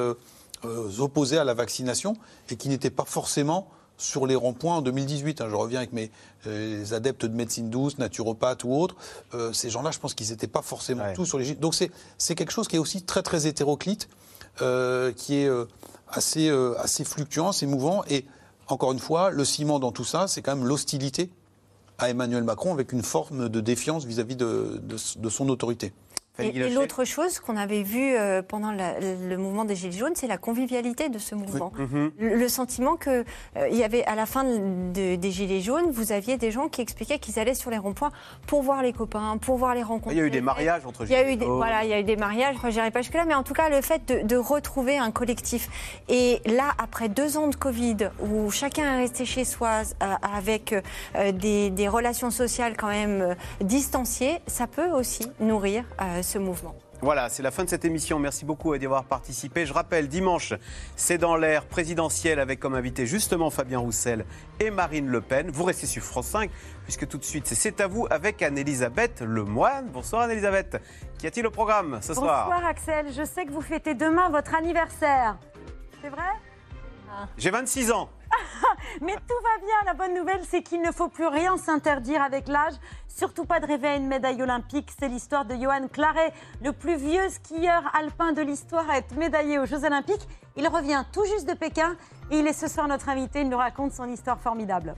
opposée 0.98 1.38
à 1.38 1.44
la 1.44 1.54
vaccination 1.54 2.16
et 2.50 2.56
qui 2.56 2.68
n'était 2.68 2.90
pas 2.90 3.04
forcément 3.06 3.68
sur 3.96 4.26
les 4.26 4.34
ronds-points 4.34 4.76
en 4.76 4.82
2018. 4.82 5.40
Hein. 5.40 5.46
Je 5.50 5.54
reviens 5.54 5.78
avec 5.78 5.92
mes 5.92 6.10
les 6.46 6.94
adeptes 6.94 7.26
de 7.26 7.34
médecine 7.34 7.68
douce, 7.68 7.98
naturopathes 7.98 8.64
ou 8.64 8.72
autres. 8.74 8.96
Ces 9.52 9.70
gens-là, 9.70 9.90
je 9.90 9.98
pense 9.98 10.14
qu'ils 10.14 10.30
n'étaient 10.30 10.46
pas 10.46 10.62
forcément 10.62 11.04
ouais. 11.04 11.14
tous 11.14 11.26
sur 11.26 11.38
les... 11.38 11.54
Donc 11.54 11.74
c'est 11.74 12.34
quelque 12.34 12.52
chose 12.52 12.68
qui 12.68 12.76
est 12.76 12.78
aussi 12.78 13.02
très 13.02 13.22
très 13.22 13.46
hétéroclite, 13.46 14.08
qui 14.58 15.34
est 15.34 15.50
assez, 16.08 16.50
assez 16.78 17.04
fluctuant, 17.04 17.48
assez 17.48 17.66
mouvant. 17.66 18.04
Et 18.08 18.26
encore 18.72 18.92
une 18.92 18.98
fois, 18.98 19.30
le 19.30 19.44
ciment 19.44 19.78
dans 19.78 19.92
tout 19.92 20.04
ça, 20.04 20.28
c'est 20.28 20.42
quand 20.42 20.56
même 20.56 20.66
l'hostilité 20.66 21.30
à 21.98 22.08
Emmanuel 22.08 22.44
Macron 22.44 22.72
avec 22.72 22.92
une 22.92 23.02
forme 23.02 23.48
de 23.48 23.60
défiance 23.60 24.04
vis-à-vis 24.04 24.34
-vis 24.34 24.38
de, 24.38 24.80
de, 24.82 24.96
de, 25.18 25.28
son 25.28 25.48
autorité. 25.48 25.92
Et, 26.42 26.70
l'autre 26.70 27.04
chose 27.04 27.38
qu'on 27.40 27.56
avait 27.56 27.82
vu 27.82 28.14
euh, 28.14 28.42
pendant 28.42 28.72
la- 28.72 28.98
le 29.00 29.36
mouvement 29.36 29.64
des 29.64 29.76
Gilets 29.76 29.96
jaunes, 29.98 30.12
c'est 30.14 30.26
la 30.26 30.38
convivialité 30.38 31.08
de 31.08 31.18
ce 31.18 31.34
mouvement. 31.34 31.72
Mhm. 31.78 32.12
Le, 32.18 32.34
le 32.36 32.48
sentiment 32.48 32.96
que 32.96 33.24
euh, 33.56 33.68
il 33.70 33.76
y 33.76 33.84
avait 33.84 34.04
à 34.04 34.14
la 34.14 34.26
fin 34.26 34.44
de- 34.44 35.16
des 35.16 35.30
Gilets 35.30 35.60
jaunes, 35.60 35.90
vous 35.90 36.12
aviez 36.12 36.36
des 36.36 36.50
gens 36.50 36.68
qui 36.68 36.80
expliquaient 36.80 37.18
qu'ils 37.18 37.38
allaient 37.38 37.54
sur 37.54 37.70
les 37.70 37.78
ronds-points 37.78 38.10
pour 38.46 38.62
voir 38.62 38.82
les 38.82 38.92
copains, 38.92 39.36
pour 39.38 39.56
voir 39.56 39.74
les 39.74 39.82
rencontres. 39.82 40.14
Il 40.14 40.18
y 40.18 40.22
a 40.22 40.26
eu 40.26 40.30
des 40.30 40.40
mariages 40.40 40.86
entre 40.86 41.04
Gilets 41.06 41.38
jaunes. 41.38 41.56
voilà, 41.56 41.84
il 41.84 41.90
y 41.90 41.92
a 41.92 42.00
eu 42.00 42.04
des 42.04 42.16
mariages, 42.16 42.56
je 42.62 42.68
n'irai 42.68 42.90
pas 42.90 43.02
jusque-là, 43.02 43.24
mais 43.26 43.34
en 43.34 43.42
tout 43.42 43.54
cas, 43.54 43.68
le 43.68 43.80
fait 43.80 44.02
de, 44.08 44.26
de 44.26 44.36
retrouver 44.36 44.98
un 44.98 45.10
collectif. 45.10 45.68
Et 46.08 46.40
là, 46.46 46.70
après 46.78 47.08
deux 47.08 47.36
ans 47.36 47.48
de 47.48 47.56
Covid, 47.56 47.96
où 48.20 48.50
chacun 48.50 48.94
est 48.94 49.02
resté 49.02 49.24
chez 49.24 49.44
soi 49.44 49.82
euh, 50.02 50.14
avec 50.36 50.72
euh, 50.72 51.32
des, 51.32 51.70
des 51.70 51.88
relations 51.88 52.30
sociales 52.30 52.76
quand 52.76 52.88
même 52.88 53.34
distanciées, 53.60 54.38
ça 54.46 54.66
peut 54.66 54.90
aussi 54.90 55.26
nourrir 55.40 55.84
euh, 56.00 56.22
ce 56.30 56.38
mouvement. 56.38 56.76
Voilà, 57.02 57.28
c'est 57.28 57.42
la 57.42 57.50
fin 57.50 57.64
de 57.64 57.68
cette 57.68 57.84
émission. 57.84 58.18
Merci 58.18 58.44
beaucoup 58.44 58.76
d'y 58.76 58.84
avoir 58.84 59.04
participé. 59.04 59.66
Je 59.66 59.72
rappelle, 59.72 60.06
dimanche, 60.06 60.54
c'est 60.94 61.18
dans 61.18 61.36
l'air 61.36 61.64
présidentiel 61.64 62.38
avec 62.38 62.60
comme 62.60 62.74
invité 62.74 63.04
justement 63.04 63.50
Fabien 63.50 63.78
Roussel 63.78 64.24
et 64.60 64.70
Marine 64.70 65.08
Le 65.08 65.20
Pen. 65.20 65.50
Vous 65.50 65.64
restez 65.64 65.86
sur 65.86 66.02
France 66.02 66.26
5 66.28 66.50
puisque 66.84 67.08
tout 67.08 67.18
de 67.18 67.24
suite, 67.24 67.46
c'est 67.46 67.54
C'est 67.54 67.80
à 67.80 67.88
vous 67.88 68.06
avec 68.10 68.42
Anne-Elisabeth 68.42 69.22
Lemoine. 69.22 69.88
Bonsoir 69.88 70.22
Anne-Elisabeth. 70.22 70.80
Qu'y 71.18 71.26
a-t-il 71.26 71.46
au 71.46 71.50
programme 71.50 71.98
ce 72.00 72.14
soir? 72.14 72.48
Bonsoir 72.48 72.66
Axel, 72.66 73.06
je 73.12 73.24
sais 73.24 73.44
que 73.44 73.50
vous 73.50 73.60
fêtez 73.60 73.94
demain 73.94 74.28
votre 74.30 74.54
anniversaire. 74.54 75.36
C'est 76.00 76.10
vrai? 76.10 76.30
J'ai 77.36 77.50
26 77.50 77.90
ans. 77.90 78.08
Mais 79.00 79.14
tout 79.14 79.42
va 79.42 79.64
bien, 79.64 79.74
la 79.86 79.94
bonne 79.94 80.14
nouvelle 80.14 80.40
c'est 80.48 80.62
qu'il 80.62 80.82
ne 80.82 80.92
faut 80.92 81.08
plus 81.08 81.26
rien 81.26 81.56
s'interdire 81.56 82.22
avec 82.22 82.48
l'âge, 82.48 82.74
surtout 83.08 83.44
pas 83.44 83.60
de 83.60 83.66
rêver 83.66 83.88
à 83.88 83.96
une 83.96 84.06
médaille 84.06 84.42
olympique. 84.42 84.90
C'est 84.98 85.08
l'histoire 85.08 85.44
de 85.44 85.54
Johan 85.54 85.88
Claret, 85.92 86.32
le 86.62 86.72
plus 86.72 86.96
vieux 86.96 87.28
skieur 87.28 87.82
alpin 87.94 88.32
de 88.32 88.42
l'histoire 88.42 88.88
à 88.90 88.98
être 88.98 89.14
médaillé 89.16 89.58
aux 89.58 89.66
Jeux 89.66 89.84
olympiques. 89.84 90.26
Il 90.56 90.66
revient 90.68 91.04
tout 91.12 91.24
juste 91.24 91.48
de 91.48 91.54
Pékin 91.54 91.96
et 92.30 92.38
il 92.38 92.46
est 92.46 92.52
ce 92.52 92.68
soir 92.68 92.88
notre 92.88 93.08
invité, 93.08 93.40
il 93.40 93.48
nous 93.48 93.58
raconte 93.58 93.92
son 93.92 94.08
histoire 94.08 94.40
formidable. 94.40 94.94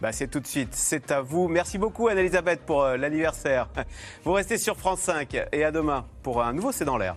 Bah, 0.00 0.12
c'est 0.12 0.28
tout 0.28 0.38
de 0.38 0.46
suite, 0.46 0.74
c'est 0.74 1.10
à 1.10 1.20
vous. 1.20 1.48
Merci 1.48 1.76
beaucoup 1.76 2.06
Anne-Elisabeth 2.06 2.60
pour 2.64 2.84
euh, 2.84 2.96
l'anniversaire. 2.96 3.68
Vous 4.24 4.32
restez 4.32 4.56
sur 4.56 4.76
France 4.76 5.00
5 5.00 5.36
et 5.50 5.64
à 5.64 5.72
demain 5.72 6.06
pour 6.22 6.42
un 6.42 6.52
nouveau 6.52 6.70
C'est 6.70 6.84
dans 6.84 6.98
l'air. 6.98 7.16